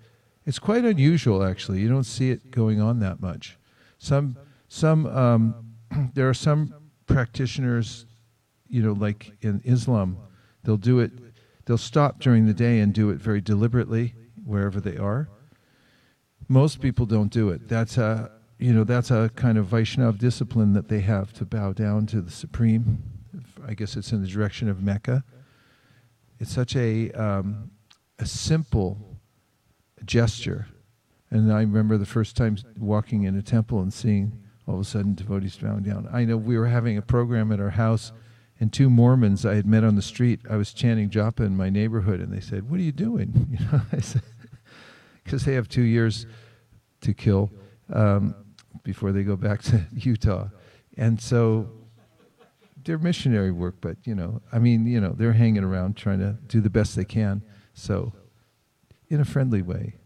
It's 0.45 0.59
quite 0.59 0.85
unusual, 0.85 1.43
actually. 1.43 1.79
You 1.79 1.89
don't 1.89 2.05
see 2.05 2.31
it 2.31 2.49
going 2.51 2.81
on 2.81 2.99
that 2.99 3.21
much. 3.21 3.57
Some, 3.97 4.37
some, 4.67 5.05
um, 5.05 5.75
there 6.13 6.29
are 6.29 6.33
some 6.33 6.73
practitioners, 7.05 8.05
you 8.67 8.81
know, 8.81 8.93
like 8.93 9.33
in 9.41 9.61
Islam, 9.65 10.17
they'll 10.63 10.77
do 10.77 10.99
it. 10.99 11.11
They'll 11.65 11.77
stop 11.77 12.19
during 12.19 12.47
the 12.47 12.53
day 12.53 12.79
and 12.79 12.93
do 12.93 13.09
it 13.09 13.17
very 13.19 13.41
deliberately 13.41 14.15
wherever 14.43 14.79
they 14.79 14.97
are. 14.97 15.29
Most 16.51 16.81
people 16.81 17.05
don't 17.05 17.31
do 17.31 17.49
it. 17.49 17.69
That's 17.69 17.97
a, 17.99 18.31
you 18.57 18.73
know, 18.73 18.83
that's 18.83 19.11
a 19.11 19.29
kind 19.35 19.59
of 19.59 19.67
Vaishnav 19.67 20.17
discipline 20.17 20.73
that 20.73 20.89
they 20.89 21.01
have 21.01 21.31
to 21.33 21.45
bow 21.45 21.73
down 21.73 22.07
to 22.07 22.21
the 22.21 22.31
Supreme. 22.31 23.03
I 23.65 23.75
guess 23.75 23.95
it's 23.95 24.11
in 24.11 24.23
the 24.23 24.27
direction 24.27 24.67
of 24.67 24.81
Mecca. 24.81 25.23
It's 26.39 26.51
such 26.51 26.75
a 26.75 27.11
um, 27.11 27.69
a 28.17 28.25
simple 28.25 29.19
gesture, 30.05 30.67
and 31.29 31.53
I 31.53 31.59
remember 31.59 31.97
the 31.97 32.05
first 32.07 32.35
time 32.35 32.57
walking 32.79 33.23
in 33.23 33.37
a 33.37 33.43
temple 33.43 33.81
and 33.81 33.93
seeing 33.93 34.41
all 34.67 34.75
of 34.75 34.81
a 34.81 34.85
sudden 34.85 35.13
devotees 35.13 35.55
bowing 35.57 35.83
down. 35.83 36.09
I 36.11 36.25
know 36.25 36.37
we 36.37 36.57
were 36.57 36.67
having 36.67 36.97
a 36.97 37.01
program 37.03 37.51
at 37.51 37.59
our 37.59 37.71
house, 37.71 38.11
and 38.59 38.73
two 38.73 38.89
Mormons 38.89 39.45
I 39.45 39.53
had 39.55 39.67
met 39.67 39.83
on 39.83 39.95
the 39.95 40.01
street. 40.01 40.39
I 40.49 40.55
was 40.55 40.73
chanting 40.73 41.09
japa 41.09 41.45
in 41.45 41.55
my 41.55 41.69
neighborhood, 41.69 42.21
and 42.21 42.33
they 42.33 42.39
said, 42.39 42.69
"What 42.71 42.79
are 42.79 42.83
you 42.83 42.91
doing?" 42.91 43.47
You 43.59 43.65
know, 43.65 43.81
I 43.91 43.99
said, 43.99 44.23
"Because 45.29 45.45
they 45.45 45.53
have 45.53 45.69
two 45.69 45.83
years 45.83 46.25
to 47.01 47.13
kill 47.13 47.51
um, 47.93 48.33
before 48.81 49.11
they 49.11 49.21
go 49.21 49.35
back 49.35 49.61
to 49.61 49.85
Utah," 49.93 50.47
and 50.97 51.21
so 51.21 51.69
they're 52.83 52.97
missionary 52.97 53.51
work, 53.51 53.75
but 53.79 53.97
you 54.05 54.15
know, 54.15 54.41
I 54.51 54.57
mean, 54.57 54.87
you 54.87 54.99
know, 54.99 55.13
they're 55.15 55.33
hanging 55.33 55.63
around 55.63 55.95
trying 55.95 56.17
to 56.17 56.37
do 56.47 56.61
the 56.61 56.71
best 56.71 56.95
they 56.95 57.05
can. 57.05 57.43
So, 57.75 58.13
in 59.09 59.19
a 59.19 59.25
friendly 59.25 59.61
way, 59.61 59.97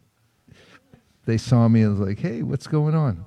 they 1.26 1.38
saw 1.38 1.70
me 1.70 1.84
and 1.84 1.98
was 1.98 2.06
like, 2.06 2.20
"Hey, 2.20 2.44
what's 2.44 2.68
going 2.68 2.94
on?" 2.94 3.24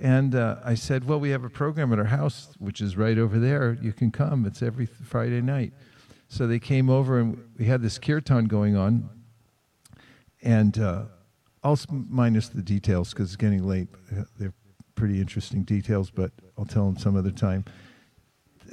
And 0.00 0.34
uh, 0.34 0.56
I 0.64 0.76
said, 0.76 1.04
"Well, 1.04 1.20
we 1.20 1.28
have 1.28 1.44
a 1.44 1.50
program 1.50 1.92
at 1.92 1.98
our 1.98 2.06
house, 2.06 2.54
which 2.58 2.80
is 2.80 2.96
right 2.96 3.18
over 3.18 3.38
there. 3.38 3.76
You 3.82 3.92
can 3.92 4.10
come. 4.10 4.46
It's 4.46 4.62
every 4.62 4.86
Friday 4.86 5.42
night." 5.42 5.74
So 6.28 6.46
they 6.46 6.58
came 6.58 6.88
over, 6.88 7.18
and 7.18 7.44
we 7.58 7.66
had 7.66 7.82
this 7.82 7.98
kirtan 7.98 8.46
going 8.46 8.76
on. 8.76 9.10
And 10.42 10.78
uh, 10.78 11.02
I'll 11.62 11.78
minus 11.88 12.48
the 12.48 12.62
details 12.62 13.10
because 13.12 13.30
it's 13.30 13.36
getting 13.36 13.66
late. 13.66 13.88
They're 14.38 14.54
pretty 14.94 15.20
interesting 15.20 15.62
details, 15.62 16.10
but 16.10 16.32
I'll 16.58 16.64
tell 16.64 16.86
them 16.86 16.96
some 16.96 17.16
other 17.16 17.30
time. 17.30 17.64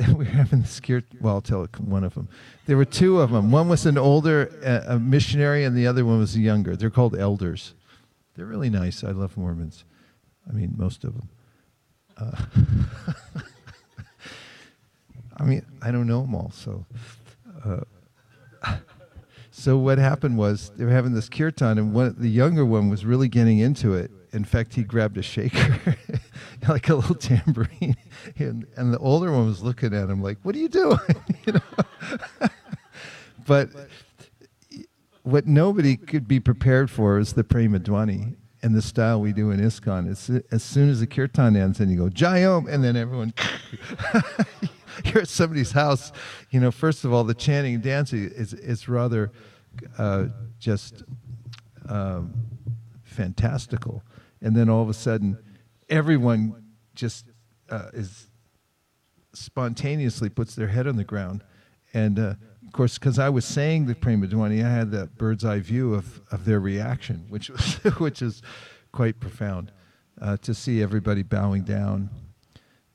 we 0.07 0.13
were 0.13 0.23
having 0.25 0.61
the 0.61 0.67
skirt. 0.67 1.05
Well, 1.19 1.35
I'll 1.35 1.41
tell 1.41 1.65
one 1.79 2.03
of 2.03 2.15
them. 2.15 2.29
There 2.65 2.77
were 2.77 2.85
two 2.85 3.19
of 3.21 3.31
them. 3.31 3.51
One 3.51 3.69
was 3.69 3.85
an 3.85 3.97
older 3.97 4.51
uh, 4.87 4.97
missionary, 4.97 5.63
and 5.63 5.75
the 5.75 5.87
other 5.87 6.05
one 6.05 6.19
was 6.19 6.35
a 6.35 6.39
younger. 6.39 6.75
They're 6.75 6.89
called 6.89 7.15
elders. 7.15 7.73
They're 8.35 8.45
really 8.45 8.69
nice. 8.69 9.03
I 9.03 9.11
love 9.11 9.37
Mormons. 9.37 9.85
I 10.49 10.53
mean, 10.53 10.73
most 10.77 11.03
of 11.03 11.13
them. 11.15 11.29
Uh, 12.17 12.45
I 15.37 15.43
mean, 15.43 15.65
I 15.81 15.91
don't 15.91 16.07
know 16.07 16.21
them 16.21 16.35
all, 16.35 16.51
so. 16.51 16.85
Uh, 17.63 17.81
so 19.55 19.77
what 19.77 19.99
happened 19.99 20.35
was 20.35 20.71
they 20.77 20.83
were 20.83 20.89
having 20.91 21.13
this 21.13 21.29
kirtan, 21.29 21.77
and 21.77 21.93
one 21.93 22.15
the 22.17 22.27
younger 22.27 22.65
one 22.65 22.89
was 22.89 23.05
really 23.05 23.27
getting 23.27 23.59
into 23.59 23.93
it. 23.93 24.09
In 24.31 24.43
fact, 24.43 24.73
he 24.73 24.83
grabbed 24.83 25.15
a 25.19 25.21
shaker, 25.21 25.95
like 26.67 26.89
a 26.89 26.95
little 26.95 27.13
tambourine, 27.13 27.95
and, 28.37 28.65
and 28.75 28.91
the 28.91 28.97
older 28.97 29.31
one 29.31 29.45
was 29.45 29.61
looking 29.61 29.93
at 29.93 30.09
him 30.09 30.23
like, 30.23 30.39
"What 30.41 30.55
are 30.55 30.57
you 30.57 30.69
doing?" 30.69 30.97
you 31.45 31.53
know. 31.53 32.49
but 33.45 33.69
what 35.21 35.45
nobody 35.45 35.97
could 35.97 36.27
be 36.27 36.39
prepared 36.39 36.89
for 36.89 37.19
is 37.19 37.33
the 37.33 37.43
prema 37.43 37.79
dhvani 37.79 38.35
and 38.63 38.73
the 38.73 38.81
style 38.81 39.21
we 39.21 39.33
do 39.33 39.51
in 39.51 39.59
ISKCON. 39.59 40.09
It's, 40.09 40.31
as 40.51 40.63
soon 40.63 40.89
as 40.89 40.99
the 40.99 41.07
kirtan 41.07 41.55
ends, 41.55 41.79
and 41.79 41.91
you 41.91 41.97
go 41.97 42.09
Jayom, 42.09 42.67
and 42.67 42.83
then 42.83 42.95
everyone. 42.95 43.35
You're 45.05 45.23
at 45.23 45.27
somebody's 45.27 45.71
house, 45.71 46.11
you 46.51 46.59
know. 46.59 46.71
First 46.71 47.05
of 47.05 47.13
all, 47.13 47.23
the 47.23 47.33
chanting 47.33 47.75
and 47.75 47.83
dancing 47.83 48.31
is 48.35 48.53
is 48.53 48.87
rather 48.87 49.31
uh, 49.97 50.25
just 50.59 51.03
um, 51.89 52.33
fantastical, 53.03 54.03
and 54.41 54.55
then 54.55 54.69
all 54.69 54.81
of 54.81 54.89
a 54.89 54.93
sudden, 54.93 55.37
everyone 55.89 56.63
just 56.95 57.25
uh, 57.69 57.89
is 57.93 58.27
spontaneously 59.33 60.29
puts 60.29 60.55
their 60.55 60.67
head 60.67 60.87
on 60.87 60.95
the 60.95 61.03
ground, 61.03 61.43
and 61.93 62.19
uh, 62.19 62.35
of 62.65 62.71
course, 62.73 62.97
because 62.97 63.19
I 63.19 63.29
was 63.29 63.45
saying 63.45 63.85
the 63.85 63.95
prema 63.95 64.27
dhvani, 64.27 64.65
I 64.65 64.69
had 64.69 64.91
that 64.91 65.17
bird's 65.17 65.45
eye 65.45 65.59
view 65.59 65.93
of, 65.93 66.21
of 66.31 66.45
their 66.45 66.59
reaction, 66.59 67.25
which 67.29 67.49
was 67.49 67.75
which 67.99 68.21
is 68.21 68.41
quite 68.91 69.19
profound 69.19 69.71
uh, 70.21 70.37
to 70.37 70.53
see 70.53 70.81
everybody 70.81 71.23
bowing 71.23 71.63
down. 71.63 72.09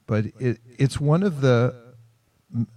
But 0.06 0.26
it, 0.38 0.58
it's 0.78 0.98
one 0.98 1.22
of 1.22 1.42
the 1.42 1.88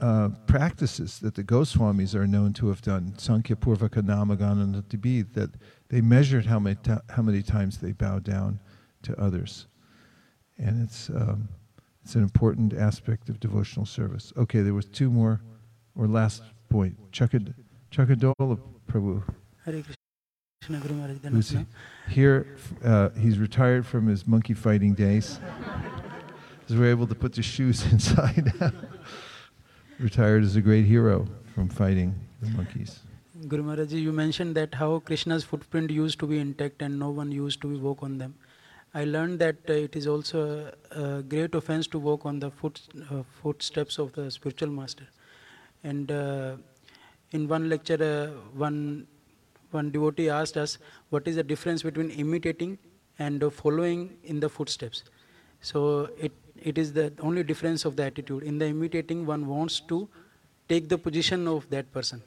uh, 0.01 0.29
practices 0.47 1.19
that 1.19 1.35
the 1.35 1.43
Goswamis 1.43 2.13
are 2.13 2.27
known 2.27 2.53
to 2.53 2.67
have 2.67 2.81
done, 2.81 3.13
Sankhya 3.17 3.55
Purvaka 3.55 4.01
Namagana 4.01 4.87
Tibi, 4.89 5.21
that 5.33 5.51
they 5.89 6.01
measured 6.01 6.45
how 6.45 6.59
many, 6.59 6.75
ti 6.83 6.93
how 7.09 7.21
many 7.21 7.41
times 7.41 7.77
they 7.77 7.91
bow 7.93 8.19
down 8.19 8.59
to 9.03 9.19
others. 9.19 9.67
And 10.57 10.83
it's, 10.83 11.09
um, 11.09 11.47
it's 12.03 12.15
an 12.15 12.21
important 12.23 12.73
aspect 12.73 13.29
of 13.29 13.39
devotional 13.39 13.85
service. 13.85 14.33
Okay, 14.37 14.61
there 14.61 14.73
was 14.73 14.85
two 14.85 15.09
more, 15.09 15.41
or 15.95 16.07
last 16.07 16.43
point. 16.69 16.97
Chakad, 17.11 17.53
Chakadola 17.91 18.59
Prabhu. 18.87 19.23
Hare 19.65 19.83
Krishna 20.61 20.79
Guru 20.79 20.95
Maharaj 20.95 21.17
Who's 21.31 21.49
he- 21.51 21.65
here, 22.09 22.57
uh, 22.83 23.09
he's 23.17 23.39
retired 23.39 23.85
from 23.85 24.07
his 24.07 24.27
monkey 24.27 24.53
fighting 24.53 24.93
days. 24.93 25.39
Because 26.59 26.79
we're 26.79 26.91
able 26.91 27.07
to 27.07 27.15
put 27.15 27.33
the 27.33 27.41
shoes 27.41 27.83
inside. 27.91 28.53
Retired 30.01 30.43
as 30.43 30.55
a 30.55 30.61
great 30.61 30.85
hero 30.85 31.27
from 31.53 31.69
fighting 31.69 32.15
the 32.41 32.49
monkeys. 32.49 32.99
Guru 33.47 33.63
Maharaj, 33.63 33.93
you 33.93 34.11
mentioned 34.11 34.55
that 34.55 34.75
how 34.75 34.99
Krishna's 34.99 35.43
footprint 35.43 35.89
used 35.89 36.19
to 36.19 36.27
be 36.27 36.39
intact 36.39 36.81
and 36.81 36.99
no 36.99 37.09
one 37.09 37.31
used 37.31 37.61
to 37.61 37.79
walk 37.79 38.03
on 38.03 38.17
them. 38.17 38.35
I 38.93 39.05
learned 39.05 39.39
that 39.39 39.57
uh, 39.69 39.73
it 39.73 39.95
is 39.95 40.05
also 40.05 40.73
a, 40.91 41.03
a 41.03 41.23
great 41.23 41.55
offense 41.55 41.87
to 41.87 41.99
walk 41.99 42.25
on 42.25 42.39
the 42.39 42.51
foot, 42.51 42.81
uh, 43.09 43.23
footsteps 43.41 43.97
of 43.97 44.11
the 44.13 44.29
spiritual 44.29 44.69
master. 44.69 45.07
And 45.83 46.11
uh, 46.11 46.57
in 47.31 47.47
one 47.47 47.69
lecture, 47.69 48.03
uh, 48.03 48.57
one 48.57 49.07
one 49.71 49.89
devotee 49.89 50.29
asked 50.29 50.57
us, 50.57 50.77
"What 51.09 51.27
is 51.29 51.37
the 51.37 51.43
difference 51.43 51.83
between 51.83 52.11
imitating 52.11 52.77
and 53.27 53.53
following 53.53 54.17
in 54.23 54.39
the 54.39 54.49
footsteps. 54.49 55.03
So 55.61 56.09
it, 56.17 56.31
it 56.61 56.77
is 56.77 56.93
the 56.93 57.11
only 57.19 57.43
difference 57.43 57.85
of 57.85 57.95
the 57.95 58.03
attitude. 58.03 58.43
In 58.43 58.59
the 58.59 58.67
imitating, 58.67 59.25
one 59.25 59.47
wants 59.47 59.79
to 59.81 60.07
take 60.69 60.87
the 60.89 60.97
position 60.97 61.47
of 61.47 61.69
that 61.69 61.91
person. 61.91 62.21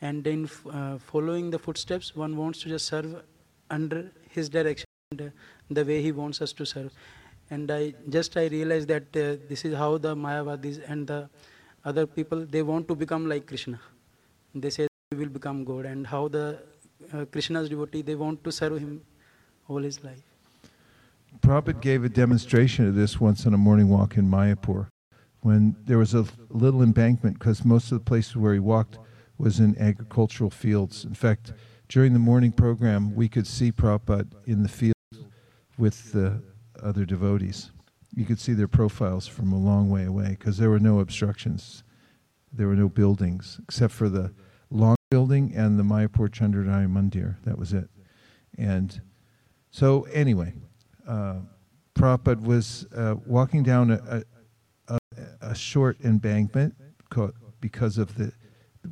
And 0.00 0.26
in 0.26 0.48
uh, 0.70 0.98
following 0.98 1.50
the 1.50 1.58
footsteps, 1.58 2.16
one 2.16 2.36
wants 2.36 2.60
to 2.62 2.68
just 2.68 2.86
serve 2.86 3.22
under 3.70 4.10
his 4.30 4.48
direction, 4.48 4.86
and, 5.12 5.22
uh, 5.22 5.30
the 5.70 5.84
way 5.84 6.02
he 6.02 6.12
wants 6.12 6.40
us 6.40 6.52
to 6.54 6.64
serve. 6.64 6.90
And 7.50 7.70
I 7.70 7.94
just 8.08 8.36
I 8.36 8.46
realized 8.46 8.88
that 8.88 9.16
uh, 9.16 9.36
this 9.48 9.64
is 9.64 9.74
how 9.74 9.98
the 9.98 10.14
Mayavadis 10.14 10.80
and 10.88 11.06
the 11.06 11.28
other 11.84 12.06
people 12.06 12.46
they 12.46 12.62
want 12.62 12.88
to 12.88 12.94
become 12.94 13.28
like 13.28 13.46
Krishna. 13.46 13.80
They 14.54 14.70
say 14.70 14.88
we 15.12 15.18
will 15.18 15.34
become 15.38 15.64
God, 15.64 15.84
and 15.84 16.06
how 16.06 16.28
the 16.28 16.58
uh, 17.12 17.24
Krishna's 17.26 17.68
devotee 17.68 18.02
they 18.02 18.14
want 18.14 18.42
to 18.44 18.52
serve 18.52 18.78
him 18.78 19.02
all 19.68 19.78
his 19.78 20.02
life. 20.04 20.29
Prabhupada 21.40 21.80
gave 21.80 22.04
a 22.04 22.08
demonstration 22.08 22.86
of 22.86 22.94
this 22.94 23.20
once 23.20 23.46
on 23.46 23.54
a 23.54 23.58
morning 23.58 23.88
walk 23.88 24.16
in 24.16 24.28
Mayapur 24.28 24.88
when 25.40 25.76
there 25.84 25.98
was 25.98 26.14
a 26.14 26.26
little 26.50 26.82
embankment 26.82 27.38
because 27.38 27.64
most 27.64 27.90
of 27.92 27.98
the 27.98 28.04
places 28.04 28.36
where 28.36 28.52
he 28.52 28.60
walked 28.60 28.98
was 29.38 29.58
in 29.58 29.78
agricultural 29.78 30.50
fields. 30.50 31.04
In 31.04 31.14
fact, 31.14 31.52
during 31.88 32.12
the 32.12 32.18
morning 32.18 32.52
program, 32.52 33.14
we 33.14 33.28
could 33.28 33.46
see 33.46 33.72
Prabhupada 33.72 34.30
in 34.46 34.62
the 34.62 34.68
field 34.68 34.94
with 35.78 36.12
the 36.12 36.42
other 36.82 37.04
devotees. 37.04 37.70
You 38.14 38.24
could 38.26 38.38
see 38.38 38.52
their 38.52 38.68
profiles 38.68 39.26
from 39.26 39.52
a 39.52 39.58
long 39.58 39.88
way 39.88 40.04
away 40.04 40.30
because 40.30 40.58
there 40.58 40.70
were 40.70 40.80
no 40.80 41.00
obstructions. 41.00 41.84
There 42.52 42.66
were 42.66 42.76
no 42.76 42.88
buildings 42.88 43.60
except 43.62 43.92
for 43.92 44.08
the 44.08 44.32
long 44.70 44.96
building 45.10 45.52
and 45.54 45.78
the 45.78 45.84
Mayapur 45.84 46.28
Chandrodaya 46.28 46.88
Mandir. 46.88 47.36
That 47.44 47.58
was 47.58 47.72
it. 47.72 47.88
And 48.58 49.00
so, 49.70 50.02
anyway, 50.12 50.52
uh, 51.10 51.34
Prabhupada 51.94 52.40
was 52.42 52.86
uh, 52.96 53.16
walking 53.26 53.62
down 53.62 53.90
a, 53.90 54.22
a, 54.88 54.98
a 55.40 55.54
short 55.54 56.00
embankment 56.04 56.74
because 57.60 57.98
of 57.98 58.14
the, 58.14 58.32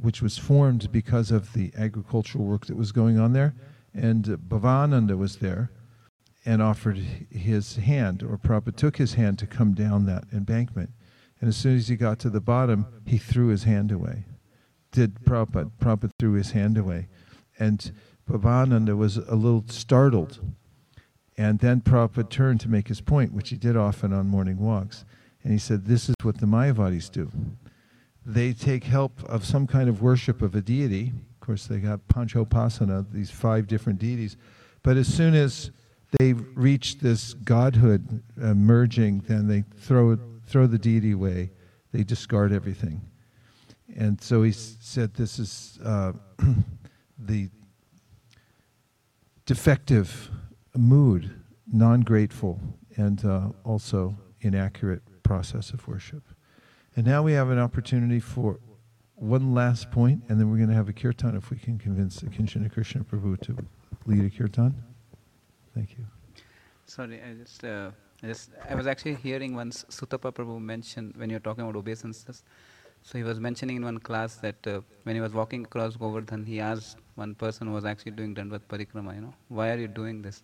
which 0.01 0.21
was 0.21 0.37
formed 0.37 0.91
because 0.91 1.31
of 1.31 1.53
the 1.53 1.73
agricultural 1.79 2.45
work 2.45 2.67
that 2.67 2.77
was 2.77 2.93
going 2.93 3.19
on 3.19 3.33
there. 3.33 3.55
And 3.95 4.29
uh, 4.29 4.37
Bhavananda 4.37 5.17
was 5.17 5.37
there 5.37 5.71
and 6.45 6.61
offered 6.61 6.99
his 7.31 7.77
hand, 7.77 8.23
or 8.23 8.37
Prabhupada 8.37 8.77
took 8.77 8.97
his 8.97 9.15
hand 9.15 9.39
to 9.39 9.47
come 9.47 9.75
down 9.75 10.07
that 10.07 10.25
embankment. 10.33 10.91
And 11.41 11.49
as 11.49 11.57
soon 11.57 11.77
as 11.77 11.89
he 11.89 11.97
got 11.97 12.19
to 12.21 12.31
the 12.31 12.41
bottom, 12.41 12.87
he 13.07 13.19
threw 13.19 13.49
his 13.49 13.63
hand 13.63 13.93
away. 13.93 14.25
Did 14.91 15.23
Prabhupada? 15.25 15.71
Prabhupada 15.81 16.11
threw 16.19 16.33
his 16.33 16.51
hand 16.51 16.77
away. 16.77 17.09
And 17.59 17.93
Bhavananda 18.29 18.97
was 18.97 19.19
a 19.19 19.37
little 19.37 19.65
startled. 19.69 20.41
And 21.39 21.61
then 21.61 21.81
Prabhupada 21.81 22.29
turned 22.29 22.61
to 22.63 22.69
make 22.69 22.89
his 22.89 23.01
point, 23.01 23.33
which 23.33 23.51
he 23.51 23.57
did 23.57 23.77
often 23.77 24.13
on 24.13 24.27
morning 24.27 24.59
walks. 24.59 25.05
And 25.45 25.53
he 25.53 25.59
said, 25.59 25.87
This 25.87 26.09
is 26.09 26.17
what 26.23 26.39
the 26.39 26.47
Mayavadis 26.47 27.11
do. 27.11 27.31
They 28.27 28.53
take 28.53 28.85
help 28.85 29.23
of 29.23 29.45
some 29.45 29.69
kind 29.69 29.89
of 29.89 30.03
worship 30.03 30.43
of 30.43 30.57
a 30.57 30.61
deity. 30.61 31.13
Of 31.41 31.47
course, 31.47 31.67
they 31.69 31.79
got 31.79 32.01
Panchopasana, 32.09 33.13
these 33.13 33.31
five 33.31 33.69
different 33.69 34.01
deities. 34.01 34.37
But 34.83 34.97
as 34.97 35.07
soon 35.07 35.35
as 35.35 35.71
they 36.19 36.33
reach 36.33 36.99
this 36.99 37.35
godhood 37.35 38.23
uh, 38.43 38.55
merging, 38.55 39.21
then 39.21 39.47
they 39.47 39.65
throw, 39.79 40.19
throw 40.45 40.67
the 40.67 40.79
deity 40.79 41.13
away. 41.13 41.53
They 41.93 42.03
discard 42.03 42.53
everything. 42.53 43.01
And 43.97 44.21
so 44.21 44.43
he 44.43 44.51
said 44.51 45.15
this 45.15 45.39
is 45.39 45.79
uh, 45.85 46.13
the 47.19 47.49
defective 49.47 50.31
mood, 50.79 51.31
non 51.73 52.03
grateful, 52.03 52.61
and 52.97 53.25
uh, 53.25 53.49
also 53.65 54.17
inaccurate 54.41 55.03
process 55.23 55.71
of 55.73 55.87
worship. 55.89 56.23
And 56.97 57.07
now 57.07 57.23
we 57.23 57.33
have 57.33 57.51
an 57.51 57.59
opportunity 57.59 58.21
for 58.21 58.61
one 59.17 59.53
last 59.53 59.91
point, 59.91 60.23
and 60.29 60.39
then 60.39 60.51
we're 60.51 60.57
going 60.57 60.69
to 60.69 60.75
have 60.75 60.89
a 60.89 60.93
kirtan 60.93 61.37
if 61.37 61.51
we 61.51 61.59
can 61.59 61.79
convince 61.79 62.23
Kinshana 62.23 62.73
Krishna 62.73 63.03
Prabhu 63.03 63.41
to 63.43 63.57
lead 64.07 64.25
a 64.25 64.31
kirtan. 64.31 64.75
Thank 65.75 65.99
you. 65.99 66.07
Sorry, 66.87 67.21
I 67.21 67.35
just, 67.35 67.65
uh, 67.65 67.91
I 68.23 68.27
just, 68.29 68.51
I 68.69 68.75
was 68.75 68.87
actually 68.87 69.17
hearing 69.17 69.55
once 69.55 69.85
Sutapa 69.91 70.33
Prabhu 70.33 70.61
mention 70.61 71.13
when 71.17 71.29
you're 71.29 71.41
talking 71.41 71.65
about 71.65 71.77
obeisances. 71.77 72.45
So 73.03 73.19
he 73.19 73.25
was 73.25 73.41
mentioning 73.41 73.77
in 73.77 73.85
one 73.85 73.99
class 73.99 74.37
that 74.37 74.67
uh, 74.67 74.81
when 75.03 75.15
he 75.15 75.21
was 75.21 75.33
walking 75.33 75.65
across 75.65 75.97
Govardhan, 75.97 76.45
he 76.45 76.61
asked 76.61 76.99
one 77.15 77.35
person 77.35 77.67
who 77.67 77.73
was 77.73 77.85
actually 77.85 78.13
doing 78.13 78.35
Dandvat 78.35 78.63
Parikrama, 78.69 79.15
you 79.15 79.21
know, 79.21 79.35
why 79.49 79.71
are 79.71 79.79
you 79.79 79.89
doing 79.89 80.23
this? 80.23 80.43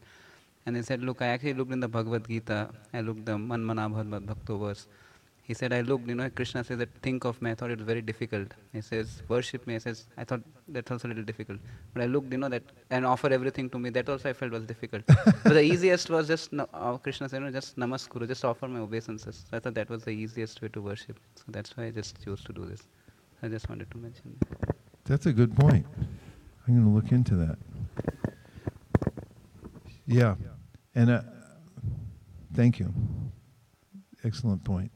And 0.67 0.77
he 0.77 0.83
said, 0.83 1.03
look, 1.03 1.21
I 1.21 1.27
actually 1.27 1.55
looked 1.55 1.73
in 1.73 1.81
the 1.81 1.89
Bhagavad 1.89 2.27
Gita, 2.27 2.71
I 2.93 3.01
looked 3.01 3.27
the 3.27 3.33
Manmanabhad 3.33 4.27
Bhakto 4.27 4.59
verse. 4.59 4.87
He 5.43 5.53
said, 5.53 5.75
I 5.75 5.83
looked, 5.83 6.09
you 6.09 6.15
know, 6.15 6.31
Krishna 6.31 6.65
says 6.65 6.79
that 6.79 6.89
think 7.03 7.27
of 7.27 7.41
me, 7.43 7.51
I 7.51 7.55
thought 7.55 7.71
it 7.71 7.77
was 7.77 7.87
very 7.87 8.01
difficult. 8.01 8.49
He 8.73 8.81
says, 8.81 9.23
worship 9.29 9.67
me. 9.67 9.75
I 9.75 9.79
says, 9.79 10.07
I 10.17 10.25
thought 10.25 10.41
that's 10.69 10.91
also 10.91 11.07
a 11.07 11.11
little 11.11 11.23
difficult. 11.23 11.59
But 11.93 12.03
I 12.03 12.07
looked, 12.07 12.33
you 12.33 12.39
know, 12.39 12.49
that 12.49 12.63
and 12.89 13.05
offer 13.05 13.29
everything 13.31 13.69
to 13.71 13.79
me, 13.79 13.91
that 13.91 14.09
also 14.09 14.31
I 14.31 14.33
felt 14.33 14.53
was 14.53 14.65
difficult. 14.65 15.03
but 15.07 15.53
the 15.53 15.61
easiest 15.61 16.09
was 16.09 16.29
just, 16.29 16.55
uh, 16.59 16.97
Krishna 16.97 17.29
said, 17.29 17.41
you 17.41 17.45
know, 17.45 17.53
just 17.53 17.77
namaskuru, 17.77 18.27
just 18.27 18.43
offer 18.43 18.67
my 18.67 18.81
obeisances. 18.81 19.45
So 19.51 19.59
I 19.59 19.61
thought 19.61 19.75
that 19.75 19.91
was 19.91 20.05
the 20.05 20.13
easiest 20.13 20.63
way 20.63 20.69
to 20.69 20.81
worship. 20.81 21.21
So 21.35 21.45
that's 21.49 21.77
why 21.77 21.87
I 21.87 21.91
just 21.91 22.25
chose 22.25 22.43
to 22.45 22.55
do 22.55 22.65
this. 22.65 22.81
I 23.43 23.49
just 23.49 23.69
wanted 23.69 23.91
to 23.91 23.99
mention 23.99 24.39
that. 24.49 24.77
That's 25.05 25.27
a 25.27 25.33
good 25.33 25.55
point. 25.55 25.85
I'm 26.67 26.75
going 26.75 26.87
to 26.87 26.91
look 26.91 27.13
into 27.13 27.37
that. 27.37 27.59
Yeah. 30.07 30.37
And 30.95 31.11
uh, 31.11 31.23
thank 32.55 32.79
you. 32.79 32.93
Excellent 34.23 34.63
point. 34.65 34.91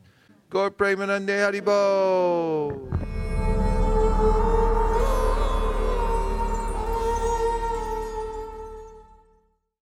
Gaur 0.50 0.70
Premanande 0.70 1.36
Haribol. 1.42 2.72